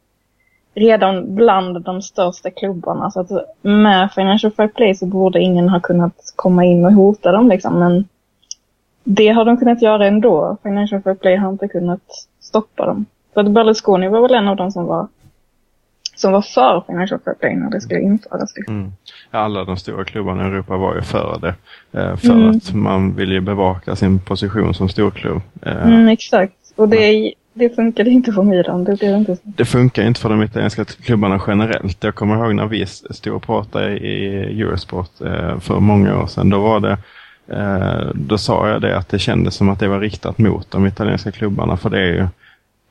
redan 0.74 1.34
bland 1.34 1.82
de 1.82 2.02
största 2.02 2.50
klubbarna. 2.50 3.10
Så 3.10 3.20
att 3.20 3.30
med 3.62 4.12
Financial 4.12 4.52
Fair 4.52 4.68
Play 4.68 4.94
så 4.94 5.06
borde 5.06 5.40
ingen 5.40 5.68
ha 5.68 5.80
kunnat 5.80 6.32
komma 6.36 6.64
in 6.64 6.84
och 6.84 6.92
hota 6.92 7.32
dem 7.32 7.48
liksom. 7.48 7.78
Men 7.78 8.08
det 9.04 9.28
har 9.28 9.44
de 9.44 9.56
kunnat 9.56 9.82
göra 9.82 10.06
ändå. 10.06 10.56
Financial 10.62 11.02
Fair 11.02 11.14
Play 11.14 11.36
har 11.36 11.50
inte 11.50 11.68
kunnat 11.68 12.26
stoppa 12.40 12.86
dem. 12.86 13.06
För 13.34 13.40
att 13.40 13.50
Berlusconi 13.50 14.08
var 14.08 14.22
väl 14.22 14.34
en 14.34 14.48
av 14.48 14.56
dem 14.56 14.72
som 14.72 14.86
var 14.86 15.08
som 16.16 16.32
var 16.32 16.42
för 16.42 16.84
Financial 16.86 17.20
Fair 17.24 17.34
Play 17.34 17.56
när 17.56 17.70
det 17.70 17.80
skulle 17.80 18.00
införas. 18.00 18.56
Liksom. 18.56 18.74
Mm. 18.74 18.92
Alla 19.30 19.64
de 19.64 19.76
stora 19.76 20.04
klubbarna 20.04 20.42
i 20.42 20.46
Europa 20.46 20.76
var 20.76 20.94
ju 20.94 21.02
för 21.02 21.38
det. 21.40 21.54
Eh, 22.00 22.16
för 22.16 22.30
mm. 22.30 22.50
att 22.50 22.74
man 22.74 23.14
vill 23.14 23.32
ju 23.32 23.40
bevaka 23.40 23.96
sin 23.96 24.20
position 24.20 24.74
som 24.74 24.88
storklubb. 24.88 25.42
Eh, 25.62 25.86
mm, 25.86 26.08
exakt. 26.08 26.54
Och 26.76 26.88
det 26.88 26.96
är 26.96 27.32
det 27.54 27.76
funkade 27.76 28.10
inte 28.10 28.32
för 28.32 28.42
Milan. 28.42 28.84
Det, 28.84 28.98
blev 28.98 29.16
inte 29.16 29.36
så. 29.36 29.42
det 29.44 29.64
funkar 29.64 30.02
inte 30.02 30.20
för 30.20 30.28
de 30.28 30.42
italienska 30.42 30.84
klubbarna 30.84 31.40
generellt. 31.46 32.04
Jag 32.04 32.14
kommer 32.14 32.36
ihåg 32.36 32.54
när 32.54 32.66
vi 32.66 32.86
stod 32.86 33.34
och 33.34 33.42
pratade 33.42 33.98
i 33.98 34.36
Eurosport 34.60 35.20
eh, 35.20 35.58
för 35.58 35.80
många 35.80 36.22
år 36.22 36.26
sedan. 36.26 36.50
Då 36.50 36.60
var 36.60 36.80
det 36.80 36.98
eh, 37.56 38.10
då 38.14 38.38
sa 38.38 38.68
jag 38.68 38.82
det 38.82 38.96
att 38.96 39.08
det 39.08 39.18
kändes 39.18 39.54
som 39.54 39.68
att 39.68 39.80
det 39.80 39.88
var 39.88 40.00
riktat 40.00 40.38
mot 40.38 40.70
de 40.70 40.86
italienska 40.86 41.30
klubbarna. 41.30 41.76
För 41.76 41.90
det 41.90 42.00
är 42.00 42.12
ju 42.12 42.26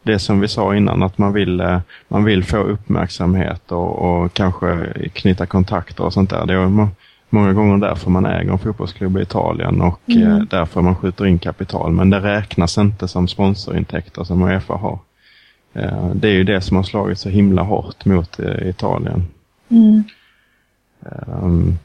det 0.04 0.20
som 0.20 0.40
vi 0.40 0.48
sa 0.48 0.76
innan 0.76 1.04
att 1.04 1.18
man 1.18 1.34
vill, 1.34 1.60
eh, 1.60 1.80
man 2.08 2.24
vill 2.24 2.44
få 2.44 2.58
uppmärksamhet 2.58 3.72
och, 3.72 4.00
och 4.00 4.34
kanske 4.34 4.94
knyta 5.14 5.46
kontakter 5.46 6.04
och 6.04 6.14
sånt 6.14 6.30
där. 6.30 6.46
Det 6.46 6.54
är, 6.54 6.88
många 7.32 7.54
gånger 7.54 7.78
därför 7.78 8.10
man 8.10 8.26
äger 8.26 8.52
en 8.52 8.60
fotbollsklubb 8.60 9.18
i 9.18 9.22
Italien 9.22 9.82
och 9.82 10.02
mm. 10.08 10.32
eh, 10.32 10.40
därför 10.50 10.82
man 10.82 10.96
skjuter 10.96 11.26
in 11.26 11.40
kapital. 11.40 11.92
Men 11.92 12.10
det 12.10 12.20
räknas 12.20 12.78
inte 12.78 13.08
som 13.08 13.28
sponsorintäkter 13.28 14.24
som 14.24 14.44
Uefa 14.44 14.74
har. 14.74 15.00
Eh, 15.74 16.10
det 16.14 16.28
är 16.28 16.34
ju 16.34 16.44
det 16.44 16.62
som 16.62 16.78
har 16.78 16.84
slagit 16.84 17.20
så 17.20 17.30
himla 17.30 17.62
hårt 17.62 18.06
mot 18.06 18.40
eh, 18.40 18.70
Italien. 18.70 19.24
Mm. 19.70 20.04
Um, 21.26 21.80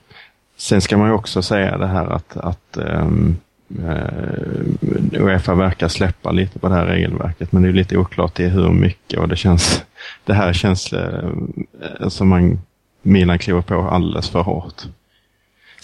sen 0.56 0.81
ska 0.81 0.97
man 0.97 1.09
ju 1.09 1.14
också 1.14 1.43
säga 1.43 1.78
det 1.78 1.86
här 1.86 2.06
att, 2.06 2.36
att 2.36 2.78
um, 2.78 3.36
uh, 3.78 5.23
Uefa 5.23 5.55
verkar 5.55 5.89
släppa 5.89 6.31
lite 6.31 6.59
på 6.59 6.68
det 6.68 6.74
här 6.74 6.86
regelverket 6.86 7.52
men 7.52 7.62
det 7.62 7.68
är 7.68 7.73
lite 7.73 7.97
oklart 7.97 8.40
i 8.40 8.48
hur 8.48 8.70
mycket 8.70 9.20
och 9.20 9.28
det 9.28 9.36
känns 9.36 9.85
det 10.24 10.35
här 10.35 10.52
känns 10.52 10.93
uh, 10.93 12.09
som 12.09 12.28
man 12.28 12.59
Milan 13.02 13.39
kliver 13.39 13.60
på 13.60 13.74
alldeles 13.74 14.28
för 14.28 14.43
hårt. 14.43 14.82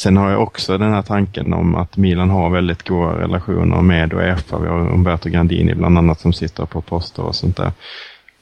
Sen 0.02 0.16
har 0.16 0.30
jag 0.30 0.42
också 0.42 0.78
den 0.78 0.92
här 0.92 1.02
tanken 1.02 1.52
om 1.52 1.74
att 1.74 1.96
Milan 1.96 2.30
har 2.30 2.50
väldigt 2.50 2.88
goda 2.88 3.18
relationer 3.18 3.82
med 3.82 4.12
Uefa. 4.12 4.58
Vi 4.58 4.68
har 4.68 4.78
Umberto 4.78 5.28
Gandini 5.28 5.74
bland 5.74 5.98
annat 5.98 6.20
som 6.20 6.32
sitter 6.32 6.66
på 6.66 6.80
poster 6.80 7.22
och 7.22 7.34
sånt 7.34 7.56
där. 7.56 7.72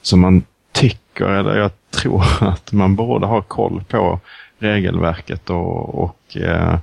Så 0.02 0.16
man 0.16 0.42
tycker, 0.72 1.24
eller 1.24 1.56
jag 1.56 1.70
tror 1.90 2.24
att 2.40 2.72
man 2.72 2.96
borde 2.96 3.26
ha 3.26 3.42
koll 3.42 3.84
på 3.88 4.20
regelverket 4.58 5.50
och, 5.50 6.02
och 6.02 6.36
eh, 6.36 6.78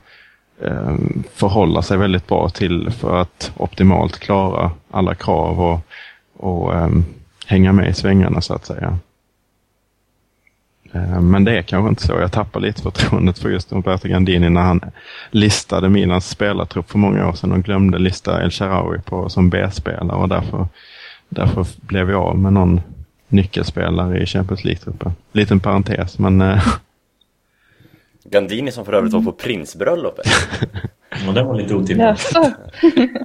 eh, 0.62 0.96
förhålla 1.34 1.82
sig 1.82 1.98
väldigt 1.98 2.28
bra 2.28 2.50
till 2.50 2.92
för 2.92 3.22
att 3.22 3.52
optimalt 3.58 4.20
klara 4.20 4.72
alla 4.92 5.16
krav 5.16 5.62
och, 5.62 5.80
och 6.34 6.76
eh, 6.76 6.90
hänga 7.46 7.74
med 7.74 7.90
i 7.90 7.94
svängarna 7.94 8.42
så 8.42 8.54
att 8.54 8.66
säga. 8.66 8.98
Eh, 10.94 11.22
men 11.22 11.44
det 11.46 11.58
är 11.58 11.62
kanske 11.62 11.90
inte 11.90 12.08
så. 12.08 12.14
Jag 12.14 12.32
tappar 12.32 12.60
lite 12.60 12.82
förtroendet 12.82 13.40
för 13.40 13.50
just 13.50 13.72
Roberto 13.72 14.08
Gandini 14.08 14.50
när 14.50 14.62
han 14.62 14.82
listade 15.32 15.90
Milans 15.90 16.30
spelartrupp 16.30 16.90
för 16.90 16.98
många 16.98 17.30
år 17.30 17.34
sedan 17.34 17.52
och 17.52 17.64
glömde 17.64 18.00
lista 18.00 18.44
El 18.44 18.52
Shaarawy 18.52 19.00
på 19.00 19.30
som 19.30 19.50
B-spelare 19.50 20.18
och 20.18 20.30
därför, 20.30 20.68
därför 21.30 21.66
blev 21.82 22.10
jag 22.10 22.24
av 22.24 22.38
med 22.38 22.54
någon 22.54 22.82
nyckelspelare 23.28 24.20
i 24.20 24.26
Champions 24.26 24.64
League-truppen. 24.64 25.12
Liten 25.32 25.60
parentes, 25.60 26.20
men... 26.20 26.42
Eh, 26.42 26.68
Gandini 28.24 28.72
som 28.72 28.86
för 28.86 28.94
övrigt 28.94 29.14
var 29.14 29.22
på 29.22 29.32
prinsbröllopet. 29.32 30.26
ja, 31.26 31.32
det 31.32 31.44
var 31.44 31.56
lite 31.56 31.76
otippat. 31.76 32.32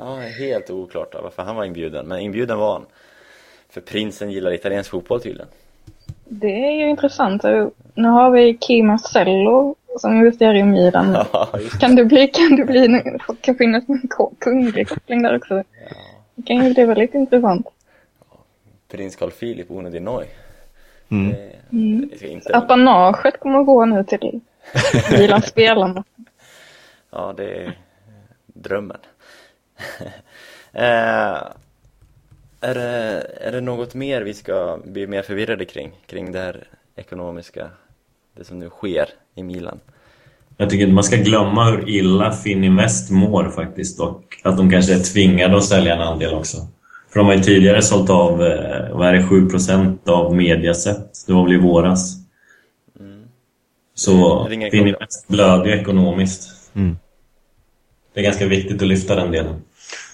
ja, 0.00 0.16
helt 0.38 0.70
oklart 0.70 1.14
varför 1.22 1.42
han 1.42 1.56
var 1.56 1.64
inbjuden, 1.64 2.06
men 2.06 2.20
inbjuden 2.20 2.58
var 2.58 2.72
han. 2.72 2.86
För 3.70 3.80
prinsen 3.80 4.30
gillar 4.30 4.52
italiensk 4.52 4.90
fotboll 4.90 5.20
tydligen. 5.20 5.48
Det 6.24 6.66
är 6.66 6.70
ju 6.70 6.90
intressant. 6.90 7.42
Nu 7.94 8.08
har 8.08 8.30
vi 8.30 8.58
Kim 8.60 8.86
Marcello 8.86 9.74
som 9.98 10.16
investerar 10.16 10.54
i 10.54 10.62
Milan. 10.62 11.12
Ja, 11.32 11.48
kan 11.80 11.96
det 11.96 12.04
bli, 12.04 12.28
kan 12.28 12.56
det 12.56 12.64
bli, 12.64 13.02
kan 13.40 13.54
finnas 13.54 13.88
en 13.88 14.08
kunglig 14.38 14.88
koppling 14.88 15.22
där 15.22 15.36
också? 15.36 15.54
Ja. 15.54 15.62
Det 16.34 16.42
kan 16.42 16.64
ju 16.64 16.74
bli 16.74 16.84
väldigt 16.84 17.14
intressant. 17.14 17.66
Prins 18.88 19.16
Carl 19.16 19.30
Philip, 19.30 19.70
Uno 19.70 19.90
di 19.90 20.00
Noi. 20.00 20.26
Mm. 21.08 21.30
Det, 21.30 21.76
mm. 21.76 22.10
Det 22.46 22.54
Apanaget 22.56 23.40
kommer 23.40 23.60
att 23.60 23.66
gå 23.66 23.84
nu 23.84 24.04
till 24.04 24.40
Milan-spelarna. 25.12 26.04
ja, 27.10 27.34
det 27.36 27.54
är 27.54 27.78
drömmen. 28.46 28.98
eh, 30.72 31.42
Är 32.64 32.74
det, 32.74 33.26
är 33.40 33.52
det 33.52 33.60
något 33.60 33.94
mer 33.94 34.22
vi 34.22 34.34
ska 34.34 34.78
bli 34.84 35.06
mer 35.06 35.22
förvirrade 35.22 35.64
kring? 35.64 35.92
Kring 36.06 36.32
det 36.32 36.38
här 36.38 36.64
ekonomiska, 36.96 37.70
det 38.36 38.44
som 38.44 38.58
nu 38.58 38.68
sker 38.68 39.08
i 39.34 39.42
Milan? 39.42 39.80
Jag 40.56 40.70
tycker 40.70 40.86
att 40.86 40.92
man 40.92 41.04
ska 41.04 41.16
glömma 41.16 41.70
hur 41.70 41.88
illa 41.88 42.32
Fininvest 42.32 43.10
mår 43.10 43.50
faktiskt 43.50 44.00
och 44.00 44.22
att 44.44 44.56
de 44.56 44.70
kanske 44.70 44.94
är 44.94 44.98
tvingade 44.98 45.56
att 45.56 45.64
sälja 45.64 45.94
en 45.94 46.00
andel 46.00 46.34
också. 46.34 46.56
För 47.10 47.18
de 47.20 47.26
har 47.26 47.34
ju 47.34 47.42
tidigare 47.42 47.82
sålt 47.82 48.10
av, 48.10 48.42
eh, 48.42 48.96
vad 48.96 49.08
är 49.08 49.12
det, 49.12 49.22
7% 49.22 50.08
av 50.08 50.36
Mediaset. 50.36 51.26
Det 51.26 51.32
var 51.32 51.44
väl 51.44 51.52
i 51.52 51.58
våras. 51.58 52.16
Så 53.94 54.46
ringer 54.48 54.66
en 54.66 54.70
Fininvest 54.70 55.28
blöder 55.28 55.64
ju 55.66 55.80
ekonomiskt. 55.80 56.70
Mm. 56.74 56.96
Det 58.14 58.20
är 58.20 58.24
ganska 58.24 58.46
viktigt 58.46 58.82
att 58.82 58.88
lyfta 58.88 59.14
den 59.14 59.30
delen. 59.30 59.62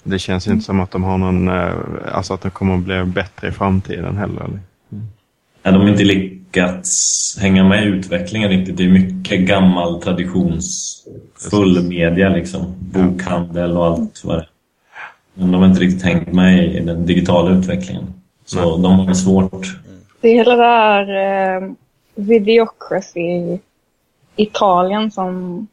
Det 0.04 0.18
känns 0.18 0.48
ju 0.48 0.52
inte 0.52 0.64
som 0.64 0.80
att 0.80 0.90
de 0.90 1.04
har 1.04 1.18
någon, 1.18 1.48
eh, 1.48 1.72
alltså 2.12 2.34
att 2.34 2.40
de 2.40 2.50
kommer 2.50 2.74
att 2.74 2.80
bli 2.80 3.04
bättre 3.04 3.48
i 3.48 3.52
framtiden 3.52 4.16
heller. 4.16 4.44
eller? 4.44 4.60
Ja, 5.62 5.70
de 5.70 5.80
har 5.80 5.88
inte 5.88 6.04
lyckats 6.04 7.38
hänga 7.40 7.64
med 7.64 7.84
i 7.84 7.86
utvecklingen 7.86 8.48
riktigt. 8.48 8.76
Det 8.76 8.84
är 8.84 8.88
mycket 8.88 9.40
gammal 9.40 10.02
traditionsfull 10.02 11.88
media 11.88 12.28
liksom. 12.28 12.74
Bokhandel 12.78 13.76
och 13.76 13.86
allt 13.86 14.24
vad 14.24 14.36
det 14.36 14.40
är. 14.40 14.48
Men 15.34 15.52
de 15.52 15.60
har 15.60 15.68
inte 15.68 15.80
riktigt 15.80 16.02
hängt 16.02 16.32
med 16.32 16.64
i 16.64 16.80
den 16.80 17.06
digitala 17.06 17.50
utvecklingen. 17.50 18.14
Så 18.44 18.76
de 18.76 18.98
har 18.98 19.06
det 19.06 19.14
svårt. 19.14 19.66
Det 20.20 20.28
är 20.28 20.34
hela 20.34 20.56
det 20.56 20.64
här 20.64 21.08
eh, 21.56 21.70
videocracy 22.14 23.20
i 23.20 23.60
Italien 24.36 25.10
som, 25.10 25.66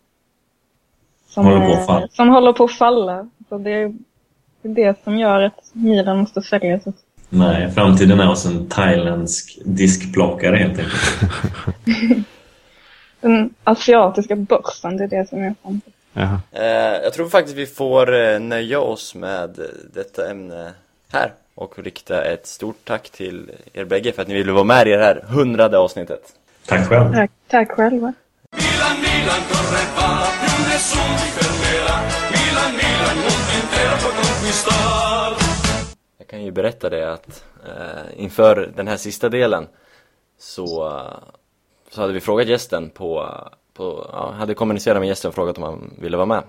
som, 1.27 1.45
Håller 1.45 1.67
på 1.67 1.73
att 1.73 1.85
falla. 1.85 2.07
som 2.07 2.29
håller 2.29 2.53
på 2.53 2.63
att 2.63 2.71
falla. 2.71 3.29
Så 3.49 3.57
det 3.57 3.71
är 3.71 3.93
det 4.65 4.81
är 4.81 4.87
det 4.87 5.03
som 5.03 5.17
gör 5.17 5.41
att 5.41 5.69
Milan 5.73 6.17
måste 6.17 6.41
sälja 6.41 6.79
sig. 6.79 6.93
Nej, 7.29 7.71
framtiden 7.71 8.19
är 8.19 8.25
hos 8.25 8.45
en 8.45 8.67
thailändsk 8.69 9.59
diskplockare 9.65 10.55
helt 10.55 10.79
enkelt. 10.79 12.25
Den 13.21 13.53
asiatiska 13.63 14.35
börsen, 14.35 14.97
det 14.97 15.03
är 15.03 15.07
det 15.07 15.29
som 15.29 15.43
är 15.43 15.55
framtiden. 15.61 15.93
Jaha. 16.13 16.39
Eh, 16.51 17.03
jag 17.03 17.13
tror 17.13 17.29
faktiskt 17.29 17.57
vi 17.57 17.65
får 17.65 18.13
eh, 18.13 18.39
nöja 18.39 18.79
oss 18.79 19.15
med 19.15 19.59
detta 19.93 20.31
ämne 20.31 20.71
här 21.11 21.31
och 21.55 21.79
rikta 21.79 22.23
ett 22.23 22.47
stort 22.47 22.79
tack 22.83 23.09
till 23.09 23.51
er 23.73 23.85
bägge 23.85 24.11
för 24.11 24.21
att 24.21 24.27
ni 24.27 24.33
ville 24.33 24.51
vara 24.51 24.63
med 24.63 24.87
i 24.87 24.91
det 24.91 25.03
här 25.03 25.25
hundrade 25.27 25.77
avsnittet. 25.77 26.21
Tack 26.65 26.89
själv. 26.89 27.13
Tack, 27.13 27.31
tack 27.47 27.71
själva. 27.71 28.13
Jag 36.17 36.27
kan 36.27 36.43
ju 36.43 36.51
berätta 36.51 36.89
det 36.89 37.13
att 37.13 37.45
eh, 37.65 38.23
inför 38.23 38.71
den 38.75 38.87
här 38.87 38.97
sista 38.97 39.29
delen 39.29 39.67
så, 40.37 41.01
så 41.89 42.01
hade 42.01 42.13
vi 42.13 42.19
frågat 42.19 42.47
gästen 42.47 42.89
på, 42.89 43.29
på 43.73 44.09
ja, 44.11 44.31
hade 44.31 44.53
kommunicerat 44.53 44.99
med 44.99 45.07
gästen 45.07 45.29
och 45.29 45.35
frågat 45.35 45.57
om 45.57 45.63
han 45.63 45.93
ville 45.97 46.17
vara 46.17 46.25
med. 46.25 46.43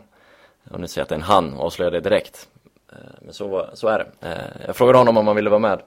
Och 0.71 0.81
nu 0.81 0.87
säger 0.87 1.01
jag 1.01 1.05
att 1.05 1.09
det 1.09 1.15
är 1.15 1.19
en 1.19 1.23
han 1.23 1.55
och 1.55 1.67
avslöjar 1.67 1.91
det 1.91 2.01
direkt. 2.01 2.49
Eh, 2.93 2.97
men 3.21 3.35
så, 3.35 3.67
så 3.75 3.89
är 3.89 3.99
det. 3.99 4.29
Eh, 4.29 4.67
jag 4.67 4.77
frågade 4.77 4.99
honom 4.99 5.17
om 5.17 5.27
han 5.27 5.37
ville 5.37 5.51
vara 5.51 5.61
med. 5.61 5.83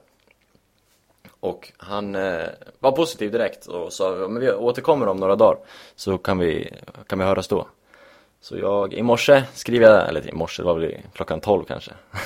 Och 1.39 1.72
han 1.77 2.15
eh, 2.15 2.47
var 2.80 2.91
positiv 2.91 3.31
direkt 3.31 3.65
och 3.65 3.93
sa 3.93 4.11
men 4.11 4.39
vi 4.39 4.51
återkommer 4.51 5.07
om 5.07 5.18
några 5.18 5.35
dagar 5.35 5.57
så 5.95 6.18
kan 6.18 6.38
vi, 6.38 6.73
kan 7.07 7.19
vi 7.19 7.26
höras 7.26 7.47
då. 7.47 7.68
Så 8.41 8.57
jag, 8.57 8.94
i 8.94 9.02
morse 9.02 9.44
skriver 9.53 9.88
jag, 9.88 10.10
eller 10.10 10.30
i 10.30 10.34
morse, 10.34 10.61
det 10.61 10.66
var 10.66 10.80
väl 10.80 10.98
klockan 11.14 11.41
12 11.41 11.64
kanske. 11.64 11.91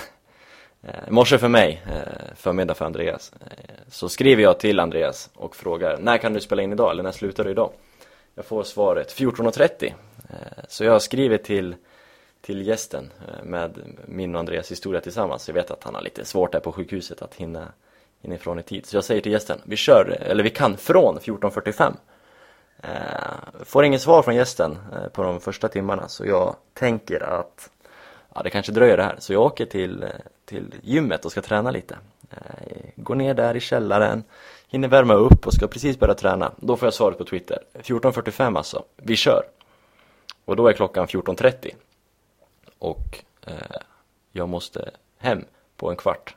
Eh, 0.87 1.07
I 1.07 1.11
morse 1.11 1.37
för 1.37 1.47
mig, 1.47 1.83
eh, 1.85 2.35
förmiddag 2.35 2.73
för 2.73 2.85
Andreas. 2.85 3.33
Eh, 3.41 3.75
så 3.87 4.09
skriver 4.09 4.43
jag 4.43 4.59
till 4.59 4.79
Andreas 4.79 5.29
och 5.33 5.55
frågar 5.55 5.97
när 5.97 6.17
kan 6.17 6.33
du 6.33 6.39
spela 6.39 6.61
in 6.61 6.71
idag 6.71 6.91
eller 6.91 7.03
när 7.03 7.11
slutar 7.11 7.43
du 7.43 7.51
idag? 7.51 7.71
Jag 8.35 8.45
får 8.45 8.63
svaret 8.63 9.13
14.30. 9.13 9.93
Så 10.67 10.83
jag 10.83 11.01
skriver 11.01 11.37
till, 11.37 11.75
till 12.41 12.67
gästen 12.67 13.11
med 13.43 13.79
min 14.05 14.35
och 14.35 14.39
Andreas 14.39 14.71
historia 14.71 15.01
tillsammans. 15.01 15.47
Jag 15.47 15.53
vet 15.53 15.71
att 15.71 15.83
han 15.83 15.95
har 15.95 16.01
lite 16.01 16.25
svårt 16.25 16.51
där 16.51 16.59
på 16.59 16.71
sjukhuset 16.71 17.21
att 17.21 17.35
hinna 17.35 17.67
inifrån 18.21 18.59
i 18.59 18.63
tid. 18.63 18.85
Så 18.85 18.97
jag 18.97 19.03
säger 19.03 19.21
till 19.21 19.31
gästen, 19.31 19.61
vi 19.65 19.75
kör, 19.75 20.17
eller 20.21 20.43
vi 20.43 20.49
kan 20.49 20.77
från 20.77 21.19
14.45. 21.19 21.93
Eh, 22.83 23.63
Får 23.63 23.85
inget 23.85 24.01
svar 24.01 24.21
från 24.21 24.35
gästen 24.35 24.77
eh, 24.93 25.07
på 25.07 25.23
de 25.23 25.39
första 25.39 25.67
timmarna 25.67 26.07
så 26.07 26.25
jag 26.25 26.55
tänker 26.73 27.23
att 27.23 27.69
ja, 28.35 28.43
det 28.43 28.49
kanske 28.49 28.71
dröjer 28.71 28.97
det 28.97 29.03
här. 29.03 29.15
Så 29.19 29.33
jag 29.33 29.41
åker 29.41 29.65
till, 29.65 30.03
eh, 30.03 30.09
till 30.45 30.75
gymmet 30.81 31.25
och 31.25 31.31
ska 31.31 31.41
träna 31.41 31.71
lite. 31.71 31.97
Eh, 32.29 32.37
Går 32.95 33.15
ner 33.15 33.33
där 33.33 33.55
i 33.55 33.59
källaren, 33.59 34.23
hinner 34.67 34.87
värma 34.87 35.13
upp 35.13 35.47
och 35.47 35.53
ska 35.53 35.67
precis 35.67 35.99
börja 35.99 36.13
träna. 36.13 36.51
Då 36.57 36.77
får 36.77 36.85
jag 36.85 36.93
svaret 36.93 37.17
på 37.17 37.23
Twitter. 37.23 37.59
14.45 37.73 38.57
alltså, 38.57 38.83
vi 38.95 39.15
kör. 39.15 39.43
Och 40.45 40.55
då 40.55 40.67
är 40.67 40.73
klockan 40.73 41.07
14.30. 41.07 41.71
Och 42.79 43.23
eh, 43.47 43.53
jag 44.31 44.49
måste 44.49 44.91
hem 45.17 45.45
på 45.77 45.89
en 45.89 45.95
kvart 45.95 46.35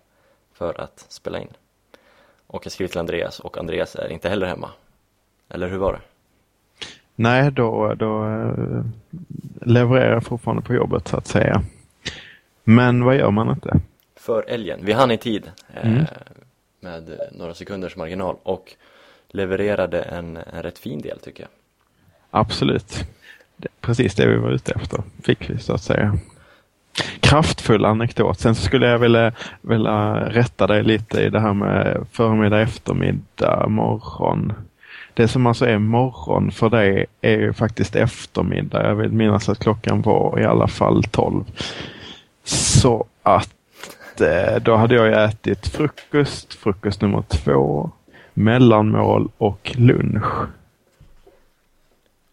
för 0.52 0.81
att 0.81 1.05
spela 1.09 1.40
in. 1.40 1.52
Och 2.47 2.66
jag 2.66 2.73
skriver 2.73 2.89
till 2.89 3.01
Andreas 3.01 3.40
och 3.40 3.59
Andreas 3.59 3.97
är 3.97 4.09
inte 4.12 4.28
heller 4.28 4.47
hemma. 4.47 4.70
Eller 5.48 5.68
hur 5.68 5.78
var 5.78 5.93
det? 5.93 6.01
Nej, 7.16 7.51
då, 7.52 7.94
då 7.94 8.24
eh, 8.24 8.84
levererar 9.62 10.12
jag 10.12 10.24
fortfarande 10.24 10.62
på 10.62 10.74
jobbet 10.74 11.09
så 11.09 11.16
att 11.16 11.26
säga. 11.26 11.62
Men 12.64 13.05
vad 13.05 13.16
gör 13.16 13.30
man 13.30 13.51
inte? 13.51 13.80
för 14.16 14.44
älgen. 14.48 14.80
Vi 14.82 14.93
hann 14.93 15.10
i 15.10 15.18
tid 15.18 15.51
eh, 15.74 15.90
Mm. 15.93 16.05
med 16.80 17.09
eh, 17.09 17.16
några 17.32 17.55
sekunders 17.55 17.97
marginal 17.97 18.36
och 18.43 18.72
levererade 19.28 20.02
en, 20.02 20.36
en 20.36 20.62
rätt 20.62 20.78
fin 20.78 21.01
del 21.01 21.18
tycker 21.18 21.43
jag. 21.43 21.51
Absolut. 22.30 23.05
Det, 23.56 23.68
precis 23.80 24.14
det 24.14 24.26
vi 24.26 24.36
var 24.36 24.51
ute 24.51 24.72
efter 24.72 25.02
fick 25.22 25.51
vi 25.51 25.59
så 25.59 25.72
att 25.74 25.82
säga. 25.82 26.18
Kraftfull 27.20 27.84
anekdot. 27.84 28.40
Sen 28.40 28.55
skulle 28.55 28.86
jag 28.86 28.98
vilja, 28.98 29.32
vilja 29.60 30.14
rätta 30.30 30.66
dig 30.66 30.82
lite 30.82 31.20
i 31.22 31.30
det 31.30 31.40
här 31.40 31.52
med 31.52 32.06
förmiddag, 32.12 32.60
eftermiddag, 32.60 33.66
morgon. 33.68 34.52
Det 35.16 35.28
som 35.28 35.47
alltså 35.47 35.64
är 35.66 35.78
morgon 35.78 36.51
för 36.51 36.70
dig 36.70 37.06
är 37.20 37.38
ju 37.38 37.52
faktiskt 37.52 37.97
eftermiddag. 37.97 38.88
Jag 38.88 38.94
vill 38.94 39.12
minnas 39.12 39.48
att 39.48 39.59
klockan 39.59 40.02
var 40.02 40.40
i 40.40 40.44
alla 40.44 40.68
fall 40.68 41.02
12. 41.05 41.44
Så 42.44 43.06
att 43.22 44.20
eh, 44.20 44.62
då 44.62 44.74
hade 44.76 44.94
jag 44.94 45.06
ju 45.06 45.12
ätit 45.14 45.66
frukost, 45.68 46.55
frukost 46.55 47.01
nummer 47.01 47.22
två, 47.28 47.90
mellanmål 48.34 49.28
och 49.38 49.72
lunch. 49.76 50.48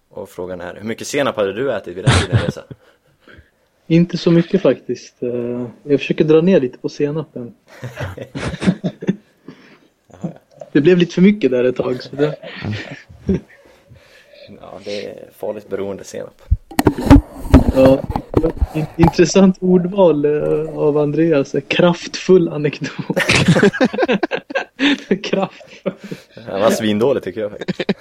Och 0.10 0.30
frågan 0.30 0.62
är, 0.62 0.76
hur 0.76 0.88
mycket 0.88 1.08
senap 1.08 1.36
hade 1.36 1.54
du 1.54 1.74
ätit 1.74 1.98
vid 1.98 2.04
den 2.06 2.14
tiden 2.14 2.40
Reza? 2.46 2.62
Inte 3.88 4.18
så 4.18 4.32
mycket 4.32 4.62
faktiskt. 4.62 5.24
Eh, 5.24 5.66
Jag 5.84 6.00
försöker 6.00 6.24
dra 6.24 6.42
ner 6.42 6.60
lite 6.60 6.78
på 6.78 6.90
senapen. 6.90 7.54
Det 10.74 10.82
blev 10.82 10.98
lite 10.98 11.14
för 11.14 11.22
mycket 11.22 11.52
där 11.52 11.64
ett 11.64 11.76
tag. 11.76 12.04
Så 12.04 12.16
det... 12.16 12.36
Ja, 14.62 14.80
det 14.86 15.06
är 15.06 15.30
farligt 15.38 15.70
beroende 15.70 16.04
senap. 16.04 16.42
Ja, 17.76 18.04
in- 18.76 18.86
intressant 18.98 19.58
ordval 19.60 20.26
eh, 20.26 20.78
av 20.78 20.98
Andreas. 20.98 21.56
Kraftfull 21.68 22.50
anekdot. 22.50 23.18
Kraftfull. 25.24 25.94
Han 26.48 26.62
var 26.62 26.70
svindålig 26.72 27.24
tycker 27.24 27.42
jag 27.42 27.52
faktiskt. 27.52 27.92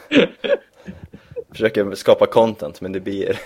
Försöker 1.51 1.95
skapa 1.95 2.27
content 2.27 2.81
men 2.81 2.93
det 2.93 3.01
blir, 3.01 3.39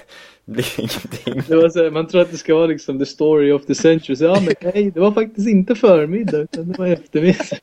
blir 0.44 0.80
ingenting. 0.80 1.42
Det 1.48 1.56
var 1.56 1.68
så 1.68 1.82
här, 1.82 1.90
man 1.90 2.06
tror 2.08 2.20
att 2.20 2.30
det 2.30 2.36
ska 2.36 2.54
vara 2.54 2.66
liksom 2.66 2.98
the 2.98 3.06
story 3.06 3.52
of 3.52 3.66
the 3.66 3.74
century. 3.74 4.16
Så, 4.16 4.24
ja, 4.24 4.40
men 4.40 4.72
nej, 4.74 4.90
det 4.90 5.00
var 5.00 5.12
faktiskt 5.12 5.48
inte 5.48 5.74
förmiddag 5.74 6.38
utan 6.38 6.72
det 6.72 6.78
var 6.78 6.86
eftermiddag. 6.86 7.58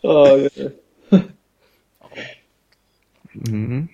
Ja, 0.00 0.48
Mm. 3.46 3.88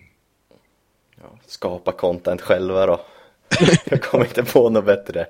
Ja, 1.16 1.38
skapa 1.46 1.92
content 1.92 2.40
själva 2.40 2.86
då. 2.86 3.00
Jag 3.84 4.02
kommer 4.02 4.24
inte 4.24 4.44
på 4.44 4.70
något 4.70 4.84
bättre. 4.84 5.26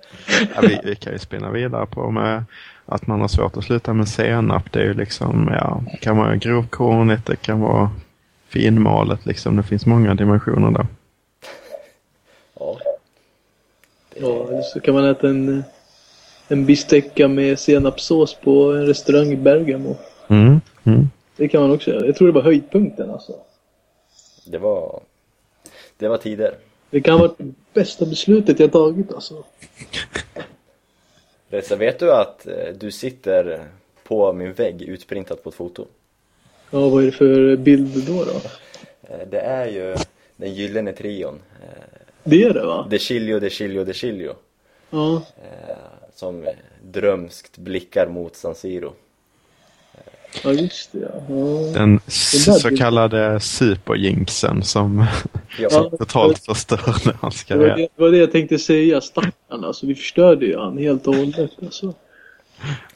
Ja, 0.55 0.60
vi, 0.60 0.81
vi 0.85 0.97
kan 0.97 1.12
ju 1.12 1.18
spinna 1.18 1.51
vidare 1.51 1.86
på 1.86 2.10
med 2.10 2.44
att 2.86 3.06
man 3.06 3.20
har 3.20 3.28
svårt 3.28 3.56
att 3.56 3.64
sluta 3.64 3.93
med 3.94 4.09
senap. 4.09 4.72
Det 4.72 4.81
är 4.81 4.85
ju 4.85 4.94
liksom, 4.94 5.48
ja, 5.52 5.82
det 5.93 5.97
kan 5.97 6.16
vara 6.16 6.36
grovkornigt, 6.36 7.26
det 7.26 7.36
kan 7.36 7.60
vara 7.60 7.90
finmalet 8.48 9.26
liksom. 9.26 9.56
Det 9.56 9.62
finns 9.62 9.86
många 9.86 10.14
dimensioner 10.14 10.70
där. 10.70 10.86
Ja, 12.55 12.78
ja, 14.14 14.48
eller 14.48 14.62
så 14.62 14.81
kan 14.81 14.94
man 14.94 15.05
äta 15.05 15.28
en, 15.28 15.64
en 16.48 16.66
bistecka 16.66 17.28
med 17.28 17.58
senapssås 17.58 18.34
på 18.34 18.72
en 18.72 18.86
restaurang 18.86 19.32
i 19.32 19.36
Bergamo. 19.36 19.96
Mm. 20.28 20.60
Mm. 20.84 21.08
Det 21.36 21.48
kan 21.48 21.62
man 21.62 21.70
också 21.70 21.90
göra. 21.90 22.06
Jag 22.06 22.16
tror 22.16 22.28
det 22.28 22.34
var 22.34 22.42
höjdpunkten 22.42 23.10
alltså. 23.10 23.32
det 24.46 24.58
var, 24.58 25.00
det 25.96 26.08
var 26.08 26.16
tider. 26.18 26.54
Det 26.90 27.00
kan 27.00 27.18
vara 27.18 27.30
det 27.38 27.52
bästa 27.74 28.06
beslutet 28.06 28.60
jag 28.60 28.72
tagit 28.72 29.12
alltså. 29.12 29.44
Reza, 31.48 31.76
vet 31.76 31.98
du 31.98 32.12
att 32.12 32.46
eh, 32.46 32.74
du 32.78 32.90
sitter 32.90 33.64
på 34.04 34.32
min 34.32 34.52
vägg 34.52 34.82
utprintat 34.82 35.42
på 35.42 35.48
ett 35.48 35.54
foto? 35.54 35.86
Ja, 36.70 36.88
vad 36.88 37.02
är 37.02 37.06
det 37.06 37.12
för 37.12 37.56
bild 37.56 38.06
då? 38.06 38.24
då? 38.24 38.40
Eh, 39.08 39.28
Det 39.30 39.40
är 39.40 39.66
ju 39.66 39.96
den 40.36 40.54
gyllene 40.54 40.92
trion. 40.92 41.34
Eh, 41.62 41.82
Det 42.24 42.42
är 42.42 42.54
det 42.54 42.66
va? 42.66 42.86
De 42.90 42.98
Chilio, 42.98 43.40
De 43.40 43.50
Chilio, 43.50 43.84
De 43.84 43.92
Chilio. 43.92 44.34
Ja. 44.90 45.22
Eh, 46.15 46.19
Som 46.19 46.45
drömskt 46.82 47.59
blickar 47.59 48.07
mot 48.07 48.36
San 48.36 48.55
Siro. 48.55 48.93
Ja, 50.45 50.53
just 50.53 50.93
det 50.93 50.99
ja. 50.99 51.35
Den 51.74 52.01
så 52.09 52.77
kallade 52.77 53.41
superjinxen 53.41 54.62
som 54.62 54.99
Ja, 55.59 55.69
Ja. 55.70 55.91
totalt 55.99 56.45
förstörde 56.45 57.16
hans 57.20 57.45
det, 57.45 57.55
karriär. 57.55 57.77
det 57.77 57.89
var 57.97 58.11
det 58.11 58.16
jag 58.19 58.32
tänkte 58.32 58.59
säga, 58.59 59.01
stackarn 59.01 59.65
alltså. 59.65 59.86
Vi 59.86 59.95
förstörde 59.95 60.47
ju 60.47 60.59
han 60.59 60.78
helt 60.78 61.07
och 61.07 61.15
hållet 61.15 61.51
alltså. 61.62 61.95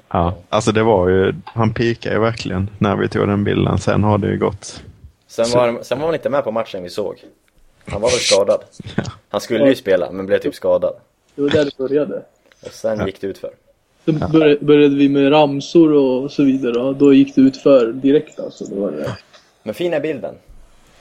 Ja, 0.08 0.34
alltså 0.48 0.72
det 0.72 0.82
var 0.82 1.08
ju, 1.08 1.34
han 1.44 1.74
pikade 1.74 2.14
ju 2.14 2.20
verkligen 2.20 2.70
när 2.78 2.96
vi 2.96 3.08
tog 3.08 3.28
den 3.28 3.44
bilden. 3.44 3.78
Sen 3.78 4.04
har 4.04 4.18
det 4.18 4.28
ju 4.30 4.38
gått. 4.38 4.82
Sen 5.26 5.50
var, 5.50 5.82
sen 5.82 5.98
var 5.98 6.06
han 6.06 6.14
inte 6.14 6.30
med 6.30 6.44
på 6.44 6.50
matchen 6.52 6.82
vi 6.82 6.90
såg. 6.90 7.24
Han 7.86 8.00
var 8.00 8.10
väl 8.10 8.18
skadad. 8.18 8.60
Han 9.28 9.40
skulle 9.40 9.68
ju 9.68 9.74
spela, 9.74 10.10
men 10.12 10.26
blev 10.26 10.38
typ 10.38 10.54
skadad. 10.54 10.94
Det 11.34 11.42
var 11.42 11.50
där 11.50 11.64
det 11.64 11.76
började. 11.78 12.22
Och 12.60 12.72
sen 12.72 13.06
gick 13.06 13.20
det 13.20 13.26
ut 13.26 13.38
för. 13.38 13.50
Sen 14.04 14.18
började, 14.32 14.64
började 14.64 14.94
vi 14.96 15.08
med 15.08 15.32
ramsor 15.32 15.92
och 15.92 16.32
så 16.32 16.44
vidare 16.44 16.78
och 16.80 16.96
då 16.96 17.14
gick 17.14 17.34
det 17.34 17.40
ut 17.40 17.56
för 17.56 17.92
direkt 17.92 18.40
alltså. 18.40 18.64
Det 18.64 18.74
var 18.74 18.90
det. 18.90 19.16
Men 19.62 19.74
fin 19.74 19.92
är 19.92 20.00
bilden. 20.00 20.34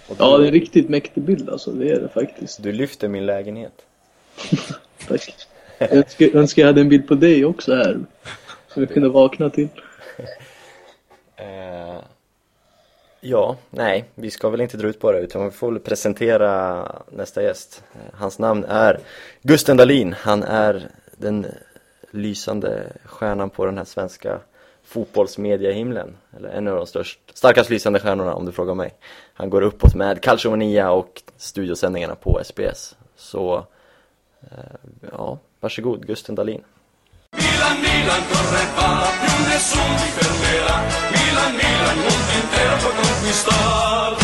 Du, 0.07 0.15
Ja, 0.19 0.37
det 0.37 0.43
är 0.43 0.47
en 0.47 0.53
riktigt 0.53 0.89
mäktig 0.89 1.23
bild 1.23 1.49
alltså. 1.49 1.71
Det 1.71 1.91
är 1.91 1.99
det 1.99 2.07
faktiskt. 2.07 2.63
du 2.63 2.71
lyfter 2.71 3.07
min 3.07 3.25
lägenhet. 3.25 3.73
Tack. 5.07 5.33
Jag 5.77 5.91
önskar, 5.91 6.35
önskar 6.35 6.61
jag 6.61 6.67
hade 6.67 6.81
en 6.81 6.89
bild 6.89 7.07
på 7.07 7.15
dig 7.15 7.45
också 7.45 7.75
här. 7.75 7.99
Som 8.73 8.81
vi 8.81 8.87
kunde 8.87 9.09
vakna 9.09 9.49
till. 9.49 9.67
Eh, 11.39 12.01
ja, 13.21 13.57
nej, 13.69 14.05
vi 14.15 14.31
ska 14.31 14.49
väl 14.49 14.61
inte 14.61 14.77
dra 14.77 14.87
ut 14.87 14.99
på 14.99 15.11
det 15.11 15.19
utan 15.19 15.45
vi 15.45 15.51
får 15.51 15.71
väl 15.71 15.79
presentera 15.79 16.85
nästa 17.11 17.43
gäst. 17.43 17.83
Eh, 17.93 18.19
hans 18.19 18.39
namn 18.39 18.65
är 18.65 18.99
Gusten 19.41 19.77
Dahlin. 19.77 20.13
Han 20.13 20.43
är 20.43 20.89
den 21.17 21.45
lysande 22.11 22.93
stjärnan 23.05 23.49
på 23.49 23.65
den 23.65 23.77
här 23.77 23.85
svenska 23.85 24.39
fotbollsmediahimlen. 24.83 26.17
Eller 26.37 26.49
en 26.49 26.67
av 26.67 26.75
de 26.75 26.87
störst, 26.87 27.19
starkast 27.33 27.69
lysande 27.69 27.99
stjärnorna 27.99 28.33
om 28.33 28.45
du 28.45 28.51
frågar 28.51 28.73
mig. 28.73 28.93
Han 29.33 29.49
går 29.49 29.61
uppåt 29.61 29.95
med 29.95 30.21
Calciomania 30.21 30.91
och 30.91 31.21
studiosändningarna 31.37 32.15
på 32.15 32.41
SBS. 32.43 32.95
Så, 33.15 33.65
eh, 34.41 34.57
ja, 35.11 35.39
varsågod 35.59 36.07
Gusten 36.07 36.35
Dahlin. 36.35 36.63
Milan, 37.31 37.81
Milan 37.81 38.21
corre 38.29 38.63
va, 38.77 38.89
più 39.21 39.43
nessuno 39.49 39.95
ti 40.01 40.09
fermerà. 40.17 40.75
Milan, 41.15 41.51
Milan, 41.61 41.97
mondo 42.03 42.31
intero 42.41 42.75
può 42.83 42.91
conquistar. 43.01 44.17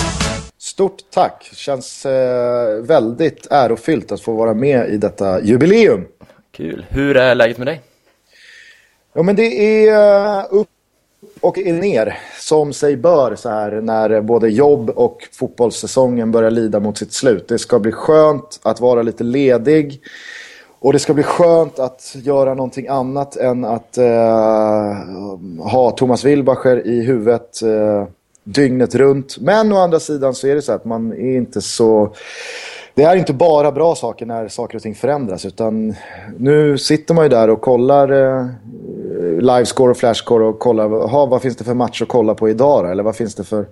Stort 0.57 1.11
tack! 1.11 1.49
Känns 1.53 2.05
eh, 2.05 2.81
väldigt 2.81 3.47
ärofyllt 3.51 4.11
att 4.11 4.21
få 4.21 4.33
vara 4.33 4.53
med 4.53 4.89
i 4.89 4.97
detta 4.97 5.41
jubileum. 5.41 6.05
Kul. 6.55 6.85
Hur 6.89 7.17
är 7.17 7.35
läget 7.35 7.57
med 7.57 7.67
dig? 7.67 7.81
Ja 9.13 9.23
men 9.23 9.35
det 9.35 9.87
är 9.87 10.39
eh, 10.39 10.45
upp 10.49 10.67
och 11.41 11.57
ner 11.57 12.19
som 12.39 12.73
sig 12.73 12.97
bör 12.97 13.35
så 13.35 13.49
här 13.49 13.71
när 13.71 14.21
både 14.21 14.49
jobb 14.49 14.89
och 14.89 15.29
fotbollssäsongen 15.31 16.31
börjar 16.31 16.51
lida 16.51 16.79
mot 16.79 16.97
sitt 16.97 17.13
slut. 17.13 17.47
Det 17.47 17.59
ska 17.59 17.79
bli 17.79 17.91
skönt 17.91 18.59
att 18.63 18.79
vara 18.79 19.01
lite 19.01 19.23
ledig 19.23 20.01
och 20.79 20.93
det 20.93 20.99
ska 20.99 21.13
bli 21.13 21.23
skönt 21.23 21.79
att 21.79 22.15
göra 22.15 22.53
någonting 22.53 22.87
annat 22.87 23.35
än 23.35 23.65
att 23.65 23.97
eh, 23.97 24.97
ha 25.59 25.91
Thomas 25.91 26.23
Wilbacher 26.23 26.87
i 26.87 27.01
huvudet 27.01 27.61
eh, 27.61 28.07
dygnet 28.43 28.95
runt. 28.95 29.37
Men 29.37 29.73
å 29.73 29.77
andra 29.77 29.99
sidan 29.99 30.35
så 30.35 30.47
är 30.47 30.55
det 30.55 30.61
så 30.61 30.71
att 30.71 30.85
man 30.85 31.13
är 31.13 31.37
inte 31.37 31.61
så... 31.61 32.13
Det 32.95 33.03
är 33.03 33.15
inte 33.15 33.33
bara 33.33 33.71
bra 33.71 33.95
saker 33.95 34.25
när 34.25 34.47
saker 34.47 34.75
och 34.75 34.81
ting 34.81 34.95
förändras 34.95 35.45
utan 35.45 35.95
nu 36.37 36.77
sitter 36.77 37.13
man 37.13 37.25
ju 37.25 37.29
där 37.29 37.49
och 37.49 37.61
kollar 37.61 38.11
eh, 38.11 38.47
livescore 39.41 39.91
och 39.91 39.97
flashscore 39.97 40.45
och 40.45 40.59
kollar 40.59 41.03
aha, 41.03 41.25
vad 41.25 41.41
finns 41.41 41.57
det 41.57 41.63
för 41.63 41.73
match 41.73 42.01
att 42.01 42.07
kolla 42.07 42.35
på 42.35 42.49
idag 42.49 42.85
då? 42.85 42.89
Eller 42.89 43.03
vad 43.03 43.15
finns 43.15 43.35
det 43.35 43.43
för, 43.43 43.65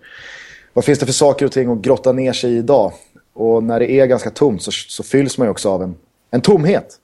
vad 0.74 0.86
finns 0.86 1.00
det 1.00 1.06
för 1.06 1.14
saker 1.14 1.46
och 1.46 1.52
ting 1.52 1.72
att 1.72 1.78
grotta 1.78 2.12
ner 2.12 2.34
sig 2.34 2.52
i 2.54 2.58
idag? 2.58 2.92
Och 3.34 3.64
när 3.64 3.80
det 3.80 3.92
är 3.92 4.06
ganska 4.06 4.30
tomt 4.30 4.62
så, 4.62 4.72
så 4.72 5.04
fylls 5.04 5.38
man 5.38 5.48
ju 5.48 5.52
också 5.52 5.70
av 5.70 5.84
en, 5.84 5.96
en 6.32 6.42
tomhet. 6.42 6.98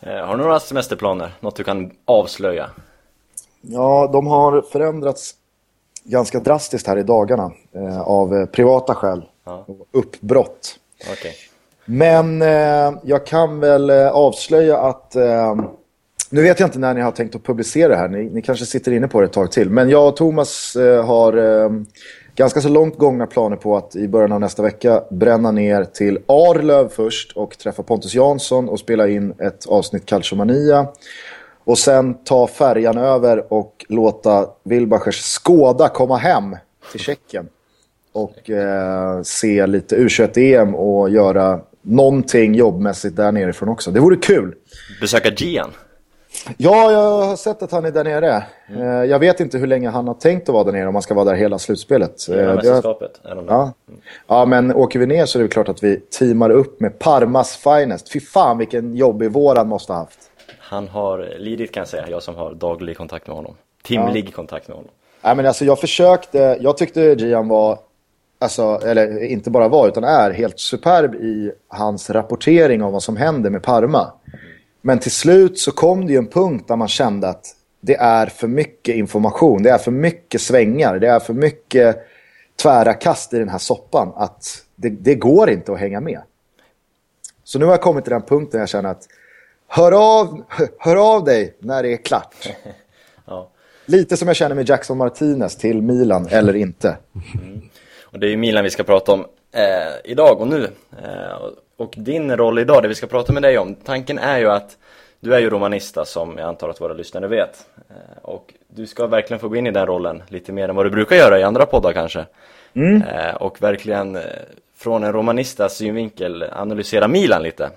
Eh, 0.00 0.26
Har 0.26 0.36
du 0.36 0.42
några 0.42 0.60
semesterplaner? 0.60 1.34
Något 1.40 1.56
du 1.56 1.64
kan 1.64 1.90
avslöja? 2.04 2.70
Ja, 3.60 4.10
de 4.12 4.26
har 4.26 4.62
förändrats 4.62 5.34
ganska 6.04 6.40
drastiskt 6.40 6.86
här 6.86 6.98
i 6.98 7.02
dagarna 7.02 7.52
eh, 7.72 8.00
av 8.00 8.34
eh, 8.34 8.46
privata 8.46 8.94
skäl. 8.94 9.22
Ja. 9.44 9.66
Uppbrott. 9.90 10.78
Okay. 11.12 11.32
Men 11.84 12.42
eh, 12.42 12.98
jag 13.02 13.26
kan 13.26 13.60
väl 13.60 13.90
eh, 13.90 14.08
avslöja 14.08 14.78
att... 14.78 15.16
Eh, 15.16 15.56
nu 16.30 16.42
vet 16.42 16.60
jag 16.60 16.66
inte 16.66 16.78
när 16.78 16.94
ni 16.94 17.00
har 17.00 17.10
tänkt 17.10 17.34
att 17.34 17.44
publicera 17.44 17.88
det 17.88 17.96
här. 17.96 18.08
Ni, 18.08 18.24
ni 18.24 18.42
kanske 18.42 18.66
sitter 18.66 18.92
inne 18.92 19.08
på 19.08 19.20
det 19.20 19.26
ett 19.26 19.32
tag 19.32 19.52
till. 19.52 19.70
Men 19.70 19.90
jag 19.90 20.08
och 20.08 20.16
Thomas 20.16 20.76
eh, 20.76 21.06
har 21.06 21.62
eh, 21.62 21.70
ganska 22.34 22.60
så 22.60 22.68
långt 22.68 22.98
gångna 22.98 23.26
planer 23.26 23.56
på 23.56 23.76
att 23.76 23.96
i 23.96 24.08
början 24.08 24.32
av 24.32 24.40
nästa 24.40 24.62
vecka 24.62 25.02
bränna 25.10 25.50
ner 25.50 25.84
till 25.84 26.18
Arlöv 26.26 26.88
först 26.88 27.32
och 27.32 27.58
träffa 27.58 27.82
Pontus 27.82 28.14
Jansson 28.14 28.68
och 28.68 28.78
spela 28.78 29.08
in 29.08 29.34
ett 29.38 29.66
avsnitt 29.66 30.06
Calciomania. 30.06 30.86
Och 31.64 31.78
sen 31.78 32.14
ta 32.24 32.46
färjan 32.46 32.98
över 32.98 33.52
och 33.52 33.86
låta 33.88 34.48
Wilbachers 34.64 35.22
Skåda 35.22 35.88
komma 35.88 36.16
hem 36.16 36.56
till 36.92 37.00
Tjeckien. 37.00 37.48
Och 38.16 38.50
eh, 38.50 39.22
se 39.22 39.66
lite 39.66 39.96
U21-EM 39.96 40.74
och 40.74 41.10
göra 41.10 41.60
någonting 41.82 42.54
jobbmässigt 42.54 43.16
där 43.16 43.32
nerifrån 43.32 43.68
också. 43.68 43.90
Det 43.90 44.00
vore 44.00 44.16
kul. 44.16 44.54
Besöka 45.00 45.30
Gian? 45.36 45.70
Ja, 46.56 46.92
jag 46.92 47.26
har 47.26 47.36
sett 47.36 47.62
att 47.62 47.72
han 47.72 47.84
är 47.84 47.90
där 47.90 48.04
nere. 48.04 48.44
Eh, 48.76 49.04
jag 49.10 49.18
vet 49.18 49.40
inte 49.40 49.58
hur 49.58 49.66
länge 49.66 49.88
han 49.88 50.06
har 50.08 50.14
tänkt 50.14 50.48
att 50.48 50.52
vara 50.52 50.64
där 50.64 50.72
nere 50.72 50.86
om 50.88 50.94
han 50.94 51.02
ska 51.02 51.14
vara 51.14 51.24
där 51.24 51.34
hela 51.34 51.58
slutspelet. 51.58 52.26
Hela 52.28 52.40
Eh, 52.42 52.48
har- 52.48 52.54
mästerskapet? 52.54 53.20
Är 53.24 53.34
de 53.34 53.46
där? 53.46 53.52
Ja. 53.54 53.72
ja, 54.26 54.44
men 54.44 54.74
åker 54.74 54.98
vi 54.98 55.06
ner 55.06 55.26
så 55.26 55.38
är 55.38 55.42
det 55.42 55.48
klart 55.48 55.68
att 55.68 55.82
vi 55.84 55.96
teamar 56.00 56.50
upp 56.50 56.80
med 56.80 56.98
Parmas 56.98 57.56
Finest. 57.56 58.12
Fy 58.12 58.20
fan 58.20 58.58
vilken 58.58 58.94
jobbig 58.96 59.30
vår 59.32 59.56
han 59.56 59.68
måste 59.68 59.92
ha 59.92 60.00
haft. 60.00 60.18
Han 60.58 60.88
har 60.88 61.38
lidit 61.38 61.72
kan 61.72 61.80
jag 61.80 61.88
säga, 61.88 62.04
jag 62.08 62.22
som 62.22 62.34
har 62.34 62.54
daglig 62.54 62.96
kontakt 62.96 63.26
med 63.26 63.36
honom. 63.36 63.54
Timlig 63.84 64.34
kontakt 64.34 64.68
med 64.68 64.76
honom. 64.76 64.90
Nej, 65.22 65.36
men 65.36 65.46
alltså 65.46 65.64
jag 65.64 65.78
försökte, 65.80 66.58
jag 66.60 66.76
tyckte 66.76 67.00
Gian 67.00 67.48
var, 67.48 67.78
alltså, 68.38 68.80
eller 68.84 69.24
inte 69.24 69.50
bara 69.50 69.68
var 69.68 69.88
utan 69.88 70.04
är 70.04 70.30
helt 70.30 70.60
superb 70.60 71.14
i 71.14 71.52
hans 71.68 72.10
rapportering 72.10 72.82
om 72.82 72.92
vad 72.92 73.02
som 73.02 73.16
händer 73.16 73.50
med 73.50 73.62
Parma. 73.62 74.12
Men 74.80 74.98
till 74.98 75.10
slut 75.10 75.58
så 75.58 75.72
kom 75.72 76.06
det 76.06 76.12
ju 76.12 76.18
en 76.18 76.26
punkt 76.26 76.68
där 76.68 76.76
man 76.76 76.88
kände 76.88 77.28
att 77.28 77.46
det 77.80 77.96
är 77.96 78.26
för 78.26 78.48
mycket 78.48 78.94
information, 78.94 79.62
det 79.62 79.70
är 79.70 79.78
för 79.78 79.90
mycket 79.90 80.40
svängar, 80.40 80.98
det 80.98 81.08
är 81.08 81.20
för 81.20 81.34
mycket 81.34 81.96
tvära 82.62 82.94
kast 82.94 83.34
i 83.34 83.38
den 83.38 83.48
här 83.48 83.58
soppan 83.58 84.12
att 84.16 84.62
det, 84.76 84.88
det 84.88 85.14
går 85.14 85.50
inte 85.50 85.72
att 85.72 85.78
hänga 85.78 86.00
med. 86.00 86.20
Så 87.44 87.58
nu 87.58 87.64
har 87.64 87.72
jag 87.72 87.80
kommit 87.80 88.04
till 88.04 88.12
den 88.12 88.22
punkten 88.22 88.60
jag 88.60 88.68
känner 88.68 88.90
att 88.90 89.02
hör 89.68 89.92
av, 89.92 90.42
hör 90.78 91.14
av 91.14 91.24
dig 91.24 91.56
när 91.58 91.82
det 91.82 91.92
är 91.92 91.96
klart. 91.96 92.48
Ja. 93.28 93.50
Lite 93.86 94.16
som 94.16 94.28
jag 94.28 94.36
känner 94.36 94.54
med 94.54 94.68
Jackson 94.68 94.98
Martinez 94.98 95.56
till 95.56 95.82
Milan 95.82 96.28
eller 96.30 96.56
inte. 96.56 96.96
Och 98.16 98.20
det 98.20 98.26
är 98.26 98.30
ju 98.30 98.36
Milan 98.36 98.64
vi 98.64 98.70
ska 98.70 98.82
prata 98.82 99.12
om 99.12 99.26
eh, 99.52 99.94
idag 100.04 100.40
och 100.40 100.48
nu. 100.48 100.70
Eh, 101.04 101.48
och- 101.76 101.94
din 101.96 102.36
roll 102.36 102.58
idag, 102.58 102.82
det 102.82 102.88
vi 102.88 102.94
ska 102.94 103.06
prata 103.06 103.32
med 103.32 103.42
dig 103.42 103.58
om, 103.58 103.74
tanken 103.74 104.18
är 104.18 104.38
ju 104.38 104.50
att 104.50 104.76
du 105.20 105.34
är 105.34 105.38
ju 105.38 105.50
romanista 105.50 106.04
som 106.04 106.38
jag 106.38 106.48
antar 106.48 106.68
att 106.68 106.80
våra 106.80 106.92
lyssnare 106.92 107.26
vet. 107.28 107.66
Eh, 107.88 108.18
och 108.22 108.54
du 108.68 108.86
ska 108.86 109.06
verkligen 109.06 109.38
få 109.40 109.48
gå 109.48 109.56
in 109.56 109.66
i 109.66 109.70
den 109.70 109.86
rollen 109.86 110.22
lite 110.28 110.52
mer 110.52 110.68
än 110.68 110.76
vad 110.76 110.86
du 110.86 110.90
brukar 110.90 111.16
göra 111.16 111.38
i 111.38 111.42
andra 111.42 111.66
poddar 111.66 111.92
kanske. 111.92 112.26
Eh, 113.02 113.34
och 113.34 113.62
verkligen 113.62 114.16
eh, 114.16 114.22
från 114.76 115.04
en 115.04 115.12
romanistas 115.12 115.76
synvinkel 115.76 116.42
analysera 116.42 117.08
Milan 117.08 117.42
lite. 117.42 117.70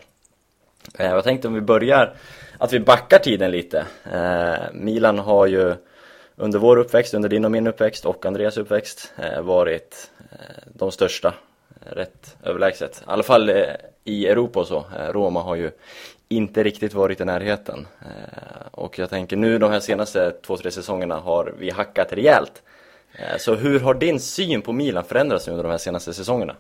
Eh, 1.00 1.06
jag 1.06 1.24
tänkte 1.24 1.48
om 1.48 1.54
vi 1.54 1.62
börjar, 1.62 2.14
att 2.58 2.74
vi 2.74 2.80
backar 2.80 3.20
tiden 3.20 3.52
lite. 3.52 3.86
Milan 4.74 5.20
har 5.20 5.46
ju 5.48 5.74
under 6.40 6.60
vår 6.60 6.78
uppväxt, 6.78 7.14
under 7.14 7.30
din 7.30 7.46
och 7.46 7.52
min 7.52 7.68
uppväxt 7.68 8.06
och 8.06 8.26
Andreas 8.26 8.58
uppväxt 8.58 9.14
eh, 9.18 9.42
varit 9.42 10.12
eh, 10.32 10.38
de 10.74 10.92
största, 10.92 11.34
eh, 11.86 11.96
rätt 11.96 12.38
överlägset. 12.44 13.02
I 13.02 13.04
alla 13.06 13.24
fall 13.24 13.52
i 14.04 14.28
Europa 14.28 14.60
och 14.60 14.68
så. 14.68 14.86
Roma 15.12 15.42
har 15.42 15.56
ju 15.56 15.72
inte 16.30 16.64
riktigt 16.64 16.94
varit 16.94 17.22
i 17.22 17.26
närheten. 17.26 17.88
Och 18.72 19.00
jag 19.00 19.10
tänker 19.10 19.38
nu 19.38 19.58
de 19.58 19.72
här 19.72 19.80
senaste 19.80 20.32
två, 20.32 20.58
tre 20.58 20.72
säsongerna 20.72 21.20
har 21.20 21.54
vi 21.60 21.70
hackat 21.70 22.14
rejält. 22.14 22.62
Så 23.38 23.56
hur 23.56 23.80
har 23.80 23.94
din 23.94 24.20
syn 24.20 24.62
på 24.62 24.74
Milan 24.74 25.04
förändrats 25.04 25.48
under 25.48 25.64
de 25.64 25.70
här 25.70 25.78
senaste 25.78 26.14
säsongerna? 26.14 26.56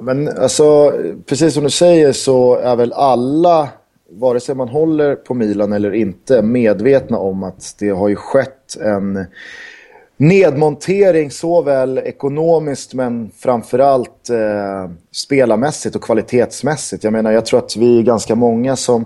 Men 0.00 0.28
alltså, 0.28 0.92
precis 1.26 1.54
som 1.54 1.64
du 1.64 1.70
säger 1.70 2.12
så 2.12 2.54
är 2.54 2.76
väl 2.76 2.92
alla 2.92 3.68
vare 4.10 4.40
sig 4.40 4.54
man 4.54 4.68
håller 4.68 5.14
på 5.14 5.34
Milan 5.34 5.72
eller 5.72 5.94
inte, 5.94 6.42
medvetna 6.42 7.18
om 7.18 7.42
att 7.42 7.74
det 7.78 7.88
har 7.88 8.08
ju 8.08 8.16
skett 8.16 8.76
en 8.80 9.26
nedmontering 10.16 11.30
såväl 11.30 11.98
ekonomiskt 11.98 12.94
men 12.94 13.30
framförallt 13.38 14.30
eh, 14.30 14.90
spelarmässigt 15.12 15.96
och 15.96 16.02
kvalitetsmässigt. 16.02 17.04
Jag 17.04 17.12
menar, 17.12 17.32
jag 17.32 17.46
tror 17.46 17.58
att 17.58 17.76
vi 17.76 17.98
är 17.98 18.02
ganska 18.02 18.34
många 18.34 18.76
som 18.76 19.04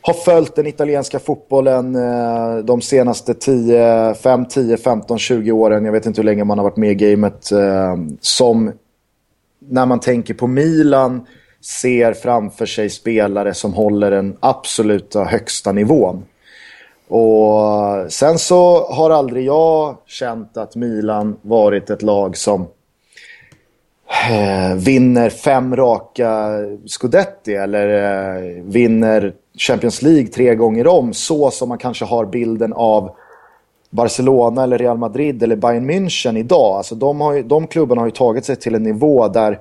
har 0.00 0.14
följt 0.14 0.56
den 0.56 0.66
italienska 0.66 1.18
fotbollen 1.18 1.94
eh, 1.94 2.56
de 2.56 2.80
senaste 2.80 3.34
10, 3.34 4.14
5, 4.14 4.46
10, 4.46 4.76
15, 4.76 5.18
20 5.18 5.52
åren. 5.52 5.84
Jag 5.84 5.92
vet 5.92 6.06
inte 6.06 6.20
hur 6.20 6.26
länge 6.26 6.44
man 6.44 6.58
har 6.58 6.64
varit 6.64 6.76
med 6.76 6.90
i 6.90 6.94
gamet. 6.94 7.52
Eh, 7.52 7.96
som 8.20 8.72
när 9.68 9.86
man 9.86 10.00
tänker 10.00 10.34
på 10.34 10.46
Milan 10.46 11.26
ser 11.62 12.12
framför 12.12 12.66
sig 12.66 12.90
spelare 12.90 13.54
som 13.54 13.74
håller 13.74 14.10
den 14.10 14.36
absoluta 14.40 15.24
högsta 15.24 15.72
nivån. 15.72 16.24
Och 17.08 18.12
sen 18.12 18.38
så 18.38 18.86
har 18.92 19.10
aldrig 19.10 19.46
jag 19.46 19.96
känt 20.06 20.56
att 20.56 20.76
Milan 20.76 21.36
varit 21.42 21.90
ett 21.90 22.02
lag 22.02 22.36
som 22.36 22.66
eh, 24.30 24.74
vinner 24.76 25.30
fem 25.30 25.76
raka 25.76 26.50
Scudetti 26.86 27.54
eller 27.54 27.88
eh, 27.88 28.62
vinner 28.62 29.32
Champions 29.58 30.02
League 30.02 30.26
tre 30.26 30.54
gånger 30.54 30.86
om 30.86 31.12
så 31.12 31.50
som 31.50 31.68
man 31.68 31.78
kanske 31.78 32.04
har 32.04 32.26
bilden 32.26 32.72
av 32.72 33.10
Barcelona 33.90 34.62
eller 34.62 34.78
Real 34.78 34.98
Madrid 34.98 35.42
eller 35.42 35.56
Bayern 35.56 35.90
München 35.90 36.38
idag. 36.38 36.76
Alltså 36.76 36.94
de, 36.94 37.20
har 37.20 37.32
ju, 37.32 37.42
de 37.42 37.66
klubbarna 37.66 38.00
har 38.00 38.06
ju 38.06 38.12
tagit 38.12 38.44
sig 38.44 38.56
till 38.56 38.74
en 38.74 38.82
nivå 38.82 39.28
där 39.28 39.60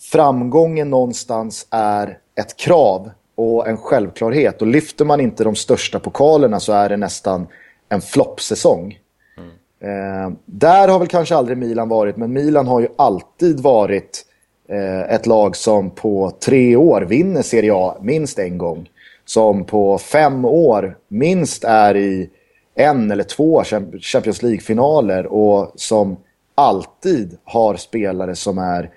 framgången 0.00 0.90
någonstans 0.90 1.66
är 1.70 2.18
ett 2.34 2.56
krav 2.56 3.10
och 3.34 3.68
en 3.68 3.76
självklarhet. 3.76 4.60
Och 4.60 4.66
lyfter 4.66 5.04
man 5.04 5.20
inte 5.20 5.44
de 5.44 5.54
största 5.54 5.98
pokalerna 5.98 6.60
så 6.60 6.72
är 6.72 6.88
det 6.88 6.96
nästan 6.96 7.46
en 7.88 8.00
floppsäsong. 8.00 8.98
Mm. 9.36 9.50
Eh, 9.80 10.32
där 10.44 10.88
har 10.88 10.98
väl 10.98 11.08
kanske 11.08 11.36
aldrig 11.36 11.58
Milan 11.58 11.88
varit, 11.88 12.16
men 12.16 12.32
Milan 12.32 12.66
har 12.66 12.80
ju 12.80 12.88
alltid 12.96 13.60
varit 13.60 14.24
eh, 14.68 15.14
ett 15.14 15.26
lag 15.26 15.56
som 15.56 15.90
på 15.90 16.32
tre 16.40 16.76
år 16.76 17.00
vinner 17.00 17.42
Serie 17.42 17.74
A 17.74 17.96
minst 18.00 18.38
en 18.38 18.58
gång. 18.58 18.90
Som 19.24 19.64
på 19.64 19.98
fem 19.98 20.44
år 20.44 20.96
minst 21.08 21.64
är 21.64 21.96
i 21.96 22.30
en 22.74 23.10
eller 23.10 23.24
två 23.24 23.62
Champions 24.00 24.42
League-finaler 24.42 25.26
och 25.26 25.72
som 25.76 26.16
alltid 26.54 27.38
har 27.44 27.76
spelare 27.76 28.34
som 28.34 28.58
är 28.58 28.90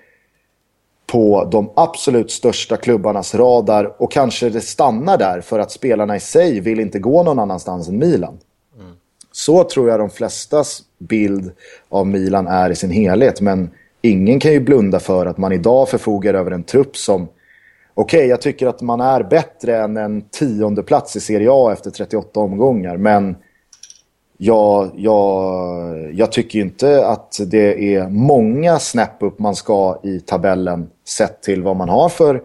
på 1.12 1.44
de 1.44 1.70
absolut 1.76 2.30
största 2.30 2.76
klubbarnas 2.76 3.34
radar 3.34 4.02
och 4.02 4.12
kanske 4.12 4.50
det 4.50 4.60
stannar 4.60 5.18
där 5.18 5.40
för 5.40 5.58
att 5.58 5.70
spelarna 5.70 6.16
i 6.16 6.20
sig 6.20 6.60
vill 6.60 6.80
inte 6.80 6.98
gå 6.98 7.22
någon 7.22 7.38
annanstans 7.38 7.88
än 7.88 7.98
Milan. 7.98 8.38
Mm. 8.78 8.92
Så 9.32 9.64
tror 9.64 9.88
jag 9.88 10.00
de 10.00 10.10
flestas 10.10 10.82
bild 10.98 11.50
av 11.88 12.06
Milan 12.06 12.46
är 12.46 12.70
i 12.70 12.76
sin 12.76 12.90
helhet 12.90 13.40
men 13.40 13.70
ingen 14.02 14.40
kan 14.40 14.52
ju 14.52 14.60
blunda 14.60 15.00
för 15.00 15.26
att 15.26 15.38
man 15.38 15.52
idag 15.52 15.88
förfogar 15.88 16.34
över 16.34 16.50
en 16.50 16.64
trupp 16.64 16.96
som 16.96 17.22
okej, 17.94 18.18
okay, 18.18 18.28
jag 18.28 18.40
tycker 18.40 18.66
att 18.66 18.80
man 18.80 19.00
är 19.00 19.22
bättre 19.22 19.76
än 19.76 19.96
en 19.96 20.22
tionde 20.22 20.82
plats 20.82 21.16
i 21.16 21.20
Serie 21.20 21.48
A 21.52 21.72
efter 21.72 21.90
38 21.90 22.40
omgångar 22.40 22.96
men 22.96 23.36
jag, 24.40 24.90
jag, 24.96 26.14
jag 26.14 26.32
tycker 26.32 26.58
inte 26.58 27.06
att 27.06 27.40
det 27.46 27.94
är 27.94 28.08
många 28.08 28.78
snäpp 28.78 29.22
upp 29.22 29.38
man 29.38 29.54
ska 29.54 29.98
i 30.02 30.20
tabellen 30.20 30.90
sett 31.04 31.42
till 31.42 31.62
vad 31.62 31.76
man 31.76 31.88
har 31.88 32.08
för 32.08 32.42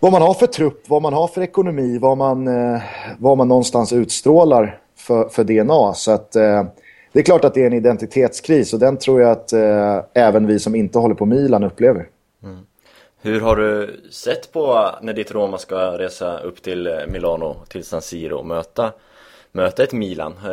vad 0.00 0.12
man 0.12 0.22
har 0.22 0.34
för 0.34 0.46
trupp, 0.46 0.88
vad 0.88 1.02
man 1.02 1.12
har 1.12 1.28
för 1.28 1.42
ekonomi, 1.42 1.98
vad 1.98 2.18
man, 2.18 2.48
eh, 2.48 2.82
vad 3.18 3.38
man 3.38 3.48
någonstans 3.48 3.92
utstrålar 3.92 4.78
för, 4.96 5.28
för 5.28 5.44
DNA. 5.44 5.94
Så 5.94 6.10
att 6.10 6.36
eh, 6.36 6.64
det 7.12 7.18
är 7.18 7.24
klart 7.24 7.44
att 7.44 7.54
det 7.54 7.62
är 7.62 7.66
en 7.66 7.72
identitetskris 7.72 8.72
och 8.72 8.78
den 8.78 8.96
tror 8.96 9.20
jag 9.20 9.30
att 9.30 9.52
eh, 9.52 10.00
även 10.14 10.46
vi 10.46 10.58
som 10.58 10.74
inte 10.74 10.98
håller 10.98 11.14
på 11.14 11.26
Milan 11.26 11.64
upplever. 11.64 12.08
Mm. 12.42 12.58
Hur 13.22 13.40
har 13.40 13.56
du 13.56 14.00
sett 14.10 14.52
på 14.52 14.90
när 15.02 15.12
ditt 15.12 15.32
Roma 15.32 15.58
ska 15.58 15.98
resa 15.98 16.38
upp 16.38 16.62
till 16.62 16.86
eh, 16.86 16.92
Milano, 17.08 17.56
till 17.68 17.84
San 17.84 18.02
Siro 18.02 18.36
och 18.36 18.46
möta 18.46 18.92
möta 19.52 19.82
ett 19.82 19.92
Milan. 19.92 20.32
Eh, 20.32 20.48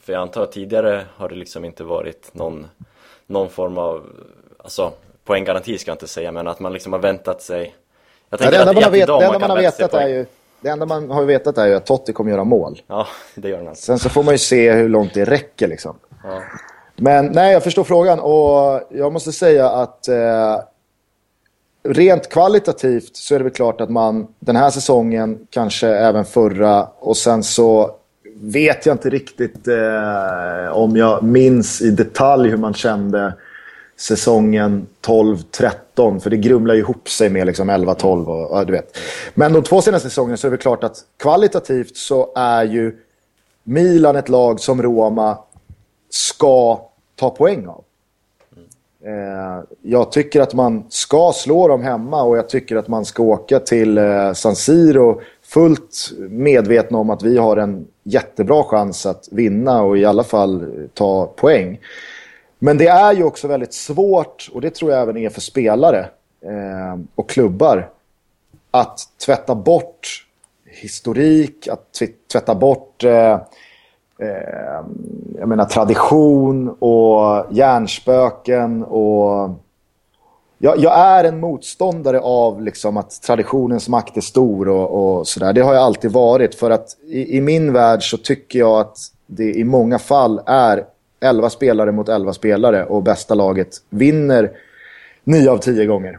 för 0.00 0.12
jag 0.12 0.22
antar 0.22 0.42
att 0.42 0.52
tidigare 0.52 1.04
har 1.16 1.28
det 1.28 1.34
liksom 1.34 1.64
inte 1.64 1.84
varit 1.84 2.34
någon, 2.34 2.66
någon 3.26 3.48
form 3.48 3.78
av, 3.78 4.06
alltså 4.58 4.92
poänggaranti 5.24 5.78
ska 5.78 5.90
jag 5.90 5.94
inte 5.94 6.08
säga, 6.08 6.32
men 6.32 6.48
att 6.48 6.60
man 6.60 6.72
liksom 6.72 6.92
har 6.92 7.00
väntat 7.00 7.42
sig. 7.42 7.74
Jag 8.30 8.40
tänker 8.40 8.58
ja, 8.58 8.64
det 8.64 8.70
enda 8.70 8.80
man, 8.80 8.92
vet, 8.92 9.06
det 9.06 9.12
enda 9.12 9.38
man, 9.38 9.50
har 9.50 9.56
vetat 9.56 9.94
är 9.94 10.08
ju 10.08 10.26
det 10.60 10.68
enda 10.68 10.86
man 10.86 11.10
har 11.10 11.24
vetat 11.24 11.58
är 11.58 11.66
ju 11.66 11.74
att 11.74 11.86
Totti 11.86 12.12
kommer 12.12 12.30
göra 12.30 12.44
mål. 12.44 12.82
Ja, 12.86 13.06
det 13.34 13.48
gör 13.48 13.58
han 13.58 13.68
alltså. 13.68 13.84
Sen 13.84 13.98
så 13.98 14.08
får 14.08 14.22
man 14.22 14.34
ju 14.34 14.38
se 14.38 14.72
hur 14.72 14.88
långt 14.88 15.14
det 15.14 15.24
räcker 15.24 15.68
liksom. 15.68 15.98
Ja. 16.24 16.42
Men 16.96 17.26
nej, 17.26 17.52
jag 17.52 17.62
förstår 17.62 17.84
frågan 17.84 18.20
och 18.20 18.80
jag 18.90 19.12
måste 19.12 19.32
säga 19.32 19.70
att 19.70 20.08
eh, 20.08 20.60
rent 21.82 22.28
kvalitativt 22.28 23.16
så 23.16 23.34
är 23.34 23.38
det 23.38 23.44
väl 23.44 23.52
klart 23.52 23.80
att 23.80 23.90
man 23.90 24.26
den 24.38 24.56
här 24.56 24.70
säsongen, 24.70 25.46
kanske 25.50 25.88
även 25.88 26.24
förra 26.24 26.88
och 26.98 27.16
sen 27.16 27.42
så 27.42 27.90
vet 28.40 28.86
jag 28.86 28.94
inte 28.94 29.10
riktigt 29.10 29.68
eh, 29.68 30.72
om 30.72 30.96
jag 30.96 31.22
minns 31.22 31.82
i 31.82 31.90
detalj 31.90 32.50
hur 32.50 32.56
man 32.56 32.74
kände 32.74 33.34
säsongen 33.96 34.86
12-13. 35.06 36.20
För 36.20 36.30
det 36.30 36.36
grumlar 36.36 36.74
ju 36.74 36.80
ihop 36.80 37.08
sig 37.08 37.30
med 37.30 37.46
liksom 37.46 37.70
11-12 37.70 38.26
och, 38.26 38.50
och, 38.50 38.66
du 38.66 38.72
vet. 38.72 38.98
Men 39.34 39.52
de 39.52 39.62
två 39.62 39.82
senaste 39.82 40.08
säsongerna 40.08 40.36
så 40.36 40.46
är 40.46 40.50
det 40.50 40.56
klart 40.56 40.84
att 40.84 40.96
kvalitativt 41.16 41.96
så 41.96 42.32
är 42.36 42.64
ju 42.64 42.96
Milan 43.64 44.16
ett 44.16 44.28
lag 44.28 44.60
som 44.60 44.82
Roma 44.82 45.38
ska 46.10 46.80
ta 47.16 47.30
poäng 47.30 47.66
av. 47.66 47.84
Eh, 49.04 49.64
jag 49.82 50.12
tycker 50.12 50.40
att 50.40 50.54
man 50.54 50.84
ska 50.88 51.32
slå 51.34 51.68
dem 51.68 51.82
hemma 51.82 52.22
och 52.22 52.36
jag 52.36 52.48
tycker 52.48 52.76
att 52.76 52.88
man 52.88 53.04
ska 53.04 53.22
åka 53.22 53.60
till 53.60 53.98
eh, 53.98 54.32
San 54.32 54.56
Siro 54.56 55.20
fullt 55.48 56.10
medvetna 56.30 56.98
om 56.98 57.10
att 57.10 57.22
vi 57.22 57.38
har 57.38 57.56
en 57.56 57.86
jättebra 58.02 58.62
chans 58.62 59.06
att 59.06 59.28
vinna 59.32 59.82
och 59.82 59.98
i 59.98 60.04
alla 60.04 60.24
fall 60.24 60.72
ta 60.94 61.26
poäng. 61.26 61.80
Men 62.58 62.78
det 62.78 62.86
är 62.86 63.12
ju 63.12 63.24
också 63.24 63.48
väldigt 63.48 63.74
svårt, 63.74 64.50
och 64.52 64.60
det 64.60 64.74
tror 64.74 64.92
jag 64.92 65.02
även 65.02 65.16
är 65.16 65.30
för 65.30 65.40
spelare 65.40 66.00
eh, 66.40 67.00
och 67.14 67.28
klubbar, 67.28 67.90
att 68.70 68.98
tvätta 69.26 69.54
bort 69.54 70.26
historik, 70.64 71.68
att 71.68 72.02
tvätta 72.32 72.54
bort 72.54 73.04
eh, 73.04 73.32
eh, 74.20 74.80
jag 75.38 75.48
menar, 75.48 75.64
tradition 75.64 76.68
och 76.68 77.46
hjärnspöken 77.50 78.84
och 78.84 79.50
jag, 80.58 80.78
jag, 80.78 80.98
är 80.98 81.24
en 81.24 81.40
motståndare 81.40 82.20
av 82.20 82.62
liksom 82.62 82.96
att 82.96 83.22
traditionens 83.22 83.88
makt 83.88 84.16
är 84.16 84.20
stor 84.20 84.68
och, 84.68 85.18
och 85.18 85.28
sådär. 85.28 85.52
Det 85.52 85.60
har 85.60 85.74
jag 85.74 85.82
alltid 85.82 86.12
varit. 86.12 86.54
För 86.54 86.70
att 86.70 86.96
i, 87.06 87.36
i, 87.36 87.40
min 87.40 87.72
värld 87.72 88.10
så 88.10 88.16
tycker 88.16 88.58
jag 88.58 88.80
att 88.80 88.98
det 89.26 89.54
i 89.54 89.64
många 89.64 89.98
fall 89.98 90.40
är 90.46 90.84
11 91.20 91.50
spelare 91.50 91.92
mot 91.92 92.08
11 92.08 92.32
spelare 92.32 92.84
och 92.84 93.02
bästa 93.02 93.34
laget 93.34 93.68
vinner 93.90 94.50
9 95.24 95.50
av 95.50 95.58
10 95.58 95.86
gånger. 95.86 96.18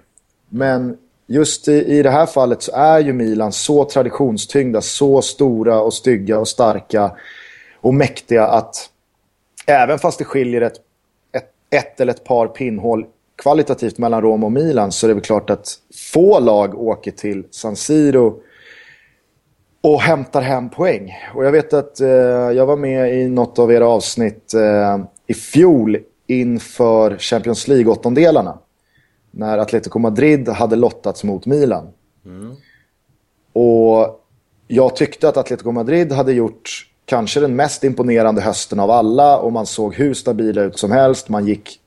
Men 0.49 0.97
just 1.27 1.67
i, 1.67 1.97
i 1.97 2.03
det 2.03 2.09
här 2.09 2.25
fallet 2.25 2.61
så 2.61 2.71
är 2.75 2.99
ju 2.99 3.13
Milan 3.13 3.51
så 3.51 3.85
traditionstyngda, 3.85 4.81
så 4.81 5.21
stora 5.21 5.81
och 5.81 5.93
stygga 5.93 6.39
och 6.39 6.47
starka 6.47 7.11
och 7.81 7.93
mäktiga 7.93 8.47
att 8.47 8.89
även 9.65 9.99
fast 9.99 10.19
det 10.19 10.25
skiljer 10.25 10.61
ett, 10.61 10.77
ett, 11.31 11.49
ett 11.69 12.01
eller 12.01 12.13
ett 12.13 12.23
par 12.23 12.47
pinnhål 12.47 13.05
kvalitativt 13.37 13.97
mellan 13.97 14.21
Rom 14.21 14.43
och 14.43 14.51
Milan 14.51 14.91
så 14.91 15.05
är 15.05 15.07
det 15.07 15.13
väl 15.13 15.23
klart 15.23 15.49
att 15.49 15.75
få 16.13 16.39
lag 16.39 16.81
åker 16.81 17.11
till 17.11 17.43
San 17.51 17.75
Siro 17.75 18.41
och 19.81 20.01
hämtar 20.01 20.41
hem 20.41 20.69
poäng. 20.69 21.13
Och 21.35 21.45
jag 21.45 21.51
vet 21.51 21.73
att 21.73 21.99
eh, 21.99 22.07
jag 22.07 22.65
var 22.65 22.77
med 22.77 23.13
i 23.21 23.27
något 23.27 23.59
av 23.59 23.71
era 23.71 23.87
avsnitt 23.87 24.53
eh, 24.53 25.05
i 25.27 25.33
fjol 25.33 25.97
inför 26.27 27.17
Champions 27.17 27.67
League-åttondelarna. 27.67 28.57
När 29.31 29.57
Atletico 29.57 29.99
Madrid 29.99 30.49
hade 30.49 30.75
lottats 30.75 31.23
mot 31.23 31.45
Milan. 31.45 31.87
Mm. 32.25 32.55
Och 33.53 34.23
jag 34.67 34.95
tyckte 34.95 35.29
att 35.29 35.37
Atletico 35.37 35.71
Madrid 35.71 36.11
hade 36.11 36.33
gjort 36.33 36.87
kanske 37.05 37.39
den 37.39 37.55
mest 37.55 37.83
imponerande 37.83 38.41
hösten 38.41 38.79
av 38.79 38.91
alla 38.91 39.37
och 39.37 39.53
man 39.53 39.65
såg 39.65 39.95
hur 39.95 40.13
stabila 40.13 40.61
ut 40.61 40.79
som 40.79 40.91
helst. 40.91 41.29
Man 41.29 41.47
gick 41.47 41.79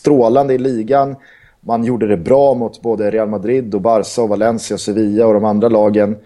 strålande 0.00 0.54
i 0.54 0.58
ligan. 0.58 1.16
Man 1.60 1.84
gjorde 1.84 2.06
det 2.06 2.16
bra 2.16 2.54
mot 2.54 2.82
både 2.82 3.10
Real 3.10 3.28
Madrid 3.28 3.74
och 3.74 3.80
Barca 3.80 4.22
och 4.22 4.28
Valencia 4.28 4.74
och 4.74 4.80
Sevilla 4.80 5.26
och 5.26 5.34
de 5.34 5.44
andra 5.44 5.68
lagen. 5.68 6.16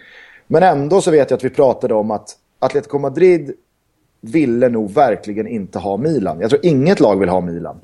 Men 0.46 0.62
ändå 0.62 1.00
så 1.00 1.10
vet 1.10 1.30
jag 1.30 1.36
att 1.36 1.44
vi 1.44 1.50
pratade 1.50 1.94
om 1.94 2.10
att 2.10 2.36
Atletico 2.58 2.98
Madrid 2.98 3.52
ville 4.20 4.68
nog 4.68 4.90
verkligen 4.90 5.46
inte 5.46 5.78
ha 5.78 5.96
Milan. 5.96 6.40
Jag 6.40 6.50
tror 6.50 6.66
inget 6.66 7.00
lag 7.00 7.16
vill 7.16 7.28
ha 7.28 7.40
Milan. 7.40 7.76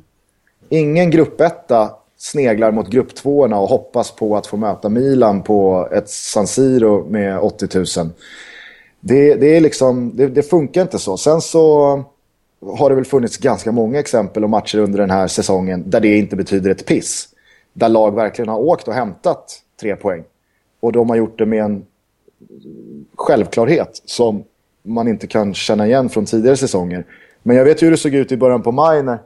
Ingen 0.69 1.11
gruppetta 1.11 1.91
sneglar 2.19 2.71
mot 2.71 2.89
grupptvåorna 2.89 3.59
och 3.59 3.69
hoppas 3.69 4.11
på 4.11 4.37
att 4.37 4.47
få 4.47 4.57
möta 4.57 4.89
Milan 4.89 5.43
på 5.43 5.89
ett 5.93 6.09
San 6.09 6.47
Siro 6.47 7.07
med 7.09 7.39
80 7.39 7.69
000. 7.99 8.11
Det, 9.01 9.35
det, 9.35 9.57
är 9.57 9.61
liksom, 9.61 10.13
det, 10.15 10.27
det 10.27 10.43
funkar 10.43 10.83
inte 10.83 10.99
så. 10.99 11.17
Sen 11.17 11.41
så 11.41 12.05
har 12.67 12.91
det 12.91 12.97
väl 12.97 13.05
funnits 13.05 13.37
ganska 13.37 13.73
många 13.73 13.99
exempel 13.99 14.45
och 14.45 14.51
matcher 14.51 14.79
under 14.79 14.99
den 14.99 15.11
här 15.11 15.27
säsongen 15.27 15.91
där 15.91 16.01
det 16.01 16.19
inte 16.19 16.37
betyder 16.37 16.71
ett 16.71 16.87
piss. 16.87 17.29
Där 17.73 17.89
lag 17.89 18.15
verkligen 18.15 18.49
har 18.49 18.59
åkt 18.59 18.89
och 18.89 18.95
hämtat 18.95 19.63
tre 19.81 19.97
poäng. 19.97 20.25
Och 20.81 20.93
de 20.93 21.11
har 21.11 21.17
gjort 21.17 21.39
det 21.39 21.47
med 21.47 21.65
en 21.65 21.87
självklarhet 23.15 24.03
som 24.05 24.45
man 24.83 25.09
inte 25.09 25.27
kan 25.27 25.55
känna 25.55 25.87
igen 25.87 26.09
från 26.09 26.27
tidigare 26.27 26.57
säsonger. 26.57 27.05
Men 27.43 27.57
jag 27.57 27.65
vet 27.65 27.83
ju 27.83 27.87
hur 27.87 27.91
det 27.91 27.97
såg 27.97 28.15
ut 28.15 28.33
i 28.33 28.37
början 28.37 28.63
på 28.63 28.73
maj 28.73 29.03
när, 29.03 29.19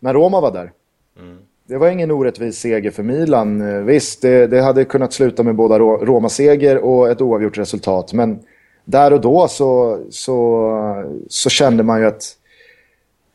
när 0.00 0.14
Roma 0.14 0.40
var 0.40 0.52
där. 0.52 0.72
Mm. 1.18 1.38
Det 1.66 1.78
var 1.78 1.88
ingen 1.88 2.10
orättvis 2.10 2.58
seger 2.58 2.90
för 2.90 3.02
Milan. 3.02 3.86
Visst, 3.86 4.22
det, 4.22 4.46
det 4.46 4.62
hade 4.62 4.84
kunnat 4.84 5.12
sluta 5.12 5.42
med 5.42 5.54
båda 5.54 5.78
Roma-seger 5.78 6.78
och 6.78 7.10
ett 7.10 7.20
oavgjort 7.20 7.58
resultat. 7.58 8.12
Men 8.12 8.38
där 8.84 9.12
och 9.12 9.20
då 9.20 9.48
så, 9.48 10.00
så, 10.10 11.14
så 11.28 11.50
kände 11.50 11.82
man 11.82 12.00
ju 12.00 12.06
att 12.06 12.36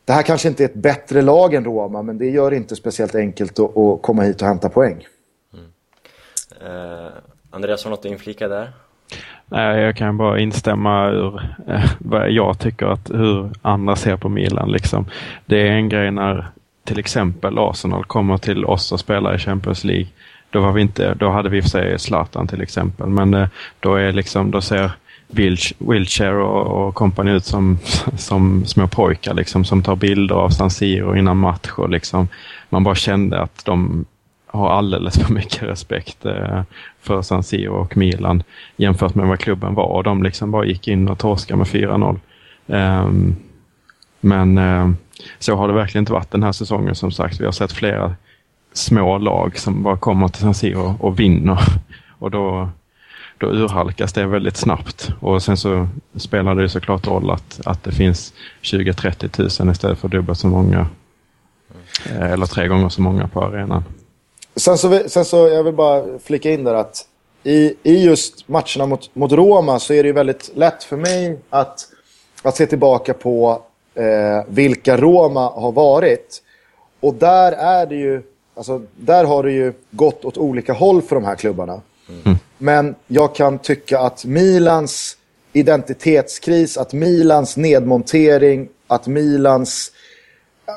det 0.08 0.14
här 0.14 0.24
kanske 0.24 0.48
inte 0.48 0.64
är 0.64 0.66
ett 0.66 0.74
bättre 0.74 1.22
lag 1.22 1.54
än 1.54 1.66
Roma, 1.66 2.02
men 2.02 2.18
det 2.18 2.30
gör 2.30 2.52
det 2.52 2.58
inte 2.58 2.76
speciellt 2.76 3.16
enkelt 3.16 3.60
att, 3.60 3.78
att 3.78 4.02
komma 4.02 4.24
hit 4.24 4.42
och 4.42 4.48
hämta 4.48 4.70
poäng. 4.70 5.08
Mm. 5.54 5.66
Eh, 6.62 7.12
Andreas, 7.52 7.84
har 7.84 7.92
något 7.92 8.00
att 8.00 8.06
inflika 8.06 8.48
där? 8.48 8.72
Nej, 9.46 9.82
jag 9.82 9.96
kan 9.96 10.18
bara 10.18 10.40
instämma 10.40 11.10
ur 11.10 11.42
eh, 11.68 11.92
vad 12.00 12.32
jag 12.32 12.60
tycker 12.60 12.86
att 12.86 13.10
hur 13.10 13.50
andra 13.62 13.96
ser 13.96 14.18
på 14.18 14.30
Milan. 14.30 14.72
Liksom. 14.72 15.06
Det 15.46 15.68
är 15.68 15.72
en 15.72 15.90
grej 15.90 16.12
när 16.12 16.48
till 16.84 17.00
exempel 17.00 17.58
Arsenal 17.58 18.06
kommer 18.06 18.38
till 18.38 18.66
oss 18.66 18.92
och 18.92 19.00
spelar 19.00 19.36
i 19.36 19.38
Champions 19.38 19.84
League. 19.84 20.08
Då, 20.50 20.62
var 20.62 20.72
vi 20.72 20.82
inte, 20.82 21.14
då 21.14 21.30
hade 21.30 21.50
vi 21.50 21.62
för 21.62 21.70
sig 21.70 22.00
Zlatan 22.00 22.48
till 22.48 22.62
exempel, 22.62 23.08
men 23.08 23.34
eh, 23.34 23.48
då, 23.80 23.96
är 23.96 24.12
liksom, 24.12 24.52
då 24.52 24.62
ser 24.62 24.92
wheelchair 25.78 26.34
och, 26.34 26.88
och 26.88 26.96
kompani 26.96 27.32
ut 27.32 27.46
som, 27.46 27.78
som 28.18 28.66
små 28.66 28.88
pojkar 28.88 29.34
liksom, 29.34 29.66
som 29.66 29.84
tar 29.84 29.96
bilder 29.96 30.36
av 30.36 30.50
San 30.50 30.72
Siro 30.72 31.16
innan 31.16 31.38
match. 31.38 31.70
Och 31.78 31.90
liksom, 31.90 32.28
man 32.70 32.84
bara 32.84 32.96
kände 32.96 33.42
att 33.42 33.66
de 33.66 34.06
har 34.48 34.70
alldeles 34.70 35.20
för 35.20 35.34
mycket 35.34 35.64
respekt 35.64 36.26
eh, 36.26 36.62
för 37.02 37.22
San 37.22 37.44
Siro 37.44 37.74
och 37.74 37.98
Milan 37.98 38.44
jämfört 38.78 39.16
med 39.16 39.28
vad 39.28 39.40
klubben 39.40 39.74
var. 39.74 39.86
Och 39.86 40.04
de 40.04 40.24
liksom 40.24 40.52
bara 40.52 40.66
gick 40.66 40.88
in 40.88 41.10
och 41.10 41.20
torskade 41.20 41.58
med 41.58 41.68
4-0. 41.68 42.20
Eh, 42.68 43.10
men 44.20 44.58
eh, 44.58 44.90
så 45.40 45.56
har 45.56 45.68
det 45.68 45.74
verkligen 45.74 46.02
inte 46.02 46.14
varit 46.14 46.32
den 46.32 46.44
här 46.44 46.52
säsongen 46.52 46.96
som 46.96 47.12
sagt. 47.12 47.42
Vi 47.42 47.46
har 47.46 47.52
sett 47.52 47.72
flera 47.72 48.16
små 48.74 49.18
lag 49.18 49.58
som 49.58 49.84
bara 49.84 49.98
kommer 49.98 50.28
till 50.28 50.42
San 50.42 50.54
Siro 50.54 50.96
och 51.00 51.20
vinner. 51.20 51.60
Och 52.20 52.32
då, 52.32 52.70
då 53.38 53.48
urhalkas 53.48 54.14
det 54.14 54.26
väldigt 54.26 54.58
snabbt. 54.58 55.10
Och 55.20 55.44
sen 55.44 55.58
så 55.58 55.88
spelar 56.16 56.56
det 56.56 56.70
såklart 56.70 57.08
roll 57.08 57.32
att, 57.32 57.60
att 57.66 57.84
det 57.84 57.92
finns 57.92 58.34
20-30 58.62 59.62
000 59.64 59.72
istället 59.72 60.00
för 60.00 60.08
dubbelt 60.08 60.40
så 60.40 60.48
många. 60.48 60.88
Eh, 62.06 62.32
eller 62.32 62.46
tre 62.46 62.68
gånger 62.68 62.90
så 62.90 63.02
många 63.02 63.28
på 63.28 63.44
arenan. 63.44 63.84
Sen 64.56 64.78
så, 64.78 65.04
sen 65.08 65.26
så 65.26 65.38
jag 65.38 65.64
vill 65.64 65.74
bara 65.74 66.04
flika 66.24 66.52
in 66.52 66.64
där 66.64 66.74
att 66.74 67.06
i, 67.44 67.74
i 67.84 68.06
just 68.06 68.48
matcherna 68.48 68.86
mot, 68.86 69.16
mot 69.16 69.32
Roma 69.32 69.80
så 69.80 69.94
är 69.94 70.04
det 70.04 70.08
ju 70.08 70.14
väldigt 70.14 70.52
lätt 70.56 70.84
för 70.84 70.98
mig 70.98 71.40
att, 71.50 71.80
att 72.42 72.56
se 72.56 72.66
tillbaka 72.66 73.14
på 73.14 73.62
eh, 73.96 74.46
vilka 74.48 74.98
Roma 74.98 75.50
har 75.50 75.72
varit. 75.72 76.44
Och 77.00 77.14
där 77.14 77.52
är 77.52 77.86
det 77.86 77.96
ju, 77.96 78.22
alltså 78.56 78.82
där 78.96 79.24
har 79.24 79.44
det 79.44 79.52
ju 79.52 79.74
gått 79.92 80.26
åt 80.26 80.38
olika 80.38 80.74
håll 80.74 81.02
för 81.02 81.16
de 81.16 81.26
här 81.26 81.36
klubbarna. 81.36 81.82
Mm. 82.26 82.38
Men 82.58 82.96
jag 83.08 83.36
kan 83.36 83.60
tycka 83.60 84.00
att 84.00 84.26
Milans 84.26 85.18
identitetskris, 85.54 86.78
att 86.78 86.94
Milans 86.94 87.58
nedmontering, 87.58 88.70
att 88.88 89.08
Milans 89.08 89.92
äh, 90.68 90.74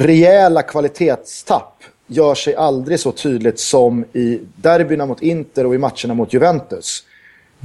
rejäla 0.00 0.62
kvalitetstapp 0.62 1.74
gör 2.06 2.34
sig 2.34 2.54
aldrig 2.54 3.00
så 3.00 3.12
tydligt 3.12 3.60
som 3.60 4.04
i 4.12 4.40
derbyna 4.56 5.06
mot 5.06 5.22
Inter 5.22 5.66
och 5.66 5.74
i 5.74 5.78
matcherna 5.78 6.14
mot 6.14 6.32
Juventus. 6.32 7.04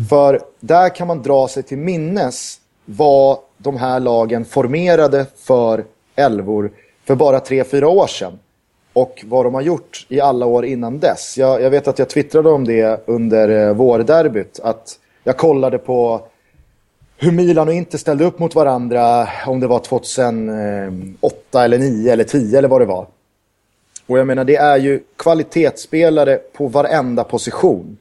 För 0.09 0.41
där 0.59 0.95
kan 0.95 1.07
man 1.07 1.21
dra 1.21 1.47
sig 1.47 1.63
till 1.63 1.77
minnes 1.77 2.59
vad 2.85 3.37
de 3.57 3.77
här 3.77 3.99
lagen 3.99 4.45
formerade 4.45 5.25
för 5.37 5.85
elvor 6.15 6.71
för 7.05 7.15
bara 7.15 7.39
tre 7.39 7.63
fyra 7.63 7.87
år 7.87 8.07
sedan. 8.07 8.39
Och 8.95 9.23
vad 9.26 9.45
de 9.45 9.53
har 9.53 9.61
gjort 9.61 10.05
i 10.09 10.22
alla 10.22 10.45
år 10.45 10.65
innan 10.65 10.99
dess. 10.99 11.38
Jag, 11.38 11.61
jag 11.61 11.69
vet 11.69 11.88
att 11.88 11.99
jag 11.99 12.09
twittrade 12.09 12.49
om 12.49 12.65
det 12.65 13.07
under 13.07 13.67
eh, 13.67 13.73
vårderbyt. 13.73 14.59
Att 14.63 14.99
jag 15.23 15.38
kollade 15.38 15.77
på 15.77 16.27
hur 17.17 17.31
Milan 17.31 17.67
och 17.67 17.73
Inter 17.73 17.97
ställde 17.97 18.26
upp 18.26 18.39
mot 18.39 18.55
varandra. 18.55 19.27
Om 19.45 19.59
det 19.59 19.67
var 19.67 19.80
2008 19.80 21.65
eller 21.65 21.80
9 21.80 22.13
eller 22.13 22.23
10 22.23 22.57
eller 22.57 22.67
vad 22.67 22.81
det 22.81 22.85
var. 22.85 23.07
Och 24.07 24.19
jag 24.19 24.27
menar, 24.27 24.43
det 24.43 24.55
är 24.55 24.77
ju 24.77 24.99
kvalitetsspelare 25.17 26.39
på 26.53 26.67
varenda 26.67 27.23
position. 27.23 27.97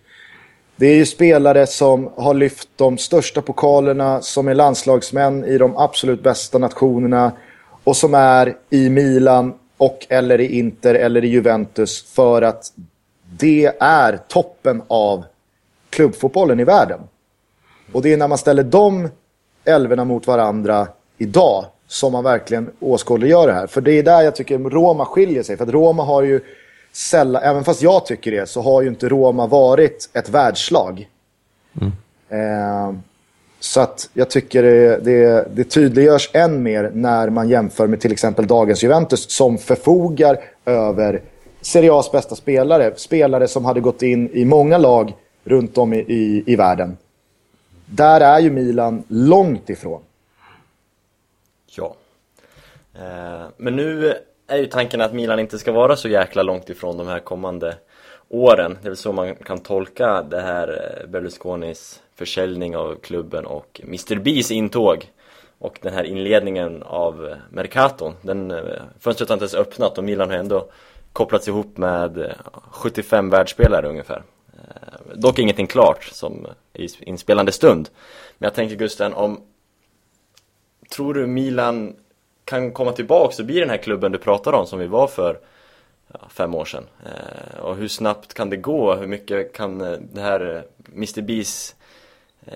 Det 0.76 0.86
är 0.86 0.94
ju 0.94 1.06
spelare 1.06 1.66
som 1.66 2.10
har 2.16 2.34
lyft 2.34 2.68
de 2.76 2.98
största 2.98 3.42
pokalerna, 3.42 4.22
som 4.22 4.48
är 4.48 4.54
landslagsmän 4.54 5.44
i 5.44 5.58
de 5.58 5.76
absolut 5.76 6.22
bästa 6.22 6.58
nationerna 6.58 7.32
och 7.84 7.96
som 7.96 8.14
är 8.14 8.56
i 8.70 8.90
Milan 8.90 9.54
och 9.84 10.06
eller 10.08 10.40
i 10.40 10.58
Inter 10.58 10.94
eller 10.94 11.24
i 11.24 11.28
Juventus 11.28 12.02
för 12.02 12.42
att 12.42 12.72
det 13.38 13.72
är 13.80 14.18
toppen 14.28 14.82
av 14.88 15.24
klubbfotbollen 15.90 16.60
i 16.60 16.64
världen. 16.64 17.00
Och 17.92 18.02
det 18.02 18.12
är 18.12 18.16
när 18.16 18.28
man 18.28 18.38
ställer 18.38 18.62
de 18.62 19.08
älvorna 19.64 20.04
mot 20.04 20.26
varandra 20.26 20.88
idag 21.18 21.64
som 21.86 22.12
man 22.12 22.24
verkligen 22.24 22.70
åskådliggör 22.80 23.46
det 23.46 23.52
här. 23.52 23.66
För 23.66 23.80
det 23.80 23.92
är 23.92 24.02
där 24.02 24.22
jag 24.22 24.36
tycker 24.36 24.58
Roma 24.58 25.04
skiljer 25.04 25.42
sig. 25.42 25.56
För 25.56 25.64
att 25.64 25.70
Roma 25.70 26.02
har 26.04 26.22
ju 26.22 26.40
sällan, 26.92 27.42
även 27.42 27.64
fast 27.64 27.82
jag 27.82 28.06
tycker 28.06 28.30
det, 28.30 28.48
så 28.48 28.62
har 28.62 28.82
ju 28.82 28.88
inte 28.88 29.08
Roma 29.08 29.46
varit 29.46 30.10
ett 30.12 30.28
världslag. 30.28 31.08
Mm. 31.80 31.92
Eh, 32.28 32.94
så 33.64 33.80
att 33.80 34.10
jag 34.12 34.30
tycker 34.30 34.62
det, 34.62 34.96
det, 35.04 35.48
det 35.54 35.64
tydliggörs 35.64 36.30
än 36.32 36.62
mer 36.62 36.90
när 36.94 37.30
man 37.30 37.48
jämför 37.48 37.86
med 37.86 38.00
till 38.00 38.12
exempel 38.12 38.46
dagens 38.46 38.82
Juventus 38.82 39.30
som 39.30 39.58
förfogar 39.58 40.40
över 40.64 41.22
Serie 41.60 41.90
A's 41.90 42.12
bästa 42.12 42.34
spelare. 42.34 42.92
Spelare 42.96 43.48
som 43.48 43.64
hade 43.64 43.80
gått 43.80 44.02
in 44.02 44.30
i 44.32 44.44
många 44.44 44.78
lag 44.78 45.12
runt 45.44 45.78
om 45.78 45.92
i, 45.92 45.98
i, 45.98 46.44
i 46.46 46.56
världen. 46.56 46.96
Där 47.86 48.20
är 48.20 48.38
ju 48.38 48.50
Milan 48.50 49.04
långt 49.08 49.70
ifrån. 49.70 50.02
Ja. 51.76 51.94
Eh, 52.94 53.46
men 53.56 53.76
nu 53.76 54.14
är 54.46 54.56
ju 54.56 54.66
tanken 54.66 55.00
att 55.00 55.14
Milan 55.14 55.38
inte 55.38 55.58
ska 55.58 55.72
vara 55.72 55.96
så 55.96 56.08
jäkla 56.08 56.42
långt 56.42 56.70
ifrån 56.70 56.98
de 56.98 57.08
här 57.08 57.20
kommande 57.20 57.74
åren. 58.28 58.78
Det 58.82 58.86
är 58.86 58.90
väl 58.90 58.96
så 58.96 59.12
man 59.12 59.34
kan 59.34 59.58
tolka 59.58 60.22
det 60.22 60.40
här 60.40 60.68
eh, 60.68 61.10
Berlusconis 61.10 62.00
försäljning 62.14 62.76
av 62.76 62.94
klubben 62.94 63.46
och 63.46 63.80
Mr 63.84 64.16
Bees 64.16 64.50
intåg 64.50 65.10
och 65.58 65.78
den 65.82 65.94
här 65.94 66.04
inledningen 66.04 66.82
av 66.82 67.34
Mercaton. 67.50 68.14
Den, 68.22 68.50
eh, 68.50 68.82
fönstret 69.00 69.28
har 69.28 69.34
inte 69.34 69.42
ens 69.42 69.54
öppnat 69.54 69.98
och 69.98 70.04
Milan 70.04 70.30
har 70.30 70.36
ändå 70.36 70.68
kopplats 71.12 71.48
ihop 71.48 71.76
med 71.76 72.18
eh, 72.18 72.32
75 72.70 73.30
världsspelare 73.30 73.88
ungefär. 73.88 74.22
Eh, 74.52 75.14
dock 75.14 75.38
ingenting 75.38 75.66
klart 75.66 76.04
som 76.04 76.46
i 76.72 76.88
inspelande 77.00 77.52
stund. 77.52 77.88
Men 78.38 78.46
jag 78.46 78.54
tänker 78.54 78.76
Gusten, 78.76 79.14
om 79.14 79.40
tror 80.90 81.14
du 81.14 81.26
Milan 81.26 81.96
kan 82.44 82.72
komma 82.72 82.92
tillbaka 82.92 83.34
och 83.38 83.46
bli 83.46 83.60
den 83.60 83.70
här 83.70 83.76
klubben 83.76 84.12
du 84.12 84.18
pratar 84.18 84.52
om 84.52 84.66
som 84.66 84.78
vi 84.78 84.86
var 84.86 85.06
för 85.06 85.38
ja, 86.12 86.18
fem 86.28 86.54
år 86.54 86.64
sedan? 86.64 86.84
Och 87.60 87.76
hur 87.76 87.88
snabbt 87.88 88.34
kan 88.34 88.50
det 88.50 88.56
gå? 88.56 88.94
Hur 88.94 89.06
mycket 89.06 89.52
kan 89.52 89.78
det 90.12 90.20
här 90.20 90.64
Mr 90.92 91.22
Bees 91.22 91.74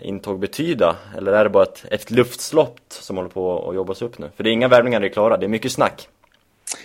intåg 0.03 0.39
betyda? 0.39 0.97
Eller 1.17 1.33
är 1.33 1.45
det 1.45 1.51
bara 1.51 1.63
ett, 1.63 1.85
ett 1.91 2.11
luftslott 2.11 2.83
som 2.89 3.17
håller 3.17 3.31
på 3.31 3.69
att 3.69 3.75
jobbas 3.75 4.03
upp 4.03 4.19
nu? 4.19 4.31
För 4.37 4.45
det 4.45 4.51
är 4.51 4.53
inga 4.53 4.69
värvningar 4.69 5.01
det 5.01 5.07
är 5.07 5.13
klara, 5.13 5.37
det 5.37 5.47
är 5.47 5.49
mycket 5.49 5.73
snack. 5.73 6.09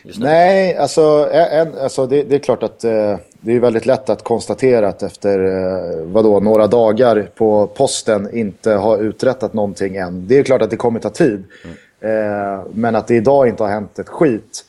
Nej, 0.03 0.77
alltså, 0.77 1.29
en, 1.31 1.77
alltså 1.77 2.07
det, 2.07 2.23
det, 2.23 2.35
är 2.35 2.39
klart 2.39 2.63
att 2.63 2.83
eh, 2.83 3.17
det 3.39 3.55
är 3.55 3.59
väldigt 3.59 3.85
lätt 3.85 4.09
att 4.09 4.23
konstatera 4.23 4.87
att 4.87 5.03
efter 5.03 5.39
eh, 5.39 6.05
vadå, 6.05 6.39
några 6.39 6.67
dagar 6.67 7.29
på 7.35 7.67
posten 7.67 8.37
inte 8.37 8.71
har 8.71 8.97
uträttat 8.97 9.53
någonting 9.53 9.95
än. 9.95 10.27
Det 10.27 10.39
är 10.39 10.43
klart 10.43 10.61
att 10.61 10.69
det 10.69 10.77
kommer 10.77 10.99
ta 10.99 11.09
tid. 11.09 11.43
Mm. 11.63 11.75
Eh, 11.99 12.63
men 12.73 12.95
att 12.95 13.07
det 13.07 13.15
idag 13.15 13.47
inte 13.47 13.63
har 13.63 13.69
hänt 13.69 13.99
ett 13.99 14.09
skit. 14.09 14.65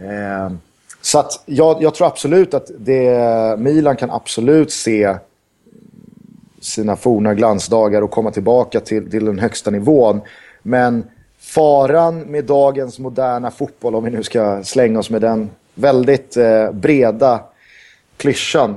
Eh, 0.00 0.52
så 1.00 1.18
att 1.18 1.42
jag, 1.46 1.82
jag, 1.82 1.94
tror 1.94 2.06
absolut 2.06 2.54
att 2.54 2.70
det, 2.78 3.58
Milan 3.58 3.96
kan 3.96 4.10
absolut 4.10 4.72
se 4.72 5.16
sina 6.66 6.96
forna 6.96 7.34
glansdagar 7.34 8.02
och 8.02 8.10
komma 8.10 8.30
tillbaka 8.30 8.80
till, 8.80 9.10
till 9.10 9.24
den 9.24 9.38
högsta 9.38 9.70
nivån. 9.70 10.20
Men 10.62 11.04
faran 11.38 12.20
med 12.20 12.44
dagens 12.44 12.98
moderna 12.98 13.50
fotboll, 13.50 13.94
om 13.94 14.04
vi 14.04 14.10
nu 14.10 14.22
ska 14.22 14.64
slänga 14.64 14.98
oss 14.98 15.10
med 15.10 15.20
den 15.20 15.50
väldigt 15.74 16.36
eh, 16.36 16.72
breda 16.72 17.40
klyschan. 18.16 18.74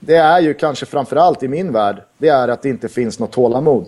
Det 0.00 0.16
är 0.16 0.40
ju 0.40 0.54
kanske 0.54 0.86
framförallt 0.86 1.42
i 1.42 1.48
min 1.48 1.72
värld, 1.72 2.02
det 2.18 2.28
är 2.28 2.48
att 2.48 2.62
det 2.62 2.68
inte 2.68 2.88
finns 2.88 3.18
något 3.18 3.32
tålamod. 3.32 3.86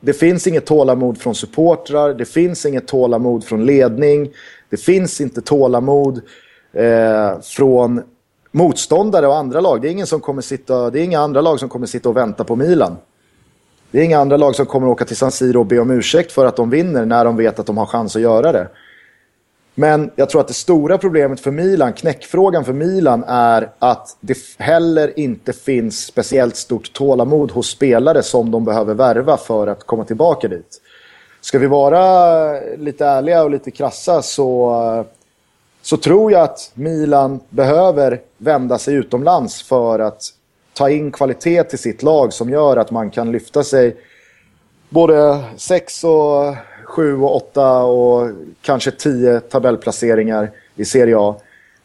Det 0.00 0.12
finns 0.12 0.46
inget 0.46 0.66
tålamod 0.66 1.18
från 1.18 1.34
supportrar, 1.34 2.14
det 2.14 2.24
finns 2.24 2.66
inget 2.66 2.86
tålamod 2.86 3.44
från 3.44 3.66
ledning, 3.66 4.30
det 4.68 4.76
finns 4.76 5.20
inte 5.20 5.40
tålamod 5.40 6.20
eh, 6.72 7.40
från 7.40 8.02
motståndare 8.52 9.26
och 9.26 9.36
andra 9.36 9.60
lag. 9.60 9.82
Det 9.82 9.88
är, 9.88 9.92
ingen 9.92 10.06
som 10.06 10.20
kommer 10.20 10.42
sitta, 10.42 10.90
det 10.90 11.00
är 11.00 11.04
inga 11.04 11.20
andra 11.20 11.40
lag 11.40 11.60
som 11.60 11.68
kommer 11.68 11.86
sitta 11.86 12.08
och 12.08 12.16
vänta 12.16 12.44
på 12.44 12.56
Milan. 12.56 12.96
Det 13.90 14.00
är 14.00 14.04
inga 14.04 14.18
andra 14.18 14.36
lag 14.36 14.54
som 14.54 14.66
kommer 14.66 14.88
åka 14.88 15.04
till 15.04 15.16
San 15.16 15.32
Siro 15.32 15.60
och 15.60 15.66
be 15.66 15.78
om 15.78 15.90
ursäkt 15.90 16.32
för 16.32 16.46
att 16.46 16.56
de 16.56 16.70
vinner 16.70 17.04
när 17.04 17.24
de 17.24 17.36
vet 17.36 17.58
att 17.58 17.66
de 17.66 17.76
har 17.76 17.86
chans 17.86 18.16
att 18.16 18.22
göra 18.22 18.52
det. 18.52 18.68
Men 19.74 20.10
jag 20.16 20.30
tror 20.30 20.40
att 20.40 20.48
det 20.48 20.54
stora 20.54 20.98
problemet 20.98 21.40
för 21.40 21.50
Milan, 21.50 21.92
knäckfrågan 21.92 22.64
för 22.64 22.72
Milan, 22.72 23.24
är 23.26 23.70
att 23.78 24.16
det 24.20 24.38
heller 24.58 25.18
inte 25.18 25.52
finns 25.52 26.06
speciellt 26.06 26.56
stort 26.56 26.92
tålamod 26.92 27.50
hos 27.50 27.68
spelare 27.68 28.22
som 28.22 28.50
de 28.50 28.64
behöver 28.64 28.94
värva 28.94 29.36
för 29.36 29.66
att 29.66 29.86
komma 29.86 30.04
tillbaka 30.04 30.48
dit. 30.48 30.80
Ska 31.40 31.58
vi 31.58 31.66
vara 31.66 32.60
lite 32.76 33.06
ärliga 33.06 33.44
och 33.44 33.50
lite 33.50 33.70
krassa 33.70 34.22
så, 34.22 34.72
eh, 34.98 35.21
så 35.82 35.96
tror 35.96 36.32
jag 36.32 36.42
att 36.42 36.70
Milan 36.74 37.40
behöver 37.48 38.20
vända 38.38 38.78
sig 38.78 38.94
utomlands 38.94 39.62
för 39.62 39.98
att 39.98 40.22
ta 40.72 40.90
in 40.90 41.12
kvalitet 41.12 41.64
till 41.64 41.78
sitt 41.78 42.02
lag 42.02 42.32
som 42.32 42.50
gör 42.50 42.76
att 42.76 42.90
man 42.90 43.10
kan 43.10 43.32
lyfta 43.32 43.64
sig 43.64 43.96
både 44.88 45.44
sex 45.56 46.04
och 46.04 46.54
sju 46.84 47.16
och 47.16 47.36
8 47.36 47.82
och 47.82 48.30
kanske 48.62 48.90
10 48.90 49.40
tabellplaceringar 49.40 50.50
i 50.76 50.84
Serie 50.84 51.16
A. 51.18 51.36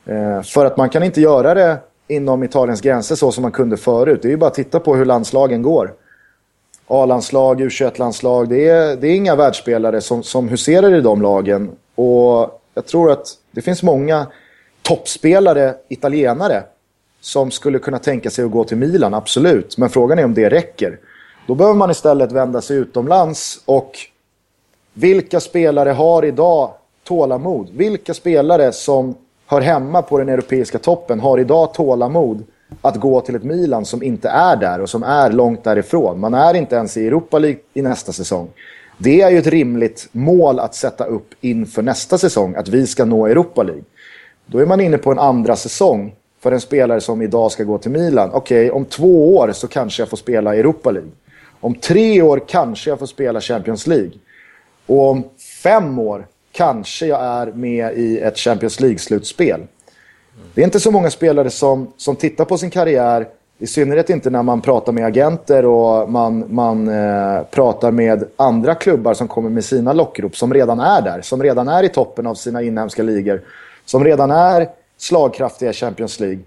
Eh, 0.05 0.41
för 0.41 0.65
att 0.65 0.77
man 0.77 0.89
kan 0.89 1.03
inte 1.03 1.21
göra 1.21 1.53
det 1.53 1.77
inom 2.07 2.43
Italiens 2.43 2.81
gränser 2.81 3.15
så 3.15 3.31
som 3.31 3.41
man 3.41 3.51
kunde 3.51 3.77
förut. 3.77 4.19
Det 4.21 4.27
är 4.27 4.29
ju 4.29 4.37
bara 4.37 4.47
att 4.47 4.53
titta 4.53 4.79
på 4.79 4.95
hur 4.95 5.05
landslagen 5.05 5.61
går. 5.61 5.93
A-landslag, 6.87 7.61
U21-landslag. 7.61 8.49
Det 8.49 8.69
är, 8.69 8.95
det 8.95 9.07
är 9.07 9.15
inga 9.15 9.35
världsspelare 9.35 10.01
som, 10.01 10.23
som 10.23 10.49
huserar 10.49 10.95
i 10.95 11.01
de 11.01 11.21
lagen. 11.21 11.71
Och 11.95 12.56
jag 12.77 12.85
tror 12.85 13.11
att 13.11 13.37
det 13.51 13.61
finns 13.61 13.83
många 13.83 14.27
toppspelare, 14.81 15.75
italienare, 15.87 16.63
som 17.21 17.51
skulle 17.51 17.79
kunna 17.79 17.99
tänka 17.99 18.29
sig 18.29 18.45
att 18.45 18.51
gå 18.51 18.63
till 18.63 18.77
Milan, 18.77 19.13
absolut. 19.13 19.77
Men 19.77 19.89
frågan 19.89 20.19
är 20.19 20.25
om 20.25 20.33
det 20.33 20.49
räcker. 20.49 20.99
Då 21.47 21.55
behöver 21.55 21.77
man 21.77 21.91
istället 21.91 22.31
vända 22.31 22.61
sig 22.61 22.77
utomlands 22.77 23.61
och 23.65 23.97
vilka 24.93 25.39
spelare 25.39 25.89
har 25.89 26.25
idag 26.25 26.71
tålamod? 27.03 27.69
Vilka 27.73 28.13
spelare 28.13 28.71
som 28.71 29.15
hör 29.45 29.61
hemma 29.61 30.01
på 30.01 30.17
den 30.17 30.29
europeiska 30.29 30.79
toppen 30.79 31.19
har 31.19 31.39
idag 31.39 31.73
tålamod 31.73 32.43
att 32.81 32.95
gå 32.95 33.21
till 33.21 33.35
ett 33.35 33.43
Milan 33.43 33.85
som 33.85 34.03
inte 34.03 34.29
är 34.29 34.55
där 34.55 34.81
och 34.81 34.89
som 34.89 35.03
är 35.03 35.31
långt 35.31 35.63
därifrån. 35.63 36.19
Man 36.19 36.33
är 36.33 36.53
inte 36.53 36.75
ens 36.75 36.97
i 36.97 37.07
Europa 37.07 37.39
League 37.39 37.59
i 37.73 37.81
nästa 37.81 38.11
säsong. 38.11 38.49
Det 38.97 39.21
är 39.21 39.29
ju 39.29 39.37
ett 39.37 39.47
rimligt 39.47 40.09
mål 40.11 40.59
att 40.59 40.75
sätta 40.75 41.05
upp 41.05 41.33
inför 41.41 41.81
nästa 41.81 42.17
säsong, 42.17 42.55
att 42.55 42.67
vi 42.67 42.87
ska 42.87 43.05
nå 43.05 43.27
Europa 43.27 43.63
League. 43.63 43.83
Då 44.45 44.59
är 44.59 44.65
man 44.65 44.81
inne 44.81 44.97
på 44.97 45.11
en 45.11 45.19
andra 45.19 45.55
säsong 45.55 46.15
för 46.39 46.51
en 46.51 46.61
spelare 46.61 47.01
som 47.01 47.21
idag 47.21 47.51
ska 47.51 47.63
gå 47.63 47.77
till 47.77 47.91
Milan. 47.91 48.29
Okej, 48.33 48.65
okay, 48.65 48.69
om 48.69 48.85
två 48.85 49.37
år 49.37 49.51
så 49.51 49.67
kanske 49.67 50.01
jag 50.01 50.09
får 50.09 50.17
spela 50.17 50.55
Europa 50.55 50.91
League. 50.91 51.11
Om 51.59 51.75
tre 51.75 52.21
år 52.21 52.41
kanske 52.47 52.89
jag 52.89 52.99
får 52.99 53.05
spela 53.05 53.41
Champions 53.41 53.87
League. 53.87 54.11
Och 54.85 55.09
om 55.09 55.23
fem 55.63 55.99
år 55.99 56.27
kanske 56.51 57.05
jag 57.05 57.23
är 57.23 57.51
med 57.51 57.97
i 57.97 58.19
ett 58.19 58.37
Champions 58.37 58.79
League-slutspel. 58.79 59.67
Det 60.53 60.61
är 60.61 60.65
inte 60.65 60.79
så 60.79 60.91
många 60.91 61.09
spelare 61.09 61.49
som, 61.49 61.93
som 61.97 62.15
tittar 62.15 62.45
på 62.45 62.57
sin 62.57 62.69
karriär, 62.69 63.27
i 63.59 63.67
synnerhet 63.67 64.09
inte 64.09 64.29
när 64.29 64.43
man 64.43 64.61
pratar 64.61 64.91
med 64.91 65.05
agenter 65.05 65.65
och 65.65 66.09
man, 66.11 66.45
man 66.49 66.87
eh, 66.87 67.43
pratar 67.43 67.91
med 67.91 68.23
andra 68.35 68.75
klubbar 68.75 69.13
som 69.13 69.27
kommer 69.27 69.49
med 69.49 69.65
sina 69.65 69.93
lockrop, 69.93 70.35
som 70.35 70.53
redan 70.53 70.79
är 70.79 71.01
där, 71.01 71.21
som 71.21 71.43
redan 71.43 71.67
är 71.67 71.83
i 71.83 71.89
toppen 71.89 72.27
av 72.27 72.35
sina 72.35 72.61
inhemska 72.61 73.03
ligor, 73.03 73.41
som 73.85 74.03
redan 74.03 74.31
är 74.31 74.69
slagkraftiga 74.97 75.69
i 75.69 75.73
Champions 75.73 76.19
League. 76.19 76.39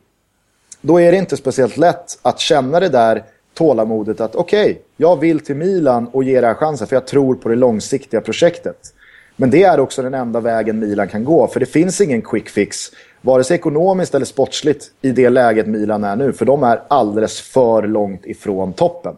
Då 0.80 1.00
är 1.00 1.12
det 1.12 1.18
inte 1.18 1.36
speciellt 1.36 1.76
lätt 1.76 2.18
att 2.22 2.40
känna 2.40 2.80
det 2.80 2.88
där 2.88 3.22
tålamodet 3.54 4.20
att 4.20 4.34
okej, 4.34 4.70
okay, 4.70 4.76
jag 4.96 5.20
vill 5.20 5.40
till 5.40 5.56
Milan 5.56 6.06
och 6.12 6.24
ge 6.24 6.40
det 6.40 6.46
här 6.46 6.54
chansen 6.54 6.86
för 6.86 6.96
jag 6.96 7.06
tror 7.06 7.34
på 7.34 7.48
det 7.48 7.56
långsiktiga 7.56 8.20
projektet. 8.20 8.94
Men 9.36 9.50
det 9.50 9.62
är 9.62 9.80
också 9.80 10.02
den 10.02 10.14
enda 10.14 10.40
vägen 10.40 10.78
Milan 10.78 11.08
kan 11.08 11.24
gå 11.24 11.46
för 11.46 11.60
det 11.60 11.66
finns 11.66 12.00
ingen 12.00 12.22
quick 12.22 12.48
fix 12.48 12.86
vare 13.20 13.44
sig 13.44 13.54
ekonomiskt 13.54 14.14
eller 14.14 14.26
sportsligt 14.26 14.84
i 15.00 15.12
det 15.12 15.30
läget 15.30 15.66
Milan 15.66 16.04
är 16.04 16.16
nu 16.16 16.32
för 16.32 16.44
de 16.44 16.62
är 16.62 16.82
alldeles 16.88 17.40
för 17.40 17.82
långt 17.82 18.26
ifrån 18.26 18.72
toppen. 18.72 19.16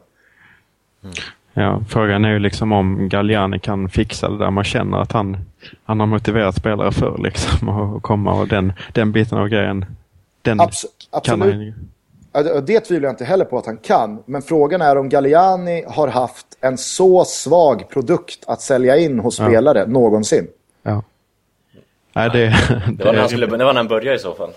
Mm. 1.03 1.15
Ja, 1.55 1.81
frågan 1.89 2.25
är 2.25 2.33
ju 2.33 2.39
liksom 2.39 2.73
om 2.73 3.09
Galliani 3.09 3.59
kan 3.59 3.89
fixa 3.89 4.29
det 4.29 4.39
där. 4.39 4.51
Man 4.51 4.65
känner 4.65 4.99
att 4.99 5.13
han, 5.13 5.37
han 5.85 6.01
har 6.01 6.07
motiverat 6.07 6.57
spelare 6.57 6.93
för 6.93 7.19
liksom 7.19 7.69
att 7.69 8.03
komma 8.03 8.41
och 8.41 8.49
den, 8.49 8.73
den 8.93 9.13
biten 9.13 9.39
av 9.39 9.49
grejen. 9.49 9.85
Den 10.43 10.61
Abs 10.61 10.87
kan 11.23 11.43
absolut. 11.43 11.75
Han 11.75 12.65
det 12.67 12.81
tvivlar 12.81 13.07
jag 13.07 13.13
inte 13.13 13.25
heller 13.25 13.45
på 13.45 13.59
att 13.59 13.67
han 13.67 13.77
kan. 13.77 14.23
Men 14.27 14.43
frågan 14.43 14.83
är 14.83 14.99
om 14.99 15.09
Galliani 15.09 15.85
har 15.89 16.09
haft 16.09 16.47
en 16.61 16.79
så 16.79 17.25
svag 17.25 17.89
produkt 17.91 18.45
att 18.47 18.61
sälja 18.61 18.99
in 18.99 19.19
hos 19.19 19.39
ja. 19.39 19.47
spelare 19.47 19.87
någonsin. 19.87 20.47
Nej, 22.15 22.31
det, 22.33 22.39
det, 22.69 22.93
det, 22.93 23.05
var 23.05 23.13
när 23.13 23.21
han 23.21 23.29
skulle, 23.29 23.47
det 23.47 23.65
var 23.65 23.73
när 23.73 23.81
han 23.81 23.89
började 23.89 24.17
i 24.17 24.19
så 24.19 24.35
fall. 24.35 24.51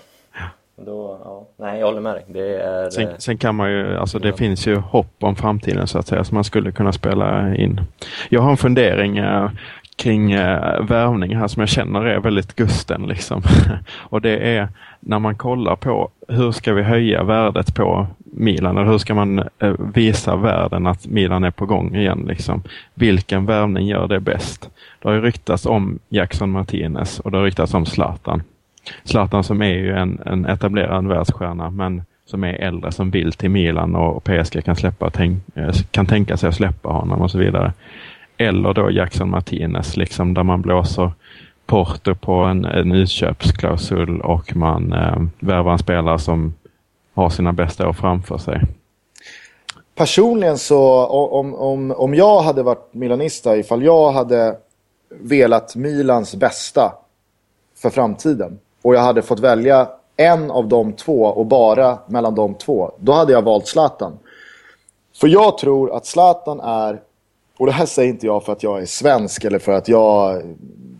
Då, 0.78 1.20
ja. 1.24 1.46
Nej, 1.58 1.80
jag 1.80 1.86
håller 1.86 2.00
med 2.00 2.14
dig. 2.14 2.24
Det 2.28 2.56
är, 2.56 2.90
sen, 2.90 3.08
sen 3.18 3.38
kan 3.38 3.54
man 3.54 3.70
ju, 3.70 3.96
alltså 3.96 4.18
det 4.18 4.28
ja. 4.28 4.36
finns 4.36 4.66
ju 4.66 4.76
hopp 4.76 5.14
om 5.20 5.36
framtiden 5.36 5.86
så 5.86 5.98
att 5.98 6.06
säga, 6.06 6.24
som 6.24 6.34
man 6.34 6.44
skulle 6.44 6.72
kunna 6.72 6.92
spela 6.92 7.54
in. 7.54 7.80
Jag 8.28 8.40
har 8.40 8.50
en 8.50 8.56
fundering 8.56 9.18
äh, 9.18 9.50
kring 9.96 10.32
eh, 10.32 10.84
värvning 10.84 11.36
här 11.36 11.48
som 11.48 11.60
jag 11.60 11.68
känner 11.68 12.04
är 12.04 12.20
väldigt 12.20 12.56
gusten 12.56 13.02
liksom. 13.02 13.42
och 13.96 14.20
det 14.20 14.56
är 14.56 14.68
när 15.00 15.18
man 15.18 15.36
kollar 15.36 15.76
på 15.76 16.10
hur 16.28 16.52
ska 16.52 16.72
vi 16.72 16.82
höja 16.82 17.22
värdet 17.22 17.74
på 17.74 18.06
Milan 18.18 18.76
eller 18.76 18.90
hur 18.90 18.98
ska 18.98 19.14
man 19.14 19.38
eh, 19.38 19.74
visa 19.94 20.36
världen 20.36 20.86
att 20.86 21.06
Milan 21.06 21.44
är 21.44 21.50
på 21.50 21.66
gång 21.66 21.96
igen 21.96 22.24
liksom. 22.28 22.62
Vilken 22.94 23.46
värvning 23.46 23.86
gör 23.86 24.08
det 24.08 24.20
bäst? 24.20 24.70
Det 25.02 25.08
har 25.08 25.14
ju 25.14 25.20
ryktats 25.20 25.66
om 25.66 25.98
Jackson 26.08 26.50
Martinez 26.50 27.20
och 27.20 27.30
det 27.30 27.36
har 27.36 27.44
ryktats 27.44 27.74
om 27.74 27.86
Zlatan. 27.86 28.42
Zlatan 29.04 29.44
som 29.44 29.62
är 29.62 29.74
ju 29.74 29.92
en, 29.92 30.20
en 30.26 30.46
etablerad 30.46 31.06
världsstjärna 31.06 31.70
men 31.70 32.02
som 32.26 32.44
är 32.44 32.52
äldre 32.52 32.92
som 32.92 33.10
vill 33.10 33.32
till 33.32 33.50
Milan 33.50 33.94
och 33.94 34.24
PSG 34.24 34.64
kan, 34.64 34.76
släppa, 34.76 35.10
tänk, 35.10 35.42
eh, 35.54 35.72
kan 35.90 36.06
tänka 36.06 36.36
sig 36.36 36.48
att 36.48 36.54
släppa 36.54 36.88
honom 36.88 37.20
och 37.20 37.30
så 37.30 37.38
vidare. 37.38 37.72
Eller 38.38 38.74
då 38.74 38.90
Jackson 38.90 39.30
Martinez, 39.30 39.96
liksom 39.96 40.34
där 40.34 40.42
man 40.42 40.62
blåser 40.62 41.12
Porto 41.66 42.14
på 42.14 42.32
en, 42.32 42.64
en 42.64 42.92
utköpsklausul 42.92 44.20
och 44.20 44.56
man 44.56 44.92
eh, 44.92 45.22
värvar 45.38 45.72
en 45.72 45.78
spelare 45.78 46.18
som 46.18 46.54
har 47.14 47.30
sina 47.30 47.52
bästa 47.52 47.88
år 47.88 47.92
framför 47.92 48.38
sig. 48.38 48.60
Personligen 49.94 50.58
så, 50.58 51.06
om, 51.06 51.54
om, 51.54 51.90
om 51.90 52.14
jag 52.14 52.40
hade 52.40 52.62
varit 52.62 52.94
milanista, 52.94 53.56
ifall 53.56 53.82
jag 53.82 54.12
hade 54.12 54.56
velat 55.20 55.76
Milans 55.76 56.34
bästa 56.34 56.92
för 57.76 57.90
framtiden 57.90 58.58
och 58.82 58.94
jag 58.94 59.00
hade 59.00 59.22
fått 59.22 59.40
välja 59.40 59.88
en 60.16 60.50
av 60.50 60.68
de 60.68 60.92
två 60.92 61.22
och 61.22 61.46
bara 61.46 61.98
mellan 62.06 62.34
de 62.34 62.54
två, 62.54 62.92
då 62.98 63.12
hade 63.12 63.32
jag 63.32 63.42
valt 63.42 63.66
Zlatan. 63.66 64.18
För 65.20 65.28
jag 65.28 65.58
tror 65.58 65.96
att 65.96 66.06
Zlatan 66.06 66.60
är, 66.60 67.00
och 67.58 67.66
det 67.66 67.72
här 67.72 67.86
säger 67.86 68.10
inte 68.10 68.26
jag 68.26 68.44
för 68.44 68.52
att 68.52 68.62
jag 68.62 68.82
är 68.82 68.86
svensk 68.86 69.44
eller 69.44 69.58
för 69.58 69.72
att 69.72 69.88
jag, 69.88 70.42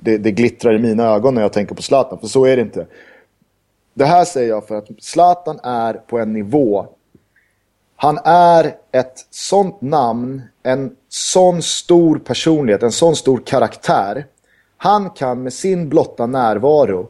det, 0.02 0.18
det 0.18 0.30
glittrar 0.30 0.74
i 0.74 0.78
mina 0.78 1.04
ögon 1.04 1.34
när 1.34 1.42
jag 1.42 1.52
tänker 1.52 1.74
på 1.74 1.82
Zlatan, 1.82 2.18
för 2.18 2.26
så 2.26 2.44
är 2.44 2.56
det 2.56 2.62
inte. 2.62 2.86
Det 3.94 4.04
här 4.04 4.24
säger 4.24 4.48
jag 4.48 4.66
för 4.66 4.74
att 4.74 4.88
Zlatan 4.98 5.60
är 5.62 5.94
på 5.94 6.18
en 6.18 6.32
nivå 6.32 6.86
han 7.96 8.18
är 8.24 8.74
ett 8.92 9.26
sånt 9.30 9.80
namn, 9.80 10.42
en 10.62 10.96
sån 11.08 11.62
stor 11.62 12.18
personlighet, 12.18 12.82
en 12.82 12.92
sån 12.92 13.16
stor 13.16 13.42
karaktär. 13.46 14.26
Han 14.76 15.10
kan 15.10 15.42
med 15.42 15.52
sin 15.52 15.88
blotta 15.88 16.26
närvaro 16.26 17.08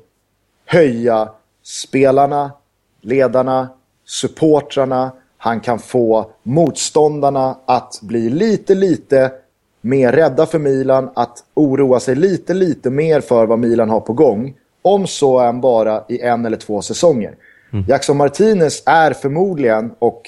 höja 0.64 1.28
spelarna, 1.62 2.52
ledarna, 3.00 3.68
supportrarna. 4.04 5.12
Han 5.46 5.60
kan 5.60 5.78
få 5.78 6.30
motståndarna 6.42 7.56
att 7.66 7.98
bli 8.02 8.30
lite, 8.30 8.74
lite 8.74 9.32
mer 9.80 10.12
rädda 10.12 10.46
för 10.46 10.58
Milan. 10.58 11.10
Att 11.14 11.44
oroa 11.54 12.00
sig 12.00 12.14
lite, 12.14 12.54
lite 12.54 12.90
mer 12.90 13.20
för 13.20 13.46
vad 13.46 13.58
Milan 13.58 13.90
har 13.90 14.00
på 14.00 14.12
gång. 14.12 14.54
Om 14.82 15.06
så 15.06 15.38
än 15.38 15.60
bara 15.60 16.04
i 16.08 16.20
en 16.20 16.46
eller 16.46 16.56
två 16.56 16.82
säsonger. 16.82 17.34
Mm. 17.72 17.84
Jackson 17.88 18.16
Martinez 18.16 18.82
är 18.86 19.12
förmodligen, 19.12 19.92
och 19.98 20.22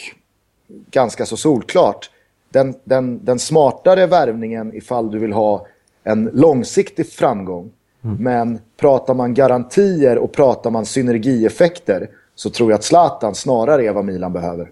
ganska 0.90 1.26
så 1.26 1.36
solklart, 1.36 2.10
den, 2.50 2.74
den, 2.84 3.24
den 3.24 3.38
smartare 3.38 4.06
värvningen 4.06 4.74
ifall 4.74 5.10
du 5.10 5.18
vill 5.18 5.32
ha 5.32 5.66
en 6.04 6.30
långsiktig 6.32 7.12
framgång. 7.12 7.70
Men 8.00 8.58
pratar 8.76 9.14
man 9.14 9.34
garantier 9.34 10.18
och 10.18 10.32
pratar 10.32 10.70
man 10.70 10.86
synergieffekter 10.86 12.08
så 12.34 12.50
tror 12.50 12.70
jag 12.70 12.78
att 12.78 12.84
Zlatan 12.84 13.34
snarare 13.34 13.86
är 13.86 13.92
vad 13.92 14.04
Milan 14.04 14.32
behöver. 14.32 14.70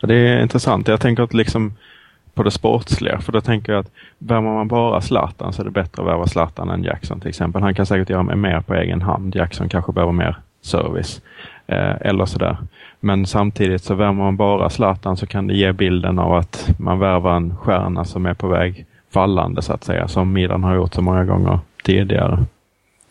Ja, 0.00 0.08
det 0.08 0.14
är 0.14 0.42
intressant. 0.42 0.88
Jag 0.88 1.00
tänker 1.00 1.22
att 1.22 1.34
liksom 1.34 1.72
på 2.34 2.42
det 2.42 2.50
sportsliga. 2.50 3.20
För 3.20 3.32
då 3.32 3.40
tänker 3.40 3.72
jag 3.72 3.80
att 3.80 3.90
värvar 4.18 4.54
man 4.54 4.68
bara 4.68 5.00
Zlatan 5.00 5.52
så 5.52 5.62
är 5.62 5.64
det 5.64 5.70
bättre 5.70 6.02
att 6.02 6.08
värva 6.08 6.26
Zlatan 6.26 6.70
än 6.70 6.82
Jackson 6.82 7.20
till 7.20 7.28
exempel. 7.28 7.62
Han 7.62 7.74
kan 7.74 7.86
säkert 7.86 8.10
göra 8.10 8.22
mer 8.22 8.60
på 8.60 8.74
egen 8.74 9.02
hand. 9.02 9.36
Jackson 9.36 9.68
kanske 9.68 9.92
behöver 9.92 10.12
mer 10.12 10.36
service. 10.62 11.22
Eh, 11.66 11.94
eller 12.00 12.26
sådär. 12.26 12.56
Men 13.00 13.26
samtidigt 13.26 13.84
så 13.84 13.94
värvar 13.94 14.12
man 14.12 14.36
bara 14.36 14.70
Zlatan 14.70 15.16
så 15.16 15.26
kan 15.26 15.46
det 15.46 15.54
ge 15.54 15.72
bilden 15.72 16.18
av 16.18 16.34
att 16.34 16.70
man 16.78 16.98
värvar 16.98 17.36
en 17.36 17.56
stjärna 17.56 18.04
som 18.04 18.26
är 18.26 18.34
på 18.34 18.48
väg 18.48 18.86
fallande 19.12 19.62
så 19.62 19.72
att 19.72 19.84
säga. 19.84 20.08
Som 20.08 20.32
Milan 20.32 20.64
har 20.64 20.74
gjort 20.74 20.94
så 20.94 21.02
många 21.02 21.24
gånger 21.24 21.58
tidigare. 21.84 22.38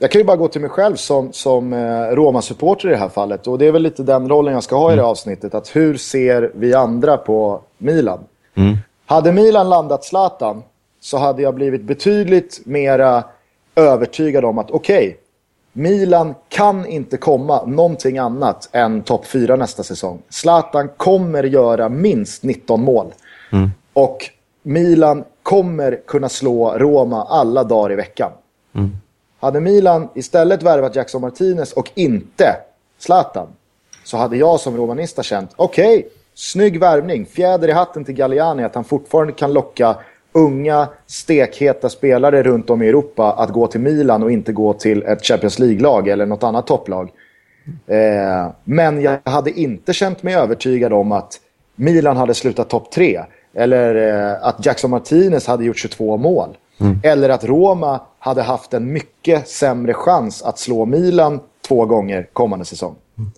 Jag 0.02 0.12
kan 0.12 0.22
ju 0.22 0.26
bara 0.26 0.38
gå 0.38 0.48
till 0.48 0.62
mig 0.62 0.70
själv 0.70 0.96
som, 0.96 1.34
som 1.34 1.74
eh, 1.74 2.16
Roma-supporter 2.16 2.88
i 2.88 2.92
det 2.92 2.98
här 2.98 3.10
fallet. 3.10 3.48
Och 3.48 3.58
det 3.58 3.68
är 3.68 3.72
väl 3.72 3.82
lite 3.82 4.04
den 4.04 4.30
rollen 4.30 4.54
jag 4.54 4.64
ska 4.64 4.76
ha 4.76 4.94
i 4.94 4.96
det 4.96 5.02
här 5.02 5.10
avsnittet. 5.10 5.54
Att 5.54 5.76
hur 5.76 5.98
ser 5.98 6.52
vi 6.56 6.74
andra 6.74 7.18
på 7.18 7.62
Milan? 7.78 8.20
Mm. 8.56 8.78
Hade 9.06 9.32
Milan 9.32 9.70
landat 9.70 10.06
Zlatan 10.06 10.64
så 11.00 11.18
hade 11.18 11.42
jag 11.42 11.56
blivit 11.56 11.82
betydligt 11.82 12.62
mera 12.66 13.24
övertygad 13.76 14.46
om 14.46 14.58
att 14.58 14.72
okej, 14.72 15.18
Milan 15.74 16.36
kan 16.50 16.86
inte 16.86 17.18
komma 17.18 17.66
någonting 17.66 18.18
annat 18.18 18.70
än 18.72 19.02
topp 19.02 19.26
4 19.26 19.56
nästa 19.56 19.84
säsong. 19.84 20.22
Zlatan 20.30 20.90
kommer 20.98 21.44
göra 21.44 21.90
minst 21.90 22.44
19 22.44 22.84
mål. 22.84 23.14
Och 23.94 24.30
Milan 24.64 25.24
kommer 25.44 26.00
kunna 26.08 26.30
slå 26.30 26.78
Roma 26.78 27.24
alla 27.24 27.64
dagar 27.64 27.92
i 27.92 27.96
veckan. 27.96 28.32
Hade 29.40 29.60
Milan 29.60 30.10
istället 30.16 30.64
värvat 30.64 30.96
Jackson 30.96 31.22
Martinez 31.22 31.74
och 31.74 31.92
inte 31.96 32.56
Zlatan 32.98 33.48
så 34.04 34.18
hade 34.18 34.38
jag 34.38 34.60
som 34.60 34.78
romanista 34.78 35.24
känt 35.24 35.52
okej, 35.56 36.08
snygg 36.34 36.80
värvning, 36.80 37.26
fjäder 37.26 37.68
i 37.68 37.72
hatten 37.72 38.06
till 38.06 38.16
Galliani 38.16 38.64
att 38.64 38.76
han 38.76 38.84
fortfarande 38.84 39.34
kan 39.34 39.54
locka 39.54 39.96
unga, 40.32 40.88
stekheta 41.08 41.90
spelare 41.90 42.44
runt 42.44 42.70
om 42.70 42.82
i 42.82 42.88
Europa 42.88 43.32
att 43.32 43.50
gå 43.50 43.68
till 43.68 43.82
Milan 43.82 44.24
och 44.24 44.32
inte 44.32 44.54
gå 44.54 44.74
till 44.74 45.04
ett 45.04 45.26
Champions 45.26 45.60
League-lag 45.60 46.08
eller 46.08 46.26
något 46.26 46.44
annat 46.44 46.68
topplag. 46.68 47.12
Eh, 47.88 48.52
men 48.64 49.02
jag 49.02 49.20
hade 49.24 49.60
inte 49.60 49.94
känt 49.94 50.24
mig 50.24 50.36
övertygad 50.36 50.94
om 50.94 51.12
att 51.12 51.40
Milan 51.76 52.18
hade 52.18 52.34
slutat 52.34 52.70
topp 52.70 52.92
tre. 52.92 53.22
Eller 53.54 53.96
eh, 53.96 54.48
att 54.48 54.66
Jackson 54.66 54.92
Martinez 54.92 55.48
hade 55.48 55.66
gjort 55.66 55.78
22 55.78 56.18
mål. 56.18 56.58
Mm. 56.80 57.00
Eller 57.04 57.30
att 57.30 57.44
Roma 57.44 58.02
hade 58.20 58.42
haft 58.42 58.74
en 58.74 58.94
mycket 58.94 59.48
sämre 59.48 59.94
chans 59.94 60.44
att 60.44 60.60
slå 60.60 60.86
Milan 60.86 61.40
två 61.68 61.86
gånger 61.86 62.28
kommande 62.34 62.66
säsong. 62.66 62.96
Mm. 63.18 63.32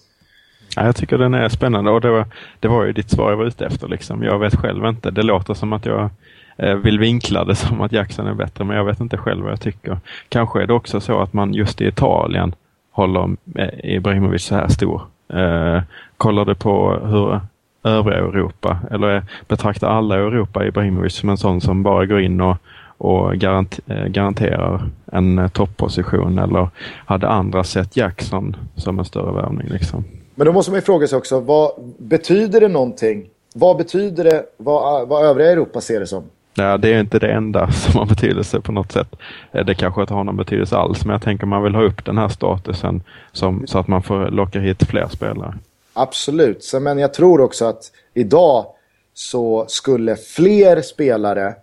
Ja, 0.75 0.85
jag 0.85 0.95
tycker 0.95 1.17
den 1.17 1.33
är 1.33 1.49
spännande 1.49 1.91
och 1.91 2.01
det 2.01 2.11
var, 2.11 2.25
det 2.59 2.67
var 2.67 2.83
ju 2.83 2.93
ditt 2.93 3.09
svar 3.09 3.29
jag 3.29 3.37
var 3.37 3.45
ute 3.45 3.65
efter. 3.65 3.87
Liksom. 3.87 4.23
Jag 4.23 4.39
vet 4.39 4.55
själv 4.55 4.85
inte. 4.85 5.11
Det 5.11 5.23
låter 5.23 5.53
som 5.53 5.73
att 5.73 5.85
jag 5.85 6.09
eh, 6.57 6.75
vill 6.75 6.99
vinkla 6.99 7.45
det 7.45 7.55
som 7.55 7.81
att 7.81 7.91
Jackson 7.91 8.27
är 8.27 8.33
bättre, 8.33 8.63
men 8.63 8.77
jag 8.77 8.85
vet 8.85 8.99
inte 8.99 9.17
själv 9.17 9.43
vad 9.43 9.51
jag 9.51 9.61
tycker. 9.61 9.99
Kanske 10.29 10.61
är 10.61 10.67
det 10.67 10.73
också 10.73 10.99
så 10.99 11.21
att 11.21 11.33
man 11.33 11.53
just 11.53 11.81
i 11.81 11.87
Italien 11.87 12.55
håller 12.91 13.35
eh, 13.55 13.95
Ibrahimovic 13.95 14.43
så 14.43 14.55
här 14.55 14.67
stor. 14.67 15.01
Eh, 15.33 15.81
kollar 16.17 16.45
du 16.45 16.55
på 16.55 16.99
hur 17.03 17.39
övriga 17.83 18.17
Europa, 18.17 18.79
eller 18.91 19.15
eh, 19.15 19.23
betraktar 19.47 19.89
alla 19.89 20.15
Europa 20.15 20.65
Ibrahimovic 20.65 21.15
som 21.15 21.29
en 21.29 21.37
sån 21.37 21.61
som 21.61 21.83
bara 21.83 22.05
går 22.05 22.21
in 22.21 22.41
och, 22.41 22.57
och 23.01 23.33
eh, 23.43 24.05
garanterar 24.07 24.89
en 25.11 25.39
eh, 25.39 25.47
topposition 25.47 26.39
eller 26.39 26.69
hade 27.05 27.27
andra 27.27 27.63
sett 27.63 27.97
Jackson 27.97 28.55
som 28.75 28.99
en 28.99 29.05
större 29.05 29.33
värvning? 29.33 29.67
Liksom? 29.67 30.03
Men 30.35 30.45
då 30.47 30.53
måste 30.53 30.71
man 30.71 30.77
ju 30.77 30.81
fråga 30.81 31.07
sig 31.07 31.17
också, 31.17 31.39
vad 31.39 31.71
betyder 31.97 32.61
det 32.61 32.67
någonting? 32.67 33.29
Vad 33.55 33.77
betyder 33.77 34.23
det, 34.23 34.43
vad, 34.57 35.07
vad 35.07 35.25
övriga 35.25 35.51
Europa 35.51 35.81
ser 35.81 35.99
det 35.99 36.07
som? 36.07 36.23
Ja, 36.53 36.77
det 36.77 36.93
är 36.93 36.99
inte 36.99 37.19
det 37.19 37.31
enda 37.31 37.71
som 37.71 37.99
har 37.99 38.05
betydelse 38.05 38.61
på 38.61 38.71
något 38.71 38.91
sätt. 38.91 39.15
Eh, 39.51 39.65
Det 39.65 39.75
kanske 39.75 40.01
inte 40.01 40.13
har 40.13 40.23
någon 40.23 40.37
betydelse 40.37 40.77
alls, 40.77 41.05
men 41.05 41.11
jag 41.13 41.21
tänker 41.21 41.45
man 41.45 41.63
vill 41.63 41.75
ha 41.75 41.83
upp 41.83 42.05
den 42.05 42.17
här 42.17 42.29
statusen 42.29 43.03
som, 43.31 43.67
så 43.67 43.79
att 43.79 43.87
man 43.87 44.03
får 44.03 44.27
locka 44.27 44.59
hit 44.59 44.83
fler 44.83 45.07
spelare. 45.07 45.57
Absolut, 45.93 46.71
men 46.81 46.99
jag 46.99 47.13
tror 47.13 47.41
också 47.41 47.65
att 47.65 47.91
idag 48.13 48.65
så 49.13 49.65
skulle 49.67 50.15
fler 50.15 50.81
spelare, 50.81 51.55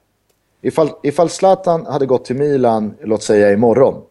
ifall, 0.63 0.91
ifall 1.03 1.29
Zlatan 1.29 1.87
hade 1.87 2.07
gått 2.07 2.25
till 2.25 2.37
Milan, 2.37 2.95
låt 3.03 3.23
säga 3.23 3.53
imorgon, 3.53 4.03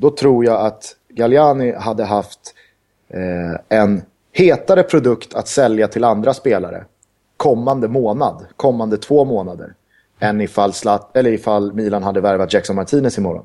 då 0.00 0.10
tror 0.10 0.44
jag 0.44 0.66
att 0.66 0.96
Galliani 1.08 1.72
hade 1.72 2.04
haft 2.04 2.54
eh, 3.08 3.78
en 3.78 4.02
hetare 4.32 4.82
produkt 4.82 5.34
att 5.34 5.48
sälja 5.48 5.88
till 5.88 6.04
andra 6.04 6.34
spelare 6.34 6.84
kommande 7.40 7.88
månad, 7.88 8.46
kommande 8.56 8.96
två 8.96 9.24
månader, 9.24 9.74
än 10.18 10.40
ifall, 10.40 10.72
Zlat, 10.72 11.16
eller 11.16 11.32
ifall 11.32 11.72
Milan 11.72 12.02
hade 12.02 12.20
värvat 12.20 12.52
Jackson 12.52 12.76
Martinez 12.76 13.18
imorgon. 13.18 13.44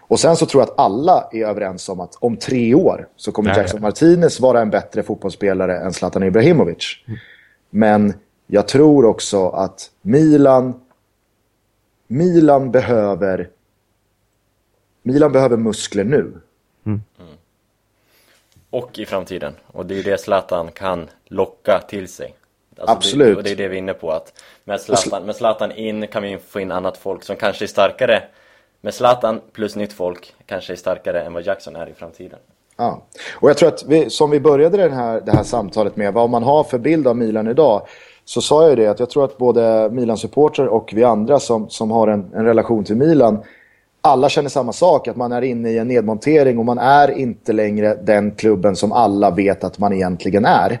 Och 0.00 0.20
sen 0.20 0.36
så 0.36 0.46
tror 0.46 0.62
jag 0.62 0.70
att 0.70 0.78
alla 0.78 1.28
är 1.32 1.46
överens 1.46 1.88
om 1.88 2.00
att 2.00 2.14
om 2.20 2.36
tre 2.36 2.74
år 2.74 3.08
så 3.16 3.32
kommer 3.32 3.50
ja. 3.50 3.56
Jackson 3.56 3.80
Martinez 3.80 4.40
vara 4.40 4.60
en 4.60 4.70
bättre 4.70 5.02
fotbollsspelare 5.02 5.78
än 5.78 5.92
Zlatan 5.92 6.22
Ibrahimovic. 6.22 6.96
Men 7.70 8.14
jag 8.50 8.68
tror 8.68 9.04
också 9.04 9.48
att 9.48 9.90
Milan 10.02 10.80
Milan 12.06 12.70
behöver 12.70 13.48
Milan 15.02 15.32
behöver 15.32 15.56
muskler 15.56 16.04
nu. 16.04 16.40
Och 18.70 18.98
i 18.98 19.06
framtiden. 19.06 19.54
Och 19.66 19.86
det 19.86 19.98
är 19.98 20.02
det 20.02 20.20
Zlatan 20.20 20.72
kan 20.72 21.08
locka 21.24 21.80
till 21.88 22.08
sig. 22.08 22.34
Alltså 22.78 22.96
Absolut. 22.96 23.28
Det, 23.28 23.36
och 23.36 23.42
det 23.42 23.50
är 23.50 23.56
det 23.56 23.68
vi 23.68 23.76
är 23.76 23.78
inne 23.78 23.94
på 23.94 24.10
att 24.10 24.42
med 24.64 24.80
Zlatan, 24.80 25.26
med 25.26 25.36
Zlatan 25.36 25.72
in 25.72 26.06
kan 26.06 26.22
vi 26.22 26.38
få 26.38 26.60
in 26.60 26.72
annat 26.72 26.96
folk 26.96 27.24
som 27.24 27.36
kanske 27.36 27.64
är 27.64 27.66
starkare. 27.66 28.22
Med 28.80 28.94
Zlatan 28.94 29.40
plus 29.52 29.76
nytt 29.76 29.92
folk 29.92 30.34
kanske 30.46 30.72
är 30.72 30.76
starkare 30.76 31.22
än 31.22 31.32
vad 31.32 31.42
Jackson 31.42 31.76
är 31.76 31.88
i 31.88 31.94
framtiden. 31.94 32.38
Ja. 32.76 33.02
Och 33.34 33.50
jag 33.50 33.56
tror 33.56 33.68
att 33.68 33.84
vi, 33.86 34.10
som 34.10 34.30
vi 34.30 34.40
började 34.40 34.76
den 34.76 34.92
här, 34.92 35.20
det 35.20 35.32
här 35.32 35.42
samtalet 35.42 35.96
med, 35.96 36.14
vad 36.14 36.30
man 36.30 36.42
har 36.42 36.64
för 36.64 36.78
bild 36.78 37.06
av 37.06 37.16
Milan 37.16 37.48
idag, 37.48 37.86
så 38.30 38.40
sa 38.40 38.62
jag 38.62 38.70
ju 38.70 38.76
det 38.76 38.86
att 38.86 39.00
jag 39.00 39.10
tror 39.10 39.24
att 39.24 39.38
både 39.38 39.90
Milan-supporter 39.92 40.66
och 40.66 40.92
vi 40.94 41.04
andra 41.04 41.40
som, 41.40 41.68
som 41.68 41.90
har 41.90 42.08
en, 42.08 42.30
en 42.34 42.44
relation 42.44 42.84
till 42.84 42.96
Milan, 42.96 43.38
alla 44.00 44.28
känner 44.28 44.48
samma 44.48 44.72
sak, 44.72 45.08
att 45.08 45.16
man 45.16 45.32
är 45.32 45.42
inne 45.42 45.70
i 45.70 45.78
en 45.78 45.88
nedmontering 45.88 46.58
och 46.58 46.64
man 46.64 46.78
är 46.78 47.10
inte 47.10 47.52
längre 47.52 47.98
den 48.02 48.30
klubben 48.30 48.76
som 48.76 48.92
alla 48.92 49.30
vet 49.30 49.64
att 49.64 49.78
man 49.78 49.92
egentligen 49.92 50.44
är. 50.44 50.80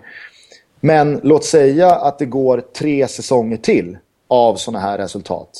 Men 0.80 1.20
låt 1.22 1.44
säga 1.44 1.94
att 1.94 2.18
det 2.18 2.26
går 2.26 2.62
tre 2.78 3.08
säsonger 3.08 3.56
till 3.56 3.98
av 4.28 4.54
sådana 4.54 4.78
här 4.78 4.98
resultat. 4.98 5.50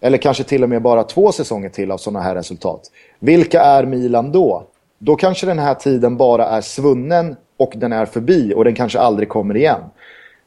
Eller 0.00 0.18
kanske 0.18 0.44
till 0.44 0.62
och 0.62 0.68
med 0.68 0.82
bara 0.82 1.02
två 1.02 1.32
säsonger 1.32 1.68
till 1.68 1.90
av 1.90 1.98
sådana 1.98 2.20
här 2.20 2.34
resultat. 2.34 2.80
Vilka 3.18 3.62
är 3.62 3.84
Milan 3.84 4.32
då? 4.32 4.66
Då 4.98 5.16
kanske 5.16 5.46
den 5.46 5.58
här 5.58 5.74
tiden 5.74 6.16
bara 6.16 6.46
är 6.46 6.60
svunnen 6.60 7.36
och 7.56 7.72
den 7.76 7.92
är 7.92 8.06
förbi 8.06 8.54
och 8.56 8.64
den 8.64 8.74
kanske 8.74 8.98
aldrig 9.00 9.28
kommer 9.28 9.56
igen. 9.56 9.80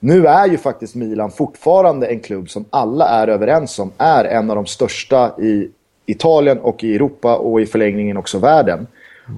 Nu 0.05 0.27
är 0.27 0.47
ju 0.47 0.57
faktiskt 0.57 0.95
Milan 0.95 1.31
fortfarande 1.31 2.07
en 2.07 2.19
klubb 2.19 2.49
som 2.49 2.65
alla 2.69 3.09
är 3.09 3.27
överens 3.27 3.79
om 3.79 3.91
är 3.97 4.25
en 4.25 4.49
av 4.49 4.55
de 4.55 4.65
största 4.65 5.41
i 5.41 5.69
Italien 6.05 6.59
och 6.59 6.83
i 6.83 6.95
Europa 6.95 7.37
och 7.37 7.61
i 7.61 7.65
förlängningen 7.65 8.17
också 8.17 8.39
världen. 8.39 8.87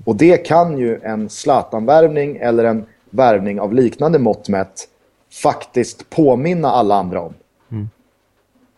Och 0.06 0.15
det 0.15 0.38
kan 0.38 0.77
ju 0.77 0.99
en 1.02 1.30
Zlatan-värvning 1.30 2.38
eller 2.38 2.64
en 2.64 2.85
värvning 3.10 3.60
av 3.60 3.73
liknande 3.73 4.19
mått 4.19 4.49
mätt 4.49 4.88
faktiskt 5.44 6.10
påminna 6.10 6.72
alla 6.72 6.95
andra 6.95 7.22
om. 7.22 7.34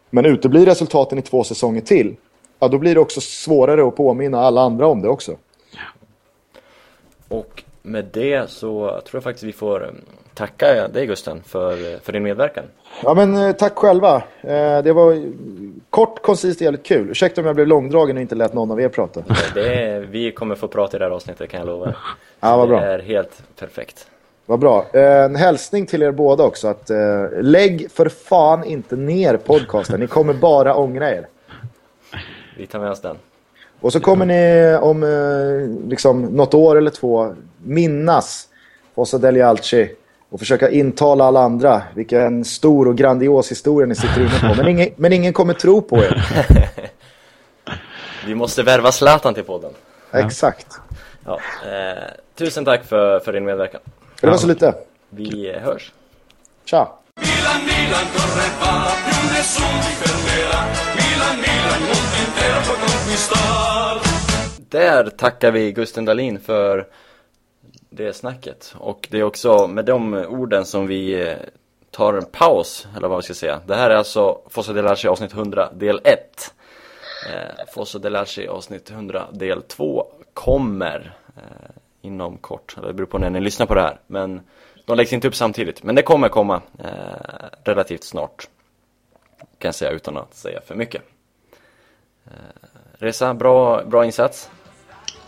Men 0.10 0.26
uteblir 0.26 0.66
resultaten 0.66 1.18
i 1.18 1.22
två 1.22 1.44
säsonger 1.44 1.82
till, 1.82 2.16
ja 2.60 2.68
då 2.68 2.78
blir 2.78 2.96
det 2.96 3.02
också 3.02 3.22
svårare 3.22 3.88
att 3.88 3.96
påminna 3.96 4.40
alla 4.40 4.62
andra 4.62 4.88
om 4.88 5.02
det 5.02 5.10
också. 5.10 5.36
Och 7.28 7.64
med 7.82 8.06
det 8.14 8.50
så 8.50 8.88
tror 8.88 9.18
jag 9.18 9.24
faktiskt 9.24 9.44
vi 9.44 9.54
får 9.54 9.84
eh, 9.84 9.92
tacka 10.40 10.88
dig 10.88 11.06
Gusten 11.06 11.42
för, 11.46 12.00
för 12.00 12.12
din 12.14 12.24
medverkan. 12.24 12.64
Ja 13.04 13.14
men 13.14 13.36
eh, 13.38 13.52
tack 13.52 13.76
själva. 13.76 14.16
Eh, 14.42 14.84
Det 14.84 14.94
var 14.94 15.32
kort, 15.90 16.22
koncist 16.22 16.58
och 16.62 16.66
jävligt 16.66 16.84
kul. 16.86 17.10
Ursäkta 17.10 17.42
om 17.42 17.48
jag 17.48 17.56
blev 17.56 17.68
långdragen 17.68 18.16
och 18.18 18.22
inte 18.22 18.36
lät 18.36 18.54
någon 18.54 18.72
av 18.72 18.82
er 18.82 18.90
prata. 18.90 19.24
Det 19.54 19.74
är, 19.84 20.00
vi 20.00 20.32
kommer 20.32 20.56
få 20.56 20.68
prata 20.68 20.98
i 20.98 21.00
det 21.00 21.06
här 21.06 21.12
avsnittet 21.12 21.50
kan 21.50 21.60
jag 21.60 21.68
lova. 21.68 21.96
Ja, 22.40 22.58
vad 22.58 22.68
det 22.68 22.70
bra. 22.70 22.82
är 22.82 23.00
helt 23.00 23.42
perfekt. 23.60 24.08
Vad 24.46 24.60
bra. 24.60 24.86
Eh, 24.94 25.24
En 25.24 25.36
hälsning 25.36 25.86
till 25.86 26.04
er 26.04 26.12
båda 26.12 26.44
också. 26.44 26.68
Att, 26.68 26.90
eh, 26.90 26.98
lägg 27.42 27.92
för 27.92 28.10
fan 28.10 28.64
inte 28.64 28.96
ner 28.96 29.38
podcasten. 29.38 30.00
Ni 30.00 30.08
kommer 30.08 30.34
bara 30.34 30.76
ångra 30.76 31.12
er. 31.12 31.28
Vi 32.58 32.68
tar 32.68 32.80
med 32.80 32.92
oss 32.92 33.02
den. 33.02 33.16
Och 33.82 33.94
så 33.94 34.00
kommer 34.00 34.26
ni 34.26 34.76
om 34.82 35.04
eh, 35.04 35.90
liksom, 35.90 36.22
något 36.22 36.54
år 36.54 36.76
eller 36.78 36.92
två 36.92 37.36
minnas 37.64 38.48
Fossa 38.96 39.18
Degli 39.18 39.42
Alci 39.42 39.92
och 40.30 40.40
försöka 40.40 40.70
intala 40.70 41.26
alla 41.26 41.40
andra 41.40 41.82
vilken 41.94 42.46
stor 42.46 42.88
och 42.88 42.98
grandios 42.98 43.52
historia 43.52 43.88
ni 43.88 43.96
sitter 43.96 44.22
inne 44.22 44.40
på. 44.40 44.54
Men 44.58 44.68
ingen, 44.68 44.90
men 44.96 45.14
ingen 45.14 45.34
kommer 45.34 45.54
tro 45.54 45.82
på 45.82 45.98
er. 45.98 46.26
Vi 48.26 48.36
måste 48.36 48.64
värva 48.64 48.92
Zlatan 48.92 49.34
till 49.34 49.44
podden. 49.44 49.72
Exakt. 50.12 50.68
Ja, 51.26 51.40
eh, 51.66 52.04
tusen 52.36 52.66
tack 52.66 52.86
för, 52.86 53.20
för 53.20 53.34
din 53.34 53.46
medverkan. 53.46 53.82
Det 54.22 54.28
var 54.28 54.38
så 54.38 54.48
lite. 54.48 54.74
Vi 55.10 55.50
eh, 55.50 55.62
hörs. 55.62 55.92
Tja! 56.66 56.88
Milan, 57.22 57.62
Milan, 57.66 58.06
corre 58.14 58.48
va, 58.62 58.72
più 59.06 59.22
nessuno 59.34 59.78
ti 59.86 59.94
fermerà. 60.02 60.62
Milan, 61.00 61.36
Milan, 61.46 61.82
mondo 61.90 62.16
intero 62.26 62.60
può 62.68 62.76
conquistar. 62.86 63.96
Där 64.70 65.10
tackar 65.10 65.52
vi 65.52 65.72
Gusten 65.72 66.06
Dahlin 66.06 66.40
för 66.40 66.88
det 67.90 68.14
snacket. 68.14 68.76
Och 68.78 69.08
det 69.12 69.20
är 69.20 69.24
också 69.24 69.68
med 69.68 69.86
de 69.86 70.14
orden 70.14 70.66
som 70.66 70.88
vi 70.88 71.30
eh, 71.30 71.38
tar 71.92 72.14
en 72.14 72.26
paus, 72.26 72.88
eller 72.98 73.08
vad 73.08 73.18
vi 73.18 73.24
ska 73.24 73.34
säga. 73.34 73.62
Det 73.66 73.76
här 73.76 73.90
är 73.90 73.96
alltså 73.96 74.42
Fossa 74.50 74.74
Delarci 74.74 75.08
avsnitt 75.08 75.34
100 75.34 75.70
del 75.74 76.02
1. 76.04 76.54
Eh, 77.30 77.66
Fossa 77.74 78.00
Delarci 78.00 78.48
avsnitt 78.48 78.92
100 78.92 79.28
del 79.32 79.62
2 79.62 80.06
kommer 80.34 81.18
eh, 81.38 81.42
inom 82.02 82.38
kort. 82.38 82.76
Eller 82.78 82.88
det 82.88 82.94
beror 82.94 83.08
på 83.08 83.18
när 83.18 83.30
ni 83.30 83.40
lyssnar 83.40 83.66
på 83.66 83.76
det 83.76 83.82
här. 83.82 84.00
Men 84.08 84.42
de 84.86 84.98
läggs 84.98 85.14
inte 85.14 85.28
upp 85.28 85.36
samtidigt. 85.36 85.84
Men 85.84 85.96
det 85.96 86.02
kommer 86.02 86.30
komma 86.30 86.62
eh, 86.80 86.88
relativt 87.64 88.04
snart. 88.04 88.50
Kan 89.58 89.68
jag 89.68 89.76
säga 89.76 89.92
utan 89.92 90.18
att 90.18 90.34
säga 90.34 90.62
för 90.62 90.76
mycket. 90.76 91.02
Eh, 92.26 92.32
Resa, 92.94 93.34
bra, 93.34 93.84
bra 93.84 94.06
insats. 94.06 94.50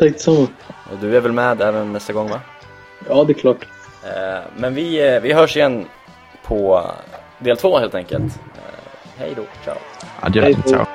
Tack 0.02 0.14
detsamma. 0.14 0.48
Och 0.92 0.98
du 1.02 1.18
är 1.18 1.22
väl 1.22 1.32
med 1.32 1.62
även 1.62 1.94
nästa 1.94 2.14
gång 2.14 2.30
va? 2.30 2.40
Ja, 3.10 3.24
det 3.24 3.32
är 3.32 3.34
klart. 3.34 3.66
Eh, 4.04 4.42
men 4.58 4.74
vi, 4.74 5.14
eh, 5.14 5.22
vi 5.22 5.34
hörs 5.34 5.58
igen 5.58 5.86
på 6.44 6.92
del 7.40 7.58
två 7.58 7.80
helt 7.80 7.96
enkelt. 7.96 8.24
Eh, 8.24 9.18
hej 9.18 9.34
då, 9.36 9.44
ciao! 9.64 9.78
Adjö, 10.20 10.54
ciao. 10.66 10.86